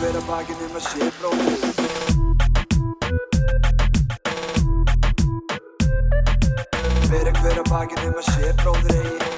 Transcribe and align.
hver 0.00 0.16
að 0.16 0.22
bakinn 0.24 0.60
um 0.64 0.76
að 0.78 0.84
sé 0.86 1.06
bróðir 1.18 1.60
Bera 7.10 7.32
hver 7.36 7.60
að 7.60 7.68
bakinn 7.68 8.06
um 8.08 8.16
að 8.16 8.26
sé 8.30 8.54
bróðir 8.62 8.96
eigi. 8.96 9.28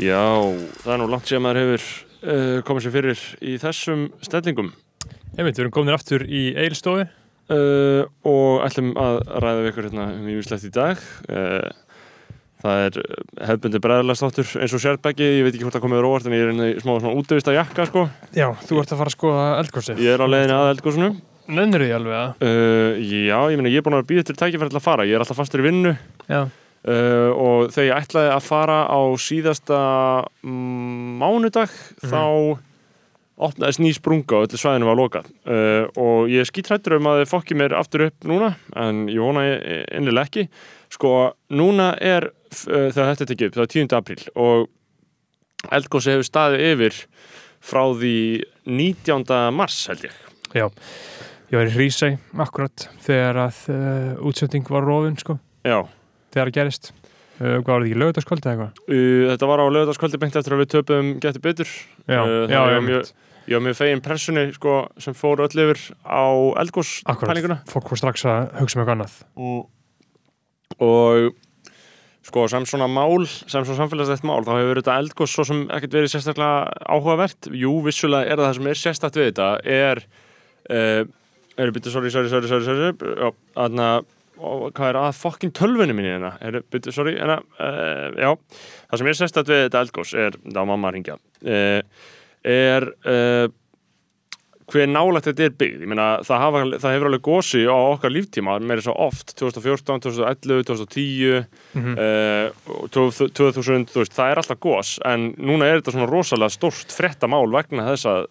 Já, 0.00 0.24
það 0.80 0.92
er 0.94 1.00
nú 1.02 1.10
langt 1.12 1.28
síðan 1.28 1.44
maður 1.44 1.66
hefur 1.66 1.82
uh, 1.84 2.62
komið 2.64 2.86
sér 2.86 2.94
fyrir 2.96 3.26
í 3.44 3.60
þessum 3.60 4.08
stellingum 4.24 4.72
Einmitt, 5.36 5.56
við 5.56 5.64
erum 5.64 5.74
komin 5.74 5.94
aftur 5.94 6.24
í 6.26 6.50
eilstofi 6.58 7.06
uh, 7.06 8.02
og 8.26 8.64
ætlum 8.66 8.90
að 8.98 9.20
ræða 9.42 9.60
við 9.60 9.70
ykkur 9.70 9.88
hérna 9.88 10.08
um 10.16 10.26
ímislegt 10.34 10.66
í 10.66 10.74
dag. 10.74 11.06
Uh, 11.30 11.70
Það 12.60 12.82
er 12.84 12.96
hefbundi 13.48 13.80
bræðarlastáttur 13.80 14.48
eins 14.60 14.74
og 14.76 14.82
sérbæki, 14.82 15.24
ég 15.38 15.46
veit 15.46 15.54
ekki 15.54 15.64
hvort 15.64 15.78
það 15.78 15.84
komið 15.86 16.02
róvart 16.04 16.26
en 16.28 16.34
ég 16.36 16.42
er 16.44 16.50
í 16.52 16.82
smá 16.82 16.92
svona 16.98 17.14
útivista 17.16 17.54
jakka 17.56 17.86
sko. 17.88 18.02
Já, 18.36 18.50
þú 18.68 18.82
ert 18.82 18.92
að 18.92 19.00
fara 19.00 19.08
að 19.08 19.14
skoða 19.14 19.46
eldgósi 19.62 19.96
Ég 19.96 20.12
er 20.12 20.20
á 20.20 20.28
leiðinni 20.28 20.56
að 20.58 20.72
eldgósinu 20.74 21.08
Nönnur 21.56 21.84
því 21.86 21.94
alveg 21.96 22.18
að 22.18 22.44
uh, 22.44 23.00
Já, 23.00 23.38
ég 23.48 23.56
meina 23.56 23.72
ég 23.72 23.80
er 23.80 23.86
búin 23.86 23.96
að 23.96 24.08
býða 24.10 24.26
til 24.28 24.36
tækifæri 24.36 24.74
til 24.74 24.80
að 24.82 24.84
fara, 24.84 25.06
ég 25.08 25.16
er 25.16 25.24
alltaf 25.24 25.40
fastur 25.40 25.64
í 25.64 25.66
vinnu. 25.70 25.94
Uh, 26.30 27.30
og 27.32 27.72
þegar 27.72 27.88
ég 27.88 28.04
ætlaði 28.04 28.30
að 28.36 28.44
fara 28.44 28.76
á 28.92 29.00
síðasta 29.24 29.80
mm, 30.44 31.16
mánudag 31.20 31.72
þá 32.04 32.22
opnaðist 33.46 33.80
ný 33.80 33.90
sprunga 33.96 34.36
og 34.40 34.46
öllu 34.48 34.58
svæðinu 34.60 34.88
var 34.90 34.98
lokað 35.00 35.30
uh, 35.48 35.86
og 36.00 36.28
ég 36.32 36.42
er 36.44 36.48
skítrættur 36.50 36.98
um 36.98 37.08
að 37.10 37.22
þið 37.22 37.30
fokki 37.32 37.56
mér 37.56 37.74
aftur 37.78 38.06
upp 38.10 38.26
núna 38.28 38.50
en 38.76 39.06
ég 39.08 39.22
vona 39.22 39.44
einlega 39.94 40.26
ekki 40.28 40.44
sko, 40.92 41.12
núna 41.56 41.92
er 42.02 42.28
uh, 42.30 42.90
þegar 42.92 43.12
þetta 43.14 43.24
er 43.26 43.30
tekið 43.32 43.48
upp, 43.50 43.56
það 43.58 43.66
er 43.66 43.72
10. 43.76 43.96
apríl 44.00 44.22
og 44.34 44.68
eldgósi 45.76 46.14
hefur 46.14 46.28
staðið 46.28 46.66
yfir 46.72 47.00
frá 47.60 47.82
því 48.00 48.14
19. 48.68 49.34
mars 49.56 49.80
held 49.90 50.06
ég 50.08 50.20
já 50.56 50.68
Ég 51.50 51.58
var 51.58 51.66
í 51.66 51.72
Hrísæ 51.74 52.08
akkurat 52.44 52.84
þegar 53.02 53.38
að 53.48 53.56
uh, 53.74 54.20
útsending 54.30 54.68
var 54.70 54.84
rofin 54.86 55.16
sko 55.18 55.34
Já, 55.66 55.80
þegar 56.30 56.50
það 56.52 56.56
gerist 56.60 56.92
Hvað 57.40 57.64
var 57.64 57.80
þetta 57.80 57.86
ekki, 57.88 57.96
lögutaskvöld 58.02 58.44
eða 58.46 58.52
eitthvað? 58.52 58.80
uh, 58.92 59.24
þetta 59.32 59.48
var 59.50 59.62
á 59.64 59.66
lögðarskvöldi 59.74 60.20
beint 60.22 60.36
eftir 60.38 60.54
að 60.54 60.60
við 60.62 60.70
töpum 60.76 61.10
getur 61.24 61.42
betur 61.48 61.70
Já, 62.06 62.20
já, 62.22 62.60
já, 62.70 62.78
mjög- 62.86 63.10
Var 63.50 63.62
mjög 63.64 63.78
fegin 63.80 64.02
pressunni 64.04 64.46
sko, 64.54 64.76
sem 65.02 65.16
fór 65.18 65.42
öll 65.42 65.62
yfir 65.64 65.80
á 66.06 66.22
eldgós 66.62 67.00
akkurat. 67.10 67.64
Fólk 67.70 67.90
var 67.90 67.98
strax 67.98 68.26
að 68.28 68.50
hugsa 68.60 68.78
um 68.78 68.82
eitthvað 68.84 68.96
annað. 68.96 69.16
Og 70.80 71.32
sko 72.30 72.44
sem 72.52 72.66
svona 72.68 72.86
mál, 72.90 73.24
sem 73.26 73.64
svona 73.64 73.80
samfélagslegt 73.80 74.26
mál 74.28 74.44
þá 74.46 74.52
hefur 74.54 74.80
þetta 74.82 74.98
eldgós 75.02 75.34
svo 75.34 75.46
sem 75.48 75.64
ekkert 75.72 75.96
verið 75.98 76.12
sérstaklega 76.12 76.84
áhugavert. 76.86 77.50
Jú, 77.56 77.72
vissulega 77.86 78.30
er 78.30 78.42
það 78.44 78.54
sem 78.58 78.70
er 78.70 78.80
sérstakt 78.84 79.18
við 79.18 79.30
þetta 79.32 79.48
er 79.64 80.02
uh, 80.70 81.02
er 81.60 81.74
byrju, 81.74 81.92
sorry, 81.92 82.12
sorry, 82.12 82.30
sorry, 82.30 82.48
sorry, 82.48 82.64
sorry 82.68 83.18
já, 83.24 83.32
aðna 83.64 83.90
hvað 84.40 84.86
er 84.86 84.98
að 85.00 85.18
fokkin 85.18 85.52
tölvunni 85.52 85.92
minni 85.96 86.14
hérna? 86.14 86.32
Er, 86.40 86.62
byrju, 86.72 86.94
sorry, 86.96 87.16
hérna 87.18 87.40
uh, 87.58 88.06
já, 88.14 88.30
það 88.86 89.02
sem 89.02 89.10
er 89.10 89.18
sérstakt 89.18 89.52
við 89.52 89.66
þetta 89.66 89.84
eldgós 89.84 90.14
er, 90.16 90.38
þá 90.46 90.62
má 90.62 90.74
maður 90.76 90.96
hringja. 90.96 91.18
Uh, 91.44 92.08
er 92.44 92.86
uh, 93.06 93.48
hver 94.70 94.86
nálægt 94.86 95.26
þetta 95.26 95.42
er 95.48 95.54
byggð, 95.58 95.80
ég 95.82 95.88
meina 95.90 96.04
það, 96.22 96.38
hafa, 96.44 96.60
það 96.78 96.92
hefur 96.94 97.08
alveg 97.08 97.22
gósi 97.26 97.62
á 97.66 97.74
okkar 97.90 98.12
líftíma 98.14 98.52
meira 98.62 98.84
svo 98.84 98.94
oft, 99.02 99.32
2014, 99.40 99.98
2011, 100.06 100.62
2010 100.68 101.40
Mhm. 101.74 101.96
uh, 101.98 102.74
og 102.78 102.90
2000, 102.94 103.88
þú 103.90 103.98
veist, 104.04 104.14
það 104.14 104.30
er 104.30 104.40
alltaf 104.44 104.60
gós 104.62 104.92
en 105.10 105.32
núna 105.42 105.66
er 105.66 105.80
þetta 105.80 105.96
svona 105.96 106.10
rosalega 106.10 106.54
stórt 106.54 106.94
frettamál 106.94 107.50
vegna 107.50 107.88
þess 107.90 108.06
að 108.10 108.28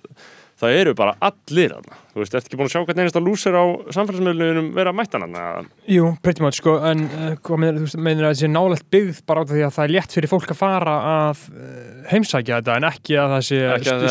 það 0.59 0.75
eru 0.75 0.93
bara 0.97 1.13
allir 1.23 1.71
þarna, 1.71 1.97
þú 2.11 2.21
veist, 2.21 2.35
ertu 2.35 2.49
ekki 2.49 2.57
búin 2.59 2.67
að 2.67 2.73
sjá 2.73 2.81
hvernig 2.83 3.05
einasta 3.05 3.21
lúsir 3.23 3.55
á 3.55 3.63
samfélagsmiðlunum 3.95 4.69
vera 4.75 4.93
mættan 4.95 5.23
þarna, 5.25 5.43
Jú, 5.89 6.09
pretty 6.25 6.43
much 6.43 6.59
sko, 6.59 6.75
en 6.89 7.05
uh, 7.07 7.29
hvað 7.45 7.61
meinar, 7.63 7.77
þú 7.79 7.85
veist, 7.87 7.99
meinar 8.07 8.27
að 8.27 8.33
þessi 8.35 8.49
nálægt 8.51 8.87
byggð 8.95 9.21
bara 9.29 9.45
á 9.45 9.49
því 9.51 9.61
að 9.67 9.75
það 9.77 9.85
er 9.87 9.93
létt 9.95 10.17
fyrir 10.17 10.33
fólk 10.33 10.51
að 10.55 10.59
fara 10.59 10.95
að 11.13 11.45
uh, 11.53 11.69
heimsækja 12.11 12.59
þetta 12.59 12.79
en 12.79 12.89
ekki 12.89 13.19
að 13.21 13.35
það 13.35 13.45
sé 13.49 13.61
ekki 13.69 13.93
að 13.93 14.03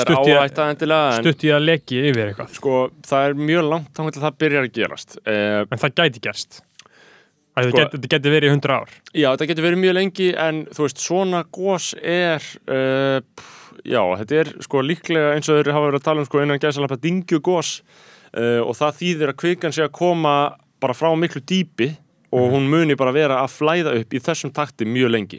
það 1.53 1.67
leki 1.69 2.01
yfir 2.09 2.25
eitthvað. 2.31 2.57
Sko, 2.57 2.79
það 3.09 3.29
er 3.29 3.45
mjög 3.53 3.69
langt 3.69 3.93
þá 3.93 4.03
til 4.09 4.25
það 4.25 4.41
byrjar 4.45 4.71
að 4.71 4.75
gerast 4.81 5.21
uh, 5.21 5.61
en 5.69 5.85
það 5.85 5.95
gæti 6.01 6.25
gerst. 6.25 6.63
Sko, 7.59 7.71
Sko- 7.73 7.79
geti, 7.83 8.09
geti 8.11 8.31
verið 8.31 8.53
í 8.53 8.55
100 8.55 8.75
ár. 8.75 8.91
Já, 9.13 9.29
þetta 9.33 9.49
getur 9.51 9.67
verið 9.67 9.81
mjög 9.83 9.97
lengi 9.99 10.29
en 10.39 10.61
þú 10.71 10.85
veist, 10.87 11.01
svona 11.03 11.41
gós 11.55 11.89
er 11.99 12.45
uh, 12.71 13.19
já, 13.89 14.03
þetta 14.21 14.39
er 14.43 14.53
sko 14.65 14.83
líklega 14.85 15.35
eins 15.35 15.49
og 15.49 15.59
þeir 15.59 15.73
hafa 15.75 15.89
verið 15.89 16.01
að 16.01 16.07
tala 16.09 16.23
um 16.23 16.29
sko 16.29 16.43
innan 16.45 16.63
gæsalappa 16.63 17.01
dingju 17.03 17.41
gós 17.45 17.79
uh, 18.35 18.61
og 18.63 18.75
það 18.79 18.99
þýðir 19.01 19.33
að 19.33 19.41
kvikan 19.43 19.75
sé 19.75 19.85
að 19.87 19.95
koma 19.99 20.35
bara 20.79 20.97
frá 20.97 21.11
miklu 21.19 21.43
dýpi 21.43 21.93
og 22.37 22.53
hún 22.53 22.69
muni 22.69 22.97
bara 22.99 23.15
vera 23.17 23.43
að 23.43 23.55
flæða 23.57 23.95
upp 23.99 24.15
í 24.15 24.21
þessum 24.21 24.53
takti 24.55 24.85
mjög 24.89 25.15
lengi. 25.15 25.39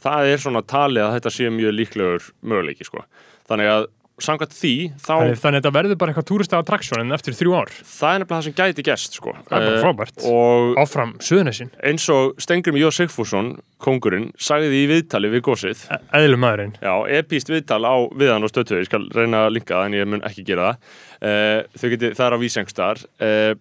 Það 0.00 0.30
er 0.32 0.40
svona 0.40 0.62
talið 0.64 1.04
að 1.04 1.14
þetta 1.16 1.30
sé 1.32 1.48
mjög 1.52 1.74
líklegur 1.76 2.28
möguleiki 2.40 2.86
sko. 2.88 3.02
Þannig 3.48 3.68
að 3.72 3.86
samkvæmt 4.24 4.54
því 4.58 4.72
þá, 4.98 5.12
þannig, 5.14 5.38
að 5.42 5.56
þetta 5.58 5.72
verður 5.76 5.98
bara 6.00 6.12
eitthvað 6.12 6.26
túrista 6.30 6.58
attraktsjón 6.58 7.12
þrjú 7.18 7.36
þrjú 7.38 7.54
ár, 7.58 7.70
það 7.86 8.14
er 8.14 8.22
nefnilega 8.22 8.38
það 8.38 8.46
sem 8.48 8.56
gæti 8.58 8.84
gerst 8.88 9.18
sko. 9.18 9.34
það 9.48 9.56
er 9.58 9.66
bara 9.66 9.76
Eh, 9.78 9.82
frábært. 9.84 10.24
og 10.26 10.80
áfram, 10.82 11.12
Suðunessin, 11.22 11.70
eins 11.82 12.08
og 12.14 12.34
Stengrim 12.42 12.76
Jó 12.80 12.90
Sigfússon, 12.94 13.52
kongurinn, 13.78 14.32
sagði 14.38 14.82
í 14.82 14.88
viðtali 14.90 15.30
við 15.30 15.42
gósið 15.48 15.84
eðlum 16.12 16.42
maðurinn. 16.42 16.74
Já, 16.82 16.94
epíst 17.20 17.48
viðtal 17.48 17.82
á 17.86 17.94
viðan 18.14 18.42
og 18.44 18.50
stöðtöðu, 18.50 18.82
ég 18.82 18.90
skal 18.90 19.08
reyna 19.14 19.46
að 19.46 19.52
linka 19.58 19.74
það 19.78 19.86
en 19.86 19.98
ég 19.98 20.06
mun 20.08 20.22
ekki 20.26 20.44
gera 20.44 20.72
það. 20.72 20.76
Uh, 21.18 21.62
þau 21.78 21.88
geti, 21.94 22.10
það 22.14 22.26
er 22.26 22.34
á 22.34 22.38
vísengstar. 22.42 23.04
Uh, 23.22 23.54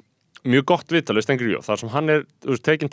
mjög 0.47 0.65
gott 0.69 0.87
viðtal 0.93 1.15
við 1.17 1.25
Stengri 1.25 1.51
Jó, 1.53 1.61
þar 1.65 1.77
sem 1.81 1.89
hann 1.89 2.09
er, 2.09 2.25
þú 2.45 2.53
veist, 2.53 2.63
tekinn 2.63 2.89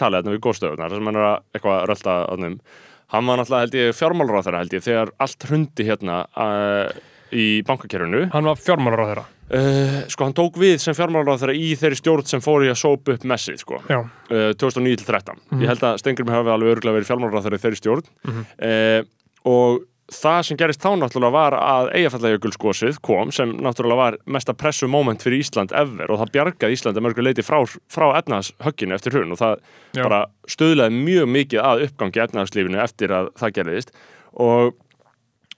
á 7.35 7.37
á 7.37 7.37
þeirra, 7.37 7.41
í 7.41 7.47
bankakerfinu. 7.67 8.27
hann 8.33 8.45
var 8.45 8.61
fjármálar 8.61 9.03
á 9.03 9.07
þeirra 9.11 9.25
Uh, 9.45 10.07
sko, 10.09 10.25
hann 10.25 10.33
tók 10.33 10.55
við 10.57 10.79
sem 10.81 10.95
fjármálur 10.97 11.37
á 11.37 11.41
þeirra 11.43 11.53
í 11.53 11.75
þeirri 11.77 11.99
stjórn 12.01 12.25
sem 12.25 12.41
fór 12.41 12.65
í 12.65 12.71
að 12.73 12.79
sópa 12.81 13.13
upp 13.13 13.27
messið, 13.29 13.59
sko. 13.61 13.77
Já, 13.93 13.99
uh, 14.01 14.53
2009-13 14.57 15.61
ég 15.61 15.69
held 15.69 15.85
að 15.85 15.99
Stengrim 16.01 16.31
hafi 16.33 16.49
alveg 16.49 16.73
örgulega 16.73 16.97
verið 16.97 17.11
fjármálaráþari 17.11 17.59
þeirri 17.61 17.77
stjórn. 17.77 18.09
Mhm. 18.25 18.47
uh, 18.57 19.03
og 19.45 19.85
það 20.09 20.41
sem 20.49 20.57
gerist 20.57 20.81
þá 20.81 20.97
náttúrulega 20.97 21.33
var 21.37 21.57
að 21.59 21.91
eigafællajökulskosið 21.99 22.99
kom 23.05 23.31
sem 23.33 23.53
náttúrulega 23.53 24.01
var 24.01 24.17
mesta 24.27 24.55
pressu 24.57 24.89
moment 24.89 25.21
fyrir 25.21 25.45
Ísland 25.45 25.73
ever 25.77 26.11
og 26.13 26.21
það 26.21 26.33
bjargaði 26.33 26.77
Ísland 26.79 26.97
að 26.97 27.05
mörgu 27.05 27.25
leiti 27.25 27.45
frá, 27.45 27.61
frá 27.89 28.11
efnahagshögginu 28.19 28.97
eftir 28.97 29.13
hrun. 29.13 29.33
Og 29.33 29.41
það 29.41 29.61
Já. 29.93 30.03
bara 30.03 30.25
stöðlaði 30.49 31.05
mjög 31.05 31.29
mikið 31.37 31.61
að 31.65 31.85
uppgangi 31.89 32.25
efnahagslífinu 32.25 32.81
eftir 32.85 33.13
að 33.13 33.31
það 33.41 33.55
gerðist. 33.61 33.95
Og 34.41 34.75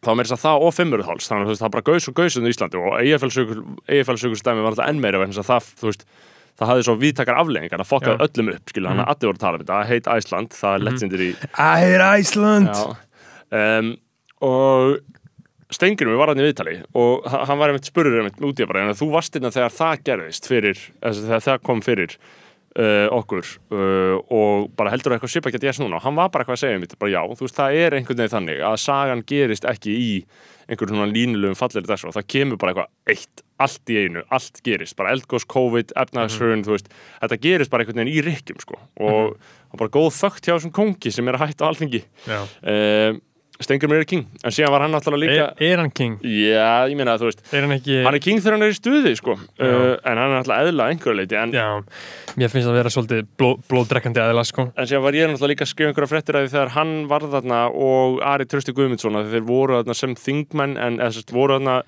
þá 0.07 0.13
meira 0.17 0.29
þess 0.31 0.37
að 0.39 0.45
það 0.47 0.65
og 0.69 0.75
fimmurðháls 0.77 1.29
þannig 1.31 1.51
að 1.53 1.61
það 1.65 1.75
bara 1.77 1.87
gaus 1.91 2.09
og 2.11 2.15
gaus 2.21 2.37
um 2.41 2.47
Íslandi 2.51 2.81
og 2.81 2.97
eigafællsökulstæmi 3.91 4.63
var 4.65 4.73
alltaf 4.73 4.89
enn 4.91 5.01
meira 5.03 5.21
vegna 5.23 5.41
að 5.43 5.49
það, 5.51 5.69
þú 5.81 5.91
veist, 5.91 6.07
það 6.57 6.71
hafði 6.73 6.87
svo 6.89 6.95
vítakar 7.03 7.41
afleggingar 7.43 7.83
að 7.85 7.91
fokkaði 7.91 8.27
öllum 8.27 8.53
upp 8.55 8.73
skilja, 8.73 8.93
hann 8.95 9.03
að 9.05 9.11
allir 9.13 9.29
voru 9.31 9.37
að 9.37 9.45
tala 9.45 9.59
um 9.59 9.65
þetta, 9.67 9.81
heit 9.91 10.11
Æsland 10.17 10.57
það 10.57 10.73
er 10.73 10.81
Mhm. 10.81 10.87
lettsindir 10.89 11.25
í 11.27 11.31
I 11.59 11.77
hate 11.85 12.09
Iceland 12.23 12.73
um, 13.53 13.93
og 14.41 14.99
Stengurinn 15.75 16.17
var 16.21 16.31
hann 16.31 16.39
í 16.39 16.47
viðtali 16.47 16.77
og 16.95 17.25
ha- 17.27 17.45
hann 17.49 17.59
var 17.59 17.73
einmitt 17.73 17.89
spurður 17.91 18.21
einmitt 18.23 18.39
út 18.41 18.61
í 18.61 18.63
að 18.65 18.69
bara 18.71 18.85
en 18.87 18.95
þú 18.95 19.09
varst 19.11 19.35
innan 19.37 19.51
þegar 19.51 19.73
það 19.75 20.03
gerðist 20.07 20.47
fyrir, 20.47 20.79
þegar 21.03 21.43
það 21.43 21.63
kom 21.67 21.81
fyrir 21.83 22.15
uh, 22.77 23.07
okkur 23.17 23.47
uh, 23.73 24.17
og 24.33 24.69
bara 24.77 24.93
heldur 24.93 25.17
eitthvað 25.17 25.33
svipa 25.33 25.53
geta 25.55 25.69
gerst 25.69 25.83
núna. 25.83 25.99
Og 25.99 26.05
hann 26.07 26.17
var 26.19 26.31
bara 26.33 26.45
eitthvað 26.45 26.59
að 26.59 26.63
segja 26.65 26.79
einmitt, 26.79 26.99
bara 27.01 27.15
já, 27.15 27.23
þú 27.39 27.47
veist, 27.47 27.59
það 27.59 27.79
er 27.81 27.97
einhvern 27.99 28.23
veginn 28.23 28.35
þannig 28.37 28.63
að 28.69 28.77
sagan 28.85 29.25
gerist 29.29 29.69
ekki 29.69 29.97
í 29.97 30.11
einhverjum 30.67 30.99
svona 30.99 31.13
línulegum 31.15 31.59
falleri 31.59 31.87
þess 31.87 32.09
og 32.09 32.17
það 32.17 32.27
kemur 32.33 32.59
bara 32.59 32.73
eitthvað 32.73 33.13
eitt, 33.15 33.45
allt 33.63 33.93
í 33.93 34.01
einu, 34.03 34.25
allt 34.35 34.59
gerist. 34.67 34.97
Bara 34.99 35.13
eldgós, 35.15 35.47
COVID, 35.53 35.95
efnagshrun 36.03 36.67
þú 36.67 36.75
veist, 36.75 36.91
þetta 37.21 37.39
gerist 37.45 37.73
bara 37.73 37.85
einhvern 37.87 38.03
veginn 38.03 38.17
í 38.17 38.25
rykkjum 38.27 38.59
sko. 38.65 38.81
og, 39.07 39.37
og 39.71 39.79
bara 39.79 39.95
góð 39.95 40.11
þögt 40.19 40.49
hjá 40.49 40.57
þessum 40.57 40.75
kongi 40.75 41.15
sem 41.15 41.31
er 41.31 41.39
að 41.39 41.47
hætta 41.47 41.67
á 41.67 41.71
alþingi. 41.71 42.03
Já. 42.27 42.41
Stengur 43.63 43.89
mér 43.89 44.03
er 44.03 44.09
king 44.09 44.27
en 44.45 44.53
síðan 44.53 44.73
var 44.75 44.83
hann 44.85 44.93
náttúrulega 44.93 45.23
líka 45.23 45.45
er, 45.57 45.71
er 45.73 45.81
hann 45.81 45.93
king? 45.97 46.17
já, 46.21 46.89
ég 46.91 46.97
meina 46.99 47.15
að 47.17 47.23
þú 47.23 47.29
veist 47.31 47.43
er 47.57 47.65
hann 47.65 47.75
ekki 47.77 47.99
hann 48.05 48.19
er 48.19 48.23
king 48.27 48.43
þegar 48.43 48.57
hann 48.57 48.67
er 48.67 48.75
í 48.75 48.77
stuði 48.77 49.13
sko. 49.17 49.37
uh, 49.37 49.95
en 49.97 50.21
hann 50.21 50.25
er 50.27 50.35
náttúrulega 50.37 50.67
eðla 50.67 50.89
einhverju 50.93 51.17
leiti 51.21 51.39
en, 51.41 51.55
já, 51.57 51.69
mér 52.37 52.53
finnst 52.53 52.69
það 52.69 52.75
að 52.75 52.79
vera 52.81 52.93
svolítið 52.97 53.31
bló, 53.41 53.51
blóðdrekkandi 53.71 54.23
aðeila 54.25 54.45
sko 54.51 54.69
en 54.69 54.91
síðan 54.91 55.07
var 55.07 55.19
ég 55.19 55.31
náttúrulega 55.33 55.55
líka 55.55 55.65
að 55.65 55.73
skrifa 55.73 55.93
einhverja 55.95 56.13
fréttir 56.13 56.41
að 56.41 56.51
þegar 56.53 56.75
hann 56.77 56.95
var 57.09 57.29
þarna 57.37 57.63
og 57.73 58.21
Ari 58.35 58.49
Trösti 58.51 58.77
Guðmundsson 58.77 59.17
að 59.23 59.33
þeir 59.33 59.49
voru 59.49 59.81
þarna 59.81 59.97
sem 59.97 60.17
þingmenn 60.27 60.77
en 60.77 61.01
eða, 61.01 61.17
sérst, 61.17 61.33
voru 61.33 61.57
þarna 61.57 61.81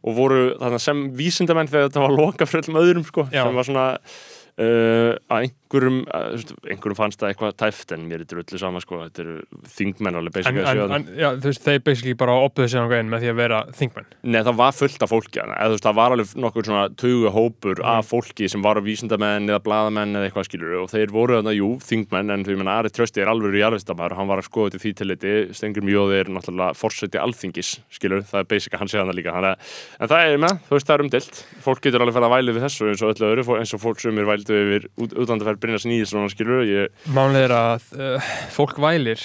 og 0.00 0.16
voru 0.16 0.44
þannig 0.56 0.80
sem 0.80 1.00
vísindamenn 1.18 1.68
þegar 1.68 1.90
þetta 1.90 2.04
var 2.06 2.14
loka 2.16 2.46
fyrir 2.48 2.64
öllum 2.64 2.80
öðrum 2.80 3.04
sko, 3.04 3.26
Já. 3.28 3.42
sem 3.44 3.58
var 3.60 3.66
svona 3.68 3.88
uh, 4.00 5.12
að 5.28 5.50
einhverjum 5.70 5.98
að, 6.10 6.24
veist, 6.34 6.50
einhverjum 6.66 6.96
fannst 6.98 7.20
það 7.22 7.30
eitthvað 7.30 7.52
tæft 7.62 7.92
en 7.94 8.06
mér 8.10 8.22
er 8.24 8.26
þetta 8.26 8.42
öllu 8.42 8.58
sama 8.60 8.80
sko, 8.82 8.98
þetta 9.06 9.22
eru 9.22 9.36
þingmenn 9.76 10.18
alveg 10.18 10.30
en, 10.30 10.34
basically 10.34 10.64
að 10.64 10.70
en, 10.70 10.80
sjöða 10.80 10.96
en 10.96 11.20
já, 11.20 11.28
þú 11.36 11.50
veist, 11.50 11.62
þeir 11.68 11.82
basically 11.86 12.14
bara 12.18 12.34
opðuðu 12.48 12.70
sér 12.72 12.80
náttúrulega 12.82 13.04
inn 13.04 13.10
með 13.12 13.22
því 13.24 13.30
að 13.30 13.38
vera 13.40 13.60
þingmenn. 13.78 14.08
Nei, 14.34 14.40
það 14.48 14.58
var 14.60 14.74
fullt 14.80 15.04
af 15.06 15.12
fólki 15.14 15.40
eða, 15.44 15.58
þú 15.60 15.76
veist, 15.76 15.86
það 15.86 15.98
var 16.00 16.14
alveg 16.16 16.34
nokkur 16.44 16.66
svona 16.70 16.84
tuga 16.98 17.32
hópur 17.36 17.78
Mm. 17.80 17.86
af 17.86 18.08
fólki 18.10 18.48
sem 18.50 18.62
var 18.64 18.80
vísindamenn 18.82 19.46
eða 19.48 19.60
blaðamenn 19.64 20.16
eða 20.18 20.26
eitthvað 20.28 20.48
skilur 20.50 20.74
og 20.82 20.88
þeir 20.90 21.12
voru 21.14 21.36
þarna, 21.38 21.52
jú, 21.54 21.68
þingmenn 21.86 22.32
en 22.34 22.42
þú 22.44 22.56
menna 22.58 22.74
Ari 22.80 22.90
Trösti 22.90 23.22
er 23.22 23.30
alveg 23.30 23.54
í 23.54 23.62
jarðvistamæður 23.62 24.16
hann 24.18 24.28
var 24.28 24.42
að 24.42 24.48
skoða 24.50 24.72
til 24.74 24.80
því 24.82 24.92
tilliti, 24.98 25.32
Stengur 25.56 25.86
Mjóði 25.86 26.18
er 26.20 26.30
náttúrulega 26.34 26.74
forseti 26.76 27.20
alþingis, 27.22 27.70
skilur 27.94 28.24
það 28.26 28.42
er 28.42 28.48
basic 28.50 28.74
að 28.74 28.82
hann 28.82 28.90
sé 28.92 28.98
hana 29.00 29.14
líka 29.16 29.32
hana, 29.32 29.54
en 30.00 30.10
það 30.10 30.26
er 30.34 30.42
með, 30.44 30.58
þú 30.68 30.76
veist, 30.76 30.88
það 30.90 30.96
er 30.98 31.04
umdilt 31.06 31.40
fólk 31.64 31.80
getur 31.86 32.04
alveg 32.04 32.20
að 32.20 32.34
væli 32.34 32.56
við 32.58 32.66
þessu 32.66 32.90
eins 32.90 33.02
og 33.06 33.14
öllu 33.14 33.30
öðru 33.30 33.46
fó- 33.48 33.58
eins 33.60 33.74
og 33.78 33.82
fólk 33.86 34.00
sem 34.02 34.18
er 34.20 34.28
vældu 34.28 34.58
yfir 34.60 34.88
út, 35.00 35.14
Brynjas 35.60 35.86
Nýjilsson, 35.88 36.28
skilur 36.32 36.64
ég, 36.66 36.90
Málið 37.14 37.46
er 37.46 37.54
að 37.56 37.88
uh, 37.96 38.34
fólk 38.54 38.80
vælir 38.82 39.22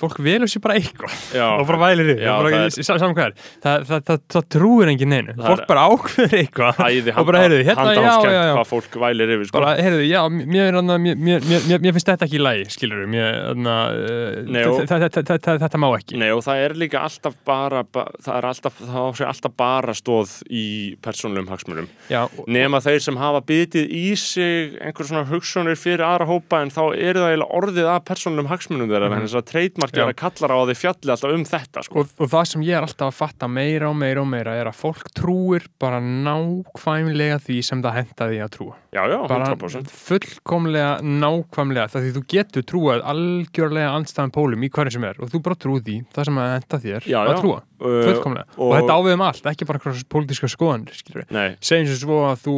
fólk 0.00 0.18
velur 0.24 0.48
sér 0.50 0.62
bara 0.64 0.76
eitthvað. 0.78 1.14
Og 1.60 1.66
bara 1.68 1.78
vælir 1.82 2.12
yfir, 2.14 2.22
saman 2.86 3.14
hvað 3.18 3.26
er. 3.28 3.34
Það, 3.64 3.86
það, 3.88 4.02
það, 4.08 4.20
það 4.34 4.46
trúir 4.54 4.92
enginn 4.92 5.12
neinu. 5.14 5.34
Fólk 5.38 5.64
bara 5.68 5.84
ákveður 5.92 6.36
eitthvað. 6.38 6.82
Og 7.18 7.26
bara, 7.28 7.42
heyrðu, 7.44 7.60
hérna, 7.68 7.86
já, 7.94 8.02
já, 8.02 8.32
já. 8.38 8.54
hvað 8.58 8.68
fólk 8.72 8.98
vælir 9.04 9.34
yfir, 9.36 9.48
sko. 9.50 9.58
Bara, 9.60 9.74
heyrðu, 9.82 10.04
já, 10.08 10.20
mér, 10.28 10.78
mér, 10.78 10.98
mér, 11.06 11.16
mér, 11.48 11.48
mér, 11.68 11.82
mér 11.86 11.96
finnst 11.98 12.10
þetta 12.12 12.28
ekki 12.28 12.38
í 12.38 12.42
lagi, 12.44 12.66
skilur 12.74 13.04
þe- 15.28 15.38
þe- 15.48 15.58
þetta 15.64 15.80
má 15.82 15.88
ekki. 15.98 16.18
Nei 16.20 16.30
og 16.34 16.42
það 16.46 16.62
er 16.66 16.74
líka 16.78 17.02
alltaf 17.04 17.34
bara, 17.48 17.82
ba 17.84 18.06
það 18.24 18.38
er 18.38 18.48
alltaf, 18.52 18.78
það 18.80 18.98
á 18.98 19.10
sig 19.18 19.26
alltaf 19.28 19.54
bara 19.58 19.94
stóð 19.96 20.34
í 20.50 20.64
persónulegum 21.04 21.50
og- 22.38 22.48
nema 22.48 22.80
þeir 22.84 23.00
sem 23.04 23.16
hafa 23.20 23.40
bitið 23.48 23.90
í 23.90 24.04
sig 24.18 24.78
einhver 24.80 25.08
svona 25.08 25.24
hugsunir 25.28 25.76
fyrir 25.78 26.04
aðra 26.06 26.26
hópa 26.28 26.62
en 26.62 26.70
þá 26.70 26.82
eru 26.96 27.20
það 27.24 27.30
eiginlega 27.32 27.58
orðið 27.60 27.88
að 27.94 28.04
persónulegum 28.08 28.50
hagsmunum 28.52 28.88
þeirra 28.92 29.08
Mhm. 29.08 29.26
þess 29.26 29.38
að 29.40 29.46
að 29.92 30.14
kallar 30.20 30.54
á 30.54 30.58
þeir 30.68 30.78
fjalli 30.82 31.12
alltaf 31.14 31.34
um 31.34 31.44
þetta 31.48 31.84
sko. 31.86 32.02
og, 32.02 32.12
og 32.18 32.30
það 32.32 32.44
sem 32.52 32.64
ég 32.66 32.76
er 32.78 32.86
alltaf 32.86 33.08
að 33.08 33.18
fatta 33.18 33.48
meira 33.48 33.88
og 33.90 33.96
meira 33.96 34.22
og 34.24 34.28
meira 34.28 34.56
er 34.58 34.70
að 34.70 34.78
fólk 34.78 35.08
trúir 35.16 35.68
bara 35.80 36.00
nákvæmlega 36.02 37.38
því 37.46 37.58
sem 37.64 37.82
það 37.84 37.96
henda 38.00 38.28
því 38.32 38.40
að 38.44 38.52
trúa. 38.58 38.76
Já, 38.92 39.02
já, 39.12 39.18
bara 39.28 39.50
100% 39.54 39.94
fullkomlega 40.08 40.92
nákvæmlega 41.04 41.88
það 41.92 42.06
því 42.06 42.12
þú 42.18 42.24
getur 42.34 42.68
trúað 42.68 43.06
algjörlega 43.12 43.94
andstæðan 43.98 44.34
pólum 44.34 44.64
í 44.64 44.70
hverju 44.72 44.96
sem 44.96 45.08
er 45.08 45.18
og 45.22 45.32
þú 45.32 45.42
bara 45.44 45.58
trúið 45.64 45.88
því 45.88 45.96
það 46.14 46.30
sem 46.30 46.42
að 46.42 46.52
henda 46.56 46.82
þér 46.86 47.08
Já, 47.08 47.20
að 47.24 47.42
trúa, 47.42 47.64
Uh, 47.78 48.00
fullkomlega. 48.02 48.42
Og, 48.56 48.58
og- 48.58 48.72
þetta 48.74 48.94
ávið 48.98 49.12
um 49.14 49.20
allt, 49.22 49.44
ekki 49.46 49.66
bara 49.68 49.78
einhverjum 49.78 50.08
pólitíska 50.10 50.48
Nei, 51.30 51.54
segjum 51.62 51.86
sem 51.86 52.00
svo 52.00 52.16
að 52.26 52.40
þú 52.42 52.54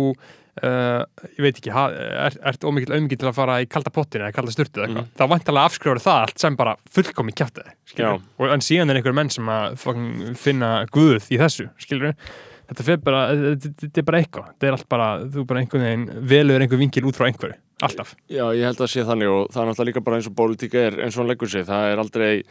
uh, 0.63 1.05
ég 1.37 1.41
veit 1.47 1.57
ekki, 1.61 1.71
er, 1.73 2.37
ert 2.53 2.67
ómikið 2.69 2.95
auðmikið 2.97 3.23
til 3.23 3.29
að 3.31 3.39
fara 3.41 3.57
í 3.63 3.69
kalda 3.71 3.91
pottin 3.95 4.23
eða 4.27 4.35
kalda 4.37 4.53
sturtu 4.55 4.81
eða 4.81 4.87
eitthvað, 4.89 5.07
Mhm. 5.07 5.17
þá 5.19 5.25
vantalega 5.35 5.65
afskrifur 5.71 6.03
það 6.05 6.21
allt 6.27 6.39
sem 6.45 6.57
bara 6.57 6.77
fullkomi 6.95 7.33
kjátt 7.35 7.63
Já. 7.97 8.13
og 8.39 8.47
en 8.53 8.61
síðan 8.61 8.91
er 8.91 9.01
einhver 9.01 9.15
menn 9.15 9.31
sem 9.31 9.47
að 9.47 9.77
finna 10.37 10.87
guð 10.93 11.31
í 11.31 11.39
þessu 11.41 11.71
skilur 11.79 12.15
þetta 12.71 12.85
fer 12.87 12.97
bara, 13.03 13.23
þetta 13.35 13.75
þetta 13.83 13.99
er 13.99 14.03
bara 14.07 14.19
eitthvað. 14.23 14.45
Þetta 14.55 14.67
er 14.69 14.73
allt 14.77 14.89
bara, 14.89 15.07
þú 15.27 15.43
bara 15.47 15.61
einhvern 15.61 15.83
veginn 15.83 16.27
velur 16.31 16.61
einhver 16.63 16.79
vingil 16.79 17.03
út 17.11 17.17
frá 17.19 17.27
einhverju, 17.27 17.57
alltaf. 17.83 18.13
Já, 18.31 18.45
ég 18.55 18.63
held 18.63 18.79
að 18.79 18.93
sé 18.93 19.03
þannig 19.03 19.27
og 19.27 19.49
það 19.51 19.63
er 19.65 19.67
náttúrulega 19.73 19.89
líka 19.91 20.05
bara 20.07 20.17
eins 20.21 20.29
og 20.31 20.37
pólitíka 20.39 20.79
er 20.87 21.01
eins 21.03 21.17
og 21.19 21.25
hann 21.25 21.33
leggur 21.33 21.51
sig, 21.51 21.65
það 21.67 21.89
er 21.91 21.99
aldrei 22.05 22.45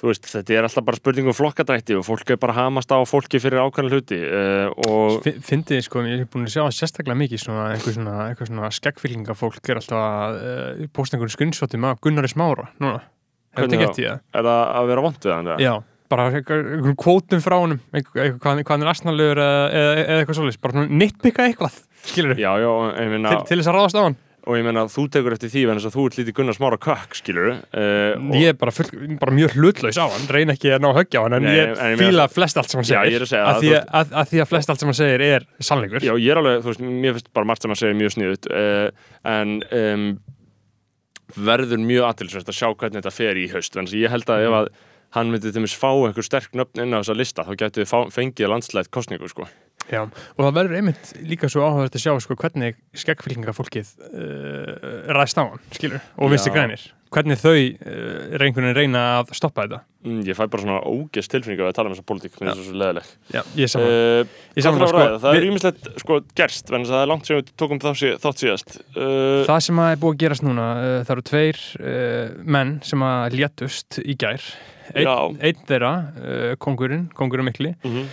þú 0.00 0.08
veist, 0.08 0.26
þetta 0.32 0.54
er 0.56 0.66
alltaf 0.66 0.84
bara 0.86 0.96
spurning 0.98 1.28
um 1.28 1.36
flokkadrætti 1.36 1.96
og 1.98 2.04
fólk 2.06 2.32
er 2.32 2.38
bara 2.40 2.54
hamast 2.56 2.88
á 2.92 2.98
fólki 3.08 3.40
fyrir 3.42 3.60
ákvæmlega 3.60 3.98
hluti 3.98 4.18
uh, 4.24 5.28
Fyndið, 5.44 5.82
sko, 5.86 6.02
ég 6.08 6.22
hef 6.24 6.30
búin 6.32 6.46
að 6.48 6.54
sjá 6.56 6.64
sérstaklega 6.78 7.18
mikið 7.20 7.42
svona, 7.44 7.66
eitthvað 7.74 7.98
svona, 7.98 8.14
eitthvað 8.30 8.50
svona 8.52 8.70
skeggfylgingafólk 8.78 9.70
er 9.74 9.80
alltaf 9.82 10.00
að 10.00 10.40
uh, 10.40 10.88
posta 10.96 11.18
einhverju 11.18 11.36
skunnsóttum 11.36 11.84
af 11.90 12.00
Gunnari 12.04 12.32
Smára 12.32 12.70
núna, 12.80 13.02
hefur 13.52 13.68
Hvernig 13.68 13.76
þetta 13.76 13.90
gett 13.90 14.02
í 14.02 14.08
það? 14.08 14.24
er 14.40 14.48
það 14.50 14.64
að 14.80 14.90
vera 14.94 15.04
vond 15.06 15.28
við 15.28 15.36
hann? 15.36 15.52
Já, 15.66 15.74
bara 16.10 16.26
einhver- 16.30 16.64
einhverjum 16.78 16.98
kvótum 17.04 17.44
frá 17.44 17.58
eitthvað, 17.60 18.32
hvað, 18.40 18.64
hann 18.72 18.86
er 18.88 18.92
asnalegur 18.94 19.42
eða, 19.44 19.92
eitthvað 20.16 20.40
svolítið, 20.40 20.62
bara 20.64 20.88
nitpika 20.88 21.46
eitthvað 21.50 21.78
skilur 22.08 22.40
Já, 22.40 22.50
já, 22.64 22.72
ég 22.96 23.12
meina 23.12 23.36
til, 23.36 23.44
til 23.52 23.60
þess 23.60 23.70
að 23.70 23.76
ráðast 23.76 24.00
á 24.00 24.02
hann 24.08 24.18
og 24.48 24.56
ég 24.56 24.64
meina 24.64 24.86
þú 24.90 25.04
tekur 25.12 25.34
eftir 25.36 25.50
því 25.52 25.62
en 25.68 25.78
þess 25.80 25.88
að 25.90 25.96
þú 25.96 26.04
ert 26.08 26.18
lítið 26.20 26.36
Gunnar 26.38 26.56
Smára 26.56 26.78
kökk, 26.80 27.16
skilur 27.18 27.48
uh, 27.50 28.36
ég 28.38 28.52
er 28.52 28.56
bara, 28.60 28.72
full, 28.74 28.88
bara 29.20 29.34
mjög 29.36 29.56
hlutlaus 29.58 29.98
á 30.00 30.06
hann 30.08 30.26
reyna 30.32 30.54
ekki 30.56 30.72
að 30.76 30.84
ná 30.86 30.90
höggja 30.96 31.20
á 31.20 31.22
hann 31.26 31.36
en 31.38 31.46
Nei, 31.48 31.52
ég 31.58 31.72
en 31.76 31.92
ég 31.94 32.00
fíla 32.00 32.24
það- 32.26 32.34
flest 32.38 32.60
allt 32.62 32.72
sem 32.72 32.80
hann 32.80 32.88
Já, 32.88 32.94
segir. 33.02 33.12
ég 33.12 33.20
er 33.20 33.26
að 33.26 33.50
að, 33.50 33.60
því 33.60 33.72
að, 33.76 34.14
að, 34.22 34.30
því 34.32 34.42
að 34.44 34.50
flest 34.54 34.72
allt 34.74 34.80
sem 34.84 34.90
hann 34.92 34.98
segir 35.00 35.24
er 35.28 35.46
sannleikur. 35.70 36.06
Já, 36.08 36.14
ég 36.16 36.32
er 36.34 36.40
alveg, 36.42 36.60
þú 36.64 36.72
veist, 36.72 36.84
mér 37.04 37.16
finnst 37.18 37.32
bara 37.36 37.50
margt 37.52 37.66
sem 37.66 37.74
að 37.76 37.80
segja 37.82 37.98
mjög 38.00 38.14
sniðut 38.16 38.50
uh, 38.50 39.08
en 39.36 39.56
um, 39.80 40.06
verður 41.36 41.82
mjög 41.84 42.06
aðtilsvært 42.10 42.50
að 42.50 42.58
sjá 42.58 42.68
hvernig 42.74 43.00
þetta 43.02 43.14
fer 43.14 43.38
í 43.38 43.48
haust. 43.52 43.76
En 43.78 43.90
ég 43.94 44.10
held 44.10 44.32
að 44.32 44.46
ef 44.48 44.56
að 44.60 44.70
hann 45.16 45.30
myndi 45.32 45.48
til 45.50 45.56
dæmis 45.58 45.74
fá 45.78 45.90
einhver 45.90 46.26
sterk 46.26 46.52
nöfn 46.58 46.84
inn 46.84 46.94
á 46.94 47.02
þessa 47.02 47.16
lista 47.18 47.42
þá 47.46 47.52
getur 47.58 47.86
þið 47.86 48.12
fengið 48.14 48.50
landslætt 48.52 48.90
kostningu 48.94 49.30
sko. 49.30 49.46
Já, 49.90 50.04
og 50.04 50.44
það 50.44 50.56
verður 50.58 50.78
einmitt 50.78 51.10
líka 51.26 51.48
svo 51.50 51.64
áhugavert 51.66 51.96
að 51.98 52.04
sjá 52.04 52.12
sko, 52.22 52.36
hvernig 52.38 52.78
skeggfylgingafólkið 53.00 53.92
uh, 54.06 55.10
ræðst 55.16 55.40
á 55.40 55.42
hann, 55.42 55.62
skilur, 55.74 56.02
og 56.20 56.32
vinstri 56.32 56.52
Já. 56.52 56.56
grænir. 56.58 56.84
Hvernig 57.10 57.40
þau 57.40 57.56
uh, 57.56 58.36
reyngunin 58.38 58.76
reyna 58.76 59.02
að 59.18 59.32
stoppa 59.34 59.64
þetta. 59.64 59.80
Mm, 60.06 60.20
Ég 60.28 60.38
fæ 60.38 60.44
bara 60.46 60.62
svona 60.62 60.78
ógest 60.86 61.32
tilfinningu 61.32 61.66
að 61.66 61.74
tala 61.76 61.90
um 61.90 61.96
þessa 61.96 62.06
pólitík 62.06 62.36
mér 62.38 62.52
finnst 62.52 62.60
það 62.60 62.68
svo 62.70 62.78
leðileg 62.80 63.08
Já, 63.34 63.40
ég 63.58 63.72
saman 63.72 63.90
uh, 63.90 64.38
Ég 64.56 64.64
saman 64.64 64.84
sko, 64.88 65.02
Það 65.24 65.28
er 65.32 65.44
rýmislegt 65.44 65.90
sko, 66.04 66.18
gerst 66.38 66.72
en 66.72 66.86
það 66.88 67.02
er 67.02 67.10
langt 67.10 67.28
sem 67.28 67.40
við 67.40 67.52
tókum 67.60 67.82
þátt 67.82 68.44
síðast. 68.44 68.80
Það 68.94 69.62
sem 69.66 69.82
að 69.82 69.94
er 69.96 70.02
búið 70.04 70.14
að 70.14 70.20
gerast 70.22 70.46
núna, 70.46 70.72
það 71.02 71.16
eru 71.16 71.26
tveir 71.32 71.62
menn 72.56 72.76
sem 72.86 73.08
að 73.10 73.40
létust 73.40 74.00
í 74.06 74.16
gær. 74.22 74.50
Einn 74.94 75.66
þeirra, 75.68 75.92
kongurinn, 76.62 77.08
kongurinn 77.18 77.50
mikli, 77.50 77.74
mhm. 77.82 78.08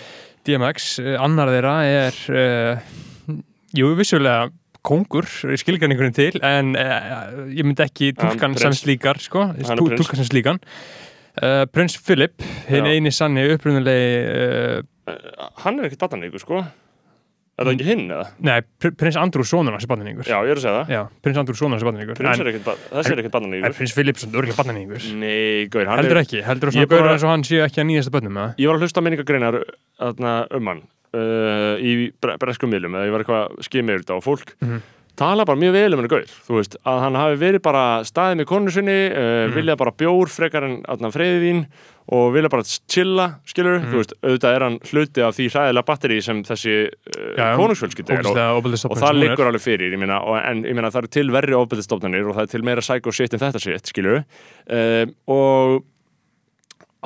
DMX, 0.48 0.94
uh, 1.04 1.14
annar 1.24 1.52
þeirra 1.54 1.76
er, 1.86 2.22
uh, 2.32 3.36
jú, 3.76 3.92
vissulega 4.00 4.50
kongur, 4.88 5.28
skilgarningurinn 5.60 6.16
til, 6.16 6.40
en 6.48 6.74
uh, 6.80 7.48
ég 7.52 7.68
myndi 7.68 7.84
ekki 7.84 8.14
tólkan 8.18 8.56
sem 8.60 8.76
slíkar, 8.78 9.20
sko, 9.20 9.50
túlka 9.76 10.16
sem 10.16 10.30
slíkan. 10.30 10.62
Uh, 11.38 11.66
prins 11.70 11.98
Philip, 12.02 12.42
hinn 12.72 12.88
eini 12.90 13.12
sanni 13.14 13.44
upprunulegi, 13.54 14.86
Uh, 15.08 15.48
Hann 15.64 15.78
er 15.80 15.88
ekkert 15.88 16.02
bataníku 16.04 16.40
sko 16.42 16.66
Er 17.58 17.66
það 17.66 17.72
ekki 17.74 17.86
hinn 17.88 18.04
eða? 18.14 18.26
nei, 18.46 18.60
pr 18.78 18.92
prins 18.94 19.16
Andrew 19.18 19.44
sonur 19.50 19.74
hans 19.74 19.84
er 19.88 19.90
barnaníkur. 19.90 20.28
Já, 20.30 20.38
ég 20.46 20.52
er 20.54 20.60
að 20.60 20.62
segja 20.62 20.82
það 20.84 20.92
Já, 20.94 21.00
prins 21.26 21.38
Andrew 21.42 21.56
sonur 21.58 21.74
hans 21.74 21.82
er 21.82 21.88
barnaníkur. 21.90 22.18
Prins 22.20 22.42
er 22.44 22.50
ekkert, 22.52 22.66
ba- 22.68 22.76
þessi 23.00 23.14
er 23.16 23.22
prins 23.80 23.94
Philip 23.98 24.18
er 24.22 24.38
örgulega 24.42 24.58
barnaníkur. 24.60 25.08
Nei, 25.18 25.66
gaur, 25.74 25.86
hann 25.90 25.98
Heldur 26.04 26.20
ekki, 26.22 26.44
heldur 26.46 26.70
Ég 26.70 26.76
svona 26.78 26.92
gaurur 26.92 27.14
eins 27.16 27.26
og 27.26 27.32
hann 27.34 27.44
séu 27.50 27.64
ekki 27.66 27.82
að 27.82 27.90
nýjasta 27.90 28.14
bönnum 28.14 28.38
eða? 28.38 28.54
Ég 28.62 28.70
var 28.70 28.78
að 28.78 28.86
hlusta 28.86 29.02
á 29.02 29.06
minningagreinar 29.08 29.58
um 30.54 30.70
hann 30.70 30.84
uh, 31.18 31.74
í 31.82 31.96
bre 32.22 32.38
breskum 32.38 32.70
miðlum 32.70 32.94
eða 33.00 33.10
ég 33.10 33.16
var 33.18 33.26
eitthvað 33.26 33.58
að 33.58 33.66
yfir 33.96 34.06
þetta 34.06 34.20
og 34.20 34.26
fólk 34.28 34.54
Mhm. 34.62 34.82
tala 35.18 35.46
bara 35.50 35.58
mjög 35.58 35.74
vel 35.74 35.94
um 35.94 36.00
henni 36.04 36.10
gaur 36.14 36.26
þú 36.30 36.58
veist, 36.60 36.76
að 36.86 37.00
hann 37.02 37.16
hafi 37.18 37.38
verið 37.42 37.62
bara 37.66 37.86
staðið 38.06 38.38
með 38.38 38.46
konu 38.54 38.70
sinni 38.70 39.00
uh, 39.10 39.48
Mhm. 39.50 39.56
viljað 39.58 39.78
og 42.08 42.30
vilja 42.36 42.50
bara 42.50 42.64
chilla, 42.64 43.26
skilur 43.46 43.80
Mhm. 43.82 43.90
þú 43.92 43.98
veist, 44.00 44.14
auðvitað 44.24 44.56
er 44.56 44.64
hann 44.64 44.78
hluti 44.92 45.22
af 45.28 45.36
því 45.36 45.48
hræðilega 45.52 45.86
batteri 45.90 46.22
sem 46.24 46.44
þessi 46.44 46.76
uh, 46.88 47.58
konungsfjölskylda 47.60 48.14
er 48.20 48.30
og, 48.56 48.64
og 48.92 48.98
það 49.02 49.20
liggur 49.20 49.50
alveg 49.50 49.62
fyrir, 49.66 49.92
ég 49.92 50.00
meina, 50.00 50.22
og, 50.24 50.38
en 50.40 50.64
ég 50.64 50.74
meina 50.78 50.90
það 50.94 51.04
eru 51.04 51.08
til 51.18 51.32
verri 51.36 51.54
ofbeldistofnanir 51.58 52.30
og 52.30 52.36
það 52.38 52.48
er 52.48 52.54
til 52.56 52.64
meira 52.64 52.82
psycho 52.86 53.12
shit 53.12 53.34
en 53.34 53.40
þetta 53.44 53.60
shit, 53.60 53.92
skilur 53.92 54.24
uh, 54.24 55.06
og 55.28 55.84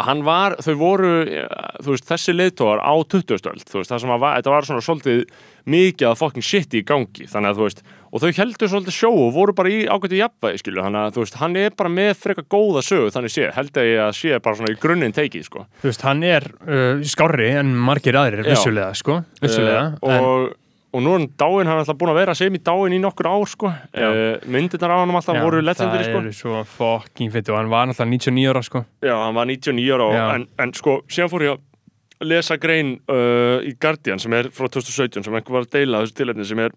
hann 0.08 0.22
var, 0.28 0.58
þau 0.64 0.74
voru 0.80 1.14
ja, 1.30 1.48
þú 1.84 1.96
veist, 1.96 2.06
þessi 2.10 2.36
leiðtógar 2.36 2.84
á 2.84 2.94
20. 3.02 3.34
öld 3.52 3.66
þú 3.68 3.80
veist, 3.82 3.92
það 3.92 4.04
sem 4.04 4.14
að 4.16 4.22
var, 4.26 4.38
þetta 4.40 4.54
var 4.56 4.68
svona 4.70 4.86
svolítið 4.86 5.24
mikið 5.72 6.08
að 6.10 6.20
fucking 6.22 6.46
shit 6.46 6.74
í 6.74 6.82
gangi 6.88 7.28
þannig 7.30 7.52
að 7.52 7.60
þú 7.60 7.66
veist, 7.68 7.84
og 8.12 8.24
þau 8.24 8.32
heldur 8.40 8.72
svolítið 8.72 8.96
sjó 8.98 9.12
og 9.14 9.34
voru 9.36 9.54
bara 9.56 9.72
í 9.72 9.82
ágættu 9.86 10.18
jafnvægi, 10.18 10.62
skilur 10.64 10.86
þannig 10.88 11.02
að 11.06 11.18
þú 11.18 11.26
veist, 11.26 11.38
hann 11.42 11.60
er 11.62 11.76
bara 11.78 11.92
með 11.94 12.12
frekar 12.24 12.48
góða 12.52 12.82
sögu 12.88 13.12
þannig 13.14 13.36
sé, 13.36 13.50
held 13.56 13.78
að 13.78 13.90
ég 13.92 14.02
að 14.08 14.16
sé 14.18 14.40
bara 14.42 14.60
svona 14.60 14.74
í 14.74 14.80
grunninn 14.82 15.16
teikið, 15.16 15.46
sko 15.48 15.68
Þú 15.84 15.92
veist, 15.92 16.08
hann 16.08 16.26
er 16.28 16.48
uh, 16.66 17.06
skárri 17.14 17.52
en 17.62 17.76
margir 17.78 18.18
aðrir, 18.20 18.48
vissulega, 18.50 18.92
sko 18.98 19.22
Vissulega, 19.42 19.86
Eh, 20.02 20.18
og, 20.26 20.58
og 20.92 21.04
nú 21.04 21.14
er 21.14 21.22
hann 21.22 21.28
dáin, 21.40 21.68
hann 21.70 21.78
er 21.78 21.84
alltaf 21.86 21.98
búin 22.00 22.12
að 22.12 22.20
vera 22.20 22.36
sem 22.36 22.56
í 22.56 22.60
dáin 22.60 22.96
í 22.96 23.00
nokkur 23.00 23.30
ár, 23.32 23.48
sko. 23.48 23.72
Uh, 23.96 24.42
myndirnar 24.52 24.92
á 24.92 24.98
hann 25.02 25.16
alltaf 25.16 25.38
Já, 25.38 25.44
voru 25.46 25.62
legendary, 25.64 26.04
Það 26.04 26.10
sko. 26.12 26.22
eru 26.22 26.34
svo 26.36 26.64
fucking 26.76 27.32
fyndi 27.32 27.54
og 27.54 27.60
hann 27.62 27.72
var 27.72 27.88
náttúrulega 27.88 28.12
99 28.28 28.52
ára, 28.52 28.64
sko. 28.68 28.84
Já, 29.02 29.16
hann 29.16 29.38
var 29.38 29.48
99 29.48 29.94
ára 29.96 30.08
og, 30.10 30.18
en, 30.36 30.48
en 30.66 30.74
sko, 30.76 30.98
síðan 31.08 31.32
fór 31.32 31.48
ég 31.48 31.56
að 31.56 32.30
lesa 32.32 32.58
grein 32.62 32.98
uh, 33.10 33.64
í 33.66 33.74
Guardian 33.82 34.20
sem 34.22 34.34
er 34.38 34.52
frá 34.54 34.68
2017 34.68 35.24
sem 35.26 35.34
einhver 35.40 35.56
var 35.58 35.66
að 35.66 35.72
deila 35.80 36.04
þessu 36.04 36.20
tilefni 36.20 36.46
sem 36.52 36.60
er 36.68 36.76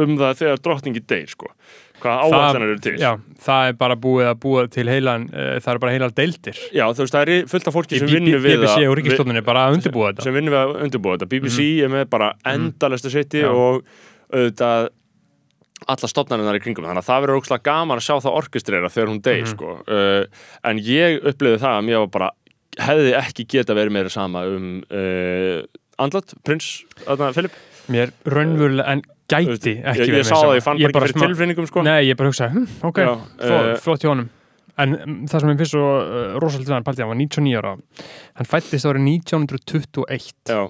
um 0.00 0.16
það 0.18 0.40
þegar 0.40 0.62
drottningi 0.64 1.04
deyr 1.06 1.28
sko. 1.30 1.52
Hvaða 2.02 2.24
áallanir 2.26 2.72
eru 2.74 2.80
til? 2.84 2.94
Já, 3.00 3.12
það 3.44 3.68
er 3.68 3.76
bara 3.80 3.96
búið 3.96 4.26
að 4.32 4.40
búa 4.42 4.64
til 4.68 4.86
heilan 4.90 5.28
uh, 5.30 5.54
það 5.62 5.70
er 5.74 5.78
bara 5.84 5.92
heilan 5.94 6.14
deildir. 6.16 6.58
Já, 6.74 6.84
þú 6.90 7.04
veist, 7.04 7.14
það 7.14 7.28
er 7.36 7.46
fullt 7.52 7.68
af 7.70 7.74
fólki 7.78 7.98
sem 8.02 8.08
vinnur 8.10 8.40
við 8.42 8.58
BBC 8.58 8.76
að- 8.82 8.88
og 8.90 8.96
Ríkistofnun 8.98 9.36
er 9.40 9.46
bara 9.46 9.68
að 9.68 9.78
undirbúa 9.78 10.10
þetta. 10.12 10.22
sem 10.26 10.34
vinnur 10.34 10.52
við 10.56 10.60
að 10.64 10.74
undirbúa 10.88 11.16
þetta. 11.16 11.30
BBC 11.34 11.68
er 11.84 11.88
með 11.94 12.04
bara 12.10 12.32
endalesta 12.44 13.10
sitti 13.14 13.40
Já. 13.44 13.48
og 13.52 13.84
auðvitað 14.34 14.88
alla 15.94 16.08
stofnarinnar 16.08 16.56
í 16.56 16.62
kringum. 16.64 16.84
Þannig 16.88 17.02
að 17.02 17.08
það 17.10 17.22
verður 17.24 17.40
ógslag 17.42 17.62
gaman 17.66 17.98
að 18.00 18.04
sjá 18.06 18.14
það 18.24 18.36
orkestrera 18.40 18.88
þegar 18.92 19.10
hún 19.12 19.22
deyr 19.22 19.42
Mhm. 19.44 19.50
sko. 19.52 19.70
uh, 19.86 20.24
en 20.64 20.78
ég 20.78 21.20
upplifði 21.24 21.60
það 21.60 21.74
að 21.78 21.84
mér 21.84 21.98
var 22.04 22.12
bara 22.18 22.30
hefði 22.78 23.12
ekki 23.20 23.44
geta 23.48 23.74
verið 23.74 23.92
meira 23.92 24.10
sama 24.10 24.44
um 24.48 24.82
uh, 24.90 25.62
andlat, 25.98 26.34
prins 26.42 26.84
Filip? 27.34 27.52
Mér 27.88 28.10
raunverulega 28.24 28.88
en 28.88 29.02
gæti 29.30 29.74
ég, 29.76 29.82
ekki 29.92 30.06
ég, 30.08 30.16
ég 30.20 30.28
sá 30.28 30.36
það, 30.36 30.54
ég 30.58 30.64
fann 30.64 30.80
bara 30.84 31.08
ekki 31.08 31.18
fyrir 31.18 31.34
tilfinningum 31.34 31.68
sko. 31.70 31.84
Nei, 31.86 32.00
ég 32.08 32.18
bara 32.18 32.32
hugsaði, 32.32 32.56
hm, 32.58 32.80
ok, 32.90 33.02
Já, 33.02 33.12
flott, 33.14 33.68
eh, 33.70 33.76
flott 33.84 34.04
hjá 34.04 34.12
honum. 34.12 34.30
En 34.84 34.96
um, 34.98 35.18
það 35.30 35.44
sem 35.44 35.52
ég 35.52 35.60
finnst 35.62 35.76
svo 35.76 35.90
uh, 36.02 36.22
rosalega 36.42 36.74
hann 36.74 36.86
paldi, 36.86 37.04
hann 37.04 37.12
var 37.12 37.20
99 37.20 37.60
ára. 37.60 37.74
Hann 38.40 38.48
fættist 38.50 38.88
árið 38.90 39.06
1921 39.06 40.32
Já, 40.50 40.64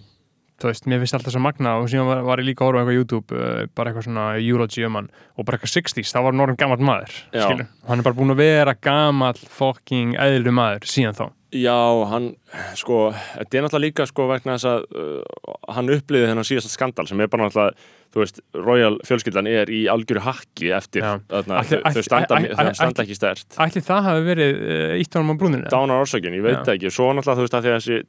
Þú 0.63 0.69
veist, 0.71 0.85
mér 0.87 1.01
finnst 1.03 1.17
alltaf 1.19 1.35
svo 1.35 1.41
magna 1.43 1.73
og 1.83 1.89
síðan 1.91 2.07
var, 2.07 2.21
var 2.29 2.39
ég 2.39 2.47
líka 2.47 2.63
að 2.63 2.69
horfa 2.71 2.79
á 2.79 2.83
eitthvað 2.85 2.95
á 2.95 2.99
YouTube 3.01 3.35
uh, 3.39 3.65
bara 3.75 3.91
eitthvað 3.91 4.07
svona 4.07 4.27
Eulogy 4.39 4.85
um 4.87 4.99
hann 5.01 5.09
og 5.35 5.49
bara 5.49 5.59
eitthvað 5.59 5.73
60s, 5.81 6.13
þá 6.15 6.21
var 6.23 6.31
hann 6.31 6.45
orðin 6.47 6.61
gamall 6.63 6.85
maður. 6.87 7.17
Hann 7.35 7.99
er 7.99 8.07
bara 8.07 8.15
búin 8.21 8.35
að 8.37 8.43
vera 8.45 8.77
gamall 8.79 9.41
fucking 9.59 10.15
eðlu 10.15 10.55
maður 10.55 10.87
síðan 10.95 11.19
þá 11.19 11.27
Já, 11.55 11.75
hann, 12.11 12.33
sko, 12.75 13.13
þetta 13.15 13.59
er 13.61 13.63
náttúrulega 13.63 13.83
líka, 13.85 14.05
sko, 14.11 14.25
vegna 14.27 14.57
þess 14.57 14.67
að 14.67 14.87
uh, 14.99 15.53
hann 15.77 15.93
upplýði 15.95 16.27
þennan 16.33 16.47
síðasta 16.49 16.73
skandal 16.73 17.05
sem 17.07 17.21
er 17.23 17.29
bara 17.31 17.47
náttúrulega, 17.47 17.85
þú 18.11 18.23
veist, 18.25 18.41
Royal 18.59 18.97
fjölskyldan 19.07 19.47
er 19.53 19.71
í 19.71 19.85
algjöru 19.91 20.25
hakki 20.27 20.73
eftir, 20.75 21.07
þarna, 21.31 21.61
Ætli- 21.63 21.79
þau, 21.79 21.85
þau 21.85 21.93
ætli- 21.93 22.05
standa, 22.09 22.41
ætli- 22.41 22.59
þau 22.59 22.75
standa 22.81 23.05
ekki 23.07 23.19
stert. 23.21 23.47
Ætli 23.69 23.85
það 23.87 24.03
hafi 24.09 24.27
verið 24.33 24.59
ítt 25.05 25.15
honum 25.21 25.31
á 25.31 25.39
brúninu? 25.45 25.71
Dánar 25.71 26.03
orsökin, 26.03 26.35
ég 26.41 26.43
veit 26.49 26.59
Já. 26.59 26.75
ekki, 26.75 26.91
svo 26.91 27.13
náttúrulega, 27.15 27.39
þú 27.39 27.47
veist, 27.47 27.57
að 27.61 27.69
því 27.69 27.73
að 27.77 27.79
þessi, 27.79 28.01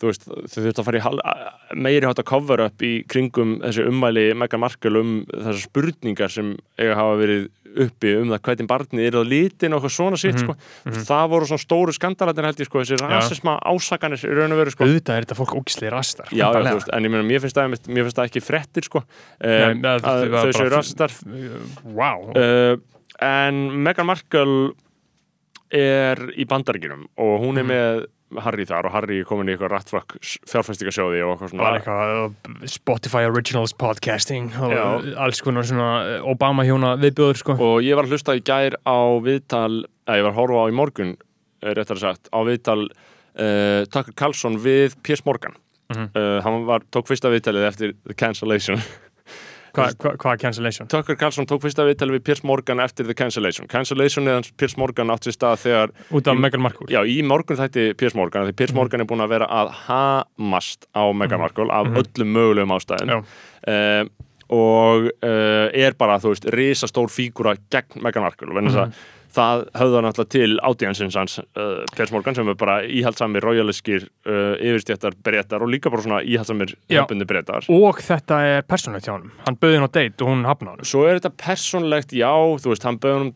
þú 0.00 0.10
veist, 0.10 0.24
þau 0.28 0.62
þurft 0.62 0.80
að 0.82 0.84
fara 0.84 0.98
í 1.00 1.80
meiri 1.80 2.04
hátt 2.06 2.18
að 2.20 2.26
cover 2.28 2.60
up 2.66 2.82
í 2.84 3.04
kringum 3.08 3.58
þessi 3.62 3.86
ummæli 3.88 4.26
Meghan 4.36 4.60
Markle 4.60 5.00
um 5.00 5.12
þessar 5.30 5.62
spurningar 5.62 6.30
sem 6.30 6.56
eiga 6.78 6.94
hafa 6.98 7.14
verið 7.22 7.46
uppi 7.76 8.12
um 8.16 8.30
það 8.32 8.40
hvernig 8.46 8.68
barnið 8.70 9.06
er 9.10 9.16
á 9.20 9.22
litin 9.28 9.74
og 9.76 9.82
eitthvað 9.82 9.94
svona 9.96 10.16
sitt, 10.16 10.36
Mhm, 10.36 10.44
sko. 10.46 10.54
Það 11.10 11.26
voru 11.28 11.44
svona 11.48 11.60
stóru 11.64 11.92
skandalarnir 11.92 12.44
held 12.48 12.56
ég, 12.62 12.68
sko, 12.70 12.80
þessi 12.80 12.96
rasisma 13.02 13.58
ásakanir 13.68 14.16
í 14.24 14.32
raun 14.32 14.52
og 14.52 14.58
veru, 14.62 14.70
sko. 14.72 14.84
Auðvitað 14.84 15.16
er 15.18 15.24
þetta 15.26 15.36
fólk 15.36 15.52
ógislega 15.60 15.92
rastar 15.92 16.26
Já, 16.32 16.46
já, 16.52 16.62
þú 16.64 16.72
veist, 16.78 16.88
en 16.96 17.04
ég 17.04 17.10
meina, 17.12 17.24
mér 17.28 17.40
finnst 17.44 17.56
það, 17.56 17.76
mér 17.92 18.04
finnst 18.06 18.16
það 18.16 18.28
ekki 18.30 18.42
frettir, 18.46 18.84
sko, 18.88 19.02
Nei, 19.40 19.72
uh, 19.72 19.74
það- 19.74 20.08
að 20.08 20.36
þau 20.36 20.52
séu 20.56 20.70
rastar. 20.72 21.10
Vá, 21.84 22.10
Uh, 22.36 22.76
en 23.20 23.82
Meghan 23.84 24.06
Markle 24.06 24.72
er 25.72 26.20
í 26.38 26.44
bandaríkinum 26.48 27.06
og 27.18 27.40
hún 27.42 27.58
er 27.58 27.64
Mhm. 27.64 27.70
með 27.70 28.06
Harry 28.42 28.64
þar 28.66 28.88
og 28.88 28.94
Harry 28.96 29.20
er 29.22 29.26
komin 29.28 29.46
í 29.46 29.52
eitthvað 29.54 29.70
rattfrakk 29.70 30.16
fjárfæstingasjóði 30.50 31.20
og 31.22 31.34
eitthvað 31.36 31.52
svona. 31.52 31.68
eitthvað 31.78 32.14
uh, 32.24 32.64
Spotify 32.72 33.28
Originals 33.28 33.74
podcasting 33.78 34.48
og 34.58 34.74
Já. 34.74 34.82
alls 35.26 35.42
konar 35.46 35.68
svona 35.68 35.90
uh, 36.18 36.30
Obama 36.32 36.64
hjóna 36.66 36.96
viðbjóður 36.98 37.38
sko 37.42 37.56
Og 37.68 37.76
ég 37.86 37.94
var 37.98 38.08
að 38.08 38.16
hlusta 38.16 38.34
í 38.34 38.42
gær 38.46 38.78
á 38.82 38.98
viðtal, 39.22 39.84
eða 40.08 40.18
ég 40.18 40.26
var 40.26 40.34
að 40.34 40.40
horfa 40.40 40.64
á 40.66 40.70
í 40.72 40.76
morgun, 40.80 41.14
eh, 41.62 41.70
réttar 41.78 42.02
sagt, 42.02 42.26
á 42.34 42.38
viðtal 42.48 42.80
uh, 42.90 43.86
Tucker 43.94 44.16
Carlson 44.18 44.58
við 44.58 44.98
Piers 45.06 45.22
Morgan. 45.26 45.54
Mhm. 45.94 46.08
uh, 46.18 46.40
hann 46.42 46.64
var, 46.66 46.82
tók 46.90 47.06
fyrsta 47.06 47.30
viðtalið 47.30 47.68
eftir 47.70 47.92
The 48.08 48.14
Cancellation. 48.18 48.82
Hvað 49.76 49.96
hva, 50.02 50.12
hva 50.22 50.34
cancellation? 50.40 50.88
Tucker 50.88 51.16
Carlson 51.20 51.46
tók 51.46 51.62
fyrsta 51.66 51.84
viðtalið 51.86 52.16
við 52.18 52.24
Piers 52.28 52.42
Morgan 52.48 52.80
eftir 52.80 53.04
The 53.06 53.14
Cancellation. 53.18 53.68
Cancellation 53.68 54.26
eða 54.32 54.46
Piers 54.56 54.76
Morgan 54.80 55.12
átt 55.12 55.28
sér 55.28 55.36
stað 55.36 55.56
þegar 55.66 55.92
Út 56.16 56.30
af 56.32 56.38
Meghan 56.40 56.62
Markle 56.64 56.88
Já, 56.92 57.00
í 57.04 57.18
morgun 57.26 57.60
þætti 57.60 57.86
Piers 58.00 58.14
Morgan 58.16 58.46
því 58.48 58.56
Piers 58.56 58.72
Mhm. 58.72 58.76
Morgan 58.80 59.00
er 59.04 59.10
búin 59.12 59.24
að 59.26 59.28
vera 59.36 59.46
að 59.46 59.72
hamast 59.86 60.86
á 60.96 61.04
Meghan 61.12 61.40
Markle 61.44 61.68
af 61.72 61.86
öllum 61.92 62.32
mögulegum 62.36 62.72
ástæðum 62.76 63.12
Já. 63.12 63.18
uh, 63.68 64.08
og 64.48 65.08
uh, 65.26 65.68
er 65.74 65.96
bara, 65.98 66.20
þú 66.22 66.30
veist, 66.32 66.44
risastór 66.54 67.08
fígúra 67.10 67.56
gegn 67.70 68.00
Meghan 68.02 68.22
Markle 68.22 68.48
og 68.48 68.62
mm 68.62 68.70
Mhm. 68.70 68.92
Það 69.36 69.64
höfða 69.76 70.00
náttúrulega 70.06 70.32
til 70.32 70.56
audiensins 70.64 71.16
hans 71.18 71.38
uh, 71.42 71.84
Piers 71.94 72.12
Morgan 72.14 72.34
sem 72.38 72.48
er 72.48 72.56
bara 72.58 72.78
íhaldsamir 72.88 73.44
royaliskir 73.44 74.06
uh, 74.26 74.56
yfirstjættar 74.56 75.16
breytar 75.26 75.62
og 75.64 75.70
líka 75.72 75.92
bara 75.92 76.02
svona 76.06 76.22
íhaldsamir 76.24 76.72
Já. 76.88 77.02
hefbundi 77.04 77.28
breytar 77.28 77.68
Og 77.72 78.00
þetta 78.02 78.40
er 78.56 78.66
persónulegt 78.68 79.06
hjá 79.08 79.14
hann 79.18 79.30
Hann 79.46 79.58
bauði 79.60 79.78
hann 79.80 79.88
á 79.88 79.92
date 79.92 80.24
og 80.24 80.32
hún 80.32 80.44
hafnaði 80.48 80.80
hann 80.80 80.90
Svo 80.92 81.04
er 81.06 81.20
þetta 81.20 81.32
persónlegt, 81.44 82.16
já, 82.16 82.32
þú 82.64 82.72
veist, 82.72 82.88
hann 82.88 82.98
bauð 83.02 83.20
um 83.20 83.32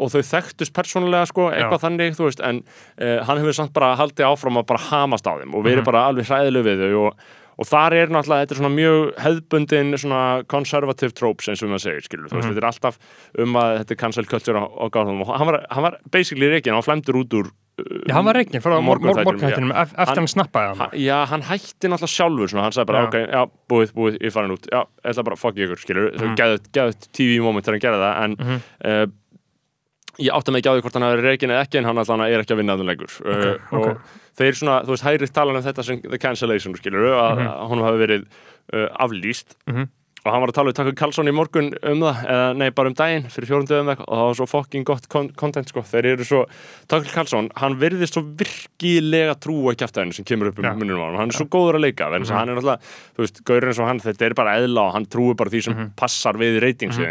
og 0.00 0.12
þau 0.12 0.22
þekktust 0.30 0.74
persónulega, 0.76 1.26
sko, 1.30 1.48
eitthvað 1.50 1.84
þannig, 1.86 2.14
þú 2.18 2.26
veist, 2.28 2.40
en 2.44 2.62
uh, 3.00 3.18
hann 3.28 3.40
hefur 3.42 3.56
samt 3.56 3.72
bara 3.76 3.94
haldið 3.98 4.28
áfram 4.30 4.60
að 4.60 4.66
bara 4.70 4.84
hamast 4.90 5.26
á 5.26 5.32
þeim 5.40 5.54
og 5.56 5.64
verið 5.66 5.80
Mhm. 5.80 5.88
bara 5.88 6.04
alveg 6.10 6.28
hræðileg 6.28 6.66
við 6.66 6.82
þau 6.84 7.00
og, 7.06 7.24
og 7.60 7.68
þar 7.68 7.92
er 7.98 8.08
náttúrulega, 8.14 8.46
þetta 8.46 8.54
er 8.56 8.60
svona 8.62 8.72
mjög 8.72 9.00
hefðbundin 9.20 9.94
svona 10.00 10.20
conservative 10.48 11.12
tropes 11.12 11.48
eins 11.52 11.62
og 11.62 11.68
maður 11.68 11.84
segir, 11.86 12.06
skilur, 12.08 12.28
þú 12.30 12.38
veist, 12.38 12.46
Mhm. 12.48 12.54
þetta 12.56 12.62
er 12.64 12.70
alltaf 12.72 12.98
um 13.44 13.52
að 13.60 13.78
þetta 13.82 13.90
er 13.96 14.00
cancel 14.00 14.24
culture 14.26 14.56
á, 14.56 14.64
á 14.64 14.86
gáðum 14.88 15.20
og 15.26 15.34
hann 15.36 15.46
var, 15.50 15.66
hann 15.70 15.82
var 15.82 15.98
basically 16.10 16.48
reikin, 16.48 16.72
hann 16.72 16.80
var 16.82 16.88
flæmdur 16.88 17.20
út 17.20 17.34
úr 17.36 17.50
uh, 17.50 17.84
Já, 18.08 18.14
hann 18.16 18.24
var 18.24 18.34
reygin 18.40 18.60
frá 18.64 18.80
morgunhættinum 18.84 19.72
eftir 19.76 20.16
hann 20.20 20.26
snappaði 20.28 20.68
hann 20.72 20.80
Ha, 20.80 20.88
já, 20.96 21.18
hann 21.28 21.42
hætti 21.42 21.88
náttúrulega 21.88 22.16
sjálfur 22.16 22.48
svona, 22.48 22.62
hann 22.64 22.72
sagði 22.72 22.86
bara, 22.90 23.04
Já. 23.04 23.08
ok, 23.08 23.16
já, 23.28 23.42
búið, 23.70 23.92
búið, 23.96 24.18
ég 24.24 24.32
farin 24.32 24.56
út 24.56 24.66
já, 24.72 24.80
ég 25.04 25.12
ætla 25.14 25.24
bara, 25.24 25.36
fuck 25.36 25.56
ég 25.56 25.68
ykkur, 25.68 25.80
skilur 25.84 26.10
mm. 26.12 26.20
Mhm. 26.24 26.36
geðut, 26.40 26.68
geðut 26.72 27.08
TV 27.12 27.40
moment 27.44 27.64
þegar 27.64 27.76
hann 27.76 27.86
gerði 27.86 28.02
það 28.04 28.24
en 28.24 28.36
Mhm. 28.40 28.60
uh, 28.84 29.06
ég 30.20 30.32
átti 30.36 30.52
mig 30.54 30.60
ekki 30.62 30.70
á 30.70 30.74
því 30.76 30.82
hvort 30.86 30.98
hann 31.00 31.08
verið 31.10 31.28
reikin 31.30 31.50
eða 31.54 31.64
ekki 31.66 31.78
en 31.80 31.88
hann 31.90 31.98
allan 32.04 32.24
er 32.26 32.40
ekki 32.44 32.54
að 32.56 32.60
vinna 32.62 32.76
þannig 32.76 32.90
lengur 32.92 33.14
uh, 33.24 33.54
ok. 33.70 33.86
og 33.86 34.18
þeir 34.40 34.58
svona, 34.60 34.80
þú 34.84 34.94
veist, 34.94 35.06
hægrið 35.08 35.32
talan 35.36 35.56
um 35.60 35.64
þetta 35.66 35.84
sem 35.86 36.00
the 36.02 36.18
cancellation, 36.18 36.76
skilur 36.76 37.08
að 37.16 37.40
mm 37.40 37.56
honum 37.70 37.84
hafi 37.88 38.04
verið 38.06 38.28
uh, 38.74 38.86
aflýst 39.06 39.56
Mhm. 39.66 39.88
og 40.20 40.32
hann 40.34 40.42
var 40.42 40.50
að 40.50 40.56
tala 40.58 40.68
við 40.70 40.76
Tucker 40.76 40.94
Carlson 41.00 41.28
í 41.30 41.32
morgun 41.32 41.70
um 41.82 42.00
það, 42.04 42.18
eða 42.28 42.48
nei, 42.60 42.70
bara 42.76 42.90
um 42.90 42.94
daginn 42.94 43.24
fyrir 43.32 43.48
fjórum 43.48 43.64
dögum 43.70 43.88
eitthvað 43.88 44.08
og 44.12 44.18
það 44.20 44.26
var 44.28 44.34
svo 44.36 44.46
fucking 44.50 44.84
gott 44.84 45.06
content 45.40 45.68
sko, 45.72 45.80
þeir 45.80 46.08
eru 46.12 46.26
svo 46.28 46.42
Tucker 46.92 47.08
Carlson, 47.14 47.48
hann 47.56 47.78
virðist 47.80 48.18
svo 48.18 48.22
virkilega 48.36 49.34
trúa 49.40 49.72
kjæftæðinu 49.80 50.12
sem 50.18 50.24
kemur 50.28 50.50
upp 50.52 50.58
um 50.60 50.64
Já. 50.68 50.74
mununum 50.76 51.00
á 51.00 51.06
hann, 51.08 51.16
hann 51.22 51.32
er 51.32 51.38
svo 51.40 51.46
góður 51.48 51.78
að 51.80 51.84
leika 51.86 52.10
að 52.10 52.18
Mhm. 52.20 52.36
hann 52.36 52.48
er 52.52 52.54
náttúrulega, 52.60 52.80
þú 53.16 53.24
veist, 53.24 53.40
gaurinn 53.48 53.80
og 53.80 53.88
hann 53.88 54.00
þetta 54.00 54.26
er 54.28 54.34
bara 54.34 54.56
eðla 54.60 54.80
og 54.88 54.92
hann 54.94 55.06
trúi 55.06 55.34
bara 55.36 55.50
því 55.50 55.62
sem 55.64 55.74
Mhm. 55.74 55.90
passar 55.96 56.34
við 56.36 56.60
reytingsið 56.60 57.08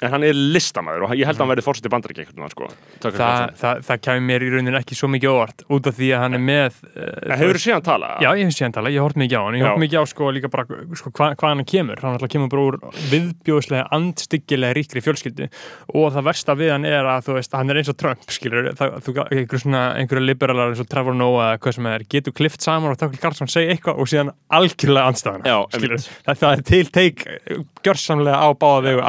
Mhm. 0.00 0.06
en 0.06 0.12
hann 0.14 0.24
er 0.24 0.32
listamæður 0.32 1.04
og 1.04 1.10
ég 1.14 1.28
held 1.28 1.36
að 1.36 1.44
hann 1.44 1.50
verði 1.52 1.64
fórsett 1.66 1.86
í 1.86 1.92
veginn, 1.92 2.50
sko. 2.54 2.68
Tucker 3.00 3.18
Það, 3.20 3.50
það, 3.60 3.80
kemur 4.06 4.24
mér 4.24 4.44
í 4.44 4.50
rauninni 4.54 4.78
ekki 4.80 4.96
svo 4.96 5.10
mikið 5.12 5.34
óvart 5.34 5.64
út 5.68 5.86
af 5.90 5.96
því 5.98 6.08
að 6.16 6.22
hann 6.24 6.34
er 6.38 6.42
með 6.44 6.78
uh, 6.96 7.30
En 7.30 7.36
hefur 7.40 7.58
þú 7.58 7.62
síðan 7.64 7.84
talað? 7.84 8.14
Já, 8.24 8.30
ég 8.40 8.48
hef 8.48 8.56
séð 8.56 8.66
hann 8.66 8.76
tala, 8.78 8.92
ég 8.94 9.04
hort 9.04 9.18
mikið 9.20 9.36
á 9.36 9.42
hann. 9.44 9.58
Ég 9.60 9.66
hort 9.66 9.76
Já. 9.76 9.82
mikið 9.84 10.00
á 10.00 10.04
sko 10.10 10.30
líka 10.32 10.50
bara 10.52 10.64
sko, 11.00 11.12
hva, 11.16 11.28
hvað 11.36 11.52
hann 11.52 11.64
kemur, 11.68 12.00
hann 12.04 12.30
kemur 12.32 12.50
bara 12.52 12.64
úr 12.70 12.78
viðbjóðslega 13.10 13.84
andstyggilega 13.96 14.76
ríkri 14.78 15.04
fjölskyldu. 15.04 15.50
Og 15.94 16.08
það 16.14 16.28
versta 16.30 16.56
við 16.56 16.72
hann 16.74 16.88
er 16.88 17.08
að 17.10 17.28
þú 17.28 17.36
veist, 17.36 17.56
hann 17.60 17.70
er 17.70 17.80
eins 17.82 17.92
og 17.92 17.98
Trump, 18.00 18.24
skilur 18.32 18.70
það, 18.78 18.96
þú, 19.04 19.16
einhverju 19.28 19.62
svona, 19.64 19.82
einhverju 20.00 20.24
liberalar 20.24 20.72
eins 20.72 20.82
og 20.82 20.88
Trevor 20.90 21.16
Noah 21.18 21.58
er, 21.90 22.06
getur 22.10 22.34
klift 22.36 22.64
saman 22.64 22.94
og 22.94 23.00
Tucker 23.00 23.20
Carlson 23.20 23.50
segja 23.50 23.74
eitthvað 23.74 24.00
og 24.00 24.10
síðan 24.10 24.32
algjörlega 24.48 25.10
einmitt. 25.74 26.08
það, 26.26 26.36
er 26.52 26.64
til 26.70 26.82
teik 26.94 27.24
gjörsamlega 27.84 28.38
á 28.40 28.48
báða 28.54 28.84
vegu 28.88 29.04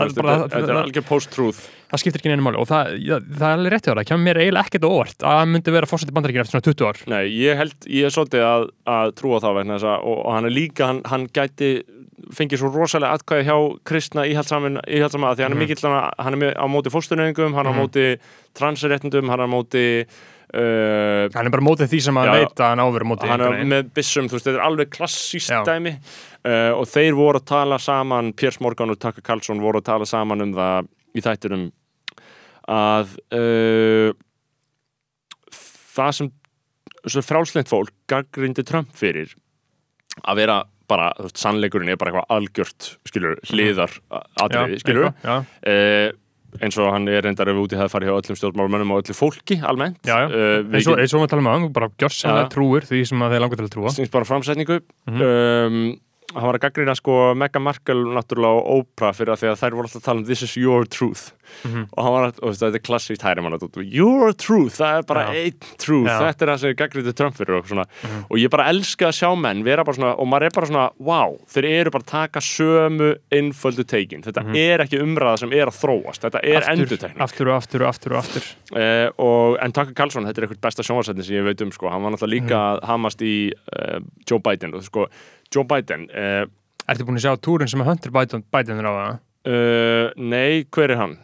Það 0.00 0.16
Það 0.20 0.42
þetta 0.44 0.58
er 0.60 0.70
það- 0.70 0.80
algjör 0.84 1.06
post-truth. 1.10 1.60
Það 1.90 2.00
skiptir 2.02 2.20
ekki 2.22 2.30
neina 2.30 2.44
máli 2.46 2.58
og 2.60 2.68
það, 2.70 2.90
það 3.34 3.46
er 3.50 3.56
alveg 3.58 3.72
rétt 3.74 3.86
hjá 3.86 3.90
það, 3.90 3.98
það 4.00 4.08
kemur 4.10 4.24
mér 4.28 4.38
eiginlega 4.40 4.66
ekkert 4.70 4.84
óvart 4.86 5.24
að 5.26 5.38
hann 5.40 5.50
myndi 5.54 5.72
vera 5.74 5.88
fórsetið 5.90 6.14
bandaríkina 6.18 6.44
eftir 6.44 6.54
svona 6.54 6.66
20 6.70 6.86
ár. 6.90 7.00
Nei, 7.10 7.24
ég 7.34 7.56
held, 7.58 7.78
ég 7.90 8.04
er 8.06 8.14
svolítið 8.14 8.44
að, 8.46 8.66
að 8.94 9.14
trúa 9.18 9.40
þá 9.42 9.48
vegna 9.58 9.74
þess 9.78 9.88
að, 9.90 10.04
og, 10.06 10.18
og 10.26 10.32
hann 10.36 10.46
er 10.46 10.54
líka, 10.54 10.86
hann, 10.86 11.00
hann 11.10 11.26
gæti 11.34 11.70
fengið 12.36 12.60
svo 12.60 12.70
rosalega 12.74 13.16
atkvæði 13.18 13.46
hjá 13.48 13.56
kristna 13.88 14.24
íhaldsamin, 14.28 14.80
íhaldsama, 14.86 15.34
því 15.36 15.42
hann 15.46 15.52
er 15.52 15.56
Mhm. 15.56 15.62
mikill, 15.64 16.12
hann, 16.18 16.42
er 16.42 16.54
á 16.54 16.66
móti 16.68 16.90
fóstunöfingum, 16.92 17.54
hann 17.54 17.66
er 17.66 17.72
á 17.72 17.74
Mhm. 17.74 17.80
móti 17.80 18.18
transréttundum, 18.54 19.28
hann 19.30 19.40
er 19.40 19.46
á 19.46 19.50
móti, 19.50 19.84
uh, 20.54 21.28
hann 21.32 21.46
er 21.46 21.50
bara 21.50 21.62
mótið 21.62 21.88
því 21.92 22.00
sem 22.02 22.14
að 22.14 22.56
hann 22.58 22.78
áver 22.78 23.04
mótið 23.06 23.28
hann 23.28 23.40
er 23.40 23.64
með 23.64 23.90
byssum, 23.94 24.26
þú 24.28 24.32
veist, 24.36 24.46
þetta 24.46 24.58
er 24.58 24.66
alveg 24.68 24.90
klassíst 24.90 25.50
Já. 25.50 25.62
dæmi 25.64 25.96
uh, 26.44 26.72
og 26.78 26.86
þeir 26.86 27.14
voru 27.14 27.38
að 27.40 27.44
tala 27.46 27.78
saman, 27.78 28.32
Piers 28.32 28.60
Morgan 28.60 28.90
og 28.90 28.98
Tucker 28.98 29.22
Carlson 29.22 29.60
voru 29.60 29.80
að 29.80 29.84
tala 29.84 30.04
saman 30.04 30.40
um 30.42 30.52
það 30.54 30.88
í 31.14 31.20
þættinum 31.22 31.72
að 32.68 33.16
uh, 33.32 34.12
það 35.50 36.12
sem 36.18 37.22
frálsleint 37.24 37.70
fólk 37.70 37.90
gaggrindi 38.10 38.64
Trump 38.66 38.92
fyrir 38.96 39.32
að 40.26 40.36
vera 40.42 40.58
bara, 40.90 41.10
þú 41.18 41.28
veist, 41.28 41.38
sannleikurinn 41.44 41.92
er 41.94 42.00
bara 42.00 42.12
eitthvað 42.12 42.34
algjört, 42.36 42.88
skilur, 43.08 43.38
hliðar 43.50 43.94
atriði, 44.44 44.80
skilur, 44.82 45.08
eitthvað, 45.12 45.46
já. 45.46 45.70
uh, 45.70 46.18
eins 46.66 46.76
og 46.82 46.88
hann 46.90 47.06
er 47.12 47.22
reyndar 47.22 47.46
ef 47.52 47.58
úti 47.62 47.78
það 47.78 47.92
farið 47.92 48.10
hjá 48.10 48.16
öllum 48.18 48.38
stjórnmálmönnum 48.40 48.92
og 48.96 49.02
öllu 49.04 49.14
fólki 49.14 49.60
almennt 49.62 50.00
Já, 50.02 50.16
já. 50.24 50.28
Uh, 50.34 50.70
eins 50.74 50.88
og 50.90 50.98
og 50.98 51.22
við 51.24 51.30
talum 51.36 51.46
um, 51.54 51.66
bara 51.76 51.90
gjörsamlega 52.02 52.48
Já. 52.48 52.52
trúir 52.56 52.86
því 52.90 53.02
sem 53.06 53.22
þeir 53.30 53.44
langar 53.44 53.60
til 53.60 53.68
að 53.68 53.74
trúa 53.76 53.92
snýst 53.94 54.14
bara 54.14 54.26
um 54.26 54.30
framsetningu 54.32 54.80
Mhm. 55.06 55.22
um, 55.22 56.00
hann 56.34 56.46
var 56.46 56.58
að 56.58 56.62
gaggrina 56.62 56.94
sko 56.98 57.14
Meghan 57.34 57.62
Markle 57.66 58.02
náttúrulega 58.14 58.58
og 58.60 58.68
Oprah 58.84 59.14
fyrir 59.14 59.32
að 59.34 59.46
að 59.50 59.62
þær 59.62 59.74
voru 59.78 59.88
alltaf 59.88 60.02
að 60.02 60.04
tala 60.10 60.20
um 60.20 60.26
this 60.28 60.42
is 60.46 60.56
your 60.58 60.84
truth 60.86 61.32
Mhm. 61.64 61.86
og 61.92 62.04
hann 62.04 62.14
var 62.16 62.26
að, 62.30 62.40
og 62.42 62.56
þetta 62.60 62.80
er 62.80 62.84
klassíkt 62.86 63.24
hæri 63.26 63.44
mann 63.44 63.58
your 63.84 64.32
truth, 64.32 64.78
það 64.80 64.98
er 64.98 65.06
bara 65.08 65.24
einn 65.34 65.58
truth, 65.78 66.08
Já. 66.08 66.18
þetta 66.26 66.46
er 66.46 66.52
það 66.52 66.60
sem 66.64 66.76
gaggrinu 66.78 67.14
Trump 67.16 67.36
fyrir 67.36 67.58
og 67.58 67.68
svona, 67.70 67.86
og 68.28 68.36
ég 68.38 68.50
bara 68.52 68.68
elska 68.70 69.10
að 69.10 69.18
sjá 69.20 69.30
menn 69.38 69.64
svona, 69.64 70.12
og 70.18 70.28
maður 70.30 70.46
er 70.48 70.54
bara 70.54 70.70
svona 70.70 70.86
wow, 70.98 71.38
þeir 71.50 71.68
eru 71.70 71.90
bara 71.94 72.04
að 72.04 72.12
taka 72.12 72.40
sömu 72.44 73.10
einföldu 73.32 73.84
teikin, 73.84 74.22
þetta 74.22 74.44
er 74.56 74.84
ekki 74.84 75.00
umræða 75.02 75.38
sem 75.44 75.52
er 75.56 75.70
að 75.70 75.78
þróast, 75.80 76.24
þetta 76.26 76.42
er 76.44 76.60
aftur, 76.60 76.72
endurtekning. 76.74 77.24
aftur 77.26 77.50
og 77.50 77.56
aftur 77.56 77.84
og 77.84 77.90
aftur 77.90 78.14
og 78.14 78.20
aftur. 78.22 78.48
Uh, 78.70 79.08
og, 79.18 79.58
en 79.64 79.74
Tucker 79.76 79.96
Carlson, 79.96 80.28
þetta 80.28 80.42
er 80.42 80.48
eitthvað 80.48 80.62
besta 80.68 80.86
sjónvarsætni 80.86 81.26
sem 81.26 81.38
ég 81.40 81.46
veit 81.48 81.64
um, 81.64 81.72
sko, 81.74 81.90
hann 81.92 82.04
var 82.04 82.14
náttúrulega 82.14 82.36
líka 82.36 82.60
að 82.74 82.84
hamast 82.90 83.24
í 83.26 83.34
uh, 83.50 83.98
Joe 84.28 84.42
Biden. 84.44 84.76
Og 84.78 84.86
sko, 84.86 85.08
Joe 85.54 85.66
Biden 85.68 86.06
uh, 86.10 86.44
Ertu 86.90 87.06
búin 87.06 87.20
að 87.20 87.26
sjá 87.28 87.34
túrin 87.38 87.70
sem 87.70 87.82
Hunter 87.86 88.12
Biden, 88.14 88.44
Biden 88.50 88.80
er 88.80 88.88
á 88.88 88.92
það? 88.96 89.18
uh, 89.50 90.06
nei, 90.18 90.64
hver 90.74 90.94
er 90.94 91.00
hann? 91.00 91.18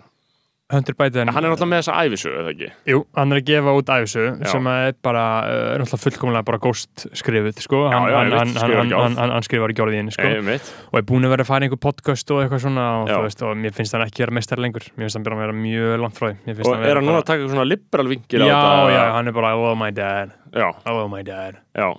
Hunter 0.67 0.95
Biden 0.99 1.29
hann 1.31 1.45
er 1.47 1.53
náttúrulega 1.53 1.71
með 1.71 1.83
þessa 1.85 1.95
æfisögu, 2.03 2.39
eða 2.41 2.51
ekki? 2.51 2.69
Jú, 2.91 2.97
hann 3.15 3.31
er 3.31 3.39
að 3.39 3.45
gefa 3.47 3.75
út 3.79 3.91
æfisu 3.95 4.23
Já. 4.41 4.47
sem 4.51 4.67
er 4.67 4.97
bara, 5.07 5.23
uh, 5.47 5.59
er 5.77 5.83
náttúrulega 5.85 6.01
fullkomlega 6.03 6.47
bara 6.49 6.59
ghost 6.65 7.05
skrifið, 7.21 7.61
sko 7.63 7.83
Já, 7.85 7.93
hann, 7.95 8.09
já, 8.11 8.17
hann, 8.17 8.33
hann, 8.35 8.51
hann, 8.57 8.91
hann, 8.91 9.19
hann, 9.21 9.35
hann 9.37 9.47
skrifar 9.47 9.71
ekki 9.71 9.85
orðið 9.85 10.01
inn, 10.01 10.11
sko 10.17 10.31
mitt. 10.49 10.73
og 10.91 10.99
er 10.99 11.07
búin 11.07 11.29
að 11.29 11.35
vera 11.37 11.47
að 11.47 11.51
fara 11.53 11.63
í 11.63 11.69
einhver 11.69 11.83
podcast 11.87 12.33
og 12.35 12.41
eitthvað 12.43 12.65
svona 12.65 12.87
og, 13.05 13.13
Já. 13.13 13.21
veist, 13.29 13.45
og 13.47 13.55
mér 13.63 13.77
finnst 13.79 13.95
hann 13.95 14.03
ekki 14.09 14.25
vera 14.25 14.35
mestar 14.41 14.59
lengur 14.65 14.89
mér 14.97 15.07
finnst 15.07 15.21
hann 15.21 15.29
bara 15.29 15.39
að 15.39 15.45
vera 15.45 15.57
mjög 15.61 15.95
langt 16.03 16.19
frá 16.19 16.27
því 16.33 16.35
Mér 16.51 16.59
finnst 16.59 16.67
og 16.73 16.81
vera 16.83 16.91
er 16.91 16.99
hann 16.99 17.07
núna 17.07 17.15
bara- 17.15 17.23
að 17.23 17.29
taka 17.31 17.39
eitthvað 17.39 17.55
svona 17.55 17.69
liberal 17.71 18.11
vinkil 18.11 18.41
Já, 18.43 18.51
á 18.51 18.59
þetta? 18.59 18.97
já, 18.99 19.05
hann 19.21 19.29
er 19.31 19.39
bara, 19.39 19.55
oh 19.55 19.75
my 19.79 19.91
dad, 20.03 20.35
já, 20.51 20.69
oh 20.91 21.07
my 21.15 21.23
dad 21.23 21.61
já. 21.79 21.93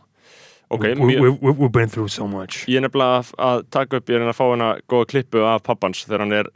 ok, 0.70 0.84
we, 0.84 0.96
mjög 1.08 1.22
we, 1.24 1.30
we, 1.40 1.52
we've 1.56 1.72
been 1.72 1.88
through 1.88 2.10
so 2.12 2.28
much 2.28 2.66
Ég 2.68 2.82
er 2.82 2.84
nefnilega 2.90 3.22
að- 3.24 3.32
að 3.40 3.64
taka 3.72 4.02
upp, 4.02 4.12
ég 4.12 4.20
er 4.20 4.28
að 4.28 4.36
fá 4.36 4.44
hérna 4.52 4.74
góða 4.92 5.08
klippu 5.14 5.46
af 5.48 5.64
pappans 5.64 6.04
þegar 6.04 6.26
hann 6.26 6.34
er, 6.44 6.50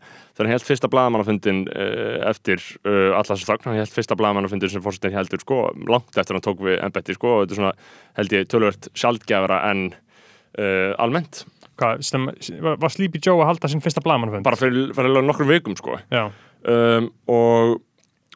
hann 0.46 0.54
held 0.56 0.66
fyrsta 0.66 0.90
blaðamannafundin 0.92 1.64
uh, 1.72 2.30
eftir 2.30 2.62
uh, 2.86 3.14
allar 3.18 3.34
þessu 3.34 3.50
þagn, 3.50 3.70
hann 3.70 3.82
held 3.82 3.96
fyrsta 3.96 4.18
blaðamannafundin 4.20 4.74
sem 4.74 4.84
fórsetin 4.86 5.16
heldur 5.16 5.44
sko, 5.44 5.62
langt 5.90 6.18
eftir 6.18 6.38
hann 6.38 6.46
tók 6.46 6.64
við 6.66 6.80
embetti 6.82 7.18
sko, 7.18 7.36
og 7.38 7.44
þetta 7.44 7.58
er 7.58 7.62
svona, 7.62 7.74
held 8.20 8.38
ég, 8.38 8.48
tölvört 8.52 8.90
sjaldgæfara 8.98 9.62
en 9.72 9.90
uh, 9.92 10.94
almennt, 11.02 11.46
Hvað, 11.82 12.02
sem, 12.06 12.28
var, 12.62 12.92
Sleepy 12.94 13.18
Joe 13.24 13.40
að 13.42 13.56
halda 13.56 13.70
sinn 13.72 13.82
fyrsta 13.82 14.04
blaðmannfund? 14.06 14.46
bara 14.46 14.60
fyrir, 14.60 14.92
fyrir 14.94 15.24
nokkrum 15.26 15.50
vikum 15.50 15.78
sko, 15.80 15.96
um, 16.12 17.08
og 17.32 17.80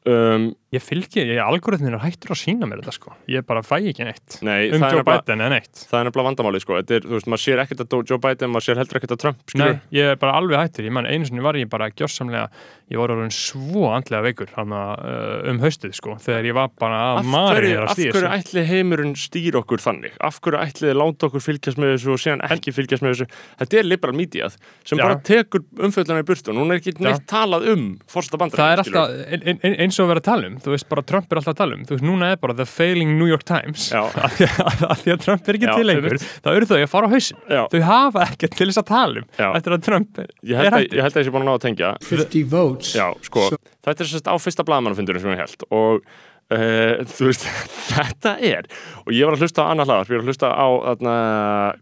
um, 0.10 0.48
ég 0.74 0.82
fylgi, 0.82 1.22
ég 1.30 1.40
algoritmin 1.44 1.94
er 1.94 2.02
hættur 2.02 2.34
að 2.34 2.40
sína 2.42 2.68
mér 2.68 2.82
þetta, 2.82 2.96
sko 2.98 3.14
Ég 3.30 3.46
bara 3.48 3.62
fæ 3.66 3.78
ekki 3.92 4.08
neitt 4.08 4.38
nei, 4.46 4.72
um 4.74 4.82
Joe 4.82 5.04
Biden 5.06 5.44
en 5.46 5.54
neitt 5.54 5.84
það 5.86 6.00
er 6.00 6.08
nefnilega 6.08 6.30
vandamáli 6.30 6.62
sko, 6.64 6.80
er, 6.82 7.06
þú 7.06 7.14
veist, 7.14 7.30
maður 7.30 7.44
sér 7.44 7.62
ekkert 7.64 7.84
að 7.86 7.96
Joe 8.10 8.22
Biden, 8.24 8.52
maður 8.54 8.66
sér 8.68 8.82
heldur 8.82 9.00
ekkert 9.00 9.14
að 9.16 9.22
Trump, 9.22 9.44
Nei, 9.46 9.52
skilur, 9.54 9.78
ég 9.96 10.12
er 10.16 10.20
bara 10.22 10.40
alveg 10.40 10.64
hættur, 10.64 10.88
ég 10.90 10.96
man 10.98 11.10
einu 11.10 11.30
sinni 11.30 11.46
var 11.46 11.60
ég 11.60 11.70
bara 11.72 11.92
gjörsamlega, 11.94 12.48
ég 12.92 13.02
var 13.02 13.14
orðin 13.14 13.34
svo 13.34 13.92
andlega 13.94 14.26
veikur 14.26 14.52
hann 14.58 14.74
uh, 14.76 15.46
um 15.52 15.62
haustið 15.64 15.94
sko, 15.98 16.18
þegar 16.26 16.50
ég 16.50 16.58
var 16.58 16.74
bara 16.82 17.02
að 17.14 17.30
hverju, 17.30 17.72
er 17.72 17.86
að 17.86 17.92
af 17.94 18.00
stýra 18.00 18.16
hverju 18.18 18.34
ætli 18.40 18.66
heimurinn 18.70 19.16
stýr 19.20 19.60
okkur 19.62 19.86
þannig? 19.86 20.18
Af 20.26 20.42
hverju 20.42 20.62
ætli 20.62 20.94
láta 20.98 21.30
okkur 21.30 21.46
fylgjast 21.46 21.82
með 21.82 21.96
þessu 21.96 22.14
og 22.16 22.22
síðan 22.26 22.46
ekki 22.50 22.74
fylgjast 22.76 23.06
með 23.06 23.16
þessu? 23.16 23.30
Þetta 23.62 23.80
er 23.82 23.90
liberal 23.90 24.18
mediað 24.18 24.58
sem 24.86 25.00
Já. 25.00 25.06
bara 25.06 25.18
tekur 25.26 25.66
umfjöldana 25.88 26.22
í 26.22 26.28
burtu 26.28 26.54
og 26.54 26.60
núna 26.60 26.76
er 26.76 26.84
ekki 26.84 26.96
neitt 27.02 27.26
talað 27.30 27.68
um 27.74 27.88
fórsta 28.12 28.40
bandar. 28.42 28.62
Það 28.62 28.74
er 28.76 28.84
alltaf, 28.84 29.16
ein, 29.26 29.48
ein, 29.56 29.78
eins 29.86 30.00
og 30.02 30.12
vera 30.12 30.22
að 30.22 30.30
tala 30.30 30.52
um 30.52 30.60
þú 30.66 30.74
veist, 30.74 30.88
bara 30.92 31.04
Trump 31.08 31.32
er 31.32 31.40
alltaf 31.42 31.54
að 31.54 31.60
tala 31.62 31.78
um 31.78 31.86
þú 31.86 31.96
veist, 31.96 32.06
núna 32.08 32.32
er 32.34 32.42
bara 32.42 32.56
the 32.58 32.66
failing 32.70 33.16
New 33.20 33.30
York 33.30 33.46
Times 33.48 33.88
Já. 33.94 34.02
af 34.26 34.36
því 34.40 35.14
að, 35.16 35.24
Trump 35.26 35.50
er 35.50 35.60
ekki 35.60 35.70
Já, 35.70 35.74
til 35.78 35.88
lengur 35.92 36.18
þá 36.20 36.52
eru 36.56 36.70
þau 36.72 36.78
að 36.82 36.88
fara 36.92 37.10
á 37.10 37.14
hausin 37.16 37.42
Já. 37.50 37.64
þau 37.72 37.80
hafa 37.90 38.28
ekkert 38.30 38.60
til 38.60 38.70
þess 38.72 38.82
að 38.84 38.88
tala 38.92 39.24
um 39.24 39.28
Já. 39.40 39.48
eftir 39.60 39.78
að 39.78 39.88
Trump 39.90 40.22
er, 40.26 40.30
hættur 40.60 40.86
ég 41.00 41.04
held 41.06 41.16
að 41.16 41.20
ég 41.22 41.28
sé 41.30 41.36
búin 41.36 41.46
að 41.46 41.50
ná 41.50 41.56
að 41.56 41.66
tengja. 41.70 41.92
50 42.12 42.48
votes. 42.52 42.94
Já, 42.98 43.08
sko, 43.26 43.50
þetta 43.86 44.06
er 44.06 44.10
sérst 44.14 44.32
á 44.32 44.36
fyrsta 44.42 44.66
blaðmannafundurinn 44.68 45.24
sem 45.26 45.36
ég 45.38 45.44
held 45.46 45.70
og 45.72 46.16
Uh, 46.46 47.00
þú 47.10 47.32
veist, 47.32 47.42
þetta 47.90 48.36
er 48.38 48.68
og 49.02 49.08
ég 49.18 49.26
var 49.26 49.34
að 49.34 49.42
hlusta 49.42 49.64
á 49.66 49.74
annar 49.74 49.88
hlaðar 49.90 50.12
ég 50.12 50.20
var 50.20 50.22
að 50.22 50.28
hlusta 50.30 50.52
á, 50.54 50.68
þarna, 50.84 51.14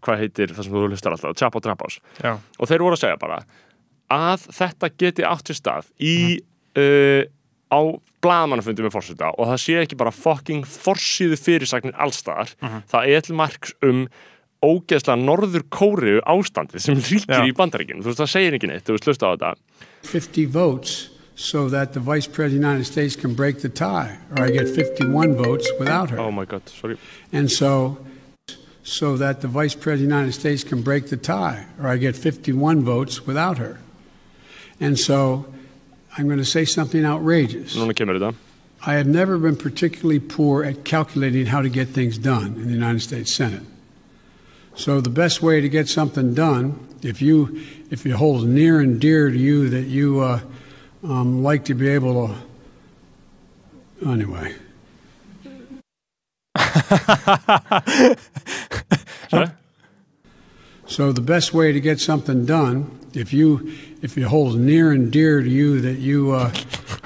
hvað 0.06 0.22
heitir 0.22 0.54
það 0.56 0.64
sem 0.64 0.72
þú 0.78 0.84
hlustar 0.88 1.16
alltaf, 1.18 1.34
Chap 1.36 1.58
og 1.60 1.64
Trapás 1.66 1.98
Já. 2.16 2.30
og 2.40 2.70
þeir 2.70 2.84
voru 2.86 2.96
að 2.96 3.02
segja 3.02 3.18
bara 3.20 3.42
að 4.16 4.46
þetta 4.56 4.90
geti 5.04 5.26
átt 5.28 5.52
sér 5.52 5.58
stað 5.60 5.90
í 6.00 6.14
uh, 6.80 7.20
á 7.74 7.78
blaðmannafundum 8.24 8.86
með 8.86 8.94
fórseta 8.94 9.32
og 9.34 9.50
það 9.50 9.58
sé 9.64 9.74
ekki 9.82 9.98
bara 10.00 10.12
fucking 10.14 10.62
forsýðu 10.64 11.36
fyrirsagnir 11.40 11.98
allstaðar, 12.00 12.54
það 12.88 13.10
er 13.16 13.26
til 13.26 13.34
marks 13.36 13.74
um 13.84 14.04
ógeðslega 14.64 15.18
norður 15.20 15.66
kóriu 15.74 16.22
ástandið 16.24 16.80
sem 16.86 17.00
ríkir 17.10 17.34
Já. 17.42 17.42
í 17.44 17.52
bandaríkinu, 17.58 18.00
þú 18.00 18.12
veist 18.14 18.22
það 18.22 18.30
segir 18.32 18.56
ekki 18.56 18.70
neitt, 18.70 18.86
þú 18.86 18.96
veist 18.96 19.10
hlusta 19.10 19.28
á 19.28 19.32
þetta 19.34 19.50
50 20.08 20.46
votes 20.54 20.94
so 21.36 21.66
that 21.68 21.92
the 21.92 22.00
Vice 22.00 22.28
President 22.30 22.62
of 22.62 22.62
the 22.62 22.68
United 22.70 22.86
States 22.86 23.16
can 23.18 23.34
break 23.34 23.58
the 23.60 23.68
tie, 23.68 24.16
or 24.32 24.44
I 24.46 24.50
get 24.54 24.68
51 24.70 25.34
votes 25.34 25.66
without 25.80 26.08
her. 26.10 26.18
oh 26.22 26.30
my 26.30 26.44
god, 26.46 26.62
sorry 26.70 26.96
And 27.32 27.50
so, 27.50 27.98
so 28.84 29.16
that 29.18 29.40
the 29.42 29.48
Vice 29.48 29.74
President 29.74 30.06
of 30.06 30.10
the 30.10 30.16
United 30.16 30.32
States 30.38 30.62
can 30.64 30.80
break 30.82 31.08
the 31.10 31.16
tie, 31.16 31.66
or 31.82 31.88
I 31.88 31.96
get 31.98 32.14
51 32.16 32.84
votes 32.84 33.26
without 33.26 33.58
her. 33.58 33.80
And 34.80 34.96
so, 34.98 35.46
I'm 36.16 36.26
going 36.26 36.38
to 36.38 36.44
say 36.44 36.64
something 36.64 37.04
outrageous. 37.04 37.76
núna 37.76 37.94
kemur 37.94 38.18
þetta 38.18 38.34
I 38.86 38.94
have 38.94 39.06
never 39.06 39.38
been 39.38 39.56
particularly 39.56 40.20
poor 40.20 40.62
at 40.62 40.84
calculating 40.84 41.46
how 41.46 41.62
to 41.62 41.70
get 41.70 41.88
things 41.88 42.18
done 42.18 42.56
in 42.56 42.66
the 42.66 42.74
United 42.74 43.00
States 43.00 43.32
Senate. 43.32 43.62
So 44.74 45.00
the 45.00 45.08
best 45.08 45.40
way 45.40 45.62
to 45.62 45.70
get 45.70 45.88
something 45.88 46.34
done, 46.34 46.86
if 47.02 47.22
you 47.22 47.62
if 47.90 48.04
it 48.04 48.10
holds 48.10 48.44
near 48.44 48.80
and 48.80 49.00
dear 49.00 49.30
to 49.30 49.38
you 49.38 49.70
that 49.70 49.84
you 49.84 50.20
uh, 50.20 50.40
um, 51.02 51.42
like 51.42 51.64
to 51.66 51.74
be 51.74 51.88
able 51.88 52.36
to, 54.02 54.06
anyway. 54.06 54.54
So 60.86 61.12
the 61.12 61.20
best 61.20 61.52
way 61.52 61.72
to 61.72 61.80
get 61.80 61.98
something 61.98 62.46
done, 62.46 62.90
if 63.16 63.32
you 63.32 63.72
if 64.02 64.16
it 64.18 64.22
holds 64.22 64.56
near 64.56 64.92
and 64.92 65.10
dear 65.10 65.42
to 65.42 65.48
you 65.48 65.80
that 65.80 65.98
you 65.98 66.32
uh, 66.32 66.52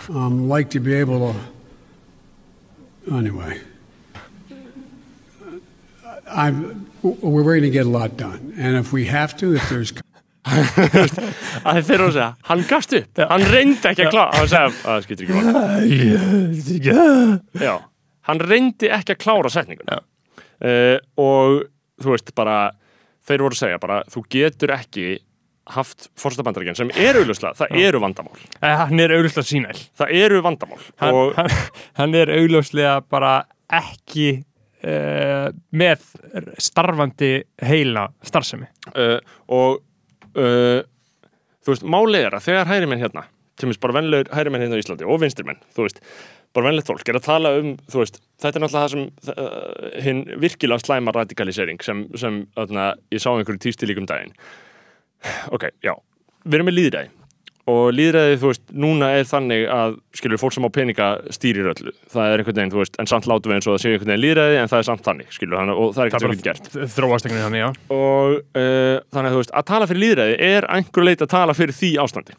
um, 0.09 0.49
like 0.49 0.71
to 0.71 0.81
be 0.81 0.95
able 0.95 1.33
to, 1.33 3.15
anyway. 3.15 3.61
I'm, 6.31 6.87
we're 7.03 7.43
going 7.43 7.63
to 7.63 7.71
get 7.71 7.87
a 7.87 7.89
lot 7.89 8.19
done, 8.19 8.53
and 8.59 8.77
if 8.77 8.93
we 8.93 9.07
have 9.07 9.35
to, 9.39 9.55
if 9.55 9.69
there's 9.71 9.93
að 10.49 11.79
þeir 11.85 11.95
eru 11.95 12.07
að 12.09 12.15
segja, 12.15 12.29
hann 12.49 12.65
gafst 12.69 12.95
upp. 12.97 13.21
Hann 13.31 13.45
reyndi 13.53 13.89
ekki 13.91 14.05
að 14.07 14.13
klára 14.15 14.37
hann 14.37 14.49
segja, 14.49 14.69
að 14.69 14.77
það 14.85 15.07
skiptir 15.07 15.25
ekki 15.27 15.35
máli. 15.39 16.99
Já, 17.65 17.75
hann 18.29 18.43
reyndi 18.45 18.91
ekki 18.97 19.17
að 19.17 19.21
klára 19.25 19.53
setninguna. 19.53 20.01
Uh, 20.59 20.97
og 21.21 21.69
þú 22.03 22.15
veist 22.15 22.33
bara 22.39 22.59
þeir 23.29 23.45
voru 23.45 23.59
að 23.59 23.63
segja 23.63 23.81
bara, 23.83 23.99
þú 24.11 24.25
getur 24.33 24.73
ekki 24.75 25.07
haft 25.75 26.09
fórstabandaríkjan 26.19 26.79
sem 26.79 26.93
eru 26.97 27.23
auðvitað, 27.25 27.59
það 27.61 27.81
eru 27.85 28.03
vandamál. 28.03 28.43
Eh, 28.61 28.75
hann 28.83 29.03
er 29.05 29.15
augljóslega 29.17 29.49
sínæl 29.49 29.79
það 29.99 30.13
eru 30.25 30.43
vandamál 30.45 30.81
hann, 31.03 31.15
og 31.15 31.39
hann, 31.39 31.57
hann 32.01 32.19
er 32.19 32.33
augljóslega 32.39 32.95
bara 33.11 33.33
ekki 33.79 34.29
uh, 34.87 35.49
með 35.77 36.07
starfandi 36.63 37.33
heila 37.69 38.09
starfsemi. 38.25 38.69
Uh, 38.95 39.19
og 39.53 39.83
uh, 40.39 40.81
þú 41.65 41.75
veist, 41.75 41.85
málið 41.85 42.29
er 42.29 42.39
að 42.39 42.49
þegar 42.49 42.73
hærimenn 42.73 43.05
hérna 43.05 43.27
til 43.59 43.69
minnst 43.69 43.83
bara 43.83 43.99
venlegur 43.99 44.31
hærimenn 44.33 44.63
hérna 44.63 44.79
á 44.79 44.83
Íslandi 44.83 45.07
og 45.09 45.19
vinstirmenn, 45.21 45.59
þú 45.75 45.89
veist, 45.89 45.99
bara 46.55 46.71
venlegt 46.71 46.89
fólk 46.89 47.11
er 47.11 47.19
að 47.19 47.27
tala 47.27 47.53
um, 47.59 47.73
þú 47.91 48.03
veist, 48.05 48.21
þetta 48.41 48.61
er 48.61 48.65
náttúrulega 48.65 48.85
það 48.85 48.93
sem 48.95 50.05
hinn 50.07 50.23
virkilega 50.45 50.85
slæma 50.85 51.15
radikalisering 51.17 51.83
sem, 51.85 52.07
sem 52.19 52.41
öðna, 52.59 52.93
ég 53.13 53.23
sá 53.23 53.33
einhverju 53.33 53.61
tístilíkum 53.67 54.07
daginn 54.09 54.33
ok, 55.55 55.71
já, 55.85 55.95
við 56.45 56.61
erum 56.61 56.71
með 56.71 56.79
líðræði 56.81 57.15
og 57.69 57.91
líðræði, 57.93 58.37
þú 58.41 58.51
veist, 58.51 58.63
núna 58.81 59.11
er 59.19 59.27
þannig 59.29 59.67
að, 59.73 59.97
skilur, 60.17 60.41
fólk 60.41 60.55
sem 60.57 60.65
á 60.65 60.71
peninga 60.73 61.09
stýrir 61.35 61.69
öllu, 61.75 61.93
það 62.09 62.31
er 62.33 62.43
einhvern 62.43 62.57
veginn, 62.57 62.73
þú 62.73 62.81
veist 62.81 62.97
en 63.03 63.11
samt 63.11 63.29
látum 63.29 63.53
við 63.53 63.59
eins 63.59 63.69
og 63.69 63.75
það 63.75 63.83
sé 63.83 63.93
einhvern 63.93 64.13
veginn 64.13 64.25
líðræði 64.25 64.61
en 64.63 64.71
það 64.73 64.81
er 64.81 64.89
samt 64.89 65.05
þannig, 65.05 65.35
skilur, 65.37 65.59
þannig, 65.61 65.81
og 65.83 65.93
það 65.97 66.05
er 66.07 66.17
ekkert 66.17 66.47
gert. 66.47 66.71
þróast 66.97 67.29
einhvern 67.29 67.45
veginn 67.45 67.61
já. 67.61 67.69
Og 67.93 68.39
uh, 68.39 68.95
þannig 69.13 69.29
að 69.29 69.37
þú 69.37 69.43
veist 69.43 69.55
að 69.61 69.69
tala 69.69 69.91
fyrir 69.91 70.05
líðræði 70.07 70.39
er 70.49 70.69
einhver 70.79 71.09
leit 71.11 71.25
að 71.27 71.33
tala 71.35 71.57
fyrir 71.59 71.77
því 71.77 71.93
ástandi. 72.07 72.39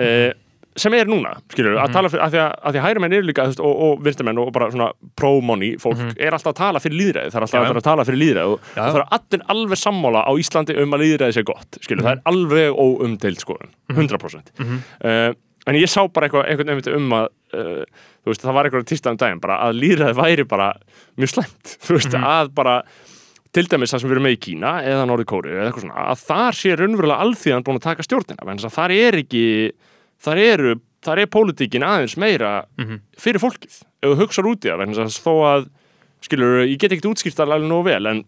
Uh, 0.00 0.30
sem 0.78 0.94
er 0.94 1.08
núna, 1.10 1.32
skilur 1.50 1.78
að 1.82 1.94
tala 1.96 2.10
fyrir, 2.12 2.22
að 2.22 2.34
því 2.34 2.40
að, 2.40 2.52
að 2.62 2.76
að 2.78 2.84
hægri 2.84 3.02
menn 3.02 3.14
eru 3.16 3.26
líka 3.26 3.46
veist, 3.48 3.62
og, 3.64 3.80
og 3.86 4.04
vinstamenn 4.06 4.38
og 4.38 4.52
bara 4.54 4.68
svona 4.70 4.90
pro-money 5.18 5.74
fólk 5.82 6.02
er 6.14 6.36
alltaf 6.36 6.52
að 6.52 6.60
tala 6.60 6.82
fyrir 6.82 6.98
líðræði, 7.00 7.32
það 7.32 7.40
er 7.40 7.46
alltaf 7.46 7.58
já. 7.58 7.70
að, 7.70 7.80
að 7.80 7.86
tala 7.88 8.06
fyrir 8.06 8.20
líðræði 8.22 8.54
og 8.54 8.70
það 8.76 9.00
er 9.00 9.06
allir 9.18 9.44
alveg 9.56 9.82
sammála 9.82 10.22
á 10.22 10.32
Íslandi 10.44 10.78
um 10.78 10.96
að 10.96 11.04
líðræði 11.04 11.36
sé 11.36 11.44
gott 11.50 11.80
skilur, 11.82 12.06
það 12.06 12.14
er 12.14 12.22
alveg 12.30 12.78
óumdeild 12.86 13.42
skoðun 13.42 13.74
100% 13.96 14.54
uh, 14.62 15.28
en 15.66 15.80
ég 15.80 15.90
sá 15.90 16.00
bara 16.06 16.28
eitthvað, 16.28 16.46
einhvern 16.46 16.72
veginn 16.78 16.98
um 17.02 17.18
að 17.18 17.28
uh, 17.58 17.84
þú 18.22 18.32
veist, 18.32 18.46
það 18.46 18.58
var 18.60 18.68
eitthvað 18.68 18.88
tístaðum 18.92 19.20
daginn 19.20 19.42
bara 19.42 19.60
að 19.66 19.78
líðræði 19.82 20.18
væri 20.22 20.48
bara 20.54 20.72
mjög 21.18 21.34
slæmt 21.34 21.76
þú 21.88 21.98
veist, 21.98 22.18
að 22.20 22.54
bara 22.54 22.80
til 23.50 23.66
dæmis 23.66 23.90
það 23.90 24.04
sem 24.04 24.10
við 24.10 24.14
erum 24.14 24.28
með 24.28 24.36
í 24.36 24.42
Kína 24.44 24.76
eða 24.86 25.06
Norður 25.10 25.26
Kóri 25.32 25.54
eða 25.56 25.66
eitthvað 25.66 25.88
svona, 25.88 26.02
að 26.12 26.20
þar 26.28 26.58
sé 26.60 26.74
raunverulega 26.78 27.24
alþýðan 27.26 27.64
búin 27.66 27.80
að 27.80 27.86
taka 27.88 28.04
stjórnina, 28.06 28.44
en 28.44 28.60
þess 28.60 28.68
að 28.68 28.76
þar 28.76 28.94
er 28.94 29.18
ekki 29.24 29.46
þar 30.24 30.38
eru, 30.44 30.74
þar 31.04 31.22
er 31.24 31.30
pólitíkin 31.32 31.84
aðeins 31.86 32.16
meira 32.20 32.64
Mhm. 32.78 33.00
fyrir 33.18 33.40
fólkið 33.40 33.80
ef 34.02 34.10
þú 34.10 34.16
hugsar 34.20 34.48
út 34.50 34.64
í 34.64 34.70
það, 34.72 34.94
þess 34.94 35.20
að 35.20 35.26
þó 35.26 35.34
að 35.50 35.68
skilur, 36.24 36.60
ég 36.68 36.78
get 36.78 36.92
ekkert 36.92 37.10
útskýrt 37.14 37.40
alveg 37.40 37.68
nógu 37.68 37.84
vel, 37.88 38.06
en, 38.06 38.24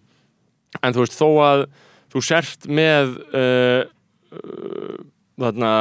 en 0.83 0.93
þú 0.97 1.05
veist, 1.05 1.19
þó 1.21 1.29
að 1.45 1.67
þú 2.13 2.23
sért 2.25 2.67
með 2.69 3.17
uh, 3.37 3.85
uh, 4.33 4.99
þarna 5.41 5.73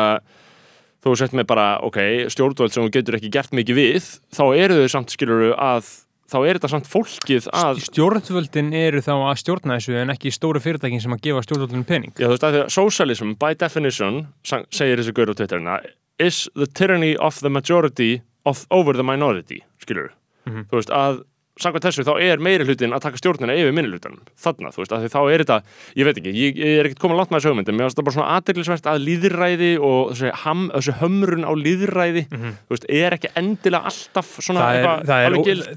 þú 1.02 1.16
sért 1.18 1.34
með 1.34 1.48
bara, 1.50 1.66
ok, 1.88 1.98
stjórnvöld 2.32 2.72
sem 2.76 2.86
þú 2.86 2.92
getur 2.94 3.18
ekki 3.18 3.32
gert 3.34 3.52
mikið 3.58 3.78
við, 3.80 4.10
þá 4.36 4.44
eru 4.54 4.76
þau 4.84 4.92
samt 4.94 5.14
skilur 5.16 5.56
að, 5.58 5.88
þá 6.32 6.38
er 6.46 6.60
þetta 6.60 6.70
samt 6.76 6.88
fólkið 6.92 7.48
að 7.58 7.80
Stjórnvöldin 7.88 8.70
eru 8.78 9.02
þá 9.04 9.12
að 9.32 9.40
stjórna 9.42 9.80
þessu 9.80 9.98
en 10.04 10.14
ekki 10.14 10.32
stóru 10.36 10.62
fyrirtækin 10.64 11.02
sem 11.04 11.16
að 11.16 11.24
gefa 11.26 11.42
stjórnvöldin 11.48 11.88
pening 11.90 12.14
Já, 12.16 12.28
þú 12.28 12.36
veist 12.36 12.46
að 12.48 12.54
því 12.56 12.62
að 12.68 12.70
socialism, 12.78 13.34
by 13.42 13.54
definition, 13.60 14.22
segir 14.46 15.02
þessi 15.02 15.16
gaur 15.18 15.34
á 15.34 15.36
Twitterina, 15.42 15.80
is 16.28 16.50
the 16.56 16.68
tyranny 16.80 17.16
of 17.18 17.40
the 17.46 17.50
majority 17.50 18.22
of, 18.46 18.66
over 18.72 18.94
the 18.94 19.04
minority, 19.04 19.64
skilur 19.84 20.10
Mhm. 20.48 20.64
Þú 20.70 20.78
veist 20.80 20.90
að, 20.98 21.20
samkvæmt 21.60 21.88
þessu, 21.88 22.06
þá 22.08 22.14
er 22.24 22.42
meiri 22.44 22.66
hlutin 22.68 22.96
að 22.96 23.04
taka 23.06 23.20
stjórnina 23.20 23.56
yfir 23.60 23.74
minni 23.76 23.92
hlutanum. 23.92 24.22
Þarna, 24.40 24.72
þú 24.72 24.84
veist, 24.84 24.94
þá 25.12 25.20
er 25.22 25.44
þetta, 25.44 25.58
ég 26.00 26.08
veit 26.08 26.22
ekki, 26.22 26.34
ég, 26.36 26.62
ég 26.62 26.80
er 26.80 26.90
ekkert 26.90 27.02
komin 27.04 27.20
langt 27.20 27.34
með 27.34 27.42
þessu 27.42 27.52
hugmyndum, 27.52 27.78
mér 27.78 27.90
finnst 27.90 28.00
það 28.00 28.08
bara 28.08 28.16
svona 28.18 28.38
aðdeglisvert 28.38 28.90
að 28.92 29.04
líðræði 29.08 29.72
og 29.84 30.14
þessi, 30.14 30.32
ham, 30.46 30.64
þessi 30.78 30.96
hömrun 31.02 31.48
á 31.48 31.52
líðræði, 31.60 32.24
þú 32.32 32.76
veist, 32.76 32.88
er 33.02 33.18
ekki 33.18 33.34
endilega 33.42 33.92
alltaf 33.92 34.32
svona 34.40 34.64
það 34.64 34.78
eitthvað 34.78 35.04
það 35.12 35.26
er, 35.26 35.32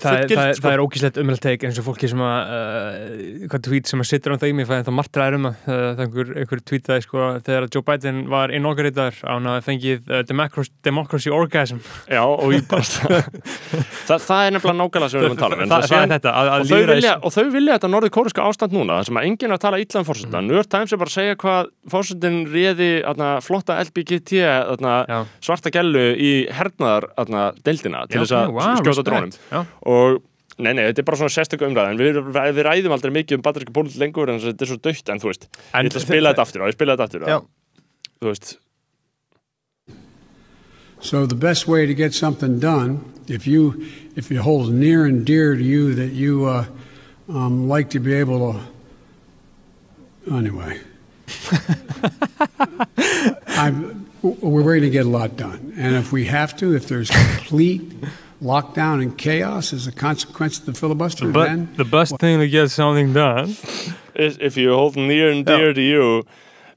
það, 0.04 0.18
það, 0.34 0.52
það 0.62 0.84
ógíslegt 0.84 1.20
umhaldteik 1.24 1.66
eins 1.68 1.80
og 1.80 1.86
fólki 1.88 2.10
sem 2.10 2.22
að 2.24 2.38
uh, 2.54 3.48
hvað 3.50 3.64
tweet 3.68 3.90
sem 3.90 4.04
að 4.04 4.08
sittur 4.10 4.34
á 4.34 4.38
það 4.38 4.52
í 4.52 4.56
mig 4.58 4.68
það 4.70 4.80
er 4.80 4.86
það 4.88 4.96
margt 5.00 5.20
ræðum 5.20 5.48
að 5.50 5.54
uh, 5.64 5.74
það 5.74 6.02
einhver, 6.04 6.32
einhver 6.42 6.62
tweetaði 6.70 7.04
sko 7.06 7.28
þegar 7.46 7.68
Joe 7.74 7.84
Biden 7.88 8.22
var 8.32 8.54
inaugurator 8.54 9.14
á 9.24 9.32
hann 9.34 9.50
að 9.50 9.60
fengið 9.68 10.10
uh, 10.10 10.22
democracy, 10.28 10.72
democracy 10.86 11.32
orgasm. 11.34 11.80
Já, 12.10 12.22
það, 15.70 15.84
það 15.84 15.84
en 15.84 15.84
það, 15.84 15.84
það 15.84 15.90
síðan- 15.90 16.04
er 16.04 16.14
þetta 16.18 16.32
að, 16.34 16.48
að 16.54 16.60
og 16.60 16.66
þau, 16.70 16.94
vilja, 16.94 17.14
og 17.24 17.32
þau 17.34 17.44
vilja 17.54 17.74
þetta 17.78 17.90
norður 17.94 18.12
kóriska 18.16 18.42
ástand 18.48 18.72
núna 18.76 18.98
þar 18.98 19.04
sem 19.08 19.16
að 19.20 19.26
enginn 19.28 19.50
er 19.50 19.56
að 19.56 19.64
tala 19.64 19.78
illa 19.84 20.00
um 20.00 20.04
Mhm. 20.04 20.30
mm. 20.34 20.46
New 20.48 20.54
York 20.58 20.68
Times 20.74 20.92
er 20.92 20.96
bara 20.96 21.10
að 21.10 21.18
segja 21.18 21.36
hvað 21.36 21.70
fórsetin 21.90 22.38
réði 22.52 22.90
atna, 23.04 23.30
flotta 23.40 23.78
LBGT 23.84 24.32
atna, 24.44 24.94
svarta 25.40 25.70
gellu 25.70 26.04
í 26.16 26.32
hernaðar 26.50 27.08
atna, 27.16 27.52
deildina 27.64 28.06
til 28.08 28.20
þess 28.22 28.32
að 28.38 28.52
wow, 28.52 28.76
skjóta 28.82 29.04
drónum. 29.04 29.66
Og 29.86 30.22
Nei, 30.56 30.70
nei, 30.72 30.84
þetta 30.86 31.00
er 31.02 31.06
bara 31.08 31.18
svona 31.18 31.34
sérstöku 31.34 31.66
umræð 31.66 31.88
en 31.90 31.98
við, 31.98 32.18
við 32.30 32.62
ræðum 32.62 32.92
aldrei 32.94 33.10
mikið 33.10 33.34
um 33.34 33.42
bandaríska 33.42 33.72
pólit 33.74 33.96
lengur 33.98 34.30
en 34.30 34.38
þetta 34.38 34.62
er 34.62 34.68
svo 34.70 34.76
dögt 34.78 35.08
en 35.10 35.18
þú 35.18 35.26
veist 35.32 35.48
En 35.74 35.82
ég 35.82 35.90
ætla 35.90 35.98
að 35.98 36.04
spila 36.06 36.30
þetta 36.30 36.42
aftur 36.46 36.62
og 36.62 36.68
ég 36.70 36.76
spila 36.76 36.94
þetta 36.94 37.06
aftur 37.08 37.24
og, 37.26 37.48
þú 38.22 38.28
veist, 38.30 38.52
So 41.04 41.26
the 41.26 41.34
best 41.34 41.68
way 41.68 41.84
to 41.84 41.92
get 41.92 42.14
something 42.14 42.58
done, 42.58 43.04
if 43.28 43.46
you 43.46 43.86
if 44.16 44.32
it 44.32 44.36
holds 44.36 44.70
near 44.70 45.04
and 45.04 45.24
dear 45.26 45.54
to 45.54 45.62
you 45.62 45.94
that 45.96 46.12
you 46.12 46.46
uh, 46.46 46.64
um, 47.28 47.68
like 47.68 47.90
to 47.90 48.00
be 48.00 48.14
able 48.14 48.54
to, 48.54 50.34
anyway, 50.34 50.80
I'm, 53.48 54.08
we're 54.22 54.62
going 54.62 54.80
to 54.80 54.88
get 54.88 55.04
a 55.04 55.08
lot 55.10 55.36
done, 55.36 55.74
and 55.76 55.94
if 55.96 56.10
we 56.10 56.24
have 56.24 56.56
to, 56.58 56.74
if 56.74 56.88
there's 56.88 57.10
complete 57.10 57.82
lockdown 58.42 59.02
and 59.02 59.16
chaos 59.18 59.74
as 59.74 59.86
a 59.86 59.92
consequence 59.92 60.58
of 60.58 60.66
the 60.66 60.72
filibuster, 60.74 61.30
but 61.30 61.44
then 61.48 61.68
the 61.76 61.84
best 61.84 62.16
thing 62.18 62.38
to 62.40 62.48
get 62.48 62.70
something 62.70 63.12
done 63.12 63.48
is- 64.14 64.38
if 64.40 64.56
you 64.56 64.72
hold 64.72 64.96
near 64.96 65.30
and 65.30 65.44
dear 65.44 65.74
to 65.74 65.82
you 65.82 66.24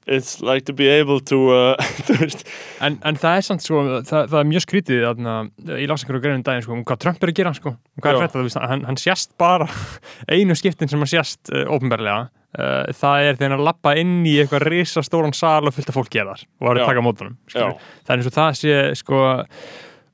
it's 0.08 0.42
like 0.42 0.66
to 0.66 0.74
be 0.74 0.88
able 0.88 1.20
to 1.20 1.50
uh, 1.52 1.76
En, 2.86 2.98
en 3.04 3.18
það 3.20 3.40
er 3.40 3.46
samt 3.48 3.66
sko, 3.66 3.84
það, 4.08 4.30
það 4.32 4.40
er 4.40 4.50
mjög 4.52 4.64
skrítið 4.66 5.04
þarna, 5.04 5.36
ég 5.74 5.90
las 5.90 6.04
einhverju 6.06 6.24
greinum 6.24 6.46
daginn 6.46 6.66
sko, 6.66 6.78
um 6.78 6.84
hvað 6.88 7.02
Trump 7.04 7.24
er 7.24 7.32
að 7.34 7.40
gera 7.40 7.54
sko, 7.58 7.74
um 7.74 8.04
hvað 8.04 8.14
er 8.14 8.26
þetta, 8.26 8.38
þú 8.38 8.46
veist, 8.48 8.60
hann, 8.72 8.86
hann 8.88 9.00
sést 9.02 9.34
bara 9.42 9.68
einu 10.34 10.58
skiptin 10.58 10.92
sem 10.92 11.02
hann 11.04 11.12
sést 11.12 11.52
uh, 11.52 11.66
ópenbarlega, 11.74 12.30
uh, 12.60 12.94
það 12.98 13.26
er 13.26 13.42
þegar 13.42 13.58
hann 13.58 13.66
lappa 13.68 13.96
inn 14.00 14.16
í 14.30 14.38
eitthvað 14.44 14.68
risastóran 14.70 15.36
sal 15.38 15.66
og 15.68 15.76
fólki 15.76 16.22
er 16.22 16.32
þar 16.32 16.46
og 16.46 16.70
var 16.70 16.80
að 16.80 16.86
Já. 16.86 16.90
taka 16.94 17.06
mótunum 17.06 17.38
það 17.52 17.68
er 18.14 18.18
eins 18.22 18.32
og 18.32 18.38
það 18.38 18.58
sé 18.62 18.80
sko 19.02 19.24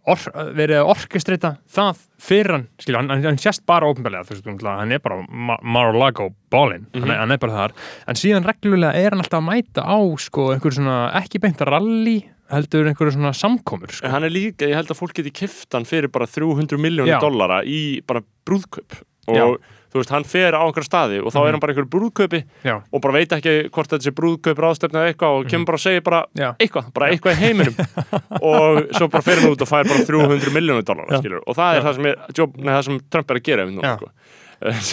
or, 0.06 0.20
verið 0.58 0.82
að 0.82 0.89
orkestrita 0.92 1.52
það 1.72 2.02
fyrir 2.20 2.52
hann, 2.58 2.66
skilja, 2.82 3.00
hann, 3.04 3.24
hann, 3.24 3.38
sést 3.39 3.63
bara 3.70 3.88
ópenbarlega, 3.88 4.26
þú 4.28 4.36
veist, 4.36 4.66
hann 4.68 4.92
er 4.92 5.00
bara 5.04 5.22
Ma- 5.30 5.60
Mar-a-Lago 5.63 6.30
ballinn, 6.52 6.88
hann, 6.94 7.10
er- 7.10 7.22
hann 7.22 7.32
er 7.32 7.39
bara 7.39 7.54
þar. 7.62 7.76
En 8.12 8.20
síðan 8.20 8.48
reglulega 8.48 8.94
er 9.00 9.12
hann 9.16 9.24
alltaf 9.24 9.39
að 9.39 9.48
mæta 9.48 9.86
á 9.88 9.98
sko, 10.20 10.50
einhverju 10.56 10.80
svona, 10.82 10.98
ekki 11.22 11.39
beint 11.44 11.62
rally 11.70 12.18
heldur 12.54 12.86
einhverju 12.92 13.16
svona 13.16 13.32
samkomur 13.34 13.92
sko. 13.96 14.12
Hann 14.12 14.28
er 14.28 14.34
líka, 14.36 14.68
ég 14.68 14.76
held 14.76 14.92
að 14.92 15.00
fólk 15.00 15.16
geti 15.22 15.32
kift 15.34 15.72
hann 15.74 15.88
fyrir 15.89 16.12
bara 16.13 16.28
300 16.28 16.78
miljónir 16.78 17.16
dollara 17.24 17.62
í 17.63 18.02
bara 18.06 18.22
brúðkaup. 18.46 19.00
Og 19.32 19.36
Já. 19.39 19.46
Þú 19.93 20.01
veist, 20.01 20.12
hann 20.13 20.25
fer 20.27 20.58
á 20.58 20.62
einhverja 20.65 20.88
staði 20.89 21.19
og 21.21 21.34
þá 21.34 21.39
er 21.43 21.51
hann 21.53 21.62
bara 21.63 21.73
einhverju 21.73 21.91
brúðkaupi 21.93 22.39
Já. 22.65 22.75
og 22.82 23.01
bara 23.03 23.15
veit 23.19 23.36
ekki 23.38 23.53
hvort 23.73 23.91
þetta 23.93 24.08
sé 24.08 24.13
brúðkaup 24.17 24.62
ráðstefna 24.65 25.03
eða 25.03 25.13
eitthvað 25.13 25.38
og 25.39 25.49
kemur 25.53 25.69
bara 25.69 25.79
að 25.79 25.86
segja 25.86 26.03
bara 26.08 26.21
Já. 26.39 26.49
eitthvað, 26.58 26.89
bara 26.97 27.10
eitthvað 27.13 27.36
í 27.38 27.41
heiminum 27.43 27.77
og 28.53 28.79
svo 28.97 29.10
bara 29.13 29.25
fer 29.27 29.41
hann 29.43 29.53
út 29.53 29.65
og 29.65 29.69
fær 29.69 29.89
bara 29.89 30.08
300 30.10 30.56
miljónir 30.58 30.88
dollara, 30.88 31.13
Já. 31.13 31.21
skilur, 31.21 31.43
og 31.45 31.58
það 31.60 31.77
er 31.79 31.88
það 31.88 31.99
sem, 31.99 32.10
er, 32.10 32.21
nei, 32.58 32.71
það 32.73 32.86
sem 32.89 33.01
Trump 33.13 33.34
er 33.36 33.41
að 33.41 33.47
gera 33.51 33.67
Já. 33.69 33.95
sko. 33.99 34.12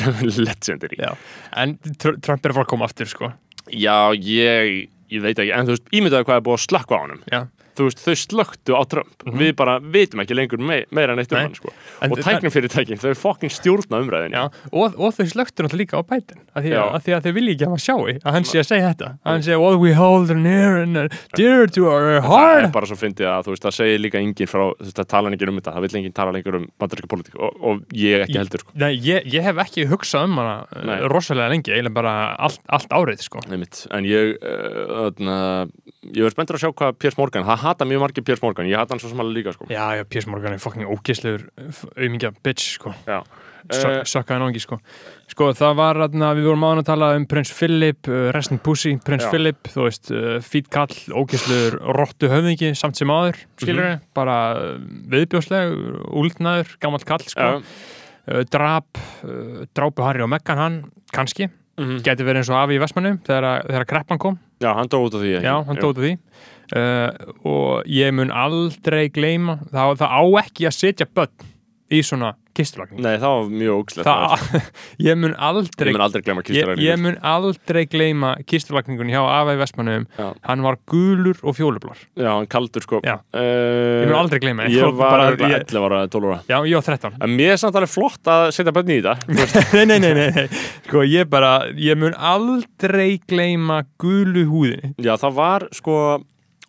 sem 0.00 0.20
er 0.20 0.34
legendary 0.44 1.00
Já. 1.00 1.12
en 1.64 1.76
Tr- 1.96 2.18
Trump 2.20 2.44
er 2.44 2.52
að 2.52 2.60
fara 2.60 2.66
að 2.68 2.72
koma 2.74 2.88
aftur 2.90 3.10
sko. 3.10 3.32
Já, 3.70 3.96
ég, 4.18 4.88
ég 5.12 5.22
veit 5.22 5.38
ekki, 5.38 5.52
en 5.54 5.68
þú 5.68 5.76
veist, 5.76 5.90
ímyndaðu 5.94 6.26
hvað 6.26 6.40
er 6.40 6.46
búið 6.48 6.58
að 6.58 6.64
slakka 6.66 6.98
á 6.98 7.02
Já. 7.30 7.42
Þú 7.78 7.88
veist, 7.88 8.02
þau 8.04 8.16
slöktu 8.24 8.76
á 8.76 8.82
Trump. 8.90 9.26
Við 9.40 9.54
bara 9.58 9.78
vitum 9.80 10.22
ekki 10.24 10.36
lengur 10.36 10.62
mei, 10.62 10.84
meira 10.94 11.14
en 11.14 11.22
eitt 11.22 11.32
um 11.32 11.38
Nei. 11.38 11.44
hann 11.48 11.56
sko. 11.58 11.72
Og 12.06 12.22
tæknifyrirtækin, 12.24 13.00
þau 13.02 13.14
fokkin 13.18 13.52
stjórna 13.52 14.00
umræðinu 14.02 14.36
Já, 14.36 14.44
og, 14.72 14.96
og 14.98 15.14
þau 15.16 15.26
slöktur 15.30 15.66
náttúrulega 15.66 15.80
líka 15.84 16.00
á 16.00 16.02
Biden 16.06 16.42
að 16.54 16.66
því 16.66 17.10
því 17.10 17.14
að 17.16 17.26
þau 17.26 17.32
vilja 17.36 17.54
ekki 17.54 17.66
að 17.66 17.72
maður 17.72 17.84
sjái 17.84 18.14
að 18.20 18.36
hann 18.36 18.46
sé 18.48 18.60
að 18.60 18.66
segja 18.70 18.90
þetta. 18.90 19.08
Að 19.20 19.30
hann 19.34 19.44
sé 19.46 19.58
what 19.60 19.78
we 19.82 19.92
hold 19.96 20.32
near 20.36 20.78
and 20.80 21.00
dear 21.38 21.70
to 21.70 21.86
our 21.90 22.20
það 22.20 22.20
er 22.20 22.26
heart. 22.26 22.72
bara 22.74 22.90
svo 22.90 22.98
fyndið 23.00 23.30
að 23.30 23.46
þú 23.46 23.54
veist, 23.54 23.66
það 23.66 23.76
segir 23.78 24.02
líka 24.04 24.20
enginn 24.20 24.50
frá, 24.50 24.64
þú 24.70 24.86
veist, 24.86 24.96
það 25.00 25.08
tala 25.14 25.32
enginn 25.32 25.52
um 25.52 25.60
þetta. 25.60 25.74
Það 25.76 25.86
vill 25.86 26.00
enginn 26.00 26.16
tala 26.16 26.34
lengur 26.36 26.58
um 26.60 26.66
bandaríska 26.80 27.10
politík 27.10 27.38
og, 27.40 27.58
og 27.70 27.96
ég 27.96 28.24
ekki 28.26 28.38
heldur, 28.40 28.64
sko, 28.64 28.76
Nei, 28.80 28.92
ég, 29.04 29.26
ég 29.30 29.46
hef 29.46 29.62
ekki 29.64 29.86
hugsað 29.90 30.28
um 30.28 30.40
hana 30.40 30.56
Nei. 30.80 30.96
uh, 30.98 31.06
rosalega 31.12 31.52
lengi, 31.54 31.74
eiginlega 31.74 31.96
bara 32.00 32.14
allt, 32.38 32.62
allt 32.72 32.94
árið 32.96 33.24
sko. 33.26 33.42
nefnitt 33.50 33.84
að 37.70 37.74
hata 37.74 37.88
mjög 37.90 38.02
margir 38.04 38.24
Piers 38.26 38.42
Morgan 38.44 38.66
ég 38.70 38.76
hata 38.80 38.94
hann 38.96 39.00
svo 39.02 39.10
sem 39.12 39.22
alveg 39.22 39.38
líka, 39.40 39.54
sko 39.56 39.68
Já, 39.70 39.84
já, 40.00 40.04
Piers 40.10 40.26
Morgan 40.30 40.56
er 40.56 40.58
fucking 40.62 40.90
ógislegur 40.90 41.46
auðmingja 41.96 42.34
bitch 42.44 42.74
sko. 42.78 42.94
Eh, 43.70 44.00
sökkaði 44.08 44.40
nángi 44.40 44.60
sko. 44.64 44.78
sko 45.28 45.50
það 45.54 45.74
var 45.76 45.98
aðna, 46.06 46.30
við 46.34 46.46
vorum 46.48 46.62
áðan 46.64 46.80
að 46.80 46.86
tala 46.88 47.10
um 47.14 47.26
prins 47.28 47.50
Philip, 47.54 48.08
uh, 48.08 48.30
Restin 48.34 48.58
Pussy 48.58 48.94
prins 49.04 49.22
Já. 49.26 49.30
Philip, 49.30 49.68
þú 49.68 49.84
veist 49.84 50.10
uh, 50.10 50.38
fít 50.42 50.70
kall, 50.72 50.96
ógislegur, 51.12 51.76
rottu 51.94 52.30
höfðingi 52.32 52.72
samt 52.74 52.96
sem 52.96 53.12
aður, 53.12 53.36
skilur 53.60 53.84
Mhm. 53.84 54.00
við 54.00 54.00
bara 54.16 54.38
uh, 54.56 54.78
viðbjósleg, 55.12 55.76
úldnaður 56.08 56.72
gammal 56.80 57.04
kall 57.04 57.22
sko. 57.28 57.40
já, 57.60 58.44
drap, 58.50 58.98
drápu 59.76 60.02
Harry 60.08 60.22
og 60.24 60.30
Meghan 60.32 60.58
hann, 60.58 60.80
kannski, 61.12 61.48
mhm. 61.78 62.00
gæti 62.04 62.24
verið 62.26 62.42
eins 62.42 62.50
og 62.52 62.58
afi 62.64 62.76
í 62.78 62.82
Vestmannu 62.82 63.18
þegar, 63.26 63.44
að- 63.52 63.66
þegar 63.68 63.84
að 63.84 63.90
kreppan 63.92 64.18
kom 64.18 64.38
já, 64.60 64.72
hann 64.74 64.88
dó 64.88 64.98
út 65.04 65.14
af 65.14 65.20
því 65.20 65.36
ekki? 65.36 65.44
Já, 65.46 65.54
hann 65.66 65.76
dóti 65.76 66.00
því 66.00 66.12
uh, 66.76 67.08
og 67.46 67.88
ég 67.90 68.14
mun 68.16 68.32
aldrei 68.34 69.08
gleyma 69.12 69.60
það, 69.70 69.96
það 70.02 70.18
á 70.18 70.22
ekki 70.44 70.68
að 70.70 70.78
setja 70.78 71.08
börn 71.10 71.50
í 71.90 72.00
svona 72.06 72.34
kisturlagning 72.54 73.02
Nei, 73.02 73.16
það 73.20 73.34
var 73.34 73.50
mjög 73.60 73.80
ógslegt 73.80 74.06
það, 74.08 74.44
ég 75.08 75.18
mun 75.18 75.34
aldrei 75.48 75.90
Ég 75.90 75.98
aldrei 76.04 76.22
glemma 76.26 76.42
ég, 76.42 76.48
kisturregningu 76.50 76.86
ég 76.86 77.00
mun 77.02 77.18
aldrei 77.32 77.82
gleyma 77.90 78.30
kisturlagningun 78.50 79.10
hjá 79.12 79.20
í 79.22 79.56
Vestmannum 79.60 80.06
hann 80.18 80.64
var 80.66 80.78
gulur 80.90 81.40
og 81.42 81.56
fjólublar. 81.58 82.00
Já, 82.18 82.30
hann 82.32 82.48
kaldur 82.50 82.84
sko. 82.84 83.00
Uh, 83.02 83.20
ég 83.40 84.10
mun 84.10 84.18
aldrei 84.20 84.42
gleyma 84.42 84.68
Ég 84.70 84.96
var 84.98 85.26
ég, 85.34 85.44
11 85.66 85.86
ára, 85.88 86.02
12 86.10 86.30
ára. 86.30 86.40
Já, 86.50 86.58
ég 86.70 86.78
var 86.78 86.86
13 86.86 87.20
En 87.26 87.36
mér 87.38 87.54
er 87.56 87.62
samt 87.62 87.78
alveg 87.78 87.92
flott 87.92 88.30
að 88.30 88.46
setja 88.56 88.74
bönni 88.76 89.00
í 89.00 89.04
þetta 89.04 89.66
nei, 89.78 89.86
nei, 89.90 89.98
nei, 90.02 90.30
nei, 90.36 90.48
sko 90.88 91.04
ég 91.06 91.30
bara 91.30 91.54
ég 91.78 91.98
mun 91.98 92.14
aldrei 92.14 93.18
gleyma 93.30 93.82
gulu 94.00 94.46
húðinni. 94.50 94.94
Já, 95.02 95.16
það 95.20 95.38
var 95.38 95.70
sko 95.74 95.96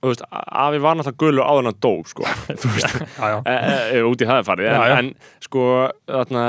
þú 0.01 0.09
veist, 0.11 0.23
Afi 0.31 0.79
var 0.81 0.95
náttúrulega 0.97 1.45
áður 1.45 1.59
en 1.61 1.69
hann 1.69 1.79
dó 1.85 1.91
sko. 2.09 2.23
Þú 2.61 2.71
veist, 2.73 2.95
já, 3.19 3.27
já, 3.29 3.37
e, 3.45 3.55
e, 3.97 4.01
út 4.09 4.21
í 4.23 4.27
það 4.29 4.39
er 4.41 4.47
farið 4.47 4.69
en, 4.71 4.81
Já, 4.81 4.95
en 4.97 5.09
sko 5.45 5.65
þarna, 6.09 6.45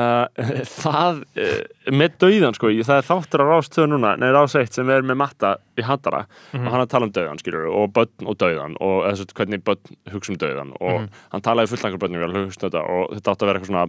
það 0.72 1.20
e, 1.36 1.48
með 1.92 2.16
dauðan 2.22 2.56
sko, 2.56 2.70
það 2.86 3.00
er 3.00 3.08
þáttur 3.10 3.44
á 3.44 3.46
rástöðu 3.50 3.90
núna 3.92 4.14
nei, 4.20 4.28
ráseitt 4.34 4.72
sem 4.76 4.88
er 4.94 5.04
með 5.04 5.20
matta 5.22 5.54
í 5.76 5.84
handara 5.86 6.24
Mhm. 6.52 6.66
og 6.66 6.72
hann 6.72 6.80
er 6.80 6.86
að 6.86 6.92
tala 6.92 7.06
um 7.08 7.12
dauðan 7.16 7.40
skilur 7.42 7.68
og 7.72 7.92
börn 7.96 8.28
og 8.28 8.36
dauðan 8.40 8.76
og 8.80 8.96
þessu, 9.10 9.28
hvernig 9.36 9.62
börn 9.64 9.96
hugsa 10.12 10.32
um 10.32 10.38
dauðan 10.40 10.72
og 10.80 11.00
Mhm. 11.02 11.08
hann 11.32 11.44
talaði 11.44 11.72
fullt 11.72 11.84
einhver 11.88 12.02
börnum 12.02 12.24
um 12.24 12.46
og 12.46 13.12
þetta 13.16 13.32
átti 13.32 13.42
að 13.44 13.46
vera 13.48 13.58
eitthvað 13.60 13.72
svona 13.72 13.86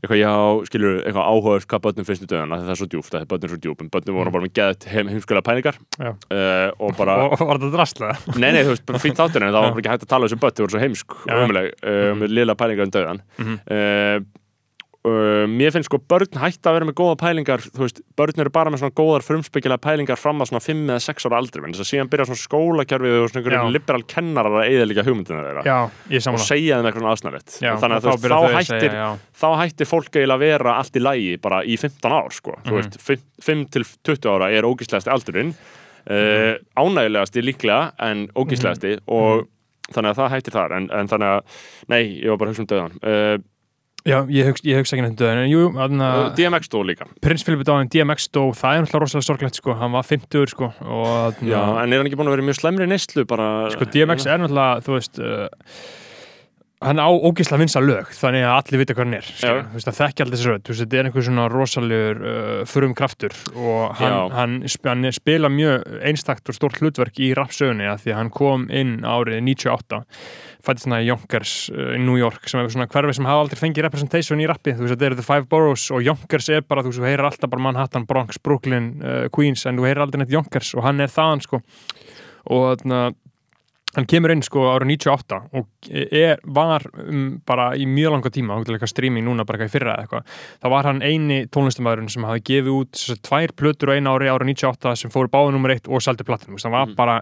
eitthvað 0.00 0.18
já, 0.20 0.30
skilur, 0.70 0.94
eitthvað 1.04 1.26
áhugaður 1.30 1.66
hvað 1.70 1.82
börnum 1.86 2.06
finnst 2.08 2.24
í 2.24 2.28
döðuna, 2.30 2.58
það 2.64 2.72
er 2.74 2.78
svo 2.80 2.88
djúft, 2.94 3.12
það 3.12 3.20
er 3.20 3.28
börnum 3.32 3.50
svo 3.52 3.58
djúp. 3.60 3.82
En 3.84 3.90
börnum 3.92 4.16
voru 4.16 4.32
bara 4.34 4.44
með 4.46 4.54
geðt 4.56 4.86
heim, 4.94 5.10
heimskulega 5.12 5.44
pælingar 5.50 5.76
Já. 6.00 6.10
uh, 6.10 6.68
og 6.80 6.96
bara 6.96 7.16
og 7.26 7.36
og 7.36 7.46
var 7.50 7.60
þetta 7.60 7.72
drastlega 7.76 8.16
Nei, 8.40 8.50
nei, 8.56 8.62
þú 8.64 8.72
veist, 8.74 8.86
bara 8.88 9.02
fínt 9.04 9.20
þáttur 9.20 9.44
en 9.44 9.52
það 9.52 9.60
var 9.60 9.74
bara 9.76 9.82
ekki 9.84 9.92
hægt 9.94 10.06
að 10.08 10.12
tala 10.14 10.24
um 10.24 10.30
þessu 10.32 10.40
börn, 10.40 10.56
þau 10.56 10.64
voru 10.64 10.74
svo 10.76 10.82
heimsk 10.86 11.16
og 11.20 11.44
umuleg, 11.44 11.70
uh, 11.84 12.12
með 12.22 12.36
lila 12.40 12.56
pælingar 12.56 12.88
um 12.88 12.94
döðan 12.96 13.22
Mhm. 13.40 13.58
uh, 13.68 14.18
uh, 15.08 15.46
Mér 15.48 15.72
finnst 15.72 15.88
sko 15.88 15.98
börn 15.98 16.38
hægt 16.42 16.66
að 16.68 16.74
vera 16.76 16.86
með 16.88 16.96
góða 17.00 17.16
pælingar 17.20 17.62
þú 17.64 17.84
veist, 17.86 18.00
börn 18.18 18.40
eru 18.42 18.50
bara 18.52 18.70
með 18.70 18.82
svona 18.82 18.96
góðar 19.00 19.24
frumspekilega 19.24 19.80
pælingar 19.80 20.18
fram 20.20 20.40
að 20.44 20.50
svona 20.50 20.60
5 20.64 20.82
eða 20.90 21.04
6 21.06 21.26
ára 21.30 21.38
aldri 21.40 21.62
en 21.64 21.72
þess 21.72 21.84
að 21.86 21.90
síðan 21.90 22.10
byrja 22.12 22.26
svona 22.30 22.42
skólakerfið 22.44 23.16
og 23.20 23.30
svona 23.30 23.40
einhverjum 23.42 23.72
liberal 23.74 24.04
kennarar 24.12 24.58
að 24.60 24.72
eða 24.76 25.04
hugmyndina 25.08 25.44
þeirra 25.46 25.64
já, 25.64 25.78
og 26.34 26.40
segja 26.44 26.78
þeim 26.80 26.90
eitthvað 26.90 27.10
aðsnarlegt 27.14 27.56
já, 27.64 27.72
þannig 27.80 27.96
að 27.96 28.04
þú 28.04 28.10
veist, 28.10 28.28
þá 28.30 28.56
hættir 28.58 28.86
segja, 28.90 29.08
þá 29.40 29.48
hættir 29.62 29.90
fólk 29.90 30.10
eiginlega 30.20 30.36
að 30.36 30.44
vera 30.46 30.76
allt 30.80 30.96
í 31.00 31.04
lægi 31.04 31.36
bara 31.40 31.62
í 31.64 31.76
15 31.80 32.12
ár 32.20 32.30
sko. 32.36 32.56
þú 32.64 32.74
Mhm. 32.74 32.80
veist, 32.80 33.22
5 33.40 33.64
til 33.70 33.84
20 34.04 34.28
ára 34.36 34.50
er 34.52 34.68
ógíslegasti 34.68 35.10
aldurinn 35.10 35.54
uh, 36.10 36.10
Mhm. 36.10 36.66
ánægilegasti 36.76 37.42
líklega 37.44 37.92
en 37.98 38.28
ógíslegasti 38.36 38.98
og 39.08 39.44
Mhm. 39.44 39.48
þannig 39.92 40.10
að 40.12 40.18
það 40.20 40.30
hættir 40.30 40.54
þar 40.54 40.72
en, 40.76 40.90
en 40.92 41.08
þannig 41.08 41.30
að, 41.34 41.40
nei, 41.88 42.02
ég 42.22 42.28
var 42.30 42.36
bara 42.38 42.50
að 42.50 42.54
hugsa 42.54 42.62
um 42.62 42.66
döðan 42.70 42.94
uh, 43.02 43.38
já, 44.08 44.18
ég 44.32 44.48
hugsa, 44.48 44.64
hugsa 44.78 44.96
ekki 44.96 45.04
nefndu 45.06 45.26
en 45.28 45.42
jú, 45.50 45.66
þarna 45.76 46.10
DMX 46.38 46.70
stóð 46.70 46.86
líka. 46.90 47.08
Prins 47.20 47.44
Philip 47.46 47.64
Dáin, 47.68 47.90
DMX 47.92 48.28
dó, 48.32 48.46
það 48.56 48.76
er 48.78 48.84
náttúrulega 48.86 49.04
rosalega 49.06 49.28
sorglegt 49.28 49.60
sko, 49.60 49.76
hann 49.80 49.92
var 49.96 50.06
50 50.08 50.52
sko 50.54 50.70
og 50.80 51.38
þarna- 51.38 51.50
Já, 51.52 51.62
en 51.84 51.92
er 51.92 51.98
hann 52.02 52.10
ekki 52.10 52.20
búin 52.20 52.30
að 52.32 52.36
vera 52.38 52.48
mjög 52.50 52.60
slemri 52.62 52.86
neyslu 52.90 53.26
bara 53.28 53.50
sko 53.74 53.84
DMX 53.92 54.26
er 54.26 54.38
náttúrulega, 54.44 54.84
þú 54.86 54.96
veist 54.96 55.20
uh, 55.20 55.48
hann 56.80 56.96
á 56.96 57.12
ógislega 57.12 57.60
vinsa 57.60 57.80
lög 57.84 58.08
þannig 58.16 58.40
að 58.48 58.54
allir 58.56 58.80
vita 58.80 58.94
hvað 58.96 59.04
hann 59.04 59.16
er. 59.18 59.26
Já. 59.36 59.50
þú 59.68 59.76
veist, 59.76 59.88
það 59.90 59.98
þekki 60.00 60.22
allir 60.24 60.36
þessi 60.38 60.48
rödd, 60.48 60.62
þú 60.64 60.72
veist, 60.72 60.80
þetta 60.86 60.96
er 61.02 61.08
einhver 61.10 61.26
svona 61.26 61.48
rosalegur 61.52 62.22
uh, 62.24 62.62
förum 62.72 62.94
kraftur 62.96 63.34
og 63.52 63.98
hann, 64.00 64.16
hann, 64.32 64.54
sp 64.64 64.88
hann 64.88 65.10
spila 65.12 65.50
mjög 65.52 65.84
einstakt 66.08 66.48
og 66.48 66.56
stórt 66.56 66.80
hlutverk 66.80 67.20
í 67.20 67.34
rapsögunni 67.36 67.84
að 67.84 68.06
því 68.06 68.14
að 68.14 68.18
hann 68.22 68.32
kom 68.32 68.64
inn 68.72 68.94
árið 69.04 69.42
98 69.44 70.00
fættist 70.66 70.88
hann 70.88 70.98
í 71.00 71.06
Yonkers 71.08 71.54
uh, 71.74 71.94
í 71.96 72.00
New 72.02 72.18
York 72.20 72.48
sem 72.50 72.60
er 72.62 72.68
svona 72.72 72.88
hverfi 72.90 73.16
sem 73.18 73.28
hafa 73.28 73.44
aldrei 73.46 73.60
fengið 73.60 73.86
representation 73.88 74.40
í 74.42 74.48
rappi, 74.50 74.74
þú 74.76 74.84
veist, 74.86 74.94
þetta 74.96 75.08
eru 75.10 75.20
the 75.20 75.26
five 75.26 75.48
boroughs 75.50 75.88
og 75.94 76.04
Yonkers 76.06 76.48
er 76.52 76.62
bara, 76.66 76.82
þú 76.84 76.92
veist, 76.92 77.00
þú 77.02 77.08
heyrir 77.10 77.28
alltaf 77.30 77.50
bara 77.50 77.66
Manhattan, 77.70 78.06
Bronx, 78.10 78.38
Brooklyn, 78.42 78.92
uh, 79.02 79.24
Queens 79.34 79.66
en 79.66 79.80
þú 79.80 79.88
heyrir 79.88 80.04
aldrei 80.06 80.24
neitt 80.24 80.32
Yonkers 80.36 80.74
og 80.76 80.86
hann 80.88 81.00
er 81.00 81.10
þaðan 81.12 81.42
sko. 81.46 81.62
Og 82.50 82.70
þarna 82.80 83.10
hann 83.90 84.06
kemur 84.06 84.30
inn 84.30 84.42
sko 84.46 84.68
ára 84.70 84.86
98 84.86 85.38
og 85.58 85.88
er, 85.90 86.38
var 86.46 86.84
um, 87.02 87.40
bara 87.42 87.72
í 87.74 87.88
mjög 87.90 88.12
langa 88.14 88.30
tíma, 88.30 88.54
þá 88.54 88.60
getur 88.62 88.76
eitthvað 88.76 88.92
streaming 88.92 89.26
núna 89.26 89.42
bara 89.42 89.58
eitthvað 89.58 89.72
í 89.72 89.74
fyrra 89.74 89.96
eða 89.96 90.04
eitthvað, 90.04 90.36
þá 90.62 90.68
var 90.76 90.88
hann 90.92 91.02
eini 91.02 91.40
tónlistamæðurinn 91.50 92.12
sem 92.14 92.28
hafi 92.28 92.44
gefið 92.52 92.70
út 92.76 92.92
þessar 93.00 93.18
tvær 93.26 93.54
plötur 93.58 93.90
á 93.90 93.98
eina 93.98 94.14
ári 94.14 94.30
ára 94.30 94.46
98 94.46 94.94
sem 95.02 95.10
fóru 95.10 95.32
báðu 95.34 95.56
nummer 95.56 95.74
1 95.74 95.90
og 95.90 96.04
seldi 96.06 96.22
plattum, 96.28 96.54
hann 96.62 96.76
var 96.76 96.86
Mhm. 96.86 96.94
bara 97.02 97.16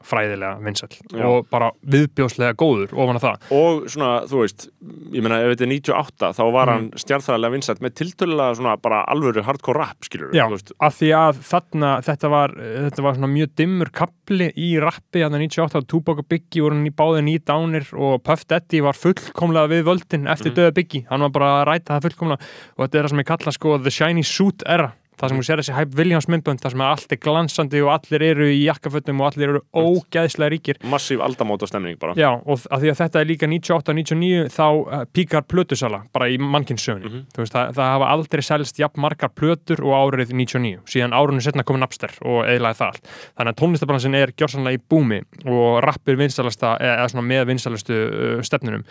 stjarnfræðilega 0.00 0.62
vinsall 0.64 0.94
Já. 1.12 1.24
og 1.28 1.46
bara 1.50 1.70
viðbjóðslega 1.92 2.54
góður 2.58 2.92
ofan 2.96 3.18
að 3.18 3.24
það 3.26 3.52
og 3.56 3.88
svona, 3.92 4.10
þú 4.30 4.40
veist, 4.42 4.66
ég 5.12 5.22
meina 5.24 5.40
ef 5.44 5.52
þetta 5.52 5.66
er 5.66 5.72
98 5.74 6.30
þá 6.38 6.42
var 6.54 6.66
Mm. 6.70 6.72
hann 6.74 6.90
stjarnþræðilega 7.02 7.54
vinsætt 7.56 7.80
með 7.84 7.94
tiltölulega 8.00 8.56
svona 8.56 8.76
bara 8.80 9.04
alvöru 9.08 9.42
hardcore 9.44 9.78
rap, 9.80 9.96
skilur 10.04 10.32
Já, 10.34 10.46
þú 10.46 10.56
veist, 10.56 10.72
af 10.80 10.94
því 11.00 11.10
að 11.16 11.40
þarna, 11.50 11.90
þetta 12.06 12.30
var, 12.30 12.50
þetta 12.56 13.02
var 13.02 13.14
svona 13.18 13.32
mjög 13.34 13.54
dimmur 13.56 13.90
kapli 13.92 14.50
í 14.56 14.70
rappi 14.80 15.24
að 15.24 15.36
98 15.40 15.76
og 15.82 15.86
Tupac 15.90 16.18
og 16.18 16.28
Biggie 16.28 16.62
voru 16.62 16.74
hann 16.78 16.86
í 16.86 16.94
báði 16.94 17.24
nýt 17.26 17.44
dánir 17.50 17.86
og 17.96 18.22
Puff 18.22 18.46
Daddy 18.46 18.80
var 18.80 18.94
fullkomlega 18.94 19.68
við 19.68 19.84
völdin 19.84 20.28
eftir 20.30 20.50
Mhm. 20.52 20.56
döða 20.56 20.74
Biggie, 20.74 21.06
hann 21.10 21.20
var 21.20 21.30
bara 21.30 21.64
að 21.64 21.66
ræta 21.68 21.98
það 22.00 22.10
fullkomlega 22.10 22.40
og 22.78 22.88
þetta 22.88 22.98
er 22.98 23.02
það 23.04 23.08
sem 23.10 23.18
ég 23.18 23.26
kalla 23.26 23.52
sko 23.52 23.78
The 23.82 23.90
Shiny 23.90 24.22
Suit 24.22 24.62
era, 24.66 24.92
það 25.20 25.28
sem 25.34 25.40
þú 25.40 25.44
sér 25.46 25.60
þessi 25.62 25.74
Hype 25.76 25.98
Williams 26.00 26.28
myndbönd, 26.32 26.60
það 26.64 26.72
sem 26.74 26.84
allt 26.86 27.12
er 27.12 27.20
glansandi 27.20 27.82
og 27.84 27.90
allir 27.94 28.22
eru 28.30 28.46
í 28.48 28.62
jakkafötum 28.64 29.20
og 29.20 29.28
allir 29.30 29.52
eru 29.52 29.60
ógæðslega 29.76 30.50
ríkir. 30.54 30.80
Massíf 30.88 31.20
aldamóta 31.20 31.68
stemning 31.68 31.98
bara. 32.00 32.14
Já, 32.18 32.30
og 32.40 32.64
að 32.70 32.86
því 32.86 32.92
að 32.94 32.98
þetta 33.02 33.20
er 33.20 33.28
líka 33.28 33.50
98-99 33.50 34.48
þá 34.54 34.64
uh, 34.80 35.04
píkar 35.12 35.44
plötusala 35.50 36.02
bara 36.14 36.28
í 36.32 36.38
mannkynnsögunni 36.40 37.10
Mhm. 37.10 37.22
þú 37.34 37.42
veist, 37.44 37.52
það, 37.54 37.72
það 37.76 37.92
hafa 37.94 38.10
aldrei 38.14 38.42
selst 38.46 38.78
jafn 38.80 39.00
margar 39.04 39.30
plötur 39.36 39.80
og 39.84 39.94
árið 40.14 40.32
99 40.32 40.80
síðan 40.88 41.12
árunni 41.16 41.42
setna 41.44 41.64
komið 41.66 41.84
Napster 41.84 42.12
og 42.24 42.44
eðlaði 42.48 42.80
það 42.80 42.90
allt. 42.90 43.08
Þannig 43.36 43.52
að 43.54 43.60
tónlistabransin 43.62 44.14
er 44.18 44.32
gjörsanlega 44.36 44.78
í 44.78 44.82
búmi 44.90 45.22
og 45.46 45.80
rappir 45.84 46.16
vinsalasta 46.20 46.76
eða, 46.80 46.96
eða 47.00 47.08
svona 47.14 47.26
með 47.28 47.46
vinsalastu 47.52 47.96
uh, 48.00 48.42
stefnunum. 48.46 48.84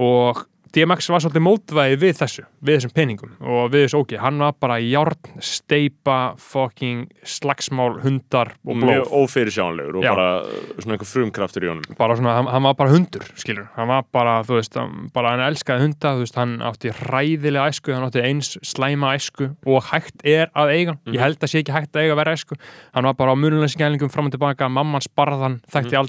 Og 0.00 0.44
DMX 0.74 1.06
var 1.12 1.22
svolítið 1.22 1.44
mótvæði 1.44 1.98
við 2.02 2.16
þessu, 2.18 2.42
við 2.64 2.78
þessum 2.78 2.92
peningum 2.96 3.34
og 3.38 3.68
við 3.72 3.84
þessu 3.84 4.00
ógi, 4.02 4.18
hann 4.20 4.40
var 4.42 4.56
bara 4.60 4.78
járn, 4.82 5.30
steipa, 5.44 6.16
fucking 6.42 7.06
slagsmál, 7.26 8.00
hundar 8.02 8.50
og 8.66 8.80
blóð. 8.80 8.90
Mjög 8.90 9.12
ófyrirsjánlegur 9.20 10.00
og 10.00 10.06
Já. 10.06 10.10
bara 10.10 10.26
uh, 10.42 10.66
svona 10.80 10.96
einhver 10.96 11.10
frumkraftur 11.10 11.66
í 11.66 11.70
honum. 11.70 11.96
Bara 12.00 12.18
svona, 12.18 12.34
hann, 12.40 12.50
hann 12.50 12.66
var 12.66 12.76
bara 12.80 12.94
hundur 12.94 13.26
skilur, 13.38 13.68
hann 13.76 13.90
var 13.92 14.06
bara, 14.16 14.36
þú 14.48 14.58
veist 14.58 14.78
hann, 14.80 15.08
bara 15.14 15.34
hann 15.34 15.44
elskaði 15.46 15.86
hunda, 15.86 16.14
þú 16.16 16.24
veist, 16.26 16.40
hann 16.42 16.56
átti 16.66 16.94
hræðilega 17.00 17.70
æsku, 17.72 17.94
hann 17.94 18.08
átti 18.08 18.24
eins 18.26 18.54
slæma 18.66 19.14
æsku 19.16 19.52
og 19.66 19.90
hægt 19.92 20.26
er 20.26 20.50
að 20.56 20.74
eiga. 20.74 20.96
Ég 21.14 21.22
held 21.22 21.38
að 21.38 21.52
sé 21.52 21.62
ekki 21.62 21.76
hægt 21.76 21.94
að 21.94 22.06
eiga 22.08 22.16
að 22.16 22.22
vera 22.24 22.36
æsku. 22.36 22.58
Hann 22.96 23.08
var 23.08 23.18
bara 23.18 23.36
á 23.36 23.36
munulenskælingum 23.38 24.12
fram 24.12 24.30
og 24.30 24.34
tilbaka 24.34 24.68
mamman 24.72 25.04
sparðan, 25.04 25.60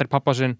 pappa 0.08 0.34
sinn 0.34 0.58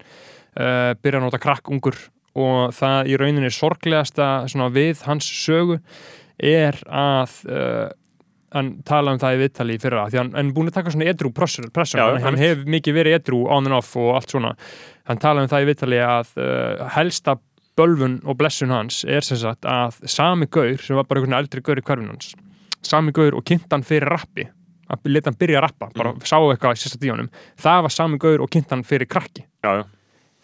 uh, 0.58 0.94
byrja 0.98 1.20
að 1.20 1.26
nota 1.26 1.40
krakk 1.42 1.70
ungur 1.72 1.98
og 2.38 2.74
það 2.76 3.10
í 3.12 3.16
rauninni 3.20 3.50
sorglegasta 3.54 4.28
svona 4.50 4.70
við 4.74 5.02
hans 5.08 5.26
sögu 5.44 5.78
er 6.38 6.78
að 6.86 7.34
uh, 7.50 7.88
hann 8.54 8.70
tala 8.88 9.12
um 9.12 9.18
það 9.20 9.34
í 9.36 9.40
viðtali 9.42 9.76
í 9.76 9.82
fyrra 9.82 10.06
því 10.08 10.20
hann 10.22 10.30
er 10.40 10.52
búin 10.56 10.70
að 10.70 10.78
taka 10.78 10.94
svona 10.94 11.14
pressur 11.34 12.00
Já, 12.00 12.06
hann, 12.24 12.38
hefur 12.40 12.70
mikið 12.70 12.96
verið 12.96 13.18
edrú 13.18 13.42
on 13.52 13.66
and 13.68 13.76
off 13.76 13.90
og 14.00 14.14
allt 14.16 14.30
svona. 14.32 14.54
Hann 15.08 15.20
tala 15.20 15.42
um 15.44 15.50
það 15.50 15.64
í 15.64 15.68
viðtali 15.72 15.98
að 16.04 16.30
uh, 16.40 16.86
helsta 16.96 17.36
bölvun 17.78 18.20
og 18.26 18.38
blessun 18.40 18.72
hans 18.74 19.04
er 19.06 19.22
sem 19.26 19.38
sagt 19.38 19.66
að 19.68 19.98
sami 20.10 20.48
gaur 20.50 20.78
sem 20.82 20.96
var 20.98 21.06
bara 21.06 21.20
einhvern 21.20 21.38
eldri 21.38 21.62
gaur 21.62 21.78
í 21.78 21.84
hverfin 21.84 22.08
hans 22.10 22.32
sami 22.82 23.12
gaur 23.14 23.36
og 23.38 23.44
kynnt 23.46 23.70
hann 23.70 23.84
fyrir 23.86 24.08
rappi 24.10 24.46
að 24.88 25.10
leta 25.12 25.28
hann 25.28 25.36
byrja 25.38 25.58
að 25.60 25.64
rappa, 25.66 25.90
bara 25.94 26.12
Mhm. 26.14 26.24
sá 26.24 26.36
eitthvað 26.40 27.04
í 27.04 27.10
honum, 27.12 27.28
það 27.60 27.82
var 27.84 27.90
sami 27.92 28.18
gaur 28.18 28.40
og 28.40 28.50
kynnt 28.50 28.70
hann 28.70 28.82
fyrir 28.82 29.06
krakki. 29.06 29.44
Já, 29.62 29.82
já, 29.82 29.84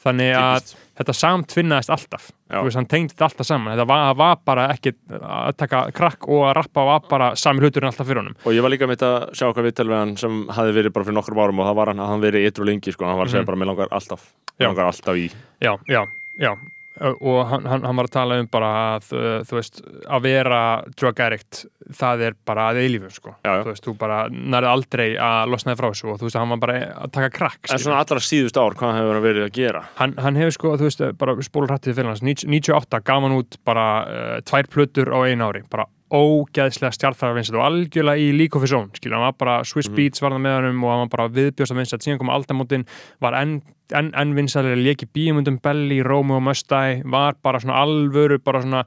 þannig 0.04 0.34
að 0.36 0.58
típist 0.60 0.76
þetta 0.98 1.14
samtvinnaðist 1.18 1.90
alltaf. 1.90 2.28
Veist, 2.54 2.76
hann 2.78 2.86
tengdi 2.86 3.14
þetta 3.14 3.26
alltaf 3.28 3.46
saman. 3.48 3.72
Þetta 3.74 3.86
var, 3.90 4.14
var 4.20 4.36
bara 4.46 4.66
ekki 4.74 4.92
að 5.20 5.56
taka 5.58 5.80
krakk 5.96 6.28
og 6.28 6.44
að 6.50 6.54
rappa 6.60 6.84
var 6.86 7.00
bara 7.10 7.30
sami 7.40 7.60
hluturinn 7.64 7.90
alltaf 7.90 8.06
fyrir 8.06 8.22
honum. 8.22 8.36
Og 8.46 8.54
ég 8.54 8.62
var 8.62 8.70
líka 8.70 8.86
mitt 8.90 9.02
að 9.02 9.30
sjá 9.34 9.48
okkar 9.50 9.70
hann 9.94 10.16
sem 10.20 10.46
hafi 10.54 10.72
verið 10.76 10.92
bara 10.94 11.04
fyrir 11.08 11.18
nokkrum 11.18 11.42
árum 11.42 11.60
og 11.60 11.66
það 11.70 11.76
var 11.80 11.92
hann 11.92 12.04
að 12.04 12.12
hann 12.12 12.24
verið 12.24 12.46
ytrú 12.50 12.64
lengi 12.68 12.92
sko, 12.94 13.04
hann 13.06 13.18
var 13.18 13.26
að 13.26 13.34
segja 13.34 13.42
Mhm. 13.42 13.46
bara 13.46 13.56
mér 13.58 13.70
langar 13.72 13.88
alltaf 13.90 14.22
mér 14.60 14.68
langar 14.70 14.86
alltaf 14.86 15.14
í. 15.16 15.30
Já, 15.60 15.74
já, 15.88 16.04
já 16.38 16.54
og 17.00 17.38
hann, 17.50 17.64
hann, 17.66 17.82
hann 17.82 17.96
var 17.98 18.06
að 18.06 18.12
tala 18.14 18.36
um 18.38 18.48
bara 18.52 18.68
að 18.94 19.08
uh, 19.18 19.38
þú 19.48 19.56
veist, 19.58 19.80
að 20.06 20.20
vera 20.28 20.60
drug 20.94 21.22
addict, 21.24 21.64
það 21.98 22.22
er 22.28 22.36
bara 22.46 22.68
að 22.70 22.78
eilífu 22.84 23.10
sko, 23.16 23.32
Já, 23.42 23.50
já. 23.50 23.62
þú 23.64 23.72
veist, 23.72 23.88
þú 23.88 23.94
bara 23.98 24.18
nærið 24.30 24.68
aldrei 24.70 25.08
að 25.18 25.50
losnaði 25.54 25.80
frá 25.80 25.88
þessu 25.90 26.12
og 26.12 26.20
þú 26.20 26.28
veist, 26.28 26.38
hann 26.38 26.52
var 26.54 26.62
bara 26.62 26.76
að 27.02 27.14
taka 27.16 27.32
krakk 27.34 27.72
en 27.74 27.82
svona 27.82 27.98
allra 28.04 28.22
síðust 28.28 28.60
ár, 28.62 28.78
hvað 28.78 28.94
hefur 29.00 29.18
hann 29.18 29.26
verið 29.26 29.48
að 29.48 29.52
gera? 29.58 29.82
Hann, 29.98 30.14
hann 30.22 30.38
hefur 30.38 30.56
sko, 30.58 30.76
þú 30.78 30.88
veist, 30.90 31.04
bara 31.24 31.36
spólur 31.48 31.74
hrættið 31.74 31.98
fyrir 31.98 32.12
hans, 32.12 32.22
98 32.22 33.02
gaf 33.10 33.26
hann 33.26 33.38
út 33.40 33.58
bara 33.66 33.88
uh, 34.04 34.38
tvær 34.46 34.70
plötur 34.70 35.10
á 35.10 35.18
einu 35.26 35.50
ári 35.50 35.64
bara 35.70 35.88
ógeðslega 36.14 36.94
stjartfæra 36.94 37.34
vinsat 37.36 37.56
og 37.58 37.64
algjörlega 37.66 38.20
í 38.22 38.28
of 38.56 38.62
His 38.62 38.72
Own, 38.76 38.90
skilur, 38.94 39.16
hann 39.18 39.26
var 39.26 39.38
bara 39.38 39.56
Swiss 39.64 39.88
Mhm. 39.90 39.96
Beats 39.96 40.22
var 40.22 40.30
það 40.32 40.44
með 40.46 40.56
honum 40.60 40.84
og 40.84 40.90
hann 40.90 41.08
var 41.08 41.12
bara 41.16 41.28
viðbjóðst 41.34 41.74
að 41.74 41.80
vinsat, 41.82 42.02
síðan 42.06 42.18
kom 42.18 42.30
aldamótin 42.30 42.86
var 43.20 43.34
enn 43.34 43.62
en, 43.92 44.12
en 44.16 44.34
vinsalega 44.34 44.76
leki 44.80 45.06
bíumundum 45.12 45.58
Belly, 45.60 46.00
Rómu 46.02 46.36
og 46.38 46.42
Mustæ 46.42 47.02
var 47.04 47.34
bara 47.42 47.58
svona 47.60 47.82
alvöru, 47.82 48.38
bara 48.42 48.62
svona 48.62 48.84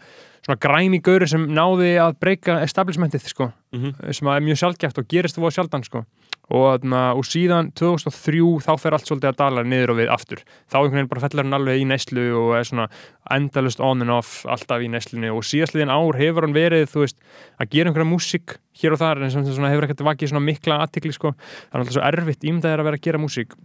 svona 0.47 0.59
græmi 0.63 1.01
gauri 1.03 1.27
sem 1.27 1.43
náði 1.51 1.97
að 1.99 2.15
breyka 2.19 2.61
establishmentið, 2.63 3.27
sko, 3.27 3.51
Mhm. 3.73 4.13
sem 4.13 4.27
er 4.27 4.39
mjög 4.41 4.57
sjálfgæft 4.63 4.97
og 4.97 5.07
gerist 5.07 5.35
það 5.37 5.51
sjaldan, 5.51 5.83
sko 5.83 6.05
og, 6.47 6.85
og 6.87 7.25
síðan 7.27 7.71
2003 7.75 8.41
þá 8.63 8.71
fer 8.79 8.95
allt 8.95 9.09
svolítið 9.09 9.31
að 9.33 9.39
dala 9.41 9.63
niður 9.67 9.93
og 9.93 9.99
við 9.99 10.11
aftur. 10.13 10.43
Þá 10.71 10.77
einhvern 10.79 10.97
veginn 10.97 11.11
bara 11.11 11.23
fellar 11.25 11.47
hann 11.47 11.57
alveg 11.57 11.81
í 11.81 11.87
neyslu 11.89 12.27
og 12.39 12.53
er 12.55 12.67
svona 12.69 12.87
endalust 13.35 13.83
on 13.83 14.05
and 14.05 14.13
off 14.15 14.45
alltaf 14.47 14.83
í 14.83 14.89
neyslunni. 14.91 15.31
Og 15.33 15.43
síðastliðin 15.47 15.91
ár 15.91 16.19
hefur 16.19 16.47
hann 16.47 16.55
verið 16.55 16.87
þú 16.93 17.03
veist 17.03 17.19
að 17.59 17.73
gera 17.75 17.91
einhverja 17.91 18.11
músík 18.13 18.57
hér 18.79 18.95
og 18.95 19.01
þar 19.01 19.25
en 19.25 19.33
sem 19.33 19.47
svona 19.49 19.73
hefur 19.73 19.89
ekkert 19.89 20.05
vakið 20.07 20.31
svona 20.31 20.45
mikla 20.47 20.79
aðtikli 20.85 21.15
sko. 21.15 21.33
Það 21.35 21.75
er 21.75 21.83
alltaf 21.83 21.97
svo 21.97 22.05
erfitt 22.11 22.47
ímdaðir 22.47 22.83
að 22.83 22.89
vera 22.91 23.01
að 23.01 23.09
gera 23.09 23.23
músík 23.23 23.57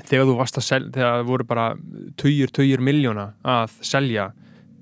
þegar 0.00 0.28
þú 0.28 0.36
varst 0.38 0.58
að 0.58 0.66
selja 0.66 0.92
þegar 0.94 1.14
það 1.14 1.26
voru 1.28 1.46
bara 1.48 1.66
tugir, 2.20 2.52
tugir 2.54 2.82
miljóna 2.84 3.26
að 3.44 3.74
selja 3.84 4.30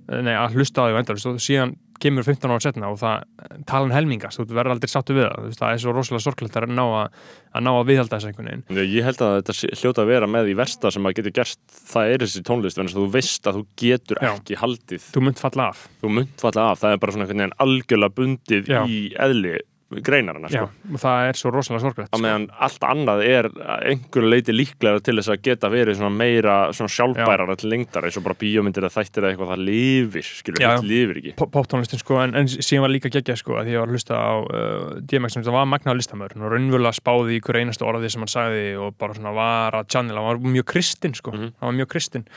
nei, 0.08 0.34
að 0.34 0.58
hlusta 0.58 0.84
á 0.84 0.88
þig 0.88 1.00
endalust 1.02 1.30
og 1.30 1.40
síðan 1.42 1.74
kemur 2.02 2.26
15 2.26 2.52
ára 2.52 2.62
setna 2.62 2.90
og 2.92 2.98
það 3.00 3.62
talan 3.68 3.94
helmingast, 3.94 4.40
þú 4.40 4.56
verður 4.56 4.74
aldrei 4.76 4.90
sáttu 4.92 5.16
við 5.16 5.28
það 5.28 5.56
það 5.58 5.72
er 5.74 5.82
svo 5.82 5.94
rosalega 5.96 6.24
sorglegt 6.24 6.58
að 6.60 6.68
ná 6.74 6.84
að, 6.84 7.16
að 7.52 7.64
ná 7.66 7.70
að 7.74 7.88
viðhalda 7.90 8.18
þessu 8.18 8.30
einhvern 8.32 8.50
veginn 8.68 8.92
Ég 8.94 9.08
held 9.08 9.24
að 9.26 9.34
þetta 9.38 9.80
hljóta 9.82 10.04
að 10.04 10.12
vera 10.12 10.30
með 10.30 10.52
í 10.52 10.58
versta 10.58 10.92
sem 10.94 11.08
að 11.08 11.16
getur 11.18 11.36
gerst, 11.40 11.62
það 11.92 12.12
er 12.12 12.26
þessi 12.26 12.44
tónlist 12.48 12.82
að 12.82 12.94
þú 12.96 13.08
veist 13.16 13.48
að 13.50 13.58
þú 13.58 13.64
getur 13.84 14.22
Já. 14.22 14.30
ekki 14.34 14.60
haldið, 14.62 15.08
þú 15.14 15.24
munt 15.28 15.42
falla 15.42 15.70
af 15.72 15.88
þú 16.02 16.14
munt 16.20 16.44
falla 16.44 16.68
af 16.72 16.84
það 16.84 16.94
er 16.94 17.02
bara 17.02 17.16
svona 17.16 17.26
einhvern 17.26 17.44
veginn 17.44 17.58
algjörlega 17.66 18.16
bundið 18.20 18.72
Já. 18.72 18.80
í 18.86 19.00
eðli 19.18 19.58
greinarana 20.04 20.48
Já, 20.52 20.66
sko. 20.66 20.92
og 20.92 21.00
það 21.00 21.28
er 21.30 21.38
svo 21.40 21.50
rosalega 21.54 21.80
sorglegt 21.86 22.12
á 22.12 22.18
meðan 22.20 22.42
allt 22.60 22.82
annað 22.84 23.22
er 23.24 23.46
að 23.48 23.84
einhverju 23.88 24.28
leiti 24.28 24.52
líklega 24.52 25.00
til 25.06 25.14
þess 25.16 25.30
að 25.32 25.40
geta 25.48 25.70
verið 25.72 25.96
svona 25.96 26.12
meira 26.12 26.56
svona 26.76 26.92
sjálfbærara 26.92 27.56
til 27.56 27.70
lengdar 27.72 28.04
eins 28.04 28.18
og 28.20 28.26
bara 28.26 28.36
bíómyndir 28.42 28.84
eða 28.84 28.92
þættir 28.98 29.24
eða 29.24 29.32
eitthvað 29.32 29.52
það 29.54 29.64
lifir, 29.70 30.28
skilur, 30.28 30.60
Já, 30.60 30.74
hitt 30.76 30.84
lifir 30.90 31.22
ekki. 31.22 31.32
Poptónlistin 31.40 32.02
sko, 32.04 32.20
en, 32.20 32.36
en 32.36 32.52
síðan 32.52 32.84
var 32.84 32.92
líka 32.92 33.08
geggjað 33.16 33.40
sko, 33.40 33.56
að 33.62 33.72
ég 33.72 33.80
var 33.80 33.88
að 33.88 33.96
hlusta 33.96 34.20
á 34.20 34.32
uh, 34.44 35.00
DMX, 35.08 35.38
sem 35.38 35.48
það 35.48 35.56
var 35.56 35.72
magnaður 35.72 36.02
listamöður 36.02 36.36
og 36.44 36.52
raunverulega 36.52 37.00
spáði 37.00 37.38
í 37.38 37.42
hver 37.48 37.62
einastu 37.62 37.88
orði 37.88 38.12
sem 38.12 38.20
hann 38.26 38.34
sagði 38.36 38.64
og 38.76 38.92
bara 39.00 39.16
svona 39.16 39.32
var 39.40 39.80
að 39.80 39.88
channel 39.88 40.20
hann 40.20 40.28
var 40.34 40.44
mjög 40.60 40.68
kristinn 40.76 41.16
sko, 41.16 41.32
Mhm. 41.32 41.52
hann 41.64 41.72
var 41.72 41.78
mjög 41.80 41.92
kristinn. 41.96 42.28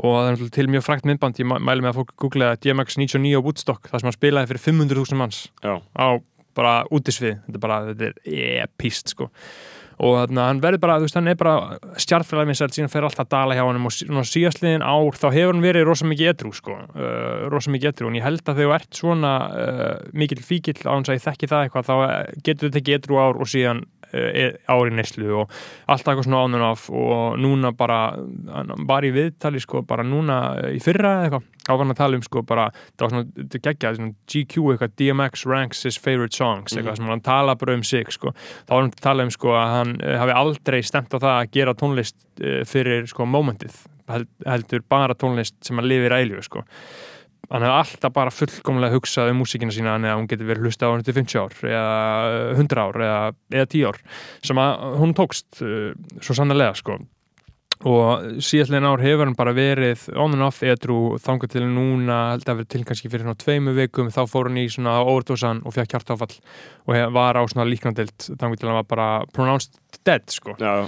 Og 0.00 0.14
það 0.16 0.28
er 0.46 0.50
til 0.54 0.66
mjög 0.72 0.84
frækt 0.86 1.04
myndband 1.04 1.36
ég 1.36 1.44
mæ- 1.44 1.58
mæli 1.60 1.82
með 1.84 1.90
að 1.90 1.96
fólk 1.98 2.12
googla 2.16 2.54
DMX 2.56 2.96
99 2.96 3.36
á 3.36 3.40
Woodstock, 3.44 3.82
það 3.90 4.00
sem 4.00 4.06
hann 4.08 4.16
spilaði 4.16 4.48
fyrir 4.48 4.62
500.000 4.64 5.18
manns 5.20 5.40
Já, 5.60 5.74
á 5.92 6.08
bara 6.60 6.78
útisvið. 6.92 7.36
Þetta 7.46 7.60
er 7.60 7.66
bara, 7.66 7.82
þetta 7.90 8.10
er 8.10 8.64
epíst 8.68 9.14
sko. 9.14 9.30
Og 10.00 10.16
þannig 10.16 10.40
að 10.40 10.46
hann 10.48 10.60
verður 10.64 10.80
bara, 10.80 10.96
þú 10.96 11.04
veist, 11.04 11.16
hann 11.18 11.28
er 11.28 11.36
bara 11.36 11.54
stjartfélag 12.00 12.46
minn 12.48 12.56
sér, 12.56 12.72
síðan 12.72 12.92
fer 12.92 13.04
alltaf 13.04 13.26
að 13.26 13.32
dala 13.34 13.56
hjá 13.58 13.62
hann 13.66 13.84
og 13.84 14.28
síðastliðin 14.30 14.84
ár, 14.84 15.18
þá 15.20 15.26
hefur 15.34 15.52
hann 15.52 15.64
verið 15.64 15.84
rosa 15.84 16.08
mikið 16.08 16.30
edru, 16.30 16.52
sko, 16.56 16.76
uh, 16.94 17.42
rosa 17.52 17.72
mikið 17.74 17.90
edru 17.90 18.08
en 18.08 18.16
ég 18.16 18.24
held 18.24 18.40
að 18.40 18.62
þegar 18.62 18.70
þú 18.70 18.76
ert 18.78 19.00
svona 19.02 19.32
uh, 19.50 19.90
mikill 20.16 20.40
fíkill 20.46 20.78
á 20.88 20.94
hans 20.94 21.12
að 21.12 21.18
ég 21.18 21.26
þekki 21.26 21.50
það 21.52 21.66
eitthvað 21.66 21.90
þá 21.90 21.94
eh, 22.06 22.16
getur 22.48 22.70
þú 22.70 22.72
tekið 22.78 22.96
edru 22.96 23.20
ár 23.20 23.42
og 23.44 23.52
síðan 23.52 23.84
uh, 24.14 24.56
ár 24.70 24.90
í 24.90 24.94
neyslu 24.94 25.28
og 25.42 25.52
alltaf 25.90 26.12
eitthvað 26.12 26.26
svona 26.26 26.42
ánum 26.44 26.64
af 26.66 26.86
og 26.90 27.38
núna 27.40 27.72
bara 27.76 28.00
var 28.88 29.06
í 29.06 29.12
viðtali, 29.14 29.60
sko, 29.62 29.82
bara 29.86 30.04
núna 30.06 30.40
eh, 30.60 30.76
í 30.78 30.80
fyrra 30.82 31.12
eitthvað, 31.24 31.46
þá 31.66 31.70
var 31.72 31.82
hann 31.82 31.94
að 31.94 32.00
tala 32.00 32.18
um 32.18 32.24
sko 32.26 32.42
bara, 32.46 32.66
það 32.94 33.04
var 33.04 33.14
svona, 33.14 33.28
þetta 33.38 33.62
geggjað 33.66 34.00
svona 34.00 34.16
GQ 34.34 34.64
eitthvað, 34.74 34.96
DMX 35.02 35.46
ranks 35.50 35.84
his 35.88 36.00
favorite 36.00 36.36
songs 36.36 36.74
eitthvað 36.74 36.98
sem 37.00 37.12
hann 37.12 37.24
tala 37.26 37.56
bara 37.60 37.78
um 37.78 37.86
sig 37.86 38.10
sko. 38.14 38.34
Þá 38.66 38.74
var 38.74 38.82
hann 38.82 38.92
að 38.92 39.06
tala 39.06 39.28
um 39.28 39.32
sko 39.34 39.54
að 39.58 39.76
hann 39.76 39.94
uh, 40.00 40.16
hafi 40.24 40.36
aldrei 40.42 40.80
stemt 40.86 41.14
á 41.14 41.18
það 41.18 41.32
að 41.36 41.54
gera 41.58 41.76
tónlist 41.78 42.20
fyrir 42.68 43.08
sko 43.10 43.26
momentið 43.28 43.74
Held, 44.10 44.26
heldur 44.42 44.82
bara 44.90 45.14
tónlist 45.14 45.54
sem 45.62 45.78
að 45.78 45.86
lifir 45.92 46.14
ælu 46.16 46.40
sko 46.42 46.64
hann 47.48 47.64
hefði 47.64 47.76
alltaf 47.76 48.12
bara 48.14 48.34
fullkomlega 48.34 48.94
hugsað 48.94 49.30
um 49.32 49.40
músíkina 49.42 49.74
sína 49.74 49.96
að 49.98 50.18
hún 50.18 50.28
getur 50.30 50.50
verið 50.50 50.68
hlusta 50.68 50.90
á 50.90 50.92
hann 50.92 51.06
til 51.06 51.16
50 51.16 51.40
ár 51.40 51.56
eða 51.70 51.94
100 52.58 52.82
ár 52.84 53.00
eða, 53.06 53.22
eða 53.54 53.70
10 53.76 53.88
ár 53.88 54.02
sem 54.50 54.60
að 54.62 54.84
hún 55.00 55.16
tókst 55.18 55.64
uh, 55.64 55.90
svo 56.20 56.36
sannlega 56.36 56.76
sko. 56.78 57.00
Og 57.88 58.40
síðastlegin 58.44 58.84
ár 58.84 59.00
hefur 59.00 59.24
hann 59.24 59.36
bara 59.38 59.54
verið 59.56 60.02
on 60.12 60.34
and 60.36 60.44
off 60.44 60.60
edru 60.60 61.16
þangar 61.24 61.48
til 61.48 61.62
núna 61.64 62.18
held 62.34 62.44
að 62.44 62.58
verið 62.58 62.72
til 62.74 62.82
kannski 62.84 63.08
fyrir 63.08 63.24
svona 63.24 63.40
tveimu 63.40 63.72
vikum. 63.78 64.10
Þá 64.12 64.20
fór 64.28 64.50
hann 64.50 64.58
í 64.60 64.66
svona 64.68 64.98
overdósan 65.00 65.62
og 65.64 65.72
fekk 65.72 65.96
hjartáfall 65.96 66.34
og 66.84 67.16
var 67.16 67.40
á 67.40 67.42
svona 67.48 67.64
líknandelt 67.70 68.28
þangar 68.34 68.60
til 68.60 68.68
hann 68.68 68.78
var 68.82 68.90
bara 68.90 69.08
pronounced 69.32 69.80
dead 70.04 70.28
sko. 70.28 70.58
Já, 70.60 70.84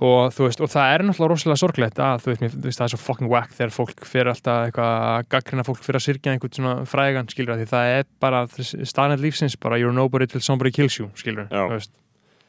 og 0.00 0.32
þú 0.32 0.46
veist, 0.46 0.62
og 0.64 0.70
það 0.72 0.94
er 0.94 1.04
náttúrulega 1.04 1.32
rosalega 1.34 1.60
sorglegt 1.60 2.00
að 2.00 2.22
þú 2.24 2.30
veist, 2.30 2.42
mér, 2.44 2.54
þú 2.54 2.68
veist 2.68 2.80
það 2.80 2.86
er 2.86 2.92
svo 2.94 3.00
fucking 3.02 3.30
whack 3.30 3.52
þegar 3.56 3.74
fólk 3.74 4.06
fyrir 4.08 4.32
alltaf 4.32 4.68
eitthvað 4.68 5.06
að 5.10 5.28
gaggrina 5.34 5.66
fólk 5.68 5.84
fyrir 5.84 6.00
að 6.00 6.06
syrkja 6.06 6.34
einhvern 6.34 6.56
svona 6.56 6.74
frægan, 6.88 7.30
skilur 7.32 7.60
því 7.60 7.68
það 7.74 7.92
er 7.98 8.08
bara 8.24 8.42
staðnætt 8.64 9.24
lífsins, 9.26 9.58
bara 9.60 9.80
you're 9.80 9.94
nobody 9.94 10.28
till 10.30 10.42
somebody 10.44 10.72
kills 10.72 10.96
you, 11.00 11.10
skilur 11.20 11.50
þú 11.52 11.68
veist. 11.76 11.92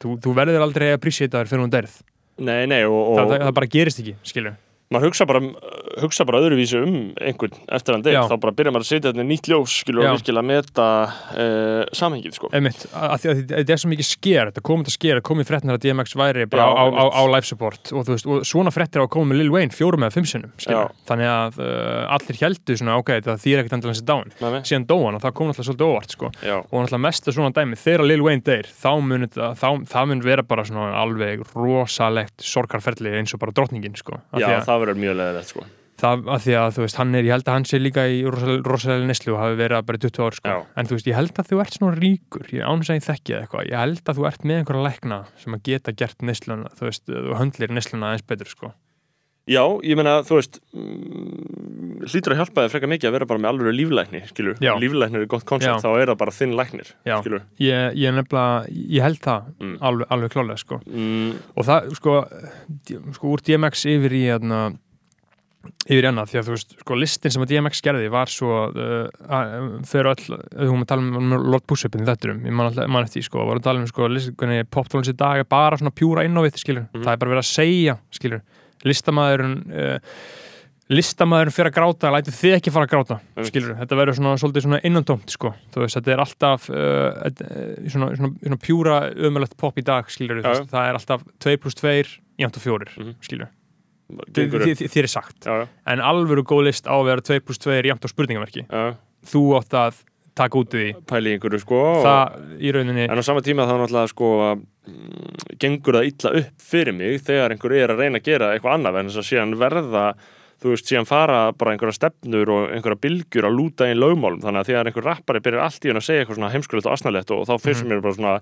Þú, 0.02 0.16
þú 0.24 0.36
verður 0.40 0.64
aldrei 0.66 0.90
að 0.90 0.98
appreciate 0.98 1.36
það 1.36 1.52
fyrir 1.52 1.66
hún 1.68 1.76
derð. 1.76 2.00
Nei, 2.42 2.64
nei 2.66 2.82
og, 2.88 2.96
það, 3.12 3.26
og 3.26 3.34
það, 3.36 3.44
það 3.44 3.58
bara 3.60 3.74
gerist 3.76 4.02
ekki, 4.02 4.16
skilur 4.32 4.56
maður 4.92 5.08
hugsa 5.10 5.26
bara, 5.30 5.42
hugsa 6.02 6.26
bara 6.28 6.42
öðruvísi 6.44 6.80
um 6.82 6.96
einhvern 7.22 7.54
eftir 7.78 7.96
hann 7.96 8.04
Já. 8.12 8.22
þá 8.28 8.36
bara 8.44 8.54
byrjar 8.58 8.74
maður 8.76 8.86
að 8.86 8.90
setja 8.92 9.12
þetta 9.12 9.26
nýtt 9.30 9.50
ljós, 9.52 9.76
skilur, 9.84 10.06
og 10.10 10.18
virkilega 10.18 10.46
meta 10.48 10.88
uh, 11.08 11.84
samhengið, 11.96 12.36
sko 12.38 12.50
Einmitt, 12.56 12.86
að, 12.92 13.08
að, 13.16 13.26
að, 13.32 13.42
þetta 13.54 13.76
er 13.76 13.82
svo 13.84 13.92
mikið 13.94 14.08
sker 14.10 14.52
þetta 14.52 14.64
komið 14.72 14.92
að 14.92 14.96
sker, 14.98 15.22
komið 15.32 15.50
fréttina 15.52 15.76
að 15.78 15.84
DMX 15.86 16.16
væri 16.20 16.48
bara 16.52 16.66
Já, 16.68 16.72
á, 16.76 16.84
á, 16.92 17.04
á, 17.08 17.22
live 17.32 17.48
support 17.48 17.92
og, 17.96 18.06
þú 18.08 18.16
veist, 18.18 18.30
og 18.36 18.46
svona 18.52 18.74
fréttir 18.76 19.02
á 19.02 19.06
að 19.06 19.12
koma 19.16 19.32
með 19.32 19.42
Lil 19.44 19.54
Wayne 19.56 19.76
fjórum 19.76 20.06
eða 20.08 20.16
fimm 20.18 20.28
sinnum 20.32 20.52
skilur. 20.60 20.90
Já. 20.92 21.06
þannig 21.12 21.32
að 21.32 21.62
uh, 21.64 22.16
allir 22.18 22.42
heldu 22.42 22.78
svona 22.82 22.98
ok, 23.02 23.14
það 23.28 23.42
þýr 23.46 23.62
ekkert 23.64 23.78
endilega 23.80 23.98
þessi 23.98 24.08
dáin 24.12 24.34
Nei, 24.42 24.50
nei. 24.58 24.62
síðan 24.68 24.88
dó 24.92 24.98
hann 25.06 25.20
og 25.20 25.24
það 25.24 25.36
kom 25.40 25.52
náttúrulega 25.52 25.70
svolítið 25.72 25.88
óvart 25.92 26.16
sko. 26.18 26.32
Já, 26.44 26.56
og 26.60 26.76
náttúrulega 26.84 27.04
mesta 27.08 27.36
svona 27.36 27.54
dæmi 27.56 27.80
þegar 27.80 28.06
Lil 28.10 28.26
Wayne 28.26 28.46
deyr 28.48 28.68
þá 28.82 28.90
mun, 29.06 29.26
þetta- 29.28 29.52
þá, 29.62 29.68
það 29.94 30.10
mun 30.12 30.24
vera 30.26 30.46
bara 30.48 30.66
svona 30.68 30.90
alveg 31.02 31.44
rosalegt 31.56 32.44
sorgarferli 32.46 33.14
eins 33.20 33.34
og 33.36 33.42
bara 33.44 33.54
drottningin 33.56 33.96
sko. 34.00 34.20
Það 34.82 34.88
verður 34.88 35.06
mjög 35.06 35.22
leðilegt, 35.22 35.54
sko 35.54 35.68
það, 36.02 36.24
að 36.34 36.46
því 36.46 36.56
að 36.60 36.76
þú 36.76 36.84
veist, 36.86 37.00
hann 37.00 37.18
er, 37.18 37.28
ég 37.28 37.36
held 37.36 37.48
að 37.48 37.58
hann 37.58 37.68
sé 37.70 37.80
líka 37.82 38.06
í 38.10 38.20
rosalega 38.28 39.08
neslu 39.10 39.36
og 39.36 39.42
hafi 39.42 39.58
verið 39.60 39.88
bara 39.88 40.00
í 40.00 40.04
20 40.06 40.26
ár 40.26 40.38
sko. 40.38 40.56
En 40.78 40.90
þú 40.90 40.98
veist, 40.98 41.10
ég 41.10 41.18
held 41.18 41.42
að 41.42 41.50
þú 41.52 41.62
ert 41.64 41.78
svona 41.78 41.98
ríkur 42.00 42.54
ég 42.56 42.66
ánum 42.66 42.86
að 42.86 42.98
ég 42.98 43.08
þekki 43.08 43.38
eitthvað, 43.38 43.68
ég 43.70 43.82
held 43.82 44.04
að 44.06 44.20
þú 44.20 44.28
ert 44.32 44.48
með 44.48 44.62
einhverja 44.62 44.86
lækna 44.88 45.20
sem 45.42 45.58
að 45.58 45.66
geta 45.70 45.96
gert 46.02 46.26
nesluna 46.26 46.72
þú 46.78 46.88
veist, 46.90 47.06
þú 47.10 47.38
höndlir 47.40 47.76
nesluna 47.76 48.12
aðeins 48.12 48.28
betur 48.32 48.52
sko. 48.52 48.72
Já, 49.50 49.64
ég 49.82 49.98
meina, 49.98 50.20
þú 50.22 50.36
veist 50.38 50.60
mm, 50.72 52.04
hlýtur 52.12 52.36
að 52.36 52.40
hjálpa 52.42 52.64
þér 52.66 52.74
frekar 52.76 52.92
mikið 52.92 53.10
að 53.10 53.16
vera 53.16 53.28
bara 53.30 53.42
með 53.42 53.50
alveg 53.52 53.74
líflækni, 53.80 54.22
skilur 54.30 54.60
líflæknir 54.82 55.24
er 55.26 55.30
gott 55.32 55.46
koncept, 55.50 55.82
þá 55.82 55.90
er 55.98 56.12
það 56.12 56.20
bara 56.22 56.36
þinn 56.36 56.54
læknir 56.60 56.92
Já. 57.10 57.16
skilur 57.24 57.42
ég, 57.62 57.98
ég 57.98 58.14
nefnilega, 58.16 58.70
ég 58.70 59.02
held 59.08 59.20
það 59.26 59.50
Mm. 59.62 59.74
alveg, 59.82 60.08
alveg 60.14 60.32
klálega 60.36 60.58
sko. 60.62 60.80
mm, 60.86 61.34
og 61.58 61.66
það, 61.66 61.90
sko, 61.98 62.16
sko 63.18 63.34
úr 63.34 63.42
DMX 63.50 63.86
yfir 63.92 64.14
í 64.14 64.24
hérna 64.30 64.62
yfir 65.86 66.06
í 66.06 66.10
annað, 66.10 66.30
því 66.32 66.38
að 66.40 66.46
þú 66.48 66.54
veist, 66.56 66.72
sko 66.82 66.96
listin 66.98 67.32
sem 67.36 67.44
að 67.44 67.52
DMX 67.52 67.82
gerði 67.86 68.08
var 68.14 68.30
svo 68.34 68.54
uh, 68.70 69.10
að- 69.30 69.86
fyrir 69.90 70.10
öll, 70.14 70.40
hún 70.70 70.82
að 70.86 70.88
tala 70.90 71.02
um 71.02 71.36
Lord 71.52 71.66
Push-upin 71.70 72.02
í 72.02 72.08
þetturum, 72.10 72.46
ég 72.46 72.54
man, 72.54 72.70
alltaf- 72.72 72.90
man 72.90 73.06
eftir 73.06 73.26
sko 73.26 73.42
voru 73.46 73.60
að 73.62 73.68
tala 73.68 73.80
um, 73.82 73.86
sko, 73.90 74.08
poptónlist 74.74 75.14
í 75.14 75.18
dag 75.18 75.38
er 75.42 75.50
bara 75.50 75.78
svona 75.78 75.94
pjúra 75.94 76.26
innávið, 76.26 76.58
skilur 76.62 76.88
Mhm. 76.94 77.04
það 77.06 77.14
er 77.14 77.18
bara 77.26 77.32
verið 77.36 77.46
að 77.46 77.54
segja, 77.54 77.98
skilur 78.12 78.42
listamaðurinn 78.88 79.58
uh, 79.72 80.16
listamaðurinn 80.92 81.54
fyrir 81.56 81.70
að 81.72 81.76
gráta, 81.78 82.10
lætur 82.12 82.36
þið 82.36 82.56
ekki 82.58 82.72
fara 82.76 82.88
að 82.88 82.92
gráta 82.92 83.18
skilur, 83.48 83.76
þetta 83.80 83.96
verður 84.00 84.18
svona 84.18 84.34
svolítið 84.42 84.66
svona 84.66 84.80
innantómt, 84.90 85.32
sko, 85.32 85.54
þú 85.72 85.84
veist, 85.86 85.96
þetta 86.00 86.12
er 86.16 86.24
alltaf 86.26 86.66
uh, 86.68 87.32
svona, 87.94 88.10
svona, 88.20 88.32
svona 88.42 88.60
pjúra 88.66 88.98
ömulegt 89.30 89.56
pop 89.62 89.80
í 89.80 89.86
dag, 89.88 90.10
skilur, 90.12 90.42
já. 90.44 90.66
það 90.68 90.90
er 90.90 91.00
alltaf 91.00 91.24
2 91.48 91.56
pluss 91.64 91.80
2, 91.80 91.96
jæmt 92.44 92.60
og 92.60 92.66
4 92.68 92.92
Mhm. 92.98 93.16
skilur, 93.24 93.48
þér 94.92 95.06
er 95.08 95.08
sagt. 95.08 95.46
Já, 95.48 95.54
já, 95.62 95.68
en 95.94 96.02
alvöru 96.04 96.44
góð 96.44 96.66
list 96.68 96.84
á 96.84 96.92
að 96.98 97.06
vera 97.08 97.22
2 97.24 97.40
pluss 97.48 97.62
2 97.64 97.78
jæmt 97.88 98.04
og 98.04 98.12
spurningamerki, 98.12 98.66
já, 98.68 98.96
þú 99.32 99.44
átt 99.62 99.72
að 99.80 100.02
taka 100.36 100.58
út 100.62 100.74
í 100.80 100.92
pæli 101.10 101.34
einhverju 101.36 101.60
sko 101.64 101.80
það 102.06 102.60
í 102.64 102.72
rauninni 102.76 103.08
En 103.10 103.20
á 103.20 103.24
sama 103.24 103.42
tíma 103.46 103.66
þá 103.68 103.74
náttúrulega 103.82 104.12
sko 104.14 104.30
mm, 104.88 105.56
gengur 105.62 105.98
það 106.00 106.10
illa 106.12 106.34
upp 106.42 106.62
fyrir 106.72 106.96
mig 106.98 107.22
þegar 107.28 107.52
einhver 107.56 107.76
er 107.78 107.94
að 107.96 108.04
reyna 108.06 108.22
að 108.22 108.28
gera 108.30 108.52
eitthvað 108.56 108.78
annað 108.78 109.00
en 109.02 109.10
þess 109.12 109.22
að 109.24 109.30
síðan 109.32 109.58
verða 109.60 110.06
þú 110.62 110.70
veist, 110.76 110.86
síðan 110.92 111.08
fara 111.10 111.40
bara 111.58 111.72
einhverja 111.74 111.98
stefnur 111.98 112.50
og 112.54 112.68
einhverja 112.76 113.02
bylgjur 113.02 113.48
að 113.50 113.56
lúta 113.58 113.88
einn 113.90 113.98
lögmálum. 113.98 114.44
Þannig 114.44 114.62
að 114.62 114.68
þegar 114.70 114.90
einhver 114.92 115.08
rappari 115.10 115.40
byrjar 115.42 115.64
allt 115.66 115.88
í 115.88 115.90
hann 115.90 115.98
að 115.98 116.06
segja 116.06 116.22
eitthvað 116.22 116.38
svona 116.38 116.52
heimskulegt 116.54 116.86
og 116.86 116.94
asnalegt 116.94 117.34
og 117.34 117.48
þá 117.50 117.54
fyrst 117.64 117.88
mér 117.90 118.04
bara 118.06 118.14
svona 118.14 118.36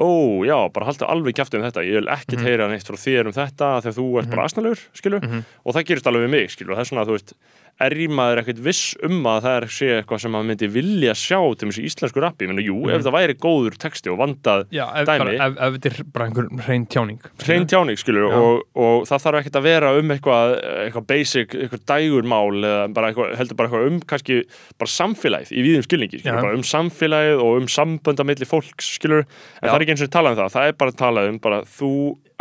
ó, 0.00 0.08
já, 0.48 0.56
bara 0.72 0.86
halda 0.88 1.10
alveg 1.12 1.36
kjæft 1.36 1.52
um 1.58 1.66
þetta. 1.66 1.82
Ég 1.84 1.98
vil 2.00 2.08
ekkert 2.08 2.38
Mhm. 2.40 2.46
heyra 2.48 2.68
neitt 2.72 2.88
frá 2.88 2.96
þér 2.96 3.26
um 3.28 3.36
þetta 3.36 3.68
þegar 3.84 3.96
þú 3.98 4.06
ert 4.22 4.30
bara 4.32 4.44
asnalegur, 4.48 4.80
skilu 4.96 5.20
Mhm. 5.20 5.44
og 5.66 5.74
það 5.76 5.84
gerist 5.90 6.06
alveg 6.08 6.24
við 6.24 6.30
mig, 6.32 6.48
skilu, 6.56 6.72
það 6.72 6.80
er 6.80 6.88
svona, 6.88 7.04
þú 7.04 7.12
veist 7.18 7.34
er 7.80 7.94
maður 8.12 8.42
ekkert 8.42 8.60
viss 8.62 8.92
um 9.06 9.24
að 9.26 9.38
það 9.46 9.56
er 9.56 9.66
sé 9.74 9.88
eitthvað 9.96 10.20
sem 10.22 10.32
maður 10.34 10.48
myndi 10.50 10.68
vilja 10.72 11.14
sjá 11.18 11.38
til 11.58 11.68
þessu 11.68 11.84
íslensku 11.88 12.22
rappi, 12.22 12.46
ég 12.46 12.52
meina, 12.52 12.64
jú, 12.64 12.76
ef 12.92 13.04
það 13.06 13.16
væri 13.16 13.36
góður 13.42 13.78
texti 13.80 14.12
og 14.12 14.18
vandað 14.20 14.64
Já, 14.74 14.84
ef, 15.00 15.08
dæmi. 15.08 15.34
ef, 15.34 15.56
ef 15.56 15.76
þetta 15.76 15.90
er 15.90 16.08
bara 16.14 16.28
einhver 16.28 16.48
hrein 16.66 16.86
tjáning 16.92 17.28
hrein 17.42 17.68
tjáning, 17.70 18.00
skilur, 18.00 18.28
og, 18.38 18.62
og 18.78 19.06
það 19.10 19.24
þarf 19.26 19.40
ekkert 19.42 19.60
að 19.60 19.66
vera 19.68 19.92
um 19.98 20.14
eitthvað, 20.14 20.56
eitthvað 20.86 21.08
basic, 21.12 21.56
eitthvað 21.58 21.84
dægurmál 21.92 22.58
eða 22.60 22.88
bara 22.96 23.12
eitthvað, 23.12 23.36
heldur 23.40 23.60
bara 23.60 23.70
eitthvað 23.70 23.88
um 23.90 24.00
kannski 24.12 24.40
bara 24.78 24.94
samfélagið 24.96 25.54
í 25.56 25.66
víðum 25.66 25.86
skilningi 25.88 26.22
skilur, 26.22 26.38
Já. 26.38 26.46
bara 26.46 26.58
um 26.58 26.66
samfélagið 26.66 27.44
og 27.46 27.62
um 27.62 27.70
sambönd 27.72 28.22
á 28.22 28.24
milli 28.28 28.48
fólks, 28.48 28.94
skilur, 28.98 29.26
en 29.26 29.66
Já. 29.66 29.70
það 29.72 29.78
er 29.78 29.86
ekki 29.86 29.96
eins 29.96 30.06
og 30.06 30.12
talað 30.14 30.36
um 30.36 30.42
það, 30.42 30.54
það 30.58 30.70
er 30.70 30.78
bara 30.84 30.98
talað 31.02 31.32
um 31.32 31.40
bara 31.42 31.62
þú 31.78 31.92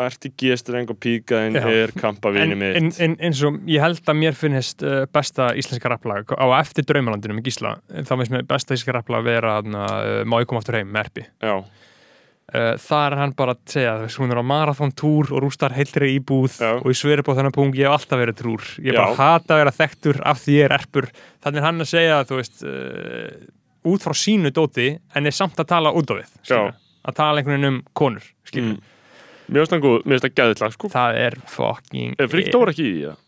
ert 0.10 0.26
í 0.26 0.32
gestreng 0.44 0.90
og 0.94 0.98
píkaðin 1.04 1.60
er 1.62 1.94
kampavini 2.00 2.56
en, 2.56 2.62
mitt. 2.62 2.80
en, 2.80 2.90
en, 3.06 3.18
eins 3.28 3.44
og 3.48 3.60
ég 3.70 3.84
held 3.84 4.02
að 4.08 4.20
mér 4.24 4.38
finnist 4.38 4.82
uh, 4.86 5.04
besta 5.14 5.52
íslenska 5.60 5.92
rapplag 5.92 6.34
á 6.34 6.46
eftir 6.62 6.88
draumalandinu 6.90 7.38
með 7.38 7.52
Gísla 7.52 7.76
þá 7.92 8.16
finnst 8.16 8.34
mér 8.34 8.48
besta 8.50 8.74
íslenska 8.76 8.98
rapplag 8.98 9.28
vera 9.28 9.60
uh, 9.62 10.24
má 10.26 10.42
ég 10.42 10.50
koma 10.50 10.64
aftur 10.64 10.80
heim 10.80 10.92
með 10.92 11.08
erpi 11.08 11.28
já, 11.42 11.56
uh, 11.62 12.74
þar 12.82 13.16
er 13.16 13.22
hann 13.22 13.34
bara 13.38 13.56
að 13.56 13.64
segja 13.76 13.96
hún 14.18 14.34
er 14.34 14.42
á 14.42 14.46
marathon 14.46 14.92
túr 14.92 15.32
og 15.32 15.44
rústar 15.46 15.76
heilri 15.76 16.14
íbúð 16.18 16.60
Já. 16.60 16.74
og 16.80 16.90
ég 16.92 17.00
sveri 17.00 17.26
på 17.26 17.36
þennan 17.38 17.56
punkt 17.56 17.80
ég 17.80 17.88
hef 17.88 17.98
alltaf 18.00 18.22
verið 18.22 18.40
trúr. 18.42 18.68
Ég 18.84 18.98
bara 18.98 19.16
hata 19.18 19.56
að 19.56 19.64
vera 19.64 19.74
þekktur 19.80 20.22
af 20.28 20.42
því 20.44 20.58
ég 20.58 20.68
er 20.68 20.76
erpur. 20.78 21.08
Þannig 21.44 21.62
er 21.62 21.68
hann 21.68 21.86
að 21.86 21.92
segja 21.94 22.22
þú 22.28 22.40
veist 22.42 22.64
uh, 22.68 23.92
út 23.92 24.06
frá 24.06 24.14
sínu 24.18 24.52
dóti 24.54 24.90
en 25.16 25.30
er 25.30 25.36
samt 25.36 25.60
að 25.62 25.72
tala 25.72 25.94
út 25.96 26.12
við 26.14 26.28
skilurðu. 26.44 26.74
að 27.08 27.16
tala 27.18 27.42
einhvern 27.42 27.58
veginn 27.58 27.72
um 27.72 27.84
konur 27.98 28.28
skilur 28.46 28.76
Mm. 28.76 28.82
Mér 29.52 29.66
finnst 29.66 29.76
það 29.76 29.84
góð, 29.88 29.98
mér 30.06 30.16
finnst 30.18 30.28
það 30.30 30.38
gæðið 30.42 30.64
lag 30.66 30.78
sko 30.78 30.94
það 30.96 31.20
er 31.26 31.38
fucking 31.58 32.16
Er 32.24 32.32
Frík 32.32 32.54
Dóra 32.56 32.72
ekki 32.76 32.88
í 32.88 33.04
það? 33.10 33.20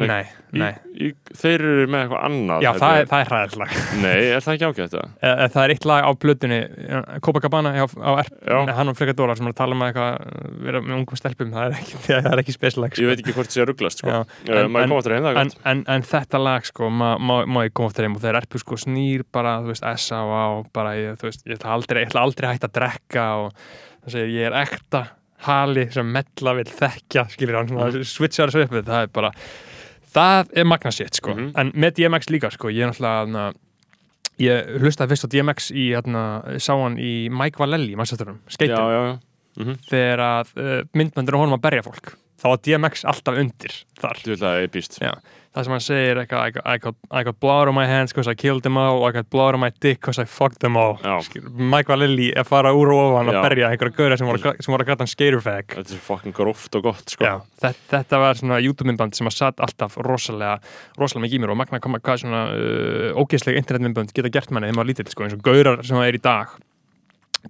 nei, 0.00 0.24
nei. 0.56 0.70
Í, 0.96 1.08
í, 1.10 1.34
þeir 1.36 1.60
eru 1.60 1.86
með 1.92 2.02
eitthvað 2.06 2.22
annað 2.24 2.62
já, 2.64 2.70
það 2.80 2.98
er, 3.00 3.08
það 3.10 3.22
er 3.24 3.30
hræðislag 3.30 3.72
Nei, 4.00 4.14
er 4.32 4.44
það 4.46 4.54
ekki 4.54 4.68
ágætt 4.70 4.94
það? 4.94 5.10
Eh, 5.30 5.42
það 5.52 5.64
er 5.66 5.72
eitt 5.74 5.86
lag 5.90 6.06
á 6.08 6.10
blötunni 6.22 6.60
Copacabana 7.26 7.72
á, 7.76 7.84
á 7.84 8.10
erp, 8.22 8.38
með 8.48 8.72
hann 8.78 8.92
og 8.92 8.96
Freka 8.96 9.14
Dóra 9.18 9.36
sem 9.36 9.50
er 9.50 9.52
að 9.54 9.58
tala 9.60 9.76
um 9.76 9.84
eitthvað 9.84 10.40
vera 10.64 10.82
með 10.86 10.96
ungum 10.96 11.20
stelpum, 11.20 11.52
það 11.52 11.66
er 11.66 11.76
ekki, 11.82 12.00
það 12.08 12.30
er 12.32 12.42
ekki 12.44 12.56
spesilag 12.56 12.96
Ég 13.02 13.12
veit 13.12 13.20
ekki 13.24 13.36
hvort 13.36 13.52
það 13.52 13.58
sé 13.58 13.68
rugglast 13.68 14.00
sko 14.00 14.14
Já. 14.14 14.18
En- 14.48 14.56
en- 14.64 14.96
heim 15.36 15.44
en, 15.74 15.84
en, 15.98 16.08
þetta 16.14 16.42
lag 16.48 16.68
sko, 16.72 16.88
má, 16.88 17.08
má, 17.20 17.36
má 17.44 17.60
ég 17.68 17.76
koma 17.76 17.92
aftur 17.92 18.08
heim 18.08 18.16
og 18.16 18.24
þeir 18.24 18.40
erpu 18.40 18.62
sko 18.64 18.80
snýr 18.80 19.26
bara, 19.36 19.58
þú 19.64 19.74
veist, 19.74 19.84
S.A. 20.00 20.24
og 20.24 20.72
bara, 20.72 20.96
ég, 20.96 21.20
þú 21.20 21.28
veist, 21.28 21.44
ég 21.44 21.60
ætla 21.60 21.76
aldrei, 21.76 22.06
ég 22.06 22.08
ætla 22.14 22.24
aldrei 22.24 22.54
hægt 22.54 22.64
að 22.70 22.76
drekka 22.80 23.28
og 23.44 23.50
það 24.06 24.16
segir, 24.16 24.32
ég 24.40 24.48
er 24.48 24.62
ekta 24.64 25.04
hali 25.46 25.86
sem 25.92 26.06
mella 26.12 26.54
vil 26.58 26.68
þekkja 26.68 27.26
skilur 27.32 27.56
hann, 27.60 27.68
svona, 27.72 28.04
switchar 28.04 28.50
þessu 28.52 28.66
upp 28.66 28.74
við, 28.76 28.84
það 28.90 29.02
er 29.06 29.10
bara, 29.14 29.30
það 30.14 30.50
er 30.60 30.64
magna 30.68 30.92
sitt 30.92 31.14
sko, 31.20 31.34
Mhm. 31.34 31.50
en 31.56 31.72
með 31.72 31.94
DMX 32.00 32.30
líka 32.30 32.50
sko, 32.52 32.68
ég 32.68 32.82
er 32.84 32.92
náttúrulega, 32.92 33.54
ég 34.40 34.70
hlustaði 34.80 35.08
fyrst 35.12 35.26
á 35.26 35.32
DMX 35.34 35.70
í, 35.72 35.88
hérna, 35.94 36.22
sá 36.58 36.72
hann 36.76 36.96
í 36.98 37.28
Mike 37.30 37.58
Valelli, 37.60 37.94
maður 37.96 38.24
Já, 38.26 38.36
skeitum, 38.48 38.76
já, 38.76 39.00
já 39.06 39.18
Mhm. 39.60 39.74
þegar 39.90 40.18
að 40.24 40.46
uh, 40.56 40.82
myndmöndur 40.94 41.36
honum 41.36 41.58
að 41.58 41.62
berja 41.66 41.82
fólk, 41.82 42.14
þá 42.40 42.44
var 42.48 42.58
DMX 42.64 43.04
alltaf 43.04 43.36
undir 43.36 43.72
þar. 43.98 44.16
Þú 44.22 44.36
vil 44.36 44.46
að 44.46 44.62
epíst 44.68 44.98
Já, 45.02 45.12
það 45.50 45.66
sem 45.66 45.74
hann 45.74 45.82
segir 45.82 46.18
eitthvað, 46.20 46.44
I 46.46 46.78
got, 46.78 46.94
I 47.10 47.20
I 47.20 47.24
got 47.26 47.38
blood 47.42 47.68
on 47.70 47.74
my 47.74 47.86
hands 47.88 48.12
because 48.14 48.30
I 48.30 48.36
killed 48.38 48.62
them 48.62 48.76
all. 48.78 49.02
I 49.06 49.10
got 49.12 49.28
blood 49.30 49.56
on 49.56 49.60
my 49.64 49.70
dick 49.82 49.98
because 50.00 50.20
I 50.22 50.24
fucked 50.24 50.60
them 50.62 50.76
all. 50.78 50.98
Mike 51.50 51.90
Valilli 51.90 52.28
að 52.38 52.46
fara 52.50 52.70
úr 52.76 52.92
og 52.94 53.00
ofan 53.08 53.32
að 53.32 53.40
berja 53.48 53.70
einhverja 53.72 53.96
gauðra 53.98 54.18
sem 54.20 54.30
voru, 54.30 54.54
sem 54.62 54.74
voru 54.74 54.86
að 54.86 54.90
gata 54.92 55.04
hann 55.04 55.10
skaterfag. 55.10 55.76
Þetta 55.76 55.96
er 55.96 56.02
fucking 56.06 56.36
gróft 56.36 56.78
og 56.78 56.86
gott 56.86 57.14
sko. 57.16 57.34
Þetta, 57.64 57.72
þetta 57.96 58.22
var 58.22 58.40
svona 58.40 58.60
YouTube-myndband 58.62 59.18
sem 59.18 59.30
að 59.30 59.36
satt 59.40 59.62
alltaf 59.66 59.98
rosalega, 60.06 60.58
rosalega 61.00 61.26
mikið 61.26 61.40
í 61.40 61.42
mér 61.44 61.54
og 61.56 61.60
magna 61.64 61.82
koma 61.82 62.02
hvað 62.04 62.22
svona 62.24 62.44
uh, 62.54 63.18
ógeðslega 63.18 63.62
internetmyndband 63.64 64.14
geta 64.14 64.30
gert 64.32 64.54
manni 64.54 64.70
þegar 64.70 64.78
maður 64.78 64.92
lítill 64.94 65.10
sko, 65.10 65.26
eins 65.26 65.34
og 65.38 65.42
gaurar 65.50 65.82
sem 65.82 65.98
það 65.98 66.12
er 66.12 66.20
í 66.20 66.22
dag. 66.30 66.54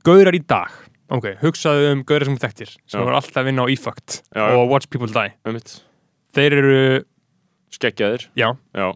Gaurar 0.07 0.37
í 0.41 0.43
dag. 0.49 0.81
Ok, 1.11 1.33
hugsaðu 1.43 1.89
um 1.93 2.03
gaurar 2.07 2.29
sem 2.29 2.37
þú 2.39 2.45
þekktir 2.47 2.75
sem 2.87 3.03
voru 3.03 3.17
alltaf 3.19 3.47
vinna 3.47 3.65
á 3.67 3.71
e-fucked 3.73 4.21
og 4.39 4.69
Watch 4.71 4.87
People 4.93 5.11
Die. 5.11 5.33
Þeir 6.31 6.55
eru, 6.55 6.77
Skeggjaðir. 7.77 8.29
Já, 8.39 8.51
Já. 8.77 8.91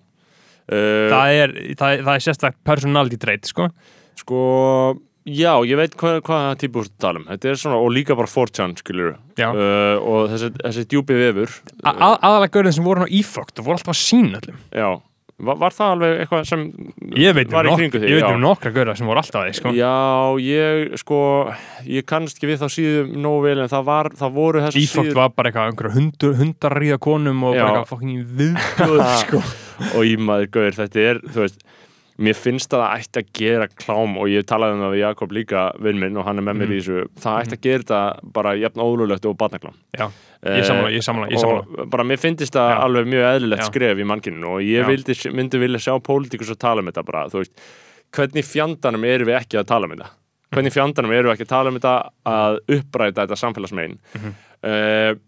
Uh, 0.64 1.10
það 1.12 1.30
er, 1.42 1.50
það, 1.76 1.98
það 2.06 2.14
er 2.14 2.22
sérstakt 2.24 2.56
personality 2.64 3.18
trait, 3.20 3.44
sko. 3.50 3.66
Sko, 4.16 4.38
já, 5.28 5.50
ég 5.68 5.76
veit 5.76 5.92
hvað, 6.00 6.22
hvað 6.24 6.46
típu 6.62 6.84
þú 6.86 6.92
tala 7.04 7.20
um. 7.20 7.26
Þetta 7.28 7.50
er 7.52 7.58
svona, 7.60 7.80
og 7.84 7.90
líka 7.92 8.16
bara 8.16 8.30
4chan, 8.32 8.72
skilur 8.80 9.10
Já. 9.36 9.50
uh, 9.52 9.98
Og 10.00 10.30
þessi, 10.32 10.48
þessi 10.62 10.86
djúpi 10.88 11.18
vefur 11.20 11.52
aðalega 11.84 12.48
gaurinn 12.56 12.76
sem 12.78 12.86
voru 12.88 13.04
á 13.04 13.08
e-fucked 13.12 13.60
og 13.60 13.66
voru 13.68 13.76
alltaf 13.76 13.92
að 13.92 14.00
sína 14.00 14.40
öllum. 14.40 14.62
Já, 14.72 14.88
var, 15.38 15.58
var 15.58 15.74
það 15.74 15.92
alveg 15.94 16.20
eitthvað 16.22 16.44
sem 16.48 16.64
ég 17.18 17.36
veit 17.36 17.52
var 17.52 17.68
í 17.68 17.74
kringu 17.74 18.00
þig? 18.00 18.08
ég 18.10 18.20
veit 18.20 18.36
um 18.36 18.42
nokkra 18.44 18.72
gaurra 18.74 18.94
sem 18.98 19.08
voru 19.08 19.22
alltaf 19.22 19.40
að 19.40 19.48
því, 19.48 19.56
sko 19.58 19.72
Já, 19.74 19.92
ég, 20.44 20.96
sko, 21.02 21.20
ég 21.90 22.06
kannast 22.08 22.38
ekki 22.38 22.50
við 22.52 22.62
þá 22.62 22.66
síðum 22.76 23.12
nógu 23.24 23.44
vel 23.48 23.56
en 23.64 23.72
það 23.72 23.86
var, 23.90 24.10
það 24.20 24.36
voru 24.38 24.64
þessi 24.66 24.84
e-fucked 24.84 25.18
var 25.18 25.34
bara 25.34 25.52
eitthvað 25.52 25.96
hundur, 25.98 26.36
hundar 26.40 26.78
ríða 26.78 27.00
konum 27.02 27.46
og 27.50 27.56
Já. 27.58 27.64
bara 27.64 27.82
eitthvað 27.82 27.92
fucking 27.94 28.26
viðbjóð, 28.40 29.06
sko 29.24 29.42
og 29.94 30.06
í 30.06 30.14
maður 30.20 30.52
gauður, 30.54 30.78
þetta 30.82 31.08
er, 31.10 31.22
þú 31.34 31.46
veist 31.46 31.64
mér 32.22 32.36
finnst 32.38 32.74
að 32.74 32.82
það 32.84 33.00
ætti 33.00 33.20
að 33.20 33.30
gera 33.38 33.66
klám 33.74 34.16
og 34.20 34.28
ég 34.30 34.44
talaði 34.46 34.76
um 34.76 34.82
það 34.84 34.92
við 34.94 35.00
Jakob 35.02 35.32
líka 35.34 35.64
vinn 35.82 35.98
minn 36.02 36.18
og 36.20 36.26
hann 36.28 36.38
er 36.38 36.46
með 36.46 36.60
mér 36.60 36.74
í 36.74 36.78
þessu, 36.78 37.06
það 37.24 37.38
ætti 37.42 37.56
að 37.58 37.64
gera 37.66 37.82
þetta 37.82 38.30
bara 38.36 38.52
jafn 38.60 38.84
óðlulegt 38.84 39.28
og 39.30 39.36
barnaklám. 39.40 39.76
Já, 39.98 40.06
ég 40.54 40.68
samla, 40.68 40.92
ég 40.94 41.06
samla, 41.06 41.30
ég 41.32 41.42
samla 41.42 41.88
bara 41.90 42.06
mér 42.06 42.22
finnst 42.22 42.54
það 42.54 42.74
alveg 42.86 43.10
mjög 43.10 43.28
eðlilegt 43.32 43.64
Já. 43.64 43.68
skref 43.70 44.02
í 44.04 44.08
mannkyninu 44.12 44.52
og 44.54 44.62
ég 44.66 44.86
vildi, 44.90 45.18
myndi 45.34 45.62
vilja 45.64 45.82
sjá 45.88 45.94
pólitíkus 46.06 46.54
að 46.54 46.62
tala 46.66 46.84
um 46.84 46.92
þetta 46.92 47.06
bara, 47.10 47.26
veist. 47.34 47.66
Hvernig 48.14 48.46
fjandanum 48.46 49.08
erum 49.10 49.32
við 49.32 49.40
ekki 49.40 49.58
að 49.58 49.70
tala 49.72 49.88
um 49.88 49.96
þetta? 49.96 50.10
Hvernig 50.54 50.74
fjandanum 50.76 51.14
erum 51.16 51.32
við 51.32 51.34
ekki 51.34 51.48
að 51.48 51.54
tala 51.56 51.70
um 51.72 51.78
þetta 51.80 51.94
að 52.30 52.58
uppræta 52.78 53.24
þetta 53.24 53.40
samfélagsmein 53.42 53.98
mm 54.14 55.22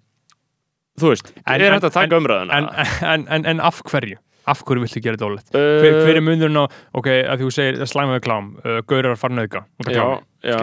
þú 0.97 1.13
veist. 1.13 1.33
En- 1.45 1.61
er 1.61 1.75
hægt 1.77 1.85
að 1.85 1.93
taka 1.93 2.17
en, 2.17 2.69
en, 3.05 3.27
en, 3.29 3.47
en 3.47 3.61
af 3.61 3.83
hverju? 3.85 4.17
Af 4.47 4.65
hverju 4.67 4.85
viltu 4.85 5.03
gera 5.05 5.19
þetta 5.19 5.29
ólegt? 5.31 5.53
Uh, 5.55 5.69
hver, 5.83 6.01
hver 6.07 6.21
er 6.21 6.25
munurinn 6.25 6.63
á, 6.63 6.65
ok, 6.97 7.09
að 7.27 7.45
þú 7.45 7.53
segir 7.57 7.89
slæmaðu 7.91 8.25
klám, 8.27 8.53
uh, 8.63 8.81
gaurar 8.87 9.19
fara 9.21 9.47
af 9.47 9.57
já, 9.91 10.07
já, 10.47 10.61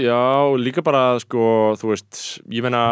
já, 0.00 0.20
líka 0.60 0.84
bara 0.84 1.18
sko, 1.22 1.74
þú 1.80 1.92
veist, 1.92 2.22
ég 2.48 2.64
meina 2.64 2.84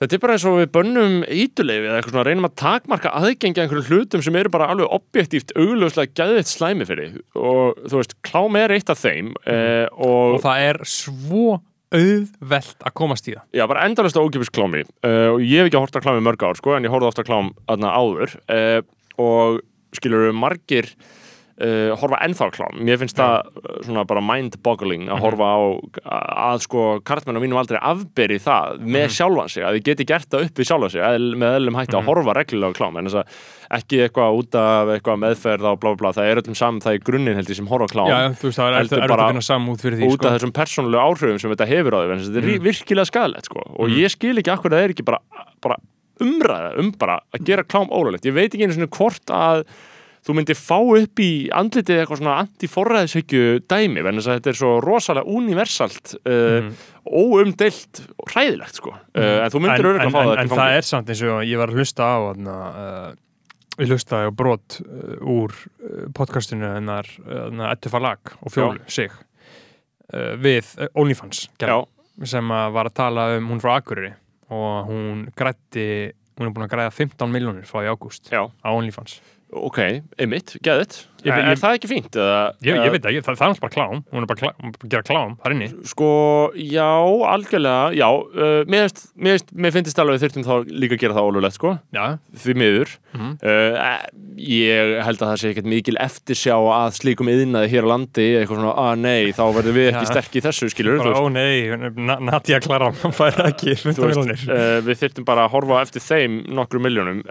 þetta 0.00 0.16
er 0.16 0.22
bara 0.22 0.36
eins 0.36 0.46
og 0.48 0.58
við 0.60 0.72
bönnum 0.74 1.14
ítuleifi 1.24 1.86
eða 1.88 2.00
eitthvað 2.00 2.14
svona 2.14 2.26
reynum 2.28 2.48
að 2.48 2.56
takmarka 2.60 3.12
aðgengi 3.16 3.60
að 3.60 3.62
einhverjum 3.64 3.88
hlutum 3.88 4.24
sem 4.24 4.36
eru 4.40 4.52
bara 4.52 4.68
alveg 4.72 4.92
objektíft 4.92 5.54
augljóslega 5.56 6.12
gæðið 6.18 6.50
slæmi 6.50 6.88
fyrir. 6.88 7.14
Og 7.38 7.78
þú 7.86 8.02
veist, 8.02 8.16
klám 8.26 8.58
er 8.60 8.76
eitt 8.76 8.92
af 8.92 9.00
þeim 9.00 9.32
eh, 9.48 9.86
og, 9.94 10.36
og 10.36 10.44
það 10.44 10.66
er 10.66 10.80
svo 10.90 11.46
auðvelt 11.94 12.82
að 12.82 12.94
komast 12.98 13.28
í 13.30 13.36
það. 13.36 13.44
Já, 13.54 13.64
bara 13.70 13.84
endalist 13.86 14.18
ókipis 14.18 14.50
klámi. 14.50 14.82
Uh, 15.06 15.36
og 15.36 15.44
ég 15.44 15.62
hef 15.62 15.70
ekki 15.70 15.80
hort 15.80 15.98
að 15.98 16.06
klámi 16.06 16.22
í 16.22 16.26
mörg 16.26 16.42
ár, 16.46 16.58
sko, 16.58 16.74
en 16.76 16.86
ég 16.86 16.92
horfði 16.92 17.10
ofta 17.12 17.26
klám 17.26 17.52
aðna 17.70 17.92
áður. 17.94 18.36
Uh, 18.50 18.80
og 19.22 19.60
skilur 19.96 20.32
margir 20.36 20.90
uh, 21.62 21.92
horfa 22.00 22.20
ennþá 22.26 22.48
klám, 22.54 22.78
mér 22.84 22.98
finnst 23.00 23.16
það 23.18 23.48
uh, 23.48 23.78
svona 23.86 24.04
bara 24.08 24.22
mind-boggling 24.24 25.06
að 25.12 25.22
horfa 25.24 25.48
á 25.48 25.60
að 26.52 26.62
sko 26.66 26.84
kartmenn 27.06 27.38
á 27.38 27.42
mínum 27.42 27.60
aldrei 27.60 27.78
afberi 27.80 28.38
það 28.42 28.82
með 28.84 29.08
sjálfan 29.16 29.52
sig 29.52 29.66
að 29.66 29.78
þið 29.78 29.86
geti 29.88 30.08
gert 30.10 30.28
það 30.32 30.46
upp 30.48 30.60
við 30.60 30.70
sjálfan 30.70 30.94
sig 30.94 31.06
eðl, 31.06 31.30
með 31.40 31.58
eðlum 31.60 31.80
hætti 31.80 31.98
að 31.98 32.10
horfa 32.10 32.36
reglulega 32.36 32.78
klám. 32.78 33.00
En 33.00 33.08
þess 33.08 33.20
að 33.22 33.40
ekki 33.76 34.02
eitthvað 34.04 34.40
út 34.40 34.58
af 34.60 34.92
eitthvað 34.94 35.20
meðferð 35.24 35.66
á 35.66 35.72
blá 35.80 35.90
blá 35.98 36.12
það 36.14 36.30
er 36.30 36.42
öllum 36.42 36.58
saman 36.58 36.84
það 36.84 36.98
er 36.98 37.04
grunninn 37.08 37.40
held 37.40 37.50
ég 37.50 37.60
sem 37.60 37.72
horfa 37.72 37.90
klám. 37.90 38.12
Já, 38.12 38.20
þú 38.36 38.50
veist, 38.50 38.60
það 38.60 38.70
er 38.70 38.78
Heldur 38.82 39.04
bara 39.06 39.26
að 39.26 39.34
finna 39.34 39.48
saman 39.48 39.72
út 39.72 39.82
fyrir 39.82 40.00
því 40.00 40.12
út 40.12 40.20
sko. 40.20 40.28
af 40.28 40.36
þessum 40.36 40.54
persónulegu 40.60 41.02
áhrifum 41.02 41.42
sem 41.42 41.54
þetta 41.56 41.68
hefur 41.72 41.96
á 41.96 41.98
því, 41.98 42.12
en 42.14 42.24
þetta 42.26 42.42
er 42.42 42.48
mm. 42.52 42.64
virkilega 42.66 43.10
skadalegt 43.10 43.50
sko. 43.50 43.66
og 43.66 43.96
ég 43.96 44.14
skil 44.14 44.36
ekki 44.36 44.54
akkur 44.54 44.70
að 44.70 44.78
það 44.78 44.86
er 44.86 44.94
ekki 44.94 45.06
bara, 45.08 45.20
bara 45.64 45.80
umræða 46.22 46.70
um 46.80 46.92
bara 46.96 47.18
að 47.34 47.44
gera 47.50 47.66
klám 47.66 47.90
ólulegt, 47.90 48.28
ég 48.28 48.36
veit 48.36 48.48
ekki 48.48 48.64
einu 48.64 48.76
svona 48.76 48.92
hvort 48.96 49.34
að 49.34 49.66
þú 50.26 50.34
myndir 50.34 50.58
fá 50.58 50.78
upp 50.80 51.22
í 51.22 51.30
andlitið 51.54 52.00
eitthvað 52.00 52.20
svona 52.20 52.36
antiforræðishyggju 52.42 53.60
dæmi, 53.70 54.02
en 54.02 54.18
þess 54.18 54.30
að 54.30 54.38
þetta 54.40 54.50
er 54.52 54.58
svo 54.58 54.72
rosalega 54.82 55.36
universalt 55.38 56.14
uh, 56.26 56.70
óumdeilt 57.06 58.02
og 58.16 58.32
hræðilegt 58.32 58.80
sko. 58.80 58.96
uh, 58.96 59.28
en 59.44 59.54
þú 59.54 59.62
myndir 59.62 59.86
en, 59.86 59.90
örgulega 59.92 60.08
en, 60.08 60.16
fá 60.16 60.20
en, 60.22 60.30
það 60.32 60.42
en 60.42 60.50
til 60.50 60.60
það 60.60 60.78
er 60.80 60.88
samt 60.88 61.12
eins 61.14 61.22
og 61.30 61.38
ég 61.46 61.62
var 61.62 61.72
að 61.72 61.80
hlusta 61.80 62.08
á 62.10 62.16
uh, 62.26 63.06
ég 63.76 63.92
hlustaði 63.92 64.32
á 64.32 64.32
brot 64.42 64.78
uh, 64.82 65.14
úr 65.36 65.54
uh, 65.54 66.02
podcastinu 66.16 66.72
hennar 66.72 67.10
Ettu 67.70 67.92
Falag 67.92 68.34
og 68.40 68.54
Fjólu 68.54 68.82
sig 68.90 69.14
við 70.06 70.68
OnlyFans 70.94 71.48
sem 72.30 72.50
var 72.72 72.86
að 72.86 72.94
tala 72.94 73.24
um 73.34 73.48
hún 73.50 73.58
frá 73.58 73.72
Akureyri 73.80 74.12
og 74.54 74.86
hún 74.86 75.24
grætti 75.34 75.86
hún 76.38 76.46
er 76.46 76.52
búin 76.54 76.66
að 76.68 76.76
græða 76.76 76.92
15 76.94 77.32
miljónir 77.32 77.66
frá 77.66 77.82
í 77.82 77.90
ágúst 77.90 78.30
á 78.30 78.70
OnlyFans 78.70 79.18
ok, 79.52 79.78
einmitt, 80.18 80.56
geðið 80.64 81.04
Ég- 81.26 81.32
er, 81.32 81.38
ég- 81.42 81.50
er 81.50 81.58
það 81.58 81.74
ekki 81.76 81.88
fínt? 81.90 82.14
Eða, 82.14 82.40
ég, 82.62 82.76
ég 82.86 82.90
veit 82.92 83.06
ekki, 83.08 83.20
það, 83.26 83.36
það 83.40 83.52
er 83.54 83.60
bara 83.62 83.72
klám 83.74 84.02
hún 84.12 84.22
er 84.22 84.26
bara, 84.30 84.38
klám, 84.38 84.52
hún 84.62 84.68
er 84.68 84.74
bara 84.76 84.86
að 84.86 84.92
gera 84.92 85.06
klám 85.08 85.32
þar 85.42 85.54
inni 85.56 85.68
Sko, 85.90 86.08
já, 86.54 86.86
algjörlega, 87.32 87.94
já, 87.96 88.06
uh, 88.06 88.60
mér, 88.70 88.84
finnst- 88.86 89.08
mér, 89.16 89.38
finnst- 89.38 89.54
mér 89.56 89.72
finnst 89.74 89.98
alveg 90.02 90.20
þurftum 90.22 90.44
þá 90.46 90.54
líka 90.70 90.94
að 90.94 91.02
gera 91.02 91.14
það 91.16 91.30
ólulegt, 91.30 91.56
sko, 91.58 91.72
já, 91.94 92.04
því 92.36 92.54
miður. 92.62 92.92
Mhm. 93.16 93.32
uh, 93.42 93.96
ég 94.36 95.02
held 95.06 95.18
að 95.24 95.30
það 95.32 95.40
sé 95.40 95.50
ekkert 95.54 95.70
mikil 95.72 95.96
eftirsjá 96.04 96.54
að 96.60 96.94
slíkum 97.00 97.30
yðnaði 97.32 97.70
hér 97.72 97.86
á 97.86 97.92
landi, 97.94 98.26
eitthvað 98.36 98.60
svona, 98.60 98.74
að 98.76 98.98
nei, 99.02 99.32
þá 99.32 99.42
verðum 99.56 99.78
við 99.80 99.90
ekki 99.94 100.06
sterk 100.12 100.36
í 100.36 100.44
þessu, 100.46 100.70
skilur, 100.70 100.98
bara 101.00 101.16
ó 101.16 101.26
nei 101.32 101.90
Na- 101.96 102.20
Nadia 102.20 102.60
Klara, 102.60 102.92
fær 102.92 103.40
ekki 103.48 103.74
15 103.74 103.96
þú 103.98 104.10
miljónir 104.12 104.36
veist, 104.36 104.48
uh, 104.52 104.80
við 104.86 105.00
þurftum 105.02 105.24
bara 105.24 105.48
að 105.48 105.54
horfa 105.56 105.82
eftir 105.82 106.04
þeim 106.06 106.42
nokkru 106.54 106.78
miljónum. 106.86 107.24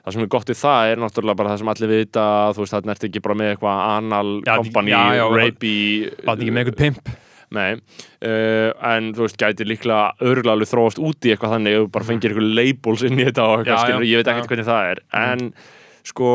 Uh, 0.00 0.04
það 0.04 0.16
sem 0.16 0.24
er 0.24 0.30
gott 0.36 0.52
við 0.52 0.60
það 0.60 0.90
er 0.90 1.02
náttúrulega 1.04 1.40
bara 1.40 1.52
það 1.52 1.62
sem 1.62 1.72
allir 1.74 1.92
vita, 1.94 2.28
þú 2.56 2.64
veist, 2.64 2.76
þarna 2.76 2.94
ertu 2.94 3.10
ekki 3.10 3.24
bara 3.24 3.40
með 3.40 3.50
eitthvað 3.54 3.82
anal 3.86 4.30
Já, 4.46 4.54
company, 4.54 4.94
rapey, 5.36 5.82
er 6.06 6.32
ekki 6.34 6.54
með 6.54 6.62
eitthvað 6.64 6.80
pimp? 6.80 7.12
Nei, 7.50 7.72
uh, 7.74 8.70
en 8.92 9.10
þú 9.16 9.26
veist, 9.26 9.38
gæti 9.40 9.66
líklega 9.66 10.12
alveg 10.22 10.70
þróast 10.70 11.00
út 11.02 11.26
í 11.26 11.32
eitthvað 11.34 11.56
þannig 11.56 11.76
ef 11.76 11.84
þú 11.84 11.92
bara 11.96 12.06
fengir 12.06 12.30
eitthvað 12.30 12.52
labels 12.60 13.02
inn 13.08 13.18
í 13.18 13.26
þetta 13.26 13.46
og 13.48 13.54
eitthvað, 13.58 13.74
Já, 13.74 13.84
skilur, 13.88 14.04
já, 14.06 14.10
ég 14.10 14.20
veit 14.20 14.30
ekkert 14.30 14.52
hvernig 14.52 14.68
það 14.68 14.90
er. 14.92 15.02
En 15.18 15.42
sko 16.06 16.30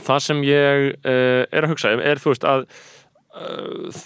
það 0.00 0.24
sem 0.24 0.42
ég 0.46 0.86
uh, 1.02 1.42
er 1.50 1.66
að 1.66 1.74
hugsa 1.74 1.92
er 1.98 2.22
þú 2.22 2.32
veist 2.32 2.46
að 2.48 2.64
uh, 3.34 4.00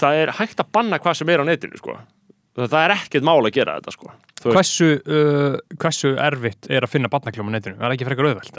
það 0.00 0.22
er 0.22 0.34
hægt 0.40 0.62
að 0.64 0.72
banna 0.74 1.00
hvað 1.02 1.20
sem 1.20 1.32
er 1.32 1.44
á 1.44 1.48
netinu 1.48 1.78
sko 1.78 1.98
það, 2.56 2.70
það 2.72 2.84
er 2.86 2.94
ekkert 2.96 3.26
mál 3.28 3.40
að 3.44 3.52
gera 3.58 3.76
þetta 3.80 3.92
sko 3.98 4.12
Hversu, 4.46 4.86
uh, 5.10 5.56
hversu 5.80 6.10
erfitt 6.22 6.68
er 6.70 6.84
að 6.86 6.90
finna 6.92 7.08
barnakljóm 7.10 7.48
á 7.50 7.52
netinu? 7.56 7.78
Er 7.80 7.86
það 7.88 7.94
ekki 7.96 8.06
frekar 8.06 8.28
auðvelt? 8.28 8.58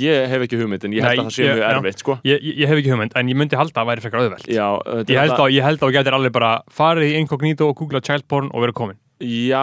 ég 0.00 0.28
hef 0.32 0.44
ekki 0.46 0.58
hugmynd 0.58 0.86
en 0.88 0.96
ég 0.96 1.04
held 1.04 1.12
Nei, 1.12 1.22
að 1.22 1.28
það 1.28 1.34
sé 1.36 1.44
ég- 1.44 1.58
mjög 1.60 1.76
erfitt 1.76 2.02
sko 2.02 2.16
Ég, 2.24 2.40
ég, 2.42 2.56
ég 2.64 2.66
hef 2.72 2.80
ekki 2.80 2.90
hugmynd, 2.94 3.12
en 3.20 3.28
ég 3.30 3.38
myndi 3.38 3.58
halda 3.60 3.74
að 3.76 3.78
það 3.84 3.90
væri 3.92 4.04
frekar 4.06 4.22
auðvelt. 4.24 4.48
Já, 4.48 4.66
Ég 5.04 5.12
er 5.14 5.20
held, 5.22 5.36
það- 5.36 5.44
að, 5.44 5.52
ég 5.54 5.62
held 5.68 5.78
að 5.78 5.84
þú 5.86 5.92
getur 5.98 6.16
alveg 6.18 6.32
bara 6.38 6.50
farið 6.80 7.12
í 7.12 7.18
inkognito 7.20 7.68
og 7.68 7.76
googla 7.78 8.00
child 8.02 8.26
porn 8.26 8.50
og 8.50 8.64
verið 8.64 8.74
komin. 8.80 8.98
Já, 9.18 9.62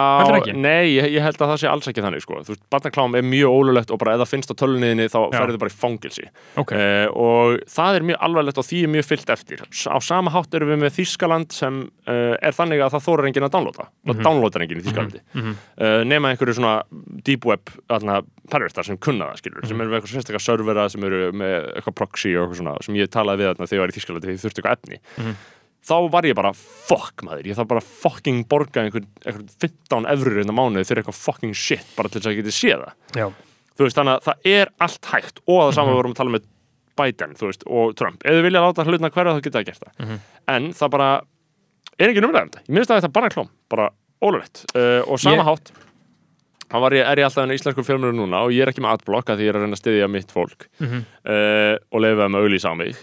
nei, 0.60 0.90
ég, 0.98 1.06
ég 1.16 1.22
held 1.24 1.38
að 1.40 1.48
það 1.52 1.60
sé 1.62 1.68
alls 1.70 1.86
ekki 1.88 2.02
þannig 2.04 2.20
sko. 2.24 2.40
Þú 2.44 2.52
veist, 2.52 2.62
barnaklám 2.74 3.14
er 3.16 3.22
mjög 3.24 3.54
ólulegt 3.56 3.90
og 3.94 3.98
bara 4.02 4.12
ef 4.16 4.20
það 4.20 4.30
finnst 4.34 4.52
á 4.52 4.54
tölunniðinni 4.60 5.06
þá 5.08 5.16
ferður 5.32 5.58
bara 5.62 5.72
í 5.72 5.76
fangilsi 5.80 6.26
Ok. 6.60 6.72
Eh, 6.76 7.06
og 7.16 7.62
það 7.72 7.96
er 8.00 8.06
mjög 8.10 8.20
alvarlegt 8.28 8.60
og 8.60 8.66
því 8.68 8.82
er 8.84 8.92
mjög 8.92 9.08
fyllt 9.08 9.32
eftir. 9.32 9.62
Á 9.64 9.98
sama 10.04 10.30
hátt 10.34 10.54
erum 10.58 10.68
við 10.74 10.82
með 10.84 10.94
Þískaland 10.98 11.56
sem 11.56 11.80
uh, 11.88 12.36
er 12.36 12.52
þannig 12.52 12.84
að 12.84 12.92
það 12.98 13.06
þórar 13.08 13.30
enginn 13.30 13.48
að 13.48 13.54
downloada. 13.56 13.88
Það 14.06 14.22
downloadar 14.28 14.66
enginn 14.66 14.82
í 14.82 14.86
Þískalandi 14.90 15.22
Mhm. 15.36 15.56
uh, 15.80 16.04
nema 16.04 16.30
einhverju 16.34 16.54
svona 16.60 16.76
deep 17.24 17.44
web 17.48 17.72
pervertar 18.46 18.84
sem 18.86 18.96
kunna 19.02 19.32
það 19.32 19.40
skilur 19.40 19.66
sem 19.66 19.80
eru 19.80 19.90
með 19.90 19.98
eitthvað 19.98 20.12
sérstaklega 20.14 20.44
servera 20.44 20.84
sem 20.92 21.02
eru 21.08 21.32
með 21.34 21.56
eitthvað 21.80 21.96
proxy 21.98 22.36
og 22.36 22.44
eitthvað 22.46 22.60
svona 22.60 22.76
sem 22.86 22.94
ég 23.00 23.08
talaði 23.10 23.42
við 23.42 23.48
þarna 23.50 23.66
þegar 23.66 23.76
ég 23.76 23.82
var 23.82 23.90
í 23.90 23.96
Þískalandi 23.96 25.36
þá 25.86 25.94
var 26.10 26.26
ég 26.26 26.34
bara 26.38 26.50
fuck 26.56 27.22
maður, 27.26 27.46
ég 27.50 27.56
þarf 27.58 27.68
bara 27.70 27.84
fucking 27.86 28.44
borga 28.50 28.82
einhver, 28.84 29.04
einhver 29.24 29.44
15 29.62 30.08
eurur 30.14 30.40
innan 30.42 30.56
mánuði 30.58 30.86
fyrir 30.88 31.04
eitthvað 31.04 31.20
fucking 31.22 31.54
shit 31.54 31.86
bara 31.96 32.08
til 32.10 32.20
þess 32.20 32.30
að 32.30 32.34
ég 32.36 32.42
geti 32.42 32.56
séð 32.56 32.82
það. 32.82 32.96
Já. 33.20 33.26
þú 33.76 33.86
veist, 33.86 33.98
þannig 34.00 34.16
að 34.16 34.26
það 34.26 34.50
er 34.56 34.72
allt 34.86 35.10
hægt 35.12 35.40
og 35.46 35.60
það 35.62 35.72
sama 35.78 35.92
við 35.94 35.98
vorum 36.00 36.14
að 36.16 36.20
tala 36.22 36.34
með 36.36 36.46
Biden 36.96 37.34
veist, 37.42 37.64
og 37.68 37.94
Trump, 38.00 38.22
ef 38.24 38.32
þið 38.38 38.44
vilja 38.48 38.64
láta 38.64 38.84
hlutna 38.88 39.10
hverja 39.12 39.34
þá 39.36 39.42
geta 39.44 39.58
það 39.60 39.66
gert 39.68 39.82
það. 39.84 40.12
En 40.56 40.68
það 40.72 40.92
bara 40.96 41.08
er 42.00 42.08
ekki 42.12 42.22
umræðum 42.24 42.50
þetta, 42.54 42.62
ég 42.66 42.74
minnst 42.76 42.90
að 42.94 43.02
þetta 43.02 43.12
bara 43.18 43.32
klóm 43.34 43.50
bara 43.72 43.90
ólulegt 44.24 44.62
uh, 44.72 45.02
og 45.04 45.20
sama 45.20 45.36
Ég- 45.42 45.50
hátt 45.50 45.72
þá 46.66 46.76
er 46.88 46.96
ég 47.20 47.26
alltaf 47.28 47.44
en 47.44 47.52
íslenskur 47.54 47.84
fjölmjörn 47.86 48.16
núna 48.18 48.40
og 48.42 48.50
ég 48.56 48.64
er 48.64 48.72
ekki 48.72 48.82
með 48.82 48.96
adblock 48.96 49.28
að 49.30 49.38
því 49.38 49.44
ég 49.46 49.52
er 49.52 49.58
að 49.60 49.62
reyna 49.66 49.76
að 49.76 49.82
styðja 49.84 50.08
mitt 50.10 50.32
fólk 50.34 50.64
Mhm. 50.82 51.04
uh, 51.28 51.74
og 51.92 52.00
leifa 52.02 52.26
með 52.32 52.42
auðlýsa 52.48 52.72
á 52.72 52.74
mig 52.80 52.96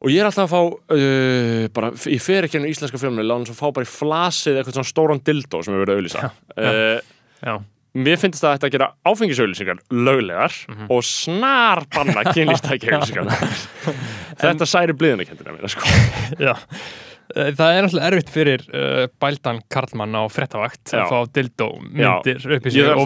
og 0.00 0.08
ég 0.12 0.20
er 0.22 0.28
alltaf 0.30 0.46
að 0.46 0.54
fá 0.54 0.60
uh, 0.96 1.66
bara, 1.76 1.90
ég 2.08 2.22
fer 2.24 2.46
ekki 2.48 2.56
inn 2.60 2.68
í 2.68 2.72
íslenska 2.72 3.00
fjölmjörn 3.00 3.28
lána 3.28 3.44
að 3.50 3.58
fá 3.58 3.66
bara 3.76 3.84
í 3.84 3.90
flasið 3.90 4.60
eitthvað 4.62 4.78
svona 4.78 4.90
stóran 4.92 5.20
dildó 5.26 5.60
sem 5.66 5.74
er 5.76 5.82
verið 5.84 5.92
að 5.92 6.00
auðlýsa 6.00 6.30
uh, 6.30 7.12
Já. 7.44 7.54
Mér 8.00 8.20
finnst 8.22 8.38
það 8.44 8.52
að 8.52 8.56
þetta 8.56 8.68
gera 8.76 8.86
áfengisauðlýsingar 9.10 9.78
löglegar 10.06 10.52
Mhm. 10.70 10.86
og 10.94 11.00
snar 11.04 11.80
banna 11.90 12.22
kynlýstækja 12.36 13.00
auðlýsingar 13.00 13.54
Þetta 14.40 14.68
særi 14.70 14.94
bliðunarkendina 14.96 15.52
mína 15.56 15.68
sko. 15.72 15.82
Já. 16.46 16.54
Eh, 17.36 17.50
Það 17.56 17.72
er 17.76 17.86
alltaf 17.86 18.06
erfitt 18.08 18.30
fyrir 18.32 18.62
uh, 18.74 19.04
bældan 19.22 19.60
Karlmann 19.70 20.14
á 20.18 20.22
frettavakt 20.32 20.92
að 20.96 21.10
fá 21.10 21.18
dildó 21.36 21.68
myndir 21.84 22.40
upp 22.56 22.66
í 22.66 22.72
sig 22.72 22.80
og, 22.90 23.04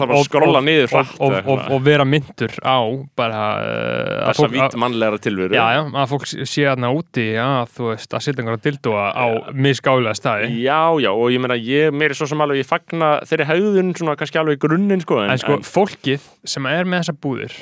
og, 1.19 1.33
og, 1.51 1.63
og 1.75 1.83
vera 1.85 2.05
myndur 2.07 2.55
á 2.65 2.77
bara 3.17 3.41
uh, 3.59 3.65
að 3.65 4.31
Þessa 4.31 4.41
fólk- 4.41 4.55
vít 4.55 4.77
mannlegra 4.85 5.19
tilveru. 5.25 5.57
Já, 5.57 5.65
já, 5.77 5.81
að 6.01 6.09
fólk 6.13 6.25
sé 6.31 6.65
þarna 6.65 6.91
úti 6.95 7.27
að 7.41 7.75
þú 7.75 7.89
veist, 7.91 8.15
að 8.17 8.25
setja 8.27 8.43
einhverja 8.45 8.63
dildóa 8.69 9.05
á 9.13 9.25
misgálega 9.53 10.15
staði. 10.17 10.49
Já, 10.63 10.79
já, 11.05 11.11
og 11.13 11.29
ég 11.35 11.43
meina, 11.45 11.59
ég 11.59 11.93
meiri 11.95 12.17
svo 12.17 12.27
sem 12.31 12.41
alveg 12.45 12.63
ég 12.63 12.69
fagna 12.69 13.13
þeirri 13.29 13.49
haugðun 13.51 13.93
svona 13.97 14.17
kannski 14.19 14.41
alveg 14.41 14.57
í 14.59 14.63
grunninn 14.65 15.03
sko, 15.05 15.21
En 15.25 15.37
sko, 15.41 15.59
fólkið 15.65 16.25
sem 16.47 16.65
er 16.71 16.85
með 16.89 17.03
þessa 17.05 17.17
búðir 17.25 17.55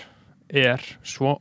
er 0.53 0.84
svo 1.07 1.38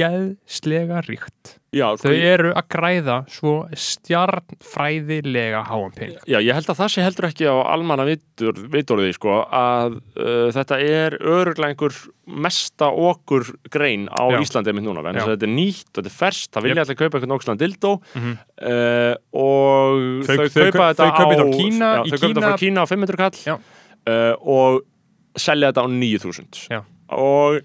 ógeðslega 0.00 1.00
ríkt 1.06 1.56
já, 1.74 1.86
sko, 1.96 2.08
Þau 2.08 2.14
eru 2.14 2.50
að 2.56 2.66
græða 2.72 3.16
svo 3.30 3.52
stjarnfræðilega 3.76 5.60
háan 5.68 5.92
pening 5.94 6.18
já, 6.30 6.38
ég 6.42 6.54
held 6.56 6.70
að 6.72 6.78
það 6.80 6.90
sé 6.94 7.04
heldur 7.04 7.26
ekki 7.28 7.46
á 7.50 7.54
almanna 7.74 8.06
vitur, 8.08 8.54
vitorði 8.72 9.12
sko, 9.16 9.36
að 9.46 9.98
uh, 10.18 10.48
þetta 10.54 10.78
er 10.82 11.16
öruglega 11.20 11.72
einhver 11.74 11.96
mesta 12.30 12.90
okkur 12.90 13.48
grein 13.74 14.06
á 14.10 14.22
Já. 14.30 14.38
Íslandi 14.44 14.74
mitt 14.76 14.86
núna, 14.86 15.02
en 15.10 15.18
þetta 15.20 15.46
er 15.48 15.52
nýtt 15.54 15.90
þetta 15.90 16.06
er 16.12 16.16
ferskt, 16.20 16.50
það 16.54 16.66
vilja 16.68 16.76
Jep. 16.78 16.86
allir 16.86 17.00
kaupa 17.02 17.18
einhvern 17.20 17.36
ókslan 17.38 17.60
dildó 17.60 17.92
Mhm. 18.14 18.32
uh, 18.62 19.14
og 19.34 20.24
Þau- 20.26 20.36
þau, 20.36 20.48
þau- 20.48 20.70
kaupa 20.70 20.88
þetta 20.94 21.04
á 21.04 21.12
Kína, 21.50 21.90
já, 21.90 22.02
þau 22.06 22.18
kaupa 22.18 22.26
þetta 22.26 22.34
Kína- 22.34 22.46
frá 22.46 22.58
Kína 22.64 22.80
á 22.80 22.86
500 22.88 23.16
kall 23.20 23.36
uh, 23.50 24.34
og 24.40 24.82
selja 25.38 25.70
þetta 25.72 25.84
á 25.84 25.88
9000 25.90 26.66
Já. 26.70 26.80
og 27.10 27.60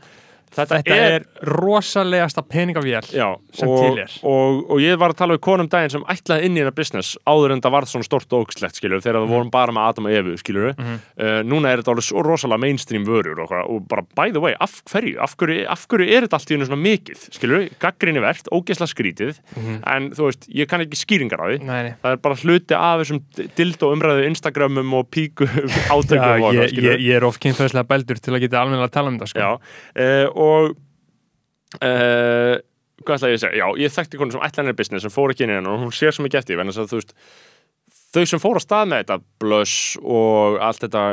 þetta, 0.56 0.80
Þetta 0.82 0.96
er 1.16 1.26
rosalegasta 1.60 2.44
peningavél 2.48 3.10
Já, 3.16 3.28
sem 3.56 3.70
og, 3.72 3.82
til 3.84 4.02
er. 4.04 4.14
og, 4.28 4.62
og 4.72 4.82
ég 4.84 4.98
var 5.02 5.14
að 5.14 5.20
tala 5.22 5.36
við 5.38 5.42
konum 5.48 5.70
daginn 5.72 5.94
sem 5.96 6.06
ætlaði 6.12 6.48
inn 6.50 6.58
í 6.60 6.64
þetta 6.64 6.76
business 6.78 7.16
áður 7.28 7.56
en 7.56 7.64
það 7.66 7.74
varð 7.76 7.92
svona 7.92 8.08
stort 8.08 8.36
og 8.36 8.46
ógslegt 8.46 8.80
skilur 8.80 9.04
þegar 9.04 9.20
það 9.22 9.34
vorum 9.36 9.52
bara 9.54 9.76
með 9.76 9.90
Adam 9.92 10.10
og 10.10 10.16
Evu 10.20 10.36
skilur 10.42 10.74
Mhm. 10.76 10.96
uh, 11.22 11.40
núna 11.48 11.72
er 11.72 11.82
þetta 11.82 11.94
alveg 11.94 12.08
svo 12.08 12.24
rosalega 12.26 12.62
mainstream 12.66 13.06
vörur 13.08 13.44
og, 13.46 13.52
og 13.70 13.86
bara 13.92 14.04
by 14.18 14.32
the 14.32 14.42
way, 14.44 14.56
af 14.60 14.80
hverju 14.90 15.18
af 15.22 15.36
hverju, 15.40 15.66
af 15.72 15.86
hverju 15.92 16.08
er 16.16 16.26
þetta 16.26 16.40
allt 16.40 16.52
í 16.52 16.56
hennu 16.58 16.68
svona 16.70 16.82
mikið 16.84 17.26
skilur, 17.36 17.68
gaggrinni 17.82 18.24
verðt, 18.24 18.50
ógesla 18.56 18.88
skrítið 18.90 19.40
en 19.86 20.10
þú 20.16 20.30
veist, 20.30 20.48
ég 20.56 20.68
kann 20.72 20.84
ekki 20.84 20.98
skýringar 21.00 21.42
á 21.42 21.48
því. 21.52 21.60
Nei, 21.66 21.82
nei. 21.90 21.94
það 22.02 22.16
er 22.16 22.22
bara 22.26 22.40
hluti 22.42 22.76
af 22.78 23.02
þessum 23.04 23.22
dildo 23.58 23.92
umræðu 23.96 24.26
Instagramum 24.30 24.94
og 25.00 25.08
píku 25.14 25.48
átökum 25.94 26.46
og 26.48 26.56
ég, 26.56 26.66
eitthvað, 26.66 26.72
skilurðu. 26.74 26.92
ég, 26.92 27.06
ég 27.06 27.20
er 27.20 27.28
og 30.46 30.72
uh, 31.82 32.54
hvað 33.04 33.18
ætla 33.18 33.32
ég 33.34 33.40
að 33.40 33.44
segja? 33.44 33.60
Já, 33.60 33.68
ég 33.82 33.96
þekkti 33.96 34.22
konu 34.22 34.36
sem 34.36 34.46
ætlaði 34.46 34.64
henni 34.64 34.80
business 34.80 35.06
sem 35.06 35.14
fór 35.14 35.34
ekki 35.34 35.46
inn 35.46 35.54
í 35.54 35.58
henni 35.60 35.72
og 35.72 35.84
hún 35.84 35.94
sér 35.96 36.16
svo 36.16 36.26
mikið 36.26 36.42
eftir 36.42 36.56
því, 36.56 36.62
en 36.64 36.72
þess 36.72 36.84
að 36.84 36.92
þú 36.94 37.02
veist 37.02 37.16
þau 38.16 38.26
sem 38.32 38.42
fór 38.42 38.60
á 38.60 38.62
stað 38.64 38.90
með 38.92 39.04
þetta 39.04 39.18
Blush 39.44 40.00
og 40.02 40.58
allt 40.64 40.84
þetta, 40.86 41.04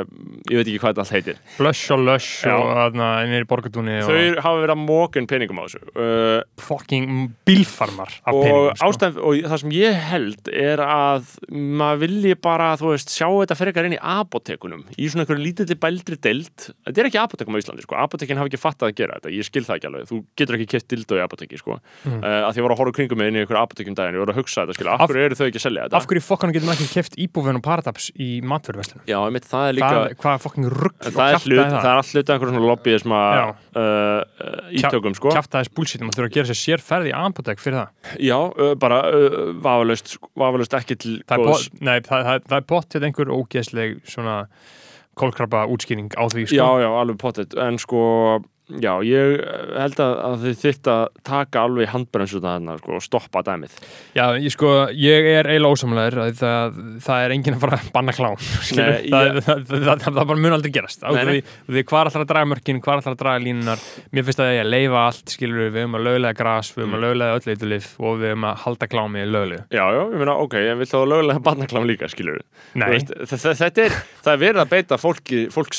ég 0.50 0.60
veit 0.60 0.66
ekki 0.68 0.80
hvað 0.82 0.92
þetta 0.92 1.04
allt 1.04 1.14
heitir 1.16 1.40
Blush 1.58 1.94
og 1.94 2.02
Lush 2.06 2.46
Já. 2.46 2.54
og 2.56 2.70
þarna 2.78 3.08
innir 3.26 3.46
í 3.46 3.48
borgatúni 3.50 3.98
þau 4.06 4.12
og 4.12 4.40
hafa 4.46 4.62
verið 4.62 4.74
að 4.74 4.82
móka 4.82 5.20
inn 5.20 5.28
peningum 5.30 5.60
á 5.60 5.64
þessu 5.66 5.82
uh, 5.92 6.38
fucking 6.62 7.08
bílfarmar 7.48 8.14
af 8.22 8.32
og 8.32 8.42
peningum 8.44 8.78
sko. 8.78 8.88
ástæð 8.88 9.20
og 9.22 9.40
það 9.52 9.62
sem 9.64 9.74
ég 9.76 10.00
held 10.12 10.52
er 10.52 10.82
að 10.84 11.32
maður 11.52 12.02
vilji 12.06 12.36
bara, 12.42 12.72
þú 12.80 12.92
veist, 12.92 13.12
sjá 13.12 13.26
þetta 13.28 13.58
frekar 13.58 13.88
inn 13.88 13.96
í 13.96 14.00
apotekunum, 14.00 14.84
í 14.96 15.08
svona 15.10 15.24
einhverju 15.24 15.42
lítilli 15.42 15.78
bældri 15.82 16.18
deild, 16.22 16.68
þetta 16.86 17.02
er 17.02 17.10
ekki 17.10 17.20
apotekum 17.22 17.56
á 17.56 17.60
Íslandi 17.62 17.84
sko. 17.84 17.98
apotekin 17.98 18.40
hafa 18.40 18.50
ekki 18.50 18.60
fattað 18.60 18.92
að 18.92 18.96
gera 19.02 19.18
þetta, 19.18 19.34
ég 19.36 19.48
skil 19.48 19.64
það 19.66 19.78
ekki 19.78 19.90
alveg 19.90 20.08
þú 20.10 20.20
getur 20.38 20.58
ekki 20.58 20.68
kett 20.74 20.88
dildó 20.92 21.18
í 21.18 21.24
apoteki 21.24 21.60
sko. 21.60 21.78
mm. 22.04 22.20
uh, 22.20 22.38
að 22.48 22.52
því 22.52 22.62
ég 22.62 22.66
var 22.66 22.74
að 22.76 22.82
horfa 22.82 22.96
kringum 22.98 23.22
með 23.22 23.32
inn 23.32 23.38
í 23.38 23.42
einhverju 23.42 23.62
apotekum 23.62 23.98
daginn, 23.98 24.18
ég 24.18 24.24
var 24.24 24.32
að 24.34 24.40
hugsa 24.40 24.64
þetta, 24.64 24.78
skil, 24.78 24.90
af 24.92 25.04
Af- 26.02 26.08
hverju 26.10 26.22
eru 26.92 27.08
þau 27.08 27.16
ekki 27.16 27.18
að 27.18 27.32
selja 27.32 27.32
þetta 27.32 27.32
Af 27.32 27.52
hverju 27.52 27.52
fokkanum 27.52 27.52
getur 27.52 27.52
maður 27.52 27.52
ekki 27.52 27.52
keft 27.52 27.52
íbúfin 27.52 27.58
og 27.58 27.64
paradaps 27.64 28.10
í 28.14 28.28
matverðverslunum? 28.42 29.04
já, 29.08 29.18
einmitt, 29.22 29.46
það 29.48 29.66
er 29.68 29.76
líka 29.78 29.90
Hvað, 29.92 30.14
hvað 30.22 30.36
er 30.36 30.42
fokking 30.42 30.68
rugg 30.72 31.06
En 31.06 31.16
það 31.16 31.32
er, 31.32 31.46
hlut, 31.46 31.72
það 31.72 31.88
er 31.88 32.00
allt 32.00 32.12
hluti 32.12 32.22
af 32.22 32.36
einhverjum 32.36 32.56
svona 32.56 32.70
lobbyisma 32.72 33.20
Já. 33.32 33.44
uh, 33.76 34.76
ítökum 34.78 35.16
sko. 35.18 35.32
Kjaftaðis 35.32 35.72
búlsýtum 35.72 36.10
að 36.10 36.18
þurfa 36.18 36.30
að 36.30 36.36
gera 36.36 36.50
sér 36.52 36.60
sérferð 36.62 37.10
í 37.10 37.14
apotek 37.16 37.62
fyrir 37.62 37.78
það 37.80 38.20
Já, 38.28 38.38
uh, 38.38 38.74
bara 38.78 39.00
uh, 39.08 39.40
vafalaust, 39.62 40.16
vafalaust 40.38 40.78
ekki 40.78 40.98
til 40.98 41.16
Það 41.26 41.38
er, 41.38 41.48
góðs. 41.48 41.66
nei, 41.80 41.98
það, 42.00 42.28
það, 42.28 42.46
það 42.48 42.56
er 42.58 42.68
potið 42.72 43.08
einhver 43.08 43.34
ógeðsleg 43.36 43.98
svona 44.08 44.36
kólkrabba 45.18 45.66
útskýring 45.68 46.08
á 46.16 46.24
því 46.32 46.46
sko. 46.48 46.56
Já, 46.56 46.68
já, 46.80 46.88
alveg 46.88 47.18
pottet, 47.20 47.52
en 47.60 47.76
sko 47.80 48.00
já, 48.80 48.92
ég 49.04 49.42
held 49.76 50.00
að, 50.00 50.14
þið 50.44 50.56
þitt 50.62 50.88
að 50.92 51.02
taka 51.28 51.64
alveg 51.66 51.90
handbremsu 51.92 52.40
þarna 52.44 52.76
sko, 52.80 52.96
og 52.98 53.02
stoppa 53.04 53.42
dæmið. 53.46 53.74
Já, 54.16 54.24
ég 54.40 54.54
sko, 54.54 54.70
ég 54.96 55.28
er 55.36 55.50
eiginlega 55.50 55.76
ósamlegur 55.76 56.18
að 56.24 56.32
það, 56.40 56.78
það 57.04 57.24
er 57.26 57.34
enginn 57.36 57.56
að 57.58 57.62
fara 57.66 57.78
að 57.82 57.90
banna 57.96 58.14
klám 58.16 58.36
Nei, 58.78 59.10
það, 59.10 59.28
ég- 59.28 59.42
það, 59.48 60.04
það, 60.06 60.20
bara 60.22 60.38
mun 60.46 60.56
aldrei 60.56 60.72
gerast. 60.78 61.02
Nei, 61.02 61.18
nei. 61.24 61.32
því, 61.42 61.58
því 61.76 61.84
hvað 61.90 62.00
er 62.00 62.10
alltaf 62.12 62.24
að 62.24 62.30
draga 62.32 62.50
mörkin, 62.54 62.80
hvað 62.82 62.92
er 62.94 63.02
alltaf 63.02 63.12
að 63.16 63.20
draga 63.24 63.44
línunar 63.44 63.84
mér 64.12 64.26
finnst 64.28 64.42
að 64.44 64.52
ég 64.56 64.62
að 64.64 64.70
leifa 64.72 65.04
allt, 65.08 65.24
skilur 65.36 65.62
við 65.68 65.80
höfum 65.82 65.98
að 65.98 66.06
löglega 66.08 66.38
gras, 66.42 66.72
við 66.72 66.84
höfum 66.84 66.90
Mm. 66.92 66.98
að 66.98 67.04
löglega 67.06 67.36
öll 67.38 67.52
eitulif 67.54 67.86
og 68.02 68.18
við 68.20 68.28
höfum 68.32 68.44
að 68.50 68.56
halda 68.66 68.86
klámi 68.92 69.22
löglegu 69.26 69.62
Já, 69.72 69.84
já, 69.96 70.00
ég 70.12 70.18
meina, 70.20 70.34
ok, 70.44 70.54
en 70.72 70.78
vill 70.82 70.88
þá 70.90 70.98
lögulega 71.08 71.42
barnaklám 71.46 71.86
líka, 71.88 72.08
skilur 72.12 72.40
Nei, 72.76 72.98
Þetta 73.02 73.84
er, 73.86 73.94
það 74.24 74.32
er 74.34 74.40
verið 74.42 74.60
að 74.62 74.70
beita 74.72 74.98
fólki, 75.00 75.40
fólk 75.52 75.72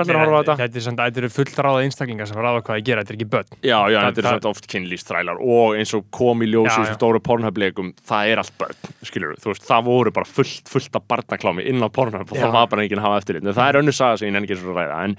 er 0.00 0.04
allir 0.04 0.16
að 0.16 0.24
horfa 0.24 0.40
á 0.40 0.42
þetta. 0.42 0.56
Þetta 0.64 0.80
er 0.80 0.84
samt, 0.86 1.00
þetta 1.04 1.20
eru 1.22 1.30
fullráða 1.36 1.82
einstaklingar 1.84 2.28
sem 2.30 2.40
ráða 2.40 2.62
hvað 2.66 2.80
ég 2.80 2.84
gera, 2.88 3.02
þetta 3.04 3.12
er 3.14 3.18
ekki 3.20 3.28
börn. 3.34 3.50
Já, 3.60 3.78
já, 3.90 3.98
Það- 4.00 4.06
þetta 4.08 4.18
er 4.18 4.26
það- 4.26 4.34
samt 4.40 4.48
oft 4.50 4.68
kynlýstrælar 4.72 5.36
og 5.40 5.76
eins 5.76 5.94
og 5.98 6.04
kom 6.10 6.40
í 6.40 6.48
ljósi 6.50 6.80
í 6.80 6.94
stóru 6.96 7.20
pornhöfleikum, 7.20 7.92
það 8.06 8.32
er 8.32 8.38
allt 8.44 8.54
börn, 8.58 8.76
skilur 9.04 9.36
þú 9.40 9.52
veist, 9.52 9.66
það 9.68 9.84
voru 9.84 10.10
bara 10.12 10.24
fullt, 10.26 10.68
fullt 10.68 10.96
af 10.96 11.06
barnaklámi 11.08 11.66
inn 11.66 11.80
á 11.84 11.88
pornhöf 11.90 12.30
og 12.32 12.36
það 12.38 12.52
var 12.52 12.66
bara 12.66 12.82
enginn 12.82 12.98
að 12.98 13.08
hafa 13.08 13.20
eftirlit, 13.22 13.46
en 13.46 13.54
það 13.54 13.68
er 13.74 13.80
önnur 13.82 13.94
saga 13.96 14.16
sem 14.18 14.28
ég 14.28 14.32
nenni 14.32 14.46
ekki 14.48 14.60
svo 14.60 14.74
að 14.74 14.80
ræða, 14.80 15.04
en 15.04 15.16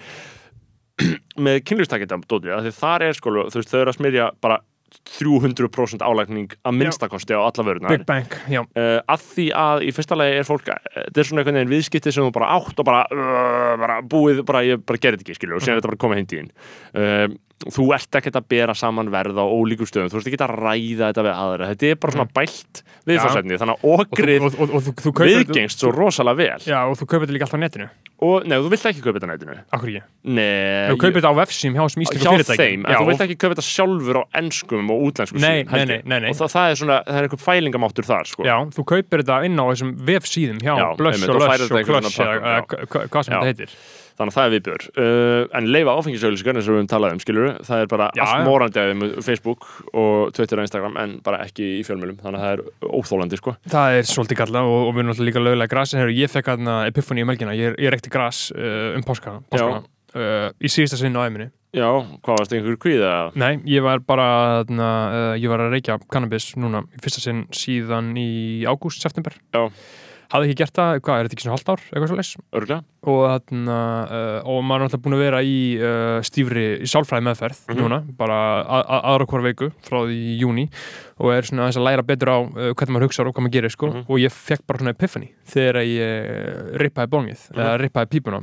með 1.46 1.62
kynlýstakendam 1.66 2.24
dótið, 2.30 2.52
því 2.68 2.74
þar 2.78 3.02
er 3.08 3.14
sko, 3.18 3.32
þú 3.50 3.58
veist, 3.62 3.72
þau 3.72 3.80
eru 3.82 3.92
að 3.94 3.98
smyrja 3.98 4.26
bara 4.44 4.60
300% 5.10 6.04
álækning 6.06 6.56
að 6.68 6.78
minnstakosti 6.78 7.34
á 7.34 7.42
alla 7.42 7.66
vörunar 7.66 7.94
Big 7.94 8.06
Bang, 8.08 8.36
já, 8.52 8.62
uh, 8.62 9.00
að 9.10 9.28
því 9.34 9.48
að 9.58 9.86
í 9.88 9.94
fyrsta 9.98 10.18
lagi 10.20 10.40
er 10.40 10.48
fólk 10.48 10.70
uh, 10.70 10.82
þetta 10.96 11.24
er 11.24 11.30
svona 11.30 11.42
einhvern 11.44 11.60
veginn 11.60 11.74
viðskipti 11.74 12.14
sem 12.14 12.28
þú 12.28 12.34
bara 12.36 12.52
átt 12.58 12.82
og 12.82 12.88
bara, 12.88 13.06
uh, 13.10 13.72
bara 13.82 14.02
búið, 14.06 14.44
bara 14.48 14.64
ég 14.68 14.84
bara 14.86 15.02
gerði 15.02 15.22
þetta 15.22 15.28
ekki 15.32 15.40
skilur 15.40 15.58
og 15.58 15.66
síðan 15.66 15.78
er 15.78 15.82
þetta 15.82 15.94
bara 15.94 16.04
komið 16.06 16.22
heim 16.22 16.30
tíðin 16.32 16.52
uh, 16.94 17.40
þú 17.70 17.94
ert 17.94 18.12
ekkert 18.20 18.36
að 18.42 18.48
bera 18.50 18.74
saman 18.74 19.10
verð 19.14 19.38
á 19.38 19.46
ólíkum 19.46 19.86
stöðum, 19.90 20.10
þú 20.10 20.18
ert 20.22 20.28
ekki 20.32 20.40
að 20.42 20.56
ræða 20.58 21.12
þetta 21.12 21.26
við 21.28 21.36
aðra, 21.38 21.68
þetta 21.72 21.90
er 21.92 21.96
bara 22.02 22.12
svona 22.16 22.30
bælt 22.34 22.84
viðfarsefni, 23.08 23.58
þannig 23.62 23.76
að 23.76 23.90
Mm. 24.42 24.46
og, 24.46 24.52
þú- 24.54 24.62
og, 24.62 24.76
og, 24.76 24.82
þú- 24.82 25.14
viðgengst 25.26 25.80
svo 25.82 25.92
rosalega 25.92 26.38
vel. 26.38 26.60
Já, 26.66 26.80
og 26.90 26.98
þú 26.98 27.06
kaupir 27.06 27.28
þetta 27.28 27.36
líka 27.38 27.46
alltaf 27.48 27.60
á 27.60 27.64
netinu. 27.66 27.90
Og 28.22 28.46
nei, 28.46 28.58
þú 28.62 28.70
vilt 28.70 28.86
ekki 28.86 29.02
kaupa 29.02 29.18
þetta 29.20 29.26
á 29.26 29.34
netinu. 29.34 29.56
Akkur 29.74 29.88
ekki? 29.90 30.02
Nei, 30.30 30.90
Þú 30.92 30.98
kaupir 31.02 31.22
þetta 31.22 31.32
á 31.34 31.36
vefsím 31.42 31.74
hjá 31.74 31.82
hjá 32.22 32.32
fyrirtæki. 32.38 32.58
þeim, 32.62 32.86
en 32.86 32.96
þú 33.02 33.06
vilt 33.10 33.22
ekki 33.26 33.38
kaupa 33.42 33.56
þetta 33.56 33.66
sjálfur 33.66 34.16
á 34.22 34.24
enskum 34.38 34.92
og 34.94 34.98
útlensku 35.10 35.40
Nei, 35.42 35.64
nei, 35.64 35.80
ég. 35.82 35.88
nei, 35.88 36.02
nei, 36.06 36.20
nei. 36.20 36.30
og 36.30 36.36
það, 36.38 36.52
það 36.54 36.70
er 36.72 36.76
svona, 36.82 36.98
það 37.06 37.18
er 37.18 37.28
einhver 37.28 37.42
fælingamáttur 37.42 38.06
þar 38.06 38.26
sko. 38.30 38.44
Já, 38.46 38.58
þú 38.70 38.86
kaupir 38.86 39.24
þetta 39.24 39.46
inn 39.46 39.58
á 39.58 39.66
þessum 39.74 39.92
vefsíðum 40.06 40.62
þannig 44.22 44.34
að 44.34 44.38
það 44.38 44.48
er 44.48 44.54
viðbjör. 44.56 44.88
Uh, 44.96 45.44
en 45.60 45.70
leifa 45.76 45.96
áfengisauðlýsingar 46.00 46.60
eins 46.60 46.70
og 46.70 46.76
við 46.76 46.80
höfum 46.80 46.92
talað 46.92 47.16
um 47.18 47.22
skilur 47.24 47.52
það 47.68 47.86
er 47.86 47.92
bara 47.92 48.10
Já, 48.18 48.24
allt 48.26 48.48
morandi 48.48 48.82
að 48.82 48.92
þeim 48.92 49.06
á 49.06 49.10
Facebook 49.26 49.70
og 49.92 50.34
Twitter 50.38 50.62
og 50.62 50.68
Instagram 50.68 51.00
en 51.02 51.16
bara 51.26 51.42
ekki 51.46 51.72
í 51.80 51.86
fjölmjölum 51.88 52.20
þannig 52.22 52.42
að 52.42 52.46
það 52.46 52.58
er 52.58 52.92
óþólandi 53.02 53.42
sko. 53.42 53.56
Það 53.72 54.00
er 54.00 54.12
svolítið 54.12 54.42
kalla 54.44 54.66
og, 54.68 54.78
og 54.88 54.94
við 54.94 55.04
erum 55.04 55.12
náttúrulega 55.12 55.32
líka 55.32 55.46
lögulega 55.48 55.74
gras 55.76 55.96
en 55.96 56.04
heru, 56.04 56.18
ég 56.18 56.32
fekk 56.32 56.54
aðna 56.56 56.78
Epiphany 56.90 57.26
í 57.26 57.28
melgina. 57.28 57.58
Ég, 57.58 57.80
ég 57.82 57.94
reykti 57.94 58.14
gras 58.14 58.48
uh, 58.56 58.94
um 58.98 59.08
páskana, 59.08 59.44
páskana 59.52 59.82
uh, 60.16 60.52
í 60.62 60.72
síðasta 60.72 61.02
sinn 61.02 61.18
á 61.18 61.26
æminni 61.26 61.52
Já, 61.72 61.88
hvað 62.20 62.36
varst 62.36 62.54
einhver 62.56 62.76
kvíða? 62.84 63.12
Nei, 63.40 63.62
ég 63.72 63.84
var 63.86 64.02
bara 64.04 64.26
aðna, 64.60 64.88
uh, 65.08 65.36
ég 65.40 65.48
var 65.48 65.62
að 65.64 65.78
reykja 65.78 65.96
cannabis 66.12 66.50
núna 66.60 66.82
í 66.92 67.00
fyrsta 67.00 67.24
sinn 67.24 67.46
síðan 67.56 68.10
í 68.20 68.66
ágúst, 68.68 69.00
september. 69.00 69.38
Já. 69.56 69.70
Hafði 70.32 70.48
ekki 70.48 70.58
gert 70.62 70.74
það, 70.78 70.92
hvað, 71.04 71.18
er 71.20 71.28
þetta 71.28 71.36
ekki 71.36 71.44
svona 71.46 71.56
halvt 71.58 71.70
ár, 71.74 71.82
eitthvað 71.92 72.08
svo 72.12 72.18
leys 72.22 72.30
Örglega? 72.56 72.84
og, 73.12 73.22
þarna, 73.28 73.78
uh, 74.08 74.38
og 74.48 74.60
maður 74.64 74.80
er 74.80 74.86
náttúrulega 74.88 75.04
búin 75.08 75.16
að 75.18 75.24
vera 75.26 75.42
í 75.44 75.56
uh, 75.76 76.20
stífri 76.24 76.64
í 76.86 76.88
sálfræði 76.88 77.26
meðferð 77.28 77.60
Mhm. 77.68 77.80
núna, 77.82 77.98
bara 78.16 78.38
að- 78.64 78.86
að- 78.96 79.04
aðra 79.12 79.28
hvora 79.28 79.46
veiku 79.50 79.72
frá 79.84 79.98
því 80.08 80.16
í 80.32 80.40
júni 80.40 80.66
og 81.20 81.34
er 81.36 81.42
svona 81.50 81.66
aðeins 81.68 81.80
að 81.82 81.88
læra 81.90 82.06
betur 82.08 82.32
á 82.32 82.38
uh, 82.40 82.72
hvernig 82.72 82.94
maður 82.96 83.08
hugsa 83.10 83.26
og 83.28 83.34
hvað 83.36 83.44
maður 83.48 83.56
gerir 83.58 83.76
sko. 83.76 83.88
Mhm. 83.92 84.06
og 84.08 84.18
ég 84.24 84.32
fekk 84.32 84.66
bara 84.68 84.80
svona 84.80 84.96
epiphany 84.96 85.30
þegar 85.52 85.82
ég 85.84 86.32
uh, 86.32 86.78
rippaði 86.80 87.12
bóngið 87.12 87.42
Mhm. 87.52 87.60
eða 87.60 87.80
rippaði 87.84 88.12
pípuna 88.16 88.42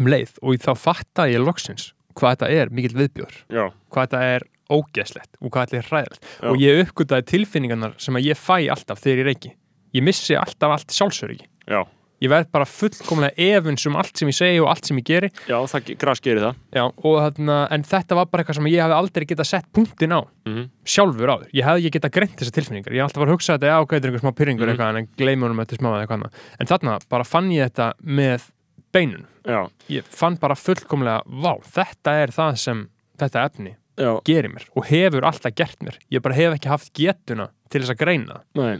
um 0.00 0.06
leið. 0.10 0.36
Og 0.42 0.56
þá 0.60 0.72
fattaði 0.76 1.36
ég 1.38 1.44
loksins 1.46 1.92
hvað 2.18 2.36
þetta 2.36 2.50
er 2.50 2.68
mikill 2.70 2.94
viðbjör 2.98 3.34
Já, 3.50 3.64
hvað 3.90 4.06
þetta 4.08 4.22
er 4.36 4.42
ógeðslegt 4.74 5.36
og 5.40 5.50
hvað 5.52 5.66
þetta 5.68 5.78
er 5.80 5.88
hræðilegt. 5.90 6.28
Og 6.50 6.56
ég 6.62 6.80
uppgötaði 6.84 7.26
tilfinningarnar 7.32 7.94
sem 8.00 8.14
að 8.16 8.28
ég 8.30 8.38
fæ 8.38 8.68
alltaf 8.72 9.00
þegar 9.02 9.20
ég 9.24 9.28
reyki 9.30 9.52
ég 9.94 10.02
missi 10.04 10.34
alltaf 10.38 10.74
allt 10.78 10.90
sjálfsöryggi. 10.94 11.46
Já, 11.70 11.82
ég 12.24 12.30
verð 12.32 12.48
bara 12.54 12.64
fullkomlega 12.68 13.34
efins 13.36 13.84
um 13.88 13.96
allt 14.00 14.16
sem 14.16 14.28
ég 14.30 14.36
segi 14.36 14.60
og 14.62 14.68
allt 14.72 14.86
sem 14.88 14.98
ég 15.00 15.04
geri. 15.08 15.28
Já, 15.50 15.56
það 15.70 15.90
gras 16.00 16.20
gerir 16.24 16.40
það. 16.44 16.54
Já, 16.74 16.84
þarna, 17.04 17.58
en 17.74 17.82
þetta 17.90 18.14
var 18.18 18.26
bara 18.32 18.42
eitthvað 18.44 18.58
sem 18.60 18.68
ég 18.72 18.80
hefði 18.84 18.96
aldrei 18.98 19.26
getað 19.32 19.50
sett 19.50 19.68
punktin 19.74 20.14
á. 20.16 20.20
Mm 20.48 20.64
sjálfur 20.84 21.30
áður, 21.32 21.48
ég 21.56 21.64
hefði 21.64 21.86
ekki 21.88 21.98
getað 21.98 22.12
greint 22.18 22.34
þessar 22.38 22.54
tilfinningar. 22.58 22.92
Ég 22.92 23.00
hef 23.00 23.08
alltaf 23.08 23.22
var 23.24 23.28
að 23.30 23.34
hugsa 23.38 23.54
þetta, 23.56 23.70
já, 23.72 23.76
ok, 23.80 23.90
þetta 23.94 24.04
er 24.04 24.10
einhver 24.12 24.24
smá 24.24 24.34
pyrringur 24.36 24.66
Mhm. 24.68 24.72
eitthvað, 24.74 24.98
en 24.98 25.08
gleymi 25.16 25.42
honum 25.46 25.62
þetta 25.64 25.78
smá 25.80 25.88
eða 25.94 26.02
eitthvað 26.06 26.30
en 26.60 26.66
þarna 26.66 26.98
bara 27.08 27.24
fann 27.24 27.48
ég 27.50 27.70
þetta 27.70 27.92
með 28.04 28.50
beinun, 28.92 29.24
Já, 29.44 29.68
ég 29.90 30.04
fann 30.04 30.36
bara 30.38 30.54
fullkomlega 30.54 31.22
vá, 31.26 31.56
þetta 31.64 32.12
er 32.22 32.28
það 32.28 32.56
sem 32.58 32.88
þetta 33.18 33.44
efni 33.48 33.74
já, 33.98 34.20
gerir 34.24 34.50
mér 34.52 34.64
og 34.76 34.84
hefur 34.86 35.22
alltaf 35.24 35.54
gert 35.54 35.78
mér, 35.82 35.96
ég 36.12 36.22
bara 36.22 36.34
hef 36.34 36.54
ekki 36.58 36.68
haft 36.68 36.92
getuna 36.94 37.48
til 37.70 37.80
þess 37.82 37.90
að 37.94 37.98
greina 38.04 38.40
nei, 38.54 38.78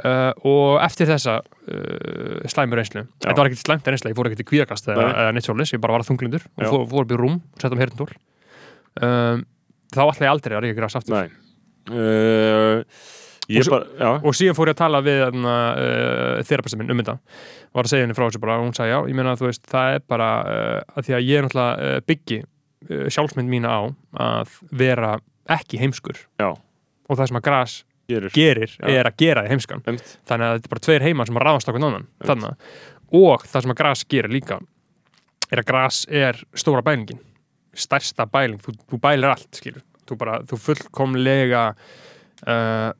uh, 0.00 0.32
og 0.48 0.80
eftir 0.84 1.08
þessa 1.10 1.38
uh, 1.42 2.42
slæmur 2.50 2.80
reynslu, 2.80 3.04
Já. 3.04 3.28
þetta 3.28 3.38
var 3.40 3.50
ekkert 3.50 3.64
slæmt 3.64 3.88
reynsla, 3.92 4.12
ég 4.12 4.18
fór 4.18 4.30
ekkert 4.30 4.44
í 4.44 4.48
kvíðakast 4.50 4.90
eða, 4.92 5.08
eða 5.24 5.32
neitt 5.36 5.48
svolítið, 5.48 5.76
ég 5.76 5.82
bara 5.84 5.96
var 5.96 6.04
að 6.04 6.10
þunglindur 6.12 6.46
og 6.50 6.68
fór, 6.68 6.84
fór 6.92 7.06
upp 7.06 7.14
í 7.14 7.18
rúm, 7.20 7.40
sett 7.60 7.74
um 7.76 7.82
herndól 7.82 8.08
um, 9.00 9.42
þá 9.92 10.02
ætla 10.06 10.26
ég 10.26 10.32
aldrei 10.32 10.56
að 10.56 10.64
ríka 10.66 10.80
græs 10.80 10.98
aftur. 11.00 11.34
Uh, 11.90 12.84
Og 13.52 13.66
bara, 13.68 14.12
og 14.22 14.36
síðan 14.38 14.54
fór 14.54 14.70
ég 14.70 14.76
að 14.76 14.78
tala 14.78 15.00
við 15.04 15.18
uh, 15.26 16.36
þerapista 16.46 16.78
minn 16.78 16.92
um 16.94 17.00
þetta. 17.02 17.16
Var 17.74 17.88
að 17.88 17.90
segja 17.90 18.06
henni 18.06 18.14
frá 18.16 18.22
þessu 18.28 18.40
bara 18.40 18.54
og 18.60 18.68
hún 18.68 18.76
sagði 18.76 18.92
já, 18.94 18.98
ég 19.10 19.18
meina 19.18 19.32
að 19.34 19.42
þú 19.42 19.48
veist, 19.48 19.64
það 19.68 19.96
er 19.96 20.04
bara 20.08 20.28
að 20.94 21.08
því 21.08 21.16
að 21.16 21.26
ég 21.26 21.40
er 21.40 21.46
náttúrulega 21.48 22.04
byggi 22.06 22.38
sjálfsmynd 23.12 23.50
mína 23.52 23.74
á 23.74 23.80
að 24.22 24.54
vera 24.70 25.16
ekki 25.50 25.80
heimskur 25.82 26.22
já, 26.40 26.52
og 26.54 27.18
það 27.18 27.28
sem 27.32 27.40
að 27.40 27.44
græs 27.48 27.74
gerir. 28.08 28.30
Gerir 28.34 28.70
Já. 28.78 28.88
er 28.88 29.04
að 29.10 29.16
gera 29.18 29.44
í 29.46 29.48
heimskan. 29.52 29.82
Einmitt. 29.86 30.18
þannig 30.28 30.46
að 30.46 30.54
þetta 30.58 30.66
er 30.66 30.72
bara 30.74 30.84
tveir 30.86 31.02
heimar 31.06 31.26
sem 31.26 31.36
að 31.36 31.46
ráðast 31.46 31.68
okkur 31.68 32.06
þannig 32.26 32.56
og 33.12 33.42
það 33.44 33.62
sem 33.62 33.70
að 33.74 33.76
græs 33.82 34.04
gerir 34.08 34.30
líka 34.32 34.60
er 35.52 35.58
að 35.60 35.66
græs 35.68 36.06
er 36.08 36.42
stóra 36.56 36.82
bælingin. 36.82 37.18
Stærsta 37.74 38.26
bæling, 38.26 38.58
þú, 38.60 38.72
þú 38.90 38.98
bælir 39.00 39.28
allt 39.32 39.56
skilur, 39.56 39.82
þú 40.08 40.16
bara, 40.20 40.38
þú 40.48 40.58
fullkomlega 40.60 41.74
uh, 42.48 42.90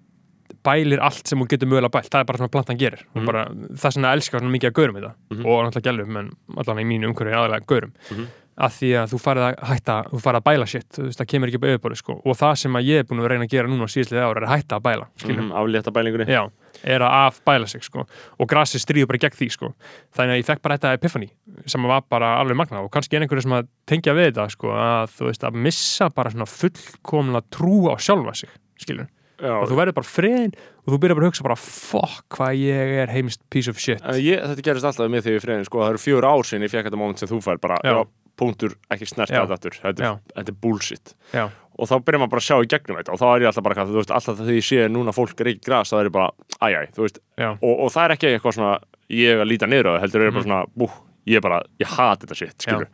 bælir 0.65 1.01
allt 1.03 1.27
sem 1.29 1.41
þú 1.41 1.47
getur 1.51 1.69
mögulega 1.69 1.93
bælt, 1.93 2.09
það 2.13 2.21
er 2.23 2.29
bara 2.29 2.39
svona 2.41 2.53
plantan 2.53 2.79
gerir. 2.81 3.03
Mhm. 3.13 3.19
og 3.21 3.27
bara, 3.27 3.43
það 3.51 3.89
er 3.89 3.95
svona 3.97 4.13
elskar 4.17 4.41
svona 4.41 4.53
mikið 4.55 4.71
að 4.71 4.77
gaurum 4.79 4.97
þetta 5.01 5.13
Mhm. 5.33 5.47
og 5.47 5.65
náttúrulega 5.67 5.89
gælum, 5.89 6.17
en 6.21 6.31
allan 6.57 6.79
í 6.83 6.87
mínu 6.89 7.09
umhverju 7.11 7.35
aðalega 7.37 7.67
gaurum. 7.67 7.93
Mhm. 8.11 8.27
Að 8.63 8.75
því 8.77 8.89
að 9.01 9.13
þú 9.13 9.19
farið 9.23 9.45
að 9.47 9.55
hætta, 9.71 9.95
þú 10.11 10.19
farið 10.21 10.41
að 10.43 10.47
bæla 10.49 10.67
shit 10.69 10.89
þú 10.93 11.05
veist, 11.07 11.21
það 11.23 11.29
kemur 11.33 11.49
ekki 11.53 11.59
upp 11.61 11.67
auðvitað 11.69 12.01
sko. 12.03 12.17
og 12.25 12.37
það 12.37 12.55
sem 12.63 12.77
að 12.77 12.89
ég 12.91 12.99
er 13.01 13.07
búin 13.09 13.23
að 13.23 13.29
reyna 13.33 13.47
að 13.47 13.55
gera 13.55 13.71
núna 13.73 13.89
síðslega 13.89 14.27
ára 14.29 14.43
er 14.43 14.47
að 14.49 14.53
hætta 14.53 14.77
að 14.77 14.85
bæla 14.89 15.07
mm, 15.25 15.53
Aflétta 15.63 15.95
bælingunni. 15.97 16.27
Já, 16.29 16.43
er 16.83 17.05
að 17.07 17.17
afbæla 17.31 17.71
sig 17.71 17.85
sko. 17.87 18.05
Og 18.39 18.51
grassi 18.51 18.81
stríður 18.83 19.09
bara 19.13 19.23
gegn 19.25 19.39
því 19.39 19.49
sko. 19.57 19.73
Þannig 20.17 20.35
að 20.37 20.43
ég 20.43 20.49
fekk 20.51 20.63
bara 20.67 20.77
þetta 20.77 20.93
epiphany 20.99 21.31
sem 21.67 21.89
var 21.89 22.05
bara 22.13 22.35
alveg 22.43 22.59
magna 22.61 22.83
og 22.85 22.93
kannski 22.93 23.17
er 23.17 23.25
einhverju 23.25 23.47
sem 23.47 23.57
að 23.57 23.69
tengja 23.89 24.15
við 24.19 24.31
þetta 24.33 24.49
sko 24.53 24.73
að 24.77 25.17
þú 25.17 25.29
veist 25.31 25.49
að 25.49 25.59
missa 25.69 26.11
bara 26.13 26.33
svona 26.35 26.49
fullkomna 26.51 27.43
trú 27.53 27.89
á 27.89 27.97
sjálfa 28.03 28.35
sig 28.43 28.53
skilur, 28.83 29.07
og 29.43 29.69
þú 29.71 29.77
verður 29.79 29.97
bara 30.01 30.09
friðin 30.09 30.53
og 30.83 30.91
þú 30.95 30.99
byrjar 31.03 31.19
bara 31.19 31.27
að 31.29 31.31
hugsa 31.31 31.45
bara 31.47 31.59
fuck 31.63 32.25
hvað 32.37 32.57
ég 32.59 32.93
er 33.05 33.13
heimist 33.15 33.43
piece 33.53 33.71
of 33.71 33.79
shit. 33.79 34.03
Ég, 34.19 34.43
þetta 34.43 34.65
gerist 34.67 34.89
alltaf 34.89 35.11
með 35.13 35.29
því 35.29 35.37
friðin 35.45 35.69
sko, 35.69 35.85
það 35.85 35.93
eru 35.95 36.03
fjögur 36.03 36.27
ár 36.27 36.43
sinni 36.49 36.67
ég 36.67 36.73
fekk 36.75 36.89
þetta 36.89 36.99
moment 36.99 37.23
sem 37.23 37.31
þú 37.31 37.39
fær 37.45 37.61
bara, 37.63 37.79
Já. 37.87 37.95
já, 37.95 38.03
punktur, 38.43 38.75
ekki 38.91 39.07
snert 39.09 39.31
Já. 39.33 39.45
þetta 39.47 39.73
þetta, 39.79 40.13
er- 40.43 40.59
bullshit. 40.67 41.15
Já, 41.33 41.47
og 41.79 41.89
þá 41.89 41.95
byrjar 42.05 42.21
maður 42.25 42.33
bara 42.35 42.43
að 42.43 42.49
sjá 42.51 42.57
í 42.61 42.69
gegnum 42.75 42.99
þetta 43.01 43.15
og 43.15 43.21
þá 43.23 43.27
er 43.33 43.41
ég 43.47 43.51
alltaf 43.53 43.65
bara, 43.71 43.87
þú 43.89 43.97
veist, 44.03 44.11
alltaf 44.19 44.37
þegar 44.43 44.59
ég 44.59 44.67
sé 44.69 44.89
núna 44.93 45.15
fólk 45.17 45.41
er 45.41 45.53
ekki 45.55 45.65
gras, 45.71 45.93
þá 45.95 46.01
er 46.03 46.11
bara, 46.13 46.29
æjæ, 46.61 46.83
þú 46.99 47.07
veist. 47.07 47.23
Og, 47.49 47.73
og 47.87 47.91
það 47.95 48.05
er 48.09 48.15
ekki 48.19 48.33
eitthvað 48.35 48.57
svona 48.59 48.75
ég 49.13 49.41
að 49.43 49.49
líta 49.55 49.69
niður 49.71 49.89
á 49.89 49.93
það, 49.97 50.01
heldur 50.07 50.27
er 50.27 50.31
bara 50.37 50.43
Mhm. 50.43 50.49
svona 50.51 50.67
bú, 50.77 50.91
ég 51.33 51.41
bara, 51.43 51.63
ég 51.81 51.87
hat 51.97 52.21
þetta 52.27 52.37
shit, 52.37 52.57
skilur 52.59 52.89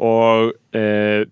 og 0.00 0.52
e, 0.74 1.24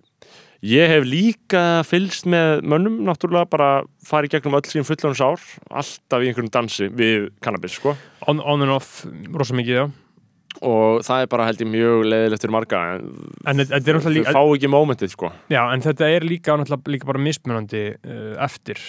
ég 0.69 0.91
hef 0.91 1.05
líka 1.07 1.63
fylgst 1.87 2.27
með 2.29 2.63
mönnum, 2.67 2.99
náttúrulega 3.07 3.49
bara 3.51 3.69
farið 4.05 4.35
gegnum 4.37 4.57
öll 4.59 4.67
sín 4.69 4.85
fullónus 4.85 5.23
ár 5.25 5.41
alltaf 5.71 6.21
í 6.25 6.29
einhverjum 6.29 6.51
dansi 6.53 6.89
við 6.91 7.29
cannabis, 7.41 7.77
sko. 7.79 7.95
On, 8.29 8.41
on 8.41 8.63
and 8.63 8.71
off 8.75 9.05
rosa 9.33 9.55
mikið, 9.55 9.75
já 9.79 9.87
og 10.65 11.03
það 11.07 11.25
er 11.25 11.31
bara 11.33 11.49
held 11.49 11.61
ég 11.63 11.71
mjög 11.71 12.07
leðilegt 12.09 12.45
fyrir 12.45 12.55
marga 12.55 12.81
en 12.99 13.65
er 13.65 14.01
þau 14.03 14.11
líka 14.15 14.35
fá 14.35 14.41
ekki 14.43 14.73
momentið 14.73 15.13
sko. 15.15 15.31
Já, 15.53 15.63
en 15.75 15.85
þetta 15.85 16.09
er 16.15 16.27
líka, 16.27 16.57
líka 16.91 17.09
bara 17.09 17.23
mismunandi 17.23 17.85
uh, 17.95 18.35
eftir 18.47 18.81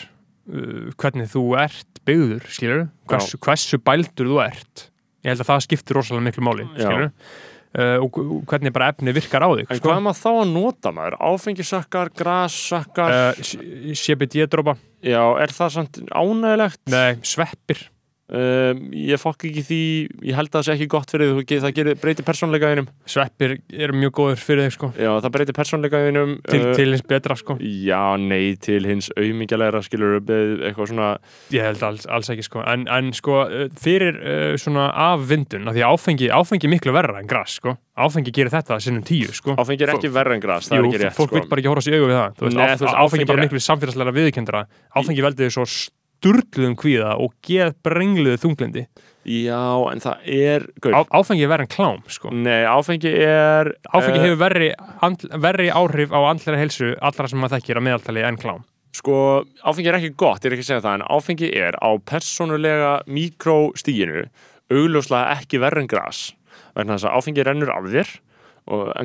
uh, 0.50 0.90
hvernig 1.00 1.30
þú 1.34 1.46
ert 1.62 2.02
byggður, 2.08 2.50
skilur 2.50 2.88
hversu, 3.12 3.38
hversu 3.44 3.82
bældur 3.84 4.34
þú 4.34 4.42
ert. 4.48 4.90
Ég 5.24 5.34
held 5.34 5.44
að 5.44 5.52
það 5.52 5.64
skiptir 5.68 6.00
rosalega 6.00 6.30
miklu 6.30 6.48
máli 6.48 6.68
skilur 6.78 7.10
uh, 7.78 7.98
og, 8.02 8.20
hvernig 8.50 8.74
bara 8.76 8.90
efni 8.94 9.14
virkar 9.16 9.46
á 9.46 9.50
þig 9.52 9.66
en 9.68 9.80
sko. 9.80 9.86
hvað 9.86 9.96
er 9.98 10.06
maður 10.08 10.22
þá 10.24 10.32
að 10.32 10.52
nota 10.56 10.94
maður? 10.96 11.18
áfengisökkar, 11.30 12.12
grassökkar 12.18 13.16
uh, 13.16 13.54
CBD-drópa 14.00 14.76
já, 15.06 15.22
er 15.44 15.54
það 15.56 15.74
samt 15.78 16.02
ánægilegt? 16.10 16.82
nei, 16.90 17.20
sveppir 17.22 17.86
Um, 18.30 18.84
ég 18.94 19.18
fokk 19.18 19.48
ekki 19.48 19.64
því, 19.66 19.78
ég 20.30 20.36
held 20.38 20.52
að 20.52 20.60
það 20.60 20.66
sé 20.68 20.74
ekki 20.76 20.88
gott 20.94 21.10
fyrir 21.10 21.32
því, 21.34 21.56
það 21.64 21.72
gerir, 21.80 21.96
breytir 21.98 22.26
persónleika 22.28 22.70
þínum 22.70 22.90
sveppir 23.10 23.56
eru 23.74 23.96
mjög 23.98 24.12
góður 24.20 24.44
fyrir 24.44 24.68
þig 24.68 24.76
sko. 24.76 24.90
já, 24.94 25.10
það 25.24 25.34
breytir 25.34 25.58
persónleika 25.58 26.02
þínum 26.04 26.36
til, 26.46 26.60
uh, 26.62 26.76
til 26.78 26.86
hins 26.94 27.06
betra 27.10 27.38
sko. 27.40 27.58
já, 27.58 28.04
nei, 28.22 28.54
til 28.62 28.86
hins 28.86 29.10
auðmingjalega 29.18 29.82
skilur 29.82 30.22
eitthvað 30.22 30.92
svona 30.92 31.10
ég 31.56 31.66
held 31.72 31.88
alls, 31.90 32.06
alls 32.06 32.30
ekki 32.36 32.46
sko. 32.46 32.62
en, 32.70 32.86
en 33.00 33.10
sko, 33.18 33.40
uh, 33.50 33.66
fyrir 33.82 34.22
uh, 34.22 34.54
svona 34.62 34.92
af 35.10 35.26
vindun, 35.34 35.66
af 35.66 35.80
því 35.80 35.90
áfengi, 35.90 36.30
áfengi 36.30 36.70
miklu 36.70 36.94
verra 36.94 37.18
en 37.24 37.34
gras 37.34 37.58
sko. 37.58 37.80
áfengi 37.98 38.30
gerir 38.30 38.54
þetta 38.54 38.78
sinnum 38.78 39.02
tíu 39.10 39.34
sko. 39.34 39.58
áfengi 39.58 39.90
er 39.90 39.98
ekki 39.98 40.14
verra 40.14 40.38
en 40.38 40.46
gras, 40.46 40.70
það 40.70 40.84
Jú, 40.84 40.86
er 40.86 40.94
ekki 40.94 41.06
rétt 41.08 41.18
fólk 41.18 41.34
sko. 41.34 41.42
vil 41.42 41.50
bara 41.50 41.66
ekki 41.66 41.74
horfa 41.74 41.88
sér 41.88 41.98
auðvitað 41.98 42.14
við 42.14 42.22
það 42.22 42.46
veist, 42.46 42.62
Nei, 42.62 42.68
áf, 42.70 42.78
þú 42.78 42.86
veist, 42.86 42.94
áfengi 42.94 43.10
áfengi 43.10 43.26
er 43.26 43.34
bara 43.34 43.48
miklu 43.48 43.66
samfélagslega 43.66 44.20
viðkendra 44.22 44.68
áfengi 44.94 45.26
veldi 45.26 45.50
þau 45.50 45.58
svo 45.58 45.66
sturgluðum 46.20 46.76
kvíða 46.80 47.16
og 47.22 47.34
geð 47.46 47.74
brengluðu 47.86 48.40
þunglindi 48.44 48.86
já, 49.30 49.62
en 49.92 50.02
það 50.04 50.28
er 50.36 50.66
Á, 50.92 51.02
áfengi 51.20 51.46
er 51.46 51.52
verið 51.52 51.68
en 51.68 51.72
klám 51.74 52.02
sko. 52.12 52.32
nei, 52.34 52.64
áfengi 52.68 53.14
er 53.26 53.72
áfengi 53.92 54.20
eh, 54.20 54.26
hefur 54.28 54.42
verri, 54.42 54.70
andl, 55.06 55.32
verri 55.44 55.70
áhrif 55.72 56.14
á 56.16 56.20
andlæra 56.32 56.62
helsu 56.62 56.94
allra 57.00 57.30
sem 57.32 57.42
maður 57.42 57.58
þekkir 57.60 57.80
að 57.82 57.88
meðaltali 57.88 58.26
en 58.28 58.40
klám. 58.42 58.64
Sko, 59.00 59.16
áfengi 59.64 59.92
er 59.92 60.00
ekki 60.00 60.16
gott, 60.18 60.44
ég 60.44 60.50
er 60.50 60.58
ekki 60.58 60.66
að 60.66 60.72
segja 60.72 60.86
það 60.88 60.98
en 60.98 61.08
áfengi 61.18 61.52
er 61.62 61.78
á 61.78 61.90
persónulega 62.10 62.94
mikróstíginu 63.08 64.26
augljóslega 64.74 65.38
ekki 65.38 65.62
verra 65.62 65.84
en 65.84 65.92
gras. 65.92 66.30
Vegna 66.78 66.98
þess 66.98 67.10
að 67.10 67.20
áfengi 67.20 67.46
rennur 67.46 67.72
af 67.76 67.92
þér 67.94 68.16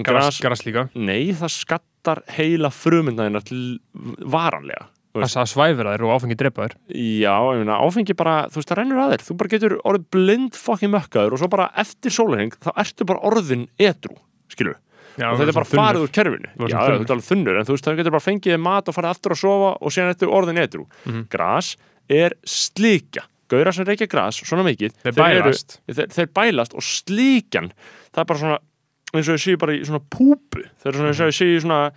gras, 0.04 0.38
gras, 0.44 0.62
líka. 0.66 0.88
Nei, 0.92 1.32
það 1.36 1.52
skatt 1.52 1.84
notar 2.04 2.22
heila 2.36 2.70
frumundæðina 2.70 3.40
til 3.44 3.80
varanlega. 4.20 4.88
Það 5.14 5.36
að 5.44 5.50
svæfir 5.52 5.86
þær 5.92 6.02
og 6.08 6.12
áfengi 6.16 6.36
drepa 6.40 6.64
þær. 6.66 6.72
Já, 6.90 7.34
ég 7.54 7.60
meina, 7.62 7.76
áfengi 7.86 8.16
bara, 8.18 8.32
þú 8.50 8.58
veist, 8.58 8.68
það 8.72 8.78
rennur 8.80 8.98
að 9.04 9.12
þér. 9.14 9.22
Þú 9.28 9.36
bara 9.38 9.52
getur 9.54 9.74
orðið 9.86 10.06
blind 10.16 10.56
fokkin 10.58 10.90
mökkaður 10.90 11.36
og 11.36 11.38
svo 11.38 11.48
bara 11.52 11.68
eftir 11.84 12.10
sólarheng, 12.10 12.56
þá 12.58 12.70
ertu 12.82 13.06
bara 13.06 13.22
orðin 13.30 13.68
edru, 13.78 14.16
skilur 14.50 14.74
Já, 15.14 15.28
og 15.30 15.38
þetta 15.38 15.52
er 15.52 15.58
bara 15.60 15.70
farið 15.70 16.02
úr 16.02 16.10
kerfinu. 16.10 16.48
Já, 16.66 16.78
þú 16.82 17.04
ert 17.04 17.12
alveg 17.14 17.28
þunnur, 17.28 17.58
en 17.60 17.64
þú 17.68 17.76
veist, 17.76 17.84
það 17.86 17.98
getur 18.00 18.14
bara 18.16 18.24
fengið 18.26 18.58
mat 18.58 18.88
og 18.90 18.96
farið 18.96 19.12
aftur 19.14 19.30
að 19.36 19.38
sofa 19.44 19.68
og 19.78 19.94
síðan 19.94 20.10
ertu 20.16 20.30
orðin 20.34 20.58
edru 20.58 20.86
Mhm. 21.06 21.28
Gras 21.30 21.76
er 22.10 22.34
slíkja. 22.44 23.22
Gauðra 23.48 23.72
sem 23.76 23.84
reykja 23.86 24.08
gras, 24.10 24.40
svona 24.42 24.64
mikið 24.66 24.90
Þeir 25.04 25.12
eru- 25.14 25.44
bælast. 25.44 25.78
þeir, 25.86 26.08
þeir 26.10 26.26
bælast 26.34 26.74
og 26.74 26.82
slíkjan 26.82 27.70
það 28.10 28.18
er 28.18 28.24
bara 28.24 28.38
svona, 28.40 28.58
eins 29.14 29.28
og 29.28 29.36
ég 29.38 29.44
séu 29.46 29.58
bara 29.62 29.72
í 29.78 29.84
svona 29.86 30.00
púpu, 30.10 30.64
þeir 30.82 30.90
eru 30.90 30.98
svona 30.98 31.12
eins 31.12 31.20
og 31.20 31.30
ég 31.30 31.38
séu 31.38 31.54
í 31.54 31.60
svona 31.62 31.92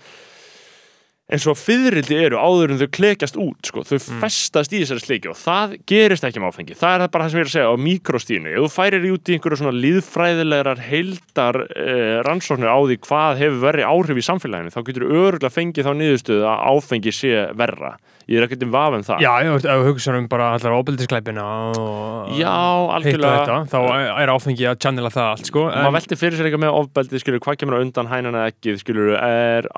eins 1.28 1.44
og 1.52 1.58
fyririldi 1.60 2.16
eru 2.24 2.38
áður 2.40 2.72
en 2.72 2.80
þau 2.80 2.88
klekjast 2.96 3.36
út 3.36 3.68
sko. 3.68 3.82
þau 3.84 3.98
Mm. 3.98 4.22
festast 4.24 4.72
í 4.72 4.80
þessari 4.80 5.04
sleiki 5.04 5.28
og 5.32 5.36
það 5.36 5.74
gerist 5.90 6.24
ekki 6.24 6.40
með 6.40 6.54
áfengi, 6.54 6.78
það 6.80 7.02
er 7.04 7.12
bara 7.12 7.26
það 7.26 7.32
sem 7.32 7.40
ég 7.40 7.44
er 7.44 7.50
að 7.50 7.56
segja 7.58 7.68
á 7.68 7.76
mikrostínu, 7.88 8.54
ef 8.56 8.64
þú 8.64 8.72
færir 8.78 9.04
í 9.08 9.12
út 9.12 9.28
í 9.28 9.36
einhverju 9.36 9.60
svona 9.60 9.76
líðfræðilegar 9.84 10.80
heildar 10.88 11.60
eh, 11.76 12.18
rannsóknir 12.24 12.72
á 12.72 12.80
því 12.80 12.98
hvað 13.04 13.42
hefur 13.44 13.60
verið 13.68 13.90
áhrif 13.92 14.22
í 14.22 14.28
samfélaginu, 14.30 14.72
þá 14.72 14.82
getur 14.88 15.08
örgulega 15.12 15.52
fengið 15.52 15.88
þá 15.90 15.94
niðurstöðu 16.00 16.46
að 16.48 16.64
áfengi 16.72 17.12
sé 17.12 17.34
verra. 17.58 17.98
Ég 18.28 18.42
er 18.42 18.44
ekkert 18.44 18.64
um 18.66 18.72
vafum 18.74 19.04
það. 19.08 19.22
Já, 19.24 19.32
ef 19.56 19.64
þú 19.64 19.84
hugsa 19.88 20.12
um 20.20 20.26
bara 20.28 20.50
allar 20.58 20.74
óbyldisklæpina 20.82 21.44
og 21.80 22.34
Já, 22.36 22.52
algjörlega 22.98 23.38
þetta, 23.48 23.60
þá 23.72 23.78
er 24.20 24.32
áfengi 24.34 24.68
að 24.68 24.80
channela 24.84 25.12
það 25.14 25.30
allt, 25.32 25.48
sko. 25.48 25.64
Maður 25.72 25.96
velti 25.96 26.18
fyrir 26.20 26.36
sér 26.36 26.50
eitthvað 26.50 26.64
með 26.66 26.80
ofbeldi 26.82 27.22
skilur, 27.24 27.40
hvað 27.46 27.60
kemur 27.62 27.78
á 27.80 27.84
undan 27.86 28.12
hænan 28.12 28.36
eða 28.36 28.52
ekkið 28.52 28.82
skilur, 28.84 29.14
er, 29.16 29.70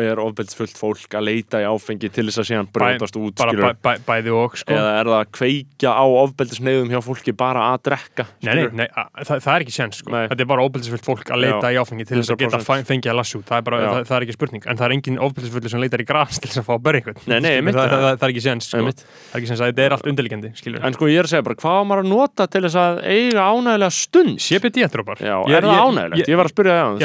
er 0.00 0.22
ofbeldisfullt 0.24 0.80
fólk 0.98 1.16
að 1.18 1.24
leita 1.28 1.60
í 1.62 1.66
áfengi 1.68 2.10
til 2.12 2.26
þess 2.28 2.40
að 2.42 2.46
síðan 2.48 2.68
brjótast 2.74 3.18
út 3.18 3.38
bara 3.38 3.52
bæ, 3.54 3.68
bæ, 3.84 3.90
bæði 4.06 4.34
og, 4.34 4.56
sko. 4.58 4.74
Eða 4.74 4.90
er 4.98 5.10
það 5.10 5.18
að 5.18 5.30
kveikja 5.38 5.90
á 5.94 6.04
ofbeldisneiðum 6.22 6.92
hjá 6.92 7.00
fólki 7.04 7.34
bara 7.38 7.60
að 7.72 7.78
drekka 7.88 8.26
Nei, 8.42 8.52
nei, 8.54 8.64
nei, 8.82 8.88
a- 8.92 9.08
það, 9.22 9.42
það 9.44 9.52
er 9.54 9.64
ekki 9.64 9.74
séns 9.74 10.00
sko. 10.02 10.12
Þetta 10.14 10.44
er 10.44 10.50
bara 10.50 10.64
óbyrðisfullt 10.66 11.06
fólk 11.06 11.32
að 11.34 11.42
leita 11.44 11.66
Já. 11.68 11.74
í 11.74 11.80
áfengi 11.82 12.04
til 12.08 12.16
þess 12.18 12.32
að 12.34 12.40
geta 12.42 12.58
100%. 12.58 12.68
fæ- 12.68 12.86
fengið 12.88 13.10
að 13.12 13.18
lassu 13.20 13.38
það 13.48 13.56
er, 13.58 13.62
það, 13.78 14.02
það 14.08 14.16
er 14.18 14.22
ekki 14.26 14.36
spurning, 14.38 14.62
en 14.68 14.76
það 14.78 14.86
er 14.88 14.92
engin 14.98 15.18
óbyrðisfulli 15.28 15.68
sem 15.72 15.80
leitar 15.82 16.00
í 16.02 16.08
gras 16.08 16.34
til 16.38 16.48
þess 16.50 16.60
að 16.62 16.66
fá 16.68 16.74
að 16.74 16.82
börja 16.88 16.98
einhvern. 16.98 17.18
Það, 17.28 18.22
er 18.22 18.28
ekki 18.32 18.44
séns 18.44 18.64
sko. 18.68 18.78
Er 18.78 18.84
að 18.88 19.62
þetta 19.68 19.82
er 19.84 19.92
allt 19.96 20.06
undirliggjandi 20.08 20.50
skilur. 20.58 20.80
en 20.84 20.92
sko 20.96 21.04
ég 21.08 21.18
er 21.18 21.26
að 21.28 21.32
segja 21.32 21.44
bara, 21.46 21.58
hvað 21.58 21.74
á 21.78 21.82
maður 21.88 22.02
að 22.02 22.08
nota 22.12 22.46
til 22.48 22.62
þess 22.66 22.78
að 22.78 22.94
eiga 23.04 23.42
ánægilega 23.48 23.92
stund? 23.92 24.36
CBD-drópar 24.42 25.18
er 25.22 25.62
það 25.62 25.78
ánægilegt? 25.78 26.28
Ég, 26.28 26.36
var 26.38 26.46
að 26.48 26.54
spyrja 26.54 26.74
það, 26.78 26.98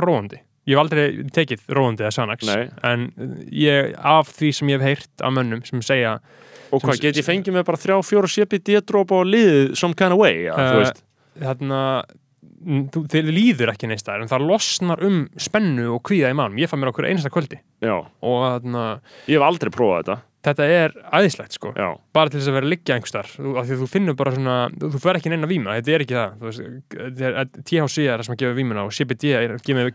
Taka 0.00 0.08
róandi. 0.08 0.40
Ég 0.68 0.76
hef 0.76 0.82
aldrei 0.82 1.04
tekið 1.34 1.66
róandi 1.76 2.04
eða 2.06 2.26
Nei. 2.46 2.68
en 2.86 3.06
ég, 3.48 3.94
af 3.96 4.30
því 4.36 4.50
sem 4.54 4.70
ég 4.70 4.80
hef 4.80 4.88
heyrt 4.90 5.24
af 5.24 5.34
mönnum 5.34 5.62
sem 5.66 5.82
segja 5.84 6.18
og 6.70 6.84
hvað, 6.84 7.00
get 7.02 7.18
ég 7.18 7.26
fengið 7.26 7.56
með 7.56 7.66
bara 7.66 7.80
þrjá, 7.80 7.96
fjóra 8.06 8.30
CBD-dróp 8.30 9.14
og 9.16 9.26
liðið 9.26 9.76
some 9.80 9.96
kind 9.98 10.14
of 10.14 10.20
way 10.20 10.46
veist, 10.52 11.02
þarna 11.40 11.80
þið 13.10 13.30
líður 13.32 13.72
ekki 13.72 13.88
neist 13.88 14.06
það 14.06 14.26
en 14.26 14.30
það 14.30 14.46
losnar 14.50 15.02
um 15.06 15.20
spennu 15.40 15.88
og 15.96 16.02
kvíða 16.06 16.30
í 16.30 16.36
mannum 16.36 16.60
ég 16.60 16.70
fann 16.70 16.82
mér 16.82 16.92
okkur 16.92 17.08
einasta 17.08 17.32
kvöldi. 17.32 17.58
Já, 17.80 17.96
og 17.96 18.42
þarna, 18.44 18.84
ég 19.26 19.40
hef 19.40 19.46
aldrei 19.46 19.72
prófað 19.74 20.02
þetta 20.02 20.18
þetta 20.46 20.66
er 20.72 20.94
æðislegt 21.12 21.52
sko. 21.52 21.72
Já, 21.76 21.88
bara 22.16 22.30
til 22.32 22.40
þess 22.40 22.48
að 22.48 22.56
vera 22.56 22.70
liggja 22.72 22.94
einhver 22.96 23.10
starf 23.12 23.34
af 23.40 23.66
því 23.68 23.74
að 23.76 23.82
þú 23.82 23.88
finnur 23.92 24.16
bara 24.16 24.32
svona, 24.32 24.54
þú 24.80 25.00
fer 25.02 25.18
ekki 25.20 25.32
neina 25.34 25.50
víma 25.50 25.74
þetta 25.76 25.92
er 25.96 26.04
ekki 26.06 26.16
það, 26.16 26.30
er- 27.28 27.50
THC 27.68 28.06
er 28.08 28.16
það 28.22 28.24
sem 28.30 28.34
að 28.36 28.40
gefa 28.44 28.56
vímuna 28.56 28.84
og 28.86 28.94
CBD 28.96 29.34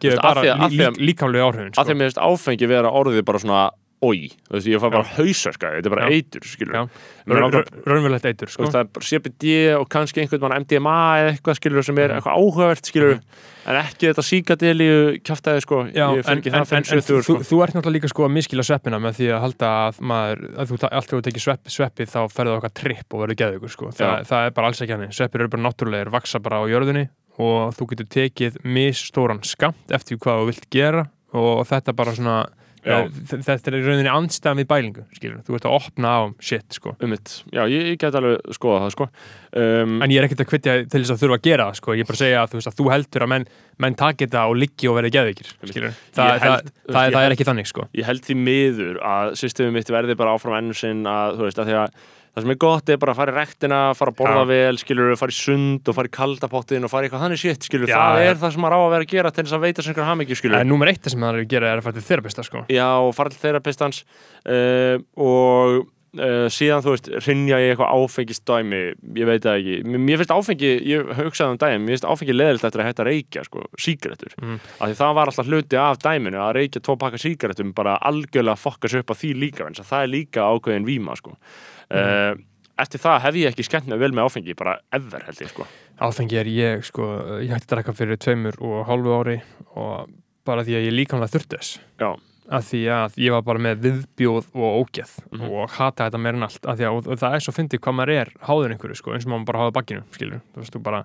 gefur, 0.05 0.21
bara 0.21 0.41
því 0.45 0.51
að- 0.53 0.61
af 0.67 0.71
því 0.75 0.85
að- 0.85 1.01
áhrifin 1.47 1.73
sko. 1.73 1.81
þeim 1.89 1.97
meðist 2.03 2.21
áfengi 2.21 2.67
vera 2.69 2.91
orðið 2.91 3.25
bara 3.25 3.39
svona 3.41 3.63
oi, 4.05 4.29
þú 4.49 4.55
veist, 4.57 4.67
ég 4.71 4.81
fæ 4.83 4.87
bara 4.93 5.07
hausverka 5.15 5.71
þetta 5.77 5.89
er 5.89 5.93
bara 5.95 6.05
Já. 6.09 6.15
eitur, 6.19 6.45
skilur 6.51 6.89
raunverulegt 7.25 8.25
eitur 8.29 8.49
Þú 8.51 8.53
sko. 8.55 8.69
það 8.71 8.79
er 8.83 8.89
bara 8.95 9.07
CBD 9.09 9.53
og 9.79 9.87
kannski 9.91 10.21
einhvern 10.23 10.43
mann 10.45 10.57
MDMA 10.63 10.95
eða 11.21 11.33
eitthvað 11.35 11.59
skilur 11.59 11.83
sem 11.85 11.97
er 11.99 12.09
Mhm. 12.13 12.19
eitthvað 12.19 12.37
áhugavert 12.39 12.85
skilur 12.89 13.19
en 13.65 13.75
ekki 13.81 14.09
þetta 14.11 14.23
síkadeli 14.25 14.87
kjáftæði 15.25 15.61
sko, 15.65 15.77
Já, 15.89 16.07
ég 16.13 16.17
en, 16.29 16.41
það 16.41 16.55
en, 16.55 16.65
5 16.65 16.77
en 16.77 16.83
70 16.83 17.01
þú, 17.01 17.21
sko. 17.23 17.37
þú 17.49 17.63
ert 17.63 17.73
náttúrulega 17.73 17.95
líka 17.97 18.09
sko 18.09 18.25
að 18.27 18.33
miskila 18.35 18.63
sveppina 18.63 18.99
með 19.01 19.13
því 19.19 19.27
að 19.33 19.41
halda 19.45 19.69
að 19.89 19.99
maður, 20.01 20.43
að 20.59 20.65
þú, 20.69 20.89
allt 20.91 21.07
þegar 21.09 21.21
þú 21.21 21.25
tekir 21.29 21.43
svepp, 21.45 21.63
sveppið 21.65 22.07
þá 22.13 22.19
ferðu 22.35 22.57
okkar 22.59 22.73
tripp 22.73 23.13
og 23.13 23.19
verður 23.25 23.39
geðugur 23.41 23.69
sko. 23.73 23.85
Þa, 23.91 24.11
það 24.25 24.45
er 24.45 24.51
bara 24.51 24.67
alls 24.67 24.81
ekki 24.81 24.93
hann 24.95 25.11
sveppir 25.11 25.41
eru 25.41 25.49
bara 25.49 25.63
náttúrulegir, 25.65 26.11
vaksa 26.13 26.39
bara 26.39 26.61
á 26.61 26.63
jörðinni 26.69 27.09
og 27.39 27.73
þú 27.75 27.87
getur 27.89 28.07
tekið 28.07 28.61
misstóran 28.63 29.41
skamt 29.43 29.89
eftir 29.91 30.17
hvað 30.17 30.39
þú 30.39 30.45
vilt 30.51 30.69
gera 30.71 31.07
og 31.33 31.65
þetta 31.67 31.95
bara 31.95 32.13
svona 32.15 32.45
þetta 32.85 33.71
er 33.71 33.77
rauninni 33.81 34.11
andstæðan 34.11 34.59
við 34.61 34.67
bælingu 34.69 35.03
skilur, 35.15 35.41
þú 35.47 35.57
ert 35.57 35.67
að 35.67 35.75
opna 35.79 36.11
á 36.13 36.21
shit 36.37 36.77
sko. 36.77 36.93
um 37.01 37.15
já, 37.15 37.61
ég, 37.71 37.91
ég 37.91 37.99
get 38.01 38.17
alveg 38.19 38.55
skoða 38.55 38.83
það 38.83 38.93
sko 38.95 39.07
um, 39.09 39.95
en 40.05 40.13
ég 40.13 40.19
er 40.21 40.27
ekkert 40.27 40.43
að 40.45 40.49
kvitja 40.51 40.75
til 40.83 41.01
þess 41.01 41.15
að 41.15 41.21
þurfa 41.23 41.39
að 41.39 41.47
gera 41.49 41.67
það, 41.69 41.79
sko. 41.81 41.95
ég 41.95 42.05
er 42.05 42.09
bara 42.09 42.19
að 42.19 42.23
segja 42.23 42.41
að 42.43 42.51
þú, 42.51 42.59
veist, 42.59 42.71
að 42.71 42.79
þú 42.79 42.89
heldur 42.93 43.25
að 43.25 43.31
menn, 43.33 43.47
menn 43.85 43.99
taki 44.01 44.27
þetta 44.27 44.43
og 44.51 44.59
liggi 44.61 44.91
og 44.91 44.99
verði 44.99 45.13
geðvikir 45.15 45.53
skilur, 45.71 45.95
Þa, 46.11 46.27
það, 46.43 46.73
það, 46.89 47.15
það 47.17 47.21
er 47.23 47.37
ekki 47.37 47.49
þannig 47.49 47.71
sko. 47.71 47.87
ég 47.97 48.09
held 48.09 48.27
því 48.27 48.37
miður 48.41 49.01
að 49.13 49.33
systemið 49.41 49.79
mitt 49.79 49.95
verði 49.97 50.19
bara 50.19 50.35
áfram 50.37 50.59
ennum 50.59 50.77
sinn 50.77 51.05
að 51.09 51.39
þú 51.39 51.49
veist, 51.49 51.63
að 51.63 51.71
því 51.71 51.79
að 51.81 51.97
það 52.35 52.43
sem 52.45 52.51
er 52.53 52.59
gott 52.65 52.89
er 52.91 52.99
bara 53.01 53.15
að 53.15 53.19
fara 53.21 53.31
í 53.33 53.37
rektina, 53.39 53.79
fara 53.95 54.11
að 54.11 54.17
borða 54.19 54.41
Já. 54.43 54.49
vel 54.51 54.77
skilur, 54.81 55.15
fara 55.19 55.31
í 55.31 55.37
sund 55.39 55.87
og 55.91 55.95
fara 55.95 56.11
í 56.11 56.15
kaldapottin 56.19 56.83
og 56.87 56.91
fara 56.91 57.07
í 57.07 57.09
eitthvað 57.09 57.25
þannig 57.25 57.41
shit, 57.41 57.63
skilur, 57.69 57.87
Já, 57.89 57.95
það 57.95 58.21
já. 58.21 58.29
er 58.33 58.39
það 58.43 58.53
sem 58.57 58.65
maður 58.65 58.75
á 58.75 58.81
að 58.83 58.93
vera 58.95 59.07
að 59.07 59.15
gera 59.15 59.31
til 59.35 59.45
þess 59.47 59.57
að 59.57 59.65
veita 59.69 59.85
sem 59.85 59.93
einhver 59.95 60.09
hamingju, 60.11 60.39
skilur 60.41 60.59
En 60.59 60.71
númer 60.73 60.91
eitt 60.91 61.09
sem 61.09 61.25
það 61.25 61.33
er 61.33 61.41
að 61.45 61.51
gera 61.55 61.71
er 61.73 61.81
að 61.81 61.87
fara 61.87 61.99
til 61.99 62.07
þerapista 62.11 62.43
sko. 62.45 62.65
Já, 62.75 62.89
fara 63.15 63.31
til 63.33 63.43
þeirapistans 63.45 64.03
uh, 64.51 64.97
og 65.15 65.85
uh, 66.19 66.47
síðan, 66.51 66.83
þú 66.85 66.93
veist, 66.95 67.09
rinja 67.27 67.59
ég 67.61 67.73
eitthvað 67.73 67.93
áfengistæmi, 67.99 68.81
ég 69.19 69.29
veit 69.29 69.45
það 69.45 69.59
ekki 69.61 69.95
mér, 69.95 70.19
finnst 70.21 70.33
áfengi, 70.35 70.71
ég 70.91 71.11
hugsaði 71.19 71.55
um 71.55 71.59
dæmi 71.61 71.83
mér 71.85 71.95
finnst 71.95 72.09
áfengi 72.09 72.35
leðilt 72.35 72.67
eftir 72.67 72.83
að 72.83 72.89
hætta 72.89 73.05
að 73.05 73.09
reykja 73.11 73.45
sko, 73.47 73.63
sígarettur, 73.79 74.35
Mm. 74.41 74.59
af 74.79 74.89
því 74.89 74.97
það 75.01 75.15
var 75.19 75.31
alltaf 75.31 75.49
hluti 75.51 75.79
af 75.79 76.01
dæminu, 76.03 76.39
að 76.41 76.55
reykja 76.59 76.83
tvo 76.83 76.97
pakka 76.99 77.21
sígarettum 77.21 77.73
bara 77.75 77.97
algjörlega 78.01 78.59
fokka 78.59 78.89
sig 78.91 79.03
upp 79.03 79.11
á 79.11 79.15
því 79.15 79.33
líka 79.39 79.69
það 79.75 80.03
er 80.03 80.11
líka 80.11 80.41
ákveðin 80.51 80.85
víma 80.87 81.15
sko. 81.17 81.35
Uh, 81.91 82.35
eftir 82.81 82.99
það 82.99 83.21
hef 83.23 83.35
ég 83.39 83.51
ekki 83.53 83.63
skemmt 83.67 83.87
mig 83.87 83.99
vel 84.01 84.11
með 84.11 84.25
áfengi, 84.29 84.55
bara 84.57 84.77
ever 84.91 85.23
held 85.27 85.41
ég 85.41 85.49
sko. 85.53 85.65
Áfengi 86.03 86.35
er 86.41 86.45
ég 86.51 86.83
sko, 86.83 87.05
ég 87.39 87.51
hætti 87.53 87.69
að 87.69 87.73
drekka 87.77 87.93
fyrir 87.95 88.17
tveimur 88.19 88.57
og 88.59 88.81
hálfu 88.89 89.13
ári 89.19 89.37
og 89.75 90.09
bara 90.45 90.63
því 90.67 90.75
að 90.79 90.87
ég 90.89 90.93
líkamlega 90.99 91.31
þurfti 91.33 91.57
þess 91.57 91.77
Já. 92.03 92.09
að 92.51 92.65
því 92.69 92.81
að 92.93 93.15
ég 93.23 93.31
var 93.33 93.41
bara 93.47 93.59
með 93.63 93.79
viðbjóð 93.85 94.49
og 94.53 94.75
ógeð 94.83 95.13
Mhm. 95.31 95.47
og 95.49 95.69
hata 95.79 96.09
þetta 96.09 96.19
meir 96.21 96.35
en 96.35 96.43
allt 96.43 96.61
að 96.67 96.83
að 96.85 96.91
og, 96.99 97.07
og 97.07 97.17
það 97.23 97.33
er 97.35 97.39
svo 97.47 97.53
fyndið 97.55 97.79
hvað 97.81 97.95
maður 97.97 98.13
er 98.19 98.29
háður 98.45 98.75
einhverju 98.75 98.95
sko, 98.99 99.13
eins 99.15 99.25
og 99.25 99.31
maður 99.33 99.45
bara 99.49 99.59
háður 99.63 99.73
bakkinu 99.79 100.03
þú 100.19 100.59
veist 100.61 100.75
þú 100.75 100.83
bara 100.83 101.01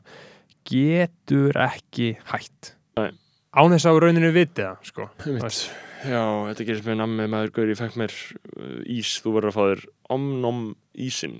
getur 0.69 1.57
ekki 1.57 2.11
hætt 2.33 2.75
Nei. 2.99 3.11
án 3.57 3.73
þess 3.73 3.87
að 3.89 4.01
rauninu 4.05 4.33
viti 4.35 4.63
það 4.67 4.77
sko. 4.91 5.09
Einmitt. 5.25 5.71
Já, 6.07 6.23
þetta 6.51 6.65
gerist 6.69 6.87
með 6.89 6.97
nammi 7.03 7.27
maður 7.29 7.51
gaur, 7.57 7.69
ég 7.73 7.79
fekk 7.81 7.97
mér 8.01 8.15
uh, 8.57 8.81
ís, 8.89 9.11
þú 9.21 9.35
verður 9.37 9.51
að 9.53 9.57
fá 9.59 9.63
þér 9.71 9.83
omnom 10.17 10.61
ísin 10.97 11.39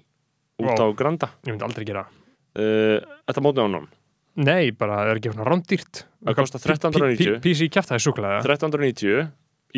út 0.61 0.77
á 0.77 0.87
Granda 0.99 1.31
ég 1.47 1.55
myndi 1.55 1.65
aldrei 1.65 1.87
gera 1.89 2.03
það. 2.05 2.17
uh, 2.61 3.17
Þetta 3.31 3.45
mótið 3.47 3.65
omnom 3.69 3.89
Nei, 4.41 4.71
bara 4.71 5.01
það 5.01 5.09
er 5.11 5.19
ekki 5.21 5.33
svona 5.35 5.49
rándýrt 5.51 6.03
Það 6.25 6.37
kostar 6.39 6.61
1390. 6.63 7.41
Písi 7.45 7.67
í 7.67 7.73
kjæft 7.73 7.91
það 7.91 7.97
er 7.99 8.05
súklaða 8.05 8.41
1390 8.45 9.31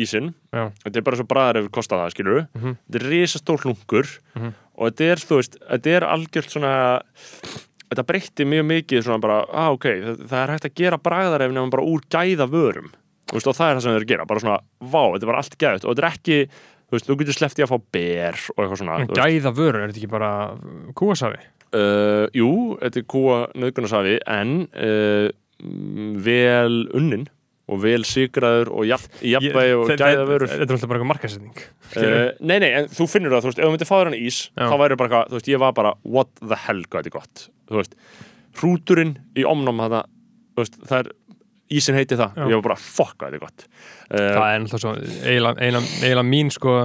ísin 0.03 0.29
Já. 0.53 0.63
Þetta 0.83 0.99
er 0.99 1.05
bara 1.07 1.19
svo 1.19 1.25
bræðar 1.31 1.59
ef 1.61 1.65
við 1.67 1.73
kostar 1.79 2.01
það, 2.03 2.13
skilur 2.15 2.39
Mhm. 2.53 2.75
Þetta 2.87 2.99
er 3.01 3.07
risastór 3.13 3.63
hlungur 3.65 4.09
Mhm. 4.35 4.53
og 4.77 4.89
þetta 4.91 5.09
er, 5.13 5.23
þú 5.29 5.39
veist, 5.39 5.57
þetta 5.69 5.95
er 5.97 6.07
algjört 6.09 6.49
svona 6.53 6.73
Þetta 7.93 8.05
breytti 8.09 8.45
mjög 8.49 8.63
mikið 8.65 9.03
svona 9.05 9.21
bara, 9.21 9.35
ah, 9.53 9.69
ok, 9.75 9.83
það, 9.85 10.21
það 10.25 10.39
er 10.43 10.51
hægt 10.55 10.65
að 10.65 10.75
gera 10.79 10.97
bræðar 10.97 11.43
ef 11.45 11.51
nefnum 11.53 11.69
bara 11.75 11.83
úr 11.85 12.01
gæða 12.09 12.47
vörum 12.49 12.87
veist, 13.37 13.49
og 13.49 13.57
það 13.57 13.69
er 13.69 13.77
það 13.77 13.85
sem 13.85 13.97
þeir 13.97 14.07
gera, 14.13 14.29
bara 14.29 14.43
svona, 14.43 14.59
vá, 14.79 15.01
þetta 15.13 15.25
er 15.25 15.31
bara 15.31 15.43
allt 15.43 15.59
gæðut 15.63 15.85
og 15.85 15.93
þetta 15.93 16.03
er 16.03 16.09
ekki, 16.11 16.39
þú 16.83 16.97
veist, 16.97 17.09
þú 17.09 17.19
getur 17.21 17.37
í 17.43 17.65
að 17.65 17.71
fá 17.73 17.77
ber 17.97 18.41
og 18.53 18.63
eitthvað 18.63 18.81
svona 18.81 18.97
veist. 19.01 19.19
Gæða 19.19 19.53
vörur, 19.59 19.79
er 19.81 19.93
þetta 19.93 20.01
ekki 20.03 20.11
bara 20.13 20.31
kúasafi? 20.99 21.45
Uh, 21.73 22.25
jú, 22.37 22.49
þetta 22.81 23.01
er 23.01 23.07
kúa 23.09 23.37
nöðgunarsafi 23.57 24.17
en 24.29 24.57
uh, 24.77 25.29
vel 26.21 26.83
unnin 26.93 27.25
og 27.71 27.79
vel 27.79 28.03
sigraður 28.05 28.69
og 28.75 28.87
jafnvægi 28.89 29.75
og 29.77 29.91
gæða 29.93 30.25
vörur 30.27 30.51
Þetta 30.51 30.65
er 30.67 30.75
alltaf 30.75 30.89
bara 30.91 30.99
eitthvað 30.99 31.11
markasetning 31.13 31.61
uh, 31.63 32.33
Nei, 32.43 32.57
nei, 32.59 32.69
en 32.75 32.89
þú 32.91 33.07
finnur 33.09 33.33
það, 33.33 33.45
þú 33.45 33.49
veist, 33.49 33.61
ef 33.61 33.65
þú 33.65 33.73
myndir 33.73 33.89
fá 33.89 33.95
þér 33.95 34.09
hann 34.09 34.17
ís 34.19 34.39
Já. 34.51 34.65
þá 34.67 34.75
væri 34.83 34.97
bara 34.99 35.09
eitthvað, 35.09 35.29
þú 35.31 35.39
veist, 35.39 35.51
ég 35.53 35.61
var 35.63 35.75
bara 35.77 35.93
what 36.03 36.33
the 36.41 36.59
hell, 36.65 36.83
hvað 36.83 37.07
þetta 37.07 37.11
er 37.13 37.15
gott 37.15 37.45
þú 37.71 37.79
veist, 37.79 37.95
hrúturinn 38.59 39.15
í 39.39 39.47
omnum 39.47 39.79
þetta, 39.85 40.03
þú 40.53 40.65
veist, 40.65 40.77
það 40.91 40.99
er 40.99 41.11
ísin 41.79 41.97
heiti 41.97 42.17
það, 42.19 42.37
Já. 42.37 42.45
ég 42.49 42.55
var 42.59 42.65
bara 42.69 42.79
hvað 42.79 43.19
þetta 43.19 43.33
er 43.33 43.43
gott 43.43 43.67
Það 44.13 44.47
er 44.53 44.63
náttúrulega 44.63 44.83
svo 44.83 44.95
eiginlega- 45.27 46.25
mín 46.29 46.51
sko 46.53 46.77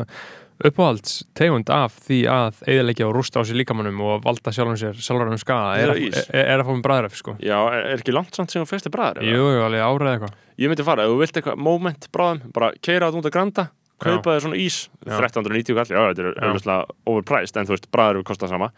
uppáhalds 0.59 1.20
tegund 1.39 1.68
af 1.70 1.95
því 2.09 2.16
að 2.32 2.62
eðilegja 2.66 3.07
og 3.07 3.14
rústa 3.14 3.39
á 3.39 3.47
sér 3.47 3.61
líkamannum 3.61 4.01
og 4.03 4.24
valda 4.24 4.51
sjálfum 4.51 4.78
sér 4.80 4.97
sjálfur 4.99 5.30
um 5.30 5.39
skada 5.39 5.76
er, 5.78 5.93
er, 5.95 6.41
er 6.41 6.59
að 6.59 6.66
fá 6.66 6.72
með 6.74 6.82
bræðref 6.89 7.18
sko. 7.20 7.34
Já, 7.39 7.59
er, 7.70 7.84
er 7.93 8.01
ekki 8.03 8.14
langt 8.16 8.34
samt 8.34 8.51
sem 8.51 8.64
þú 8.64 8.70
festi 8.72 8.91
bræðar? 8.91 9.22
Jú, 9.22 9.39
jú, 9.39 9.61
alveg 9.68 9.84
árið 9.86 10.11
eitthvað 10.16 10.34
Ég 10.59 10.72
myndi 10.72 10.86
fara, 10.89 11.05
ef 11.07 11.12
þú 11.14 11.20
vilt 11.22 11.36
eitthvað 11.39 11.61
moment 11.62 12.09
bráðum, 12.16 12.41
bara 12.57 12.72
keira 12.82 13.07
át 13.07 13.14
út 13.20 13.28
að 13.30 13.34
granda, 13.36 13.68
kaupa 14.03 14.34
þér 14.34 14.43
svona 14.49 14.59
ís, 14.59 14.80
Já. 15.07 15.14
1390 15.20 15.78
kall, 15.78 15.93
já, 15.95 16.01
þetta 16.11 16.24
er 16.24 16.49
auðvitað 16.49 16.91
overpriced, 17.12 17.61
en 17.61 17.68
þú 17.70 17.76
veist, 17.76 17.86
bræðar 17.95 18.18
við 18.18 18.26
kosta 18.32 18.51
sama 18.51 18.72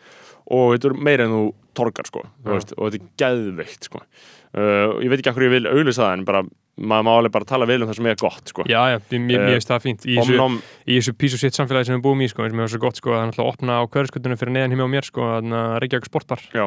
og 0.51 0.75
þetta 0.75 0.91
er 0.91 0.99
meira 1.09 1.25
en 1.25 1.33
þú 1.39 1.43
torgar, 1.81 2.09
sko, 2.09 2.25
Já. 2.29 2.53
veist, 2.53 2.75
og 2.77 2.91
þetta 2.91 3.01
er 3.01 3.13
geðveikt, 3.25 3.89
sko. 3.89 4.03
Uh, 4.51 4.99
ég 5.01 5.13
veit 5.13 5.21
ekki 5.21 5.33
hvað 5.33 5.47
ég 5.47 5.55
vil 5.55 5.71
auðlýsa 5.71 6.03
það, 6.05 6.13
en 6.19 6.27
bara, 6.29 6.43
maður 6.81 7.07
má 7.07 7.11
alveg 7.15 7.35
bara 7.35 7.49
tala 7.49 7.69
vel 7.71 7.81
um 7.85 7.91
það 7.91 7.99
sem 8.01 8.11
er 8.11 8.21
gott, 8.21 8.53
sko. 8.53 8.67
Já, 8.71 8.81
já, 8.93 8.99
mér, 9.15 9.25
mér 9.31 9.57
finnst 9.57 9.73
það 9.73 9.85
fínt 9.87 10.07
í 10.07 10.19
þessu, 10.19 10.37
Omnom, 10.37 10.61
í 10.87 10.99
þessu 10.99 11.15
pís 11.21 11.37
og 11.37 11.43
sitt 11.43 11.59
samfélagi 11.59 11.91
sem 11.91 11.99
við 11.99 12.05
búum 12.07 12.25
í 12.25 12.29
sko, 12.31 12.47
sem 12.51 12.63
er 12.65 12.73
svo 12.73 12.83
gott 12.83 13.01
sko, 13.01 13.15
það 13.15 13.23
er 13.23 13.31
náttúrulega 13.31 13.47
að 13.47 13.55
opna 13.55 13.79
á 13.79 13.83
hverjaskutunum 13.95 14.41
fyrir 14.41 14.57
neðan 14.57 14.77
hjá 14.77 14.87
mér 14.95 15.09
sko, 15.09 15.29
þannig 15.37 15.59
að 15.61 15.77
Reykjavík 15.85 16.09
sportbar 16.11 16.45
já, 16.57 16.65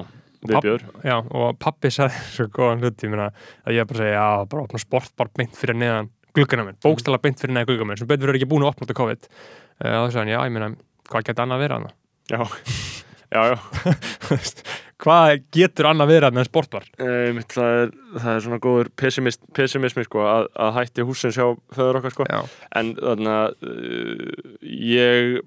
viðbjör. 0.47 0.86
Já, 1.09 1.16
og 1.20 1.59
pappi 1.64 1.91
sagði 1.93 2.24
svo 2.38 2.47
góðan 2.53 2.84
hluti, 2.86 3.07
ég 3.07 3.16
meina, 3.16 3.30
að 3.66 3.80
ég 3.80 3.89
bara 3.89 4.03
segja, 4.03 4.16
já, 4.20 4.47
bara 4.53 4.68
opna 4.68 4.84
sportbar 4.84 5.34
beint 5.36 5.59
fyrir 5.59 5.80
neðan 5.82 6.11
gluggana 6.34 6.68
minn, 6.70 6.80
bókstala 6.84 7.20
beint 7.22 7.41
fyrir 7.41 7.57
neðan 7.57 7.70
gluggana 7.70 7.91
minn, 7.91 8.01
sem 8.01 8.09
betur 8.09 8.32
verið 8.32 8.41
ekki 8.41 8.51
búin 8.53 8.66
að 8.66 8.74
opna 8.74 8.89
af 8.89 8.97
COVID. 8.97 9.28
Uh, 9.84 9.89
þá 9.89 10.07
sagði 10.07 10.22
hann, 10.24 10.34
já, 10.34 10.39
ég 10.47 10.55
meina, 10.55 10.70
hvað 11.09 11.28
getur 11.30 11.45
annað 11.45 11.66
verið 11.66 11.78
hann? 11.80 11.91
Já, 12.32 12.39
já, 13.34 13.41
já. 13.51 13.57
Hvað 15.04 15.34
getur 15.56 15.89
annað 15.89 16.12
verið 16.14 16.38
en 16.39 16.47
sportbar? 16.47 16.86
Um, 16.97 17.41
það, 17.51 17.72
er, 17.84 17.93
það 18.18 18.30
er 18.38 18.43
svona 18.47 18.60
góður 18.64 18.91
pessimist, 19.04 19.41
pessimismi, 19.58 20.06
sko, 20.08 20.22
að, 20.24 20.47
að 20.64 20.76
hætti 20.80 21.06
húsin 21.08 21.34
sjá 21.36 21.45
föður 21.76 21.99
okkar, 22.01 22.16
sko. 22.16 22.28
En 22.80 22.93
þannig 22.95 23.34
að 23.34 23.56
uh, 23.68 24.68
ég 24.72 25.41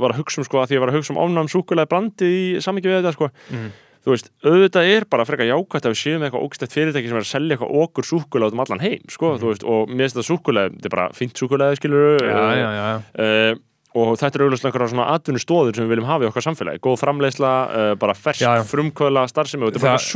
var 0.00 0.10
að 0.14 0.22
hugsa 0.24 0.40
um 0.42 0.46
sko 0.48 0.58
að 0.62 0.70
því 0.72 0.74
ég 0.78 0.82
var 0.82 0.90
að 0.90 0.96
hugsa 1.00 1.12
um 1.14 1.20
ofnæm 1.22 1.50
súkulega 1.52 1.90
brandi 1.90 2.26
í 2.34 2.44
samingi 2.64 2.90
við 2.90 2.96
þetta 3.02 3.12
sko 3.14 3.28
Mhm. 3.54 3.68
þú 4.04 4.10
veist, 4.12 4.26
auðvitað 4.44 4.88
er 4.94 5.04
bara 5.08 5.24
frekar 5.24 5.46
jákvæmt 5.48 5.86
að 5.86 5.92
við 5.94 6.00
séum 6.00 6.18
með 6.20 6.26
eitthvað 6.28 6.42
ógstætt 6.48 6.74
fyrirtæki 6.74 7.08
sem 7.08 7.16
er 7.20 7.22
að 7.24 7.30
selja 7.30 7.54
eitthvað 7.56 7.76
okkur 7.84 8.04
súkulega 8.08 8.50
út 8.50 8.56
um 8.58 8.60
allan 8.64 8.82
heim 8.82 9.06
sko, 9.08 9.30
þú 9.38 9.52
veist, 9.52 9.62
og 9.64 9.88
mér 9.88 10.02
finnst 10.04 10.18
þetta 10.18 10.26
súkulega 10.28 10.72
þetta 10.74 10.90
er 10.90 10.94
bara 10.96 11.06
fínt 11.16 11.38
súkulega, 11.40 11.78
skilur 11.78 12.18
já, 12.26 12.34
já, 12.34 12.68
já, 12.74 12.82
já. 12.90 12.98
Uh, 13.14 13.62
og 13.94 14.16
þetta 14.18 14.38
er 14.40 14.42
auðvitað 14.46 14.68
einhverja 14.70 14.90
svona 14.90 15.06
atvinnustóður 15.14 15.76
sem 15.78 15.84
við 15.86 15.92
viljum 15.94 16.08
hafa 16.10 16.24
í 16.24 16.28
okkar 16.30 16.42
samfélagi 16.48 16.80
góð 16.82 16.96
framleiðsla, 17.04 17.52
uh, 17.70 17.94
bara 18.00 18.14
fersk 18.18 18.42
Já, 18.42 18.50
já. 18.58 18.64
frumkvöla 18.66 19.22
starfsemi 19.30 19.62
og 19.62 19.70
þetta 19.70 19.78
er 19.78 19.86
bara 19.86 19.98
Það- 19.98 20.08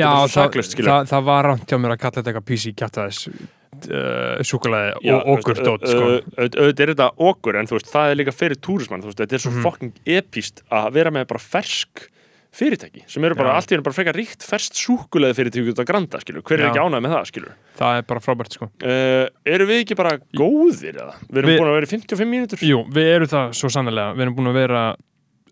Já, 0.00 0.06
þetta 0.06 0.08
er 0.08 0.16
bara 0.16 0.28
svo 0.28 0.40
það, 0.40 0.46
saklust, 0.46 0.72
skilur 0.76 0.90
það, 0.94 1.10
það 1.12 1.24
var 1.28 1.44
rámt 1.50 1.66
hjá 1.68 1.78
mér 1.84 1.92
að 1.96 2.00
kalla 2.00 2.16
þetta 2.16 2.32
eitthvað 2.32 2.48
PC 2.50 2.72
kjattaðis 2.80 3.20
uh, 3.26 4.42
súkulega 4.46 4.96
Já, 5.04 5.14
og 5.20 5.30
okkur 5.36 5.60
þú 5.60 5.64
dót 5.68 5.84
veist, 5.84 5.92
sko. 5.92 6.06
au- 6.06 6.44
au- 6.44 6.64
auðvitað 6.64 6.80
er 6.86 6.92
þetta 6.94 7.08
okkur 7.28 7.58
en 7.60 7.66
þú 7.68 7.76
veist, 7.76 7.92
það 7.92 8.10
er 8.10 8.20
líka 8.22 8.32
fyrir 8.36 8.60
túrismann 8.64 9.02
þetta 9.04 9.32
er 9.36 9.38
svo 9.44 9.52
Mhm. 9.52 9.62
fucking 9.68 9.92
epíst 10.06 10.62
að 10.72 10.92
vera 10.96 11.10
með 11.10 11.26
bara 11.28 11.40
fersk 11.40 12.08
fyrirtæki 12.56 13.02
sem 13.10 13.24
eru 13.28 13.36
bara 13.38 13.54
allt 13.58 13.68
í 13.70 13.76
hennu 13.76 13.84
bara 13.86 13.96
frekar 13.98 14.16
ríkt 14.16 14.46
ferst 14.48 14.78
súkulega 14.80 15.36
fyrirtæki 15.36 15.74
út 15.74 15.82
að 15.82 15.88
granda, 15.90 16.20
skilur 16.22 16.44
hver 16.46 16.56
er 16.60 16.64
Já. 16.66 16.70
ekki 16.72 16.82
ánægð 16.86 17.04
með 17.06 17.14
það, 17.16 17.26
skilur 17.30 17.54
það 17.80 17.98
er 18.00 18.06
bara 18.12 18.24
frábært 18.24 18.56
sko. 18.56 18.68
uh, 18.80 19.26
eru 19.56 19.68
við 19.68 19.82
ekki 19.84 19.98
bara 19.98 20.14
góðir 20.36 20.96
eða? 21.02 21.14
Við 21.28 21.42
erum 21.42 21.50
Við- 21.52 21.60
búin 21.60 21.70
að 21.72 21.76
vera 21.78 21.88
í 21.90 21.92
55 21.92 22.32
mínútur 22.32 22.64
Jú, 22.64 22.80
við 22.96 23.10
erum 23.16 23.32
það 23.34 23.54
svo 23.60 23.72
sannlega 23.76 24.14
við 24.16 24.26
erum 24.26 24.36
búin 24.40 24.50
að 24.52 24.58
vera 24.62 24.84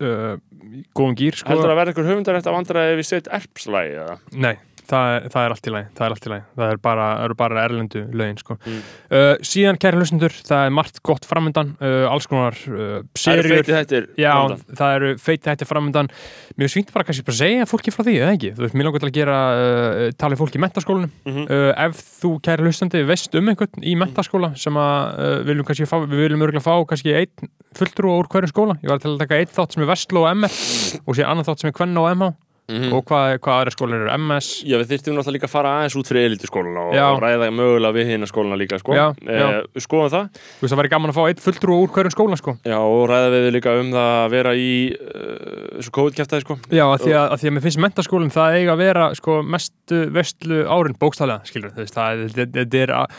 uh, 0.01 0.35
góðum 0.97 1.17
gýr 1.21 1.37
sko. 1.39 1.51
heldur 1.53 1.71
að 1.75 1.79
vera 1.81 1.93
einhver 1.93 2.09
höfundarætt 2.09 2.49
af 2.49 2.57
andra 2.59 2.87
ef 2.91 2.97
við 2.99 3.09
set 3.11 3.29
erpslægi 3.37 3.99
eða? 4.01 4.17
Nei, 4.33 4.55
það 4.89 5.11
er, 5.15 5.25
það 5.33 5.45
er 5.47 5.53
allt 5.55 5.67
í 5.69 5.73
lagi 5.73 5.87
það 5.97 6.05
er 6.07 6.13
allt 6.15 6.25
í 6.27 6.31
lagi, 6.33 6.43
það 6.59 6.71
er 6.75 6.79
bara, 6.85 7.05
eru 7.25 7.35
bara 7.39 7.63
erlendu 7.65 8.01
lögin 8.15 8.37
sko. 8.41 8.57
Mm. 8.65 8.79
uh, 9.11 9.31
síðan 9.45 9.79
kæri 9.81 9.99
hlustundur, 10.01 10.35
það 10.45 10.65
er 10.69 10.73
margt 10.77 11.01
gott 11.05 11.25
framöndan 11.29 11.71
uh, 11.81 12.05
alls 12.11 12.27
konar 12.31 12.57
uh, 12.69 12.99
eru 13.35 13.49
framundan. 14.45 14.75
það 14.79 14.95
eru 14.99 15.11
feiti 15.21 15.49
hætti 15.51 15.67
framöndan 15.69 16.11
Mér 16.55 16.69
svínt 16.71 16.93
bara 16.95 17.03
kannski 17.03 17.25
bara 17.27 17.35
að 17.35 17.41
segja 17.41 17.65
fólki 17.67 17.91
frá 17.91 18.03
því, 18.07 18.13
eða 18.23 18.33
ekki? 18.37 18.51
Þú 18.55 18.63
veist, 18.63 18.75
mér 18.79 18.87
langar 18.87 19.01
til 19.03 19.09
að 19.09 19.15
gera 19.17 19.39
uh, 19.51 20.03
tala 20.21 20.37
fólki 20.39 20.59
í 20.59 20.63
mentaskólanum 20.63 21.11
Mhm. 21.25 21.47
uh, 21.49 21.71
Ef 21.85 21.99
þú, 22.21 22.31
kæri 22.45 22.63
hlustandi, 22.63 23.01
veist 23.09 23.35
um 23.35 23.49
einhvern 23.51 23.83
í 23.83 23.95
mentaskóla 23.99 24.53
sem 24.59 24.77
að 24.79 25.19
uh, 25.19 25.35
viljum 25.49 25.67
kannski 25.67 25.89
fá, 25.89 25.97
við 26.05 26.23
viljum 26.27 26.45
örgulega 26.47 26.63
fá 26.63 26.75
kannski 26.87 27.11
einn 27.17 27.49
fulltrú 27.75 28.13
úr 28.21 28.29
hverjum 28.31 28.53
skóla 28.53 28.77
Ég 28.83 28.87
var 28.93 29.01
til 29.03 29.11
að 29.15 29.19
taka 29.25 29.41
einn 29.41 29.51
þátt 29.51 29.75
sem 29.75 29.83
er 29.83 29.89
Vestló 29.91 30.23
og 30.23 30.31
MR 30.31 30.55
og 31.05 31.17
sér 31.17 31.27
annan 31.27 31.43
þátt 31.47 31.63
sem 31.65 31.71
er 31.73 31.75
Kvenna 31.75 32.05
og 32.05 32.13
MH 32.15 32.31
Mhm. 32.65 32.93
og 32.97 33.03
hvað, 33.05 33.35
hvað 33.45 33.57
aðra 33.61 33.71
skólar 33.75 33.99
eru 34.01 34.13
MS 34.17 34.47
Já, 34.65 34.75
við 34.81 34.87
þyrftum 34.89 35.13
náttúrulega 35.19 35.35
líka 35.35 35.45
að 35.45 35.51
fara 35.53 35.73
aðeins 35.77 35.95
út 35.99 36.07
fyrir 36.09 36.25
elitiskóluna 36.31 36.81
og, 36.89 36.93
Já. 36.97 37.03
og 37.13 37.19
ræða 37.21 37.49
mögulega 37.53 37.93
við 37.93 38.07
hérna 38.09 38.25
skóluna 38.31 38.57
líka, 38.57 38.79
sko. 38.81 38.95
Já, 38.97 39.05
Eh, 39.21 39.37
já. 39.37 39.61
Við 39.75 39.85
skoðum 39.85 40.09
það. 40.15 40.25
Þú 40.33 40.65
veist, 40.65 40.73
það 40.73 40.81
væri 40.81 40.91
gaman 40.95 41.11
að 41.13 41.17
fá 41.19 41.23
einn 41.29 41.43
fulltrú 41.45 41.77
úr 41.83 41.93
hverjum 41.93 42.15
skóla, 42.15 42.37
sko 42.41 42.57
Já, 42.65 42.77
og 42.81 43.05
ræða 43.13 43.29
við 43.35 43.51
líka 43.53 43.75
um 43.79 43.91
það 43.93 44.09
að 44.25 44.29
vera 44.33 44.55
í 44.57 44.71
uh, 44.97 45.77
þessu 45.77 45.93
COVID-kjæftæði, 45.99 46.41
sko. 46.47 46.57
Já, 46.73 46.85
að 46.89 47.05
því 47.05 47.13
að, 47.13 47.25
að 47.29 47.39
því 47.43 47.47
að 47.51 47.55
mér 47.59 47.65
finnst 47.69 47.83
mentaskólinn 47.85 48.33
það 48.33 48.57
eiga 48.57 48.73
að 48.73 48.81
vera 48.81 49.05
sko 49.21 49.37
mestu 49.45 50.01
vestlu 50.09 50.63
árin 50.65 50.97
bókstæðlega, 50.97 51.45
skilur, 51.45 51.69
þú 51.75 51.85
veist, 51.85 51.93
það 51.93 52.25
þetta- 52.33 52.53
þetta 52.65 52.81
er 52.81 52.95
að- 52.97 53.11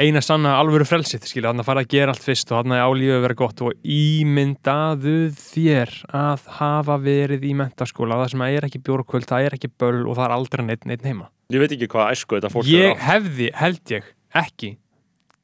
eina 0.00 0.20
sanna 0.24 0.54
alvöru 0.60 0.86
frelsið, 0.88 1.26
skilur, 1.28 1.50
þannig 1.50 1.64
að 1.64 1.68
fara 1.70 1.82
að 1.84 1.90
gera 1.92 2.12
allt 2.14 2.24
fyrst 2.24 2.50
og 2.52 2.60
þannig 2.62 2.80
að 2.80 2.90
álífið 2.90 3.22
vera 3.24 3.36
gott 3.40 3.62
og 3.66 3.90
ímyndaðu 3.96 5.16
þér 5.36 5.92
að 6.20 6.46
hafa 6.60 6.96
verið 7.04 7.44
í 7.48 7.52
mentaskóla 7.58 8.18
það 8.22 8.32
sem 8.34 8.44
að 8.46 8.56
er 8.58 8.66
ekki 8.68 8.82
bjórkvöld, 8.86 9.28
það 9.28 9.48
er 9.48 9.56
ekki 9.58 9.70
böl 9.82 9.98
og 10.06 10.16
það 10.18 10.24
er 10.26 10.34
aldrei 10.36 10.64
neitt, 10.66 10.86
neitt 10.88 11.04
heima 11.06 11.28
Ég 11.50 11.62
veit 11.62 11.74
ekki 11.74 11.88
hvað 11.90 12.14
æsku 12.14 12.38
þetta 12.38 12.52
fólk 12.54 12.70
Ég 12.70 12.86
er 12.92 12.96
á. 12.96 13.02
hefði, 13.10 13.50
held 13.60 13.94
ég, 13.96 14.08
ekki 14.40 14.72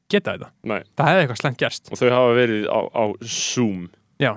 geta 0.07 0.35
þetta, 0.37 0.51
Nei, 0.71 0.81
það 0.97 1.11
hefði 1.11 1.23
eitthvað 1.25 1.41
slæmt 1.43 1.61
gerst 1.63 1.91
og 1.91 2.01
þau 2.01 2.09
hafa 2.15 2.35
verið 2.37 2.67
á, 2.71 2.79
á 2.87 3.03
Zoom. 3.27 3.81
Já, 4.23 4.31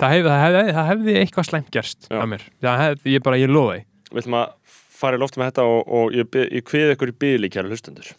það 0.00 0.14
hefði, 0.16 0.32
það 0.32 0.44
hefði, 0.46 0.76
það 0.78 0.90
hefði 0.92 1.16
eitthvað 1.20 1.48
slæmt 1.50 1.72
gerst 1.76 2.08
Já. 2.08 2.18
að 2.18 2.28
mér, 2.32 2.46
það 2.64 2.84
hefði, 2.86 3.16
ég 3.16 3.26
bara, 3.28 3.40
ég 3.42 3.52
því 3.52 3.80
Við 4.12 4.20
ætlum 4.26 4.34
að 4.42 4.50
fara 5.02 5.16
í 5.16 5.20
loft 5.22 5.38
með 5.40 5.48
þetta 5.50 5.64
og, 5.64 5.78
og 5.88 6.16
ég, 6.16 6.36
ég 6.52 6.64
kviði 6.68 6.96
ykkur 6.96 7.10
í 7.12 7.14
bíli, 7.24 7.48
kæra 7.52 7.70
hlustendur. 7.70 8.10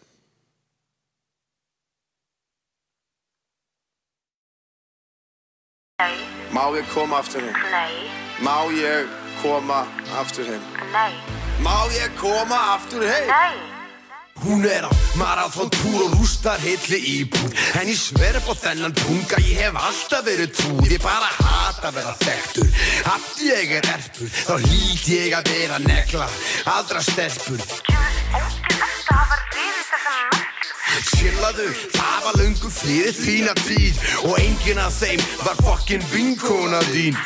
Má 6.53 6.69
ég 6.77 6.85
koma 6.93 7.17
aftur 7.19 7.41
heim? 7.41 7.53
Nei, 7.71 8.09
Má 8.45 8.55
ég 8.77 9.07
koma 9.41 9.85
aftur 10.19 10.45
heim? 10.45 10.61
nei, 10.93 11.13
Má 11.63 11.75
ég 11.93 12.09
koma 12.19 12.57
aftur 12.75 13.01
heim? 13.03 13.27
nei. 13.27 13.55
Hún 14.43 14.65
er 14.65 14.83
á 14.83 14.91
marathon 15.15 15.69
túr 15.69 16.01
og 16.03 16.13
rústar 16.19 16.59
heilli 16.59 16.97
íbúð 17.21 17.53
En 17.79 17.87
ég 17.87 17.95
sver 17.97 18.35
upp 18.35 18.49
á 18.51 18.55
þennan 18.65 18.91
punga, 18.97 19.37
ég 19.39 19.61
hef 19.61 19.75
alltaf 19.77 20.25
verið 20.25 20.51
trúð 20.57 20.89
Ég 20.91 21.01
bara 21.05 21.29
hata 21.37 21.87
að 21.87 21.95
vera 21.99 22.13
þekktur 22.25 22.67
Hatt 23.07 23.39
ég 23.45 23.71
er 23.77 23.87
erpur, 23.93 24.27
þá 24.27 24.53
hlýt 24.65 25.07
ég 25.13 25.37
að 25.37 25.47
vera 25.53 25.79
negla 25.85 26.27
Aðra 26.75 27.01
stelpur 27.05 27.61
Chillaðu, 31.03 31.67
það 31.91 32.19
var 32.25 32.37
löngu 32.39 32.69
fyrir 32.71 33.15
þína 33.17 33.53
tíð. 33.63 33.99
Og 34.29 34.37
enginn 34.39 34.79
af 34.79 34.95
þeim 35.01 35.23
var 35.43 35.59
fokkin 35.65 36.03
vinkona 36.13 36.79
rask. 36.93 37.17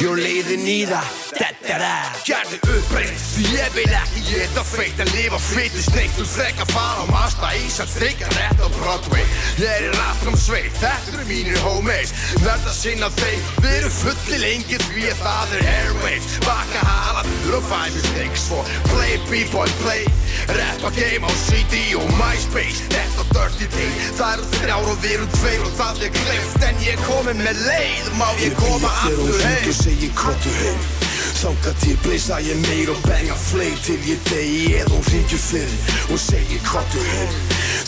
Jó 0.00 0.14
leiðin 0.16 0.64
í 0.70 0.78
það, 0.88 1.08
er 1.40 1.82
það 1.82 2.18
Gerðu 2.26 2.58
uppbreytt, 2.74 3.22
því 3.34 3.44
ég 3.54 3.74
vil 3.76 3.94
ekki 4.00 4.22
geta 4.28 4.64
feitt 4.66 5.00
Að 5.00 5.12
lifa 5.14 5.40
feitu 5.42 5.82
sneitt 5.84 6.18
og 6.20 6.28
frekka 6.28 6.66
fara 6.70 7.04
á 7.04 7.06
masta 7.10 7.52
ís 7.58 7.78
Að 7.82 7.94
þryggja 7.96 8.30
rétt 8.36 8.60
á 8.60 8.68
Broadway 8.76 9.24
Ég 9.60 9.70
er 9.70 9.86
í 9.88 9.92
rafnum 9.96 10.36
sveit, 10.40 10.72
þetta 10.80 11.14
eru 11.14 11.26
mínir 11.28 11.58
homies. 11.64 12.12
Verða 12.44 12.74
sinna 12.74 13.10
þeim, 13.18 13.48
við 13.60 13.76
erum 13.78 13.94
fulli 13.98 14.40
lengi 14.42 14.80
Því 14.90 15.06
að 15.10 15.20
það 15.24 15.54
er 15.58 15.66
airwaves. 15.74 16.28
Baka 16.46 16.84
halaður 16.86 17.58
og 17.58 17.66
five 17.68 17.92
mistakes 17.96 18.46
Svo 18.48 18.62
play 18.90 19.18
b-boy 19.28 19.74
play. 19.82 20.06
Rappa 20.56 20.92
game 20.96 21.28
á 21.28 21.32
CD 21.44 21.82
og 22.00 22.08
MySpace. 22.18 22.86
Þetta 22.92 23.24
og 23.24 23.34
Dirty 23.36 23.68
Day. 23.74 23.92
Það 24.18 24.32
eru 24.36 24.48
þrjár 24.56 24.90
og 24.94 25.04
við 25.04 25.16
erum 25.18 25.34
tveir 25.36 25.66
og 25.66 25.76
það 25.80 26.06
er 26.08 26.16
glemt. 26.16 26.66
En 26.70 26.82
ég 26.86 26.96
er 26.96 27.04
komin 27.08 27.44
með 27.44 27.62
leið 27.66 28.10
Má 28.20 28.26
ég 28.40 28.56
koma 28.58 28.90
aftur 29.04 29.44
heim 29.44 29.72
segi 29.76 30.10
kottu 30.16 30.52
heim 30.60 30.99
Þanga 31.40 31.70
til 31.80 31.96
bleysa 32.04 32.36
ég 32.44 32.58
meir 32.66 32.90
og 32.92 32.98
benga 33.06 33.32
fleir 33.32 33.76
til 33.80 33.96
ég 34.04 34.18
degi 34.28 34.74
eða 34.76 34.90
hún 34.92 35.06
ringju 35.06 35.38
fyrr 35.40 35.70
og 36.12 36.18
segi 36.20 36.58
kottu 36.66 37.00
heim 37.00 37.30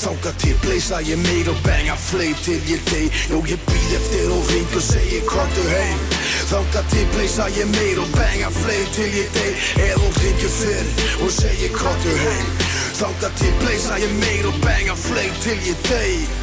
Þanga 0.01 0.33
til 0.41 0.55
bleysa 0.63 1.03
ég 1.05 1.21
meir 1.21 1.51
og 1.53 1.61
benga 1.67 1.99
fleir 2.01 2.39
til 2.47 2.63
ég 2.71 2.81
degi 2.89 3.11
Jó 3.29 3.43
ég 3.53 3.61
býð 3.69 3.93
eftir 3.99 4.33
og 4.33 4.49
ring 4.55 4.73
og 4.73 4.85
segi 4.87 5.21
kottu 5.29 5.67
heim 5.69 6.01
Þanga 6.49 6.85
til 6.95 7.05
bleysa 7.13 7.51
ég 7.59 7.69
meir 7.75 8.01
og 8.01 8.17
benga 8.17 8.49
fleir 8.57 8.89
til 8.97 9.11
ég 9.21 9.37
degi 9.37 9.83
eða 9.85 10.01
hún 10.01 10.17
ringju 10.23 10.53
fyrr 10.57 10.89
og 11.21 11.35
segi 11.37 11.69
kottu 11.77 12.17
heim 12.25 12.55
Þanga 13.03 13.35
til 13.43 13.53
bleysa 13.61 14.01
ég 14.01 14.17
meir 14.23 14.49
og 14.49 14.57
benga 14.65 14.97
fleir 14.97 15.37
til 15.45 15.61
ég 15.69 15.91
degi 15.91 16.42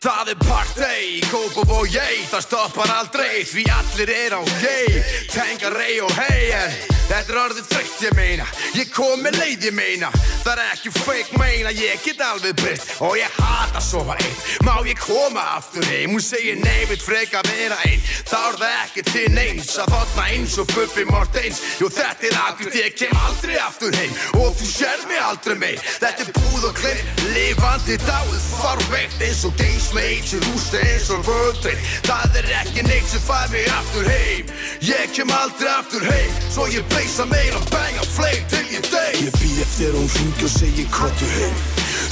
Það 0.00 0.28
er 0.32 0.36
partey, 0.40 1.08
kópum 1.28 1.74
og 1.76 1.90
ég, 1.92 2.22
það 2.30 2.44
stoppar 2.46 2.92
aldrei 2.94 3.42
Því 3.44 3.66
allir 3.74 4.12
er 4.14 4.32
á 4.32 4.40
ég, 4.64 4.96
tenga 5.28 5.74
rey 5.74 6.00
og 6.00 6.14
hei 6.16 6.48
En 6.56 6.99
þetta 7.10 7.34
er 7.34 7.40
orðið 7.42 7.68
þreytt 7.70 8.04
ég 8.06 8.16
meina, 8.16 8.46
ég 8.78 8.92
kom 8.94 9.22
með 9.24 9.38
leið 9.40 9.66
ég 9.68 9.76
meina. 9.76 10.10
Það 10.40 10.52
er 10.54 10.62
ekki 10.70 10.92
fake 10.94 11.40
meina, 11.40 11.72
ég 11.76 12.04
get 12.04 12.22
alveg 12.24 12.56
breytt. 12.62 12.86
Og 13.04 13.16
ég 13.18 13.38
hata 13.38 13.82
sofa 13.84 14.16
einn, 14.16 14.38
má 14.66 14.72
ég 14.86 14.98
koma 15.02 15.44
aftur 15.58 15.84
heim? 15.90 16.14
Hún 16.14 16.24
segir 16.24 16.58
nei, 16.62 16.86
við 16.90 17.04
freka 17.04 17.42
vera 17.50 17.78
einn. 17.88 18.04
Þá 18.30 18.38
er 18.40 18.58
það 18.62 18.76
ekki 18.84 19.06
til 19.10 19.26
neins 19.34 19.74
að 19.82 19.94
þotna 19.94 20.26
eins 20.36 20.56
og 20.62 20.70
Bubbi 20.74 21.06
Mortens. 21.10 21.62
Jú 21.80 21.90
þetta 21.92 22.30
er 22.30 22.38
akkur, 22.46 22.72
ég 22.78 22.96
kem 22.96 23.24
aldrei 23.26 23.58
aftur 23.60 23.96
heim. 23.98 24.16
Og 24.40 24.54
þú 24.58 24.70
sér 24.70 25.06
mig 25.10 25.20
aldrei 25.24 25.58
meir, 25.60 25.84
þetta 26.00 26.26
er 26.26 26.32
búð 26.38 26.68
og 26.70 26.78
klein 26.80 27.04
Lifandi 27.34 27.98
dáið, 28.06 28.40
farveikt 28.60 29.22
eins 29.26 29.44
og 29.48 29.56
geis 29.60 29.90
með 29.96 30.08
eitt 30.10 30.30
sem 30.32 30.44
rústa 30.48 30.80
eins 30.86 31.10
og 31.14 31.24
völdrein 31.26 31.80
Það 32.06 32.38
er 32.40 32.48
ekki 32.60 32.84
neitt 32.86 33.08
sem 33.10 33.22
fær 33.24 33.50
mig 33.52 33.66
aftur 33.70 34.08
heim. 34.10 34.48
Ég 34.84 35.12
kem 35.14 35.30
aldrei 35.34 35.70
aftur 35.72 36.04
heim. 36.06 36.38
Svo 36.50 36.66
ég 36.72 36.86
bleysa 37.00 37.24
meira, 37.24 37.60
banga 37.72 38.02
fleik 38.16 38.44
til 38.48 38.66
ég 38.76 38.84
dey 38.92 39.14
Ég 39.24 39.32
býð 39.40 39.60
eftir 39.64 39.94
hún 39.96 40.08
hringi 40.12 40.44
og 40.44 40.52
segi 40.52 40.84
kottu 40.92 41.28
heim 41.32 41.54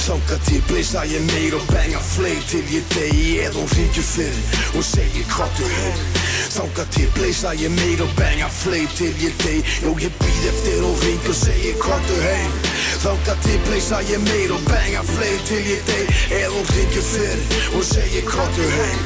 Þánga 0.01 0.37
til 0.47 0.63
bleysa 0.69 1.03
ég 1.05 1.25
meir 1.29 1.53
og 1.57 1.65
benga 1.69 2.01
fleik 2.01 2.41
til 2.49 2.65
ég 2.73 2.87
degi 2.95 3.35
Eða 3.43 3.59
hún 3.59 3.69
hringi 3.69 4.01
fyrir 4.01 4.57
og 4.73 4.85
segi 4.87 5.21
kottu 5.29 5.69
heim 5.75 6.01
Þánga 6.55 6.87
til 6.95 7.09
bleysa 7.17 7.53
ég 7.61 7.73
meir 7.77 8.01
og 8.01 8.15
benga 8.17 8.49
fleik 8.49 8.89
til 8.97 9.13
ég 9.21 9.37
degi 9.43 9.61
Jó 9.85 9.93
ég 10.01 10.17
býð 10.23 10.47
eftir 10.53 10.81
hún 10.81 10.97
hringi 11.03 11.33
og 11.33 11.39
segi 11.43 11.73
kottu 11.85 12.21
heim 12.25 12.59
Þánga 13.05 13.39
til 13.45 13.59
bleysa 13.69 14.01
ég 14.09 14.23
meir 14.25 14.55
og 14.57 14.69
benga 14.71 15.05
fleik 15.13 15.49
til 15.51 15.65
ég 15.69 15.83
degi 15.91 16.21
Eða 16.41 16.53
hún 16.55 16.71
hringi 16.73 17.09
fyrir 17.11 17.59
og 17.77 17.85
segi 17.93 18.25
kottu 18.25 18.71
heim 18.77 19.03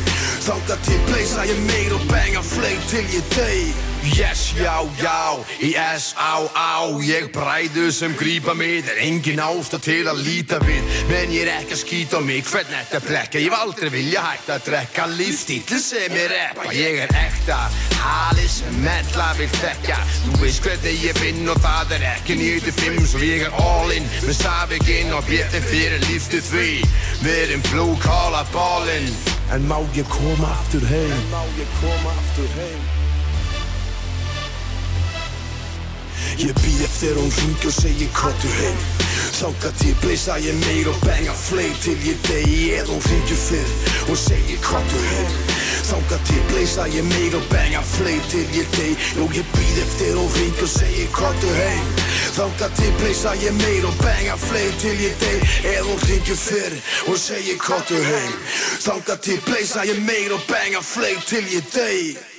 Þánga 0.47 0.79
til 0.87 1.01
bleysa 1.09 1.49
ég 1.51 1.65
meir 1.67 1.97
og 1.97 2.07
benga 2.13 2.45
fleik 2.55 2.87
til 2.93 3.17
ég 3.19 3.35
degi 3.35 3.92
Yes, 4.03 4.51
já, 4.59 4.83
já, 4.99 5.39
í 5.63 5.73
S, 5.79 6.11
á, 6.19 6.43
á 6.51 6.91
Ég 6.99 7.29
bræðu 7.31 7.87
sem 7.95 8.15
grípa 8.19 8.53
mig 8.53 8.83
Það 8.83 8.91
er 8.93 9.01
engin 9.07 9.41
ásta 9.43 9.79
til 9.79 10.03
að 10.11 10.21
líta 10.25 10.59
við 10.63 10.83
Men 11.07 11.31
ég 11.31 11.47
er 11.47 11.53
ekki 11.61 11.77
að 11.77 11.81
skýta 11.85 12.21
mig 12.23 12.43
Hvern 12.49 12.71
þetta 12.73 13.01
blekka 13.07 13.39
Ég 13.41 13.47
hef 13.47 13.63
aldrei 13.63 13.93
vilja 13.93 14.25
hægt 14.27 14.51
að 14.53 14.67
drekka 14.67 15.07
Lífstíl 15.13 15.79
sem 15.79 16.17
ég 16.19 16.29
reppa 16.33 16.67
Ég 16.75 16.99
er 17.05 17.15
ekta 17.23 17.59
Hali 18.03 18.47
sem 18.51 18.79
menn 18.83 19.07
vil 19.39 19.51
þekka 19.55 19.99
Þú 20.25 20.39
veist 20.43 20.67
hvernig 20.67 21.07
ég 21.07 21.23
finn 21.23 21.47
og 21.49 21.63
það 21.63 21.95
er 21.97 22.07
ekki 22.13 22.37
95 22.41 23.07
Svo 23.13 23.23
ég 23.23 23.47
er 23.47 23.61
all 23.63 23.95
in 23.95 24.09
Með 24.27 24.35
Saviginn 24.43 25.13
og 25.15 25.23
bjettin 25.27 25.63
fyrir 25.67 26.03
líftu 26.07 26.41
því. 26.43 26.71
Við 27.23 27.39
erum 27.43 27.63
blue 27.69 27.95
collar 28.03 28.47
ballin. 28.53 29.07
En 29.53 29.67
má 29.69 29.79
ég 29.97 30.07
koma 30.11 30.51
aftur 30.57 30.83
heim? 30.89 31.15
En 31.19 31.31
má 31.31 31.41
ég 31.59 31.79
koma 31.79 32.17
aftur 32.17 32.59
heim 32.59 33.02
Ég 36.37 36.53
býð 36.63 36.81
eftir 36.81 37.13
hún 37.13 37.29
hringi 37.29 37.67
og 37.69 37.73
segi 37.75 38.07
kottu 38.17 38.49
heim. 38.57 38.77
Þánga 39.37 39.69
til 39.77 39.93
bleysa 40.01 40.39
ég 40.41 40.55
meir 40.63 40.87
og 40.89 40.97
benga 41.05 41.33
fleik 41.37 41.75
til 41.83 41.99
ég 42.07 42.17
degi 42.25 42.71
Eða 42.73 42.89
hún 42.89 43.03
hringi 43.05 43.37
fyrir 43.37 44.09
og 44.09 44.17
segi 44.17 44.57
kottu 44.65 45.01
heim. 45.11 45.35
Þánga 45.89 46.17
til 46.25 46.41
bleysa 46.49 46.87
ég 46.89 47.05
meir 47.11 47.37
og 47.37 47.45
benga 47.53 47.83
fleik 47.85 48.25
til 48.33 48.49
ég 48.57 48.73
degi 48.79 48.97
Jú 49.19 49.29
ég 49.37 49.53
býð 49.53 49.79
eftir 49.85 50.17
hún 50.17 50.33
hringi 50.33 50.65
og 50.65 50.73
segi 50.73 51.07
kottu 51.13 51.53
heim. 51.59 51.93
Þánga 52.39 52.73
til 52.81 52.91
bleysa 53.03 53.37
ég 53.45 53.57
meir 53.61 53.85
og 53.85 54.01
benga 54.01 54.37
fleik 54.47 54.77
til 54.81 55.05
ég 55.05 55.17
degi 55.21 55.55
Eða 55.75 55.87
hún 55.91 56.05
hringi 56.07 56.41
fyrir 56.47 56.81
og 57.13 57.17
segi 57.27 57.57
kottu 57.61 58.03
heim. 58.09 58.37
Þánga 58.81 59.21
til 59.21 59.41
bleysa 59.45 59.85
ég 59.85 60.01
meir 60.09 60.33
og 60.33 60.45
benga 60.49 60.81
fleik 60.81 61.27
til 61.29 61.45
ég 61.53 61.73
degi 61.77 62.32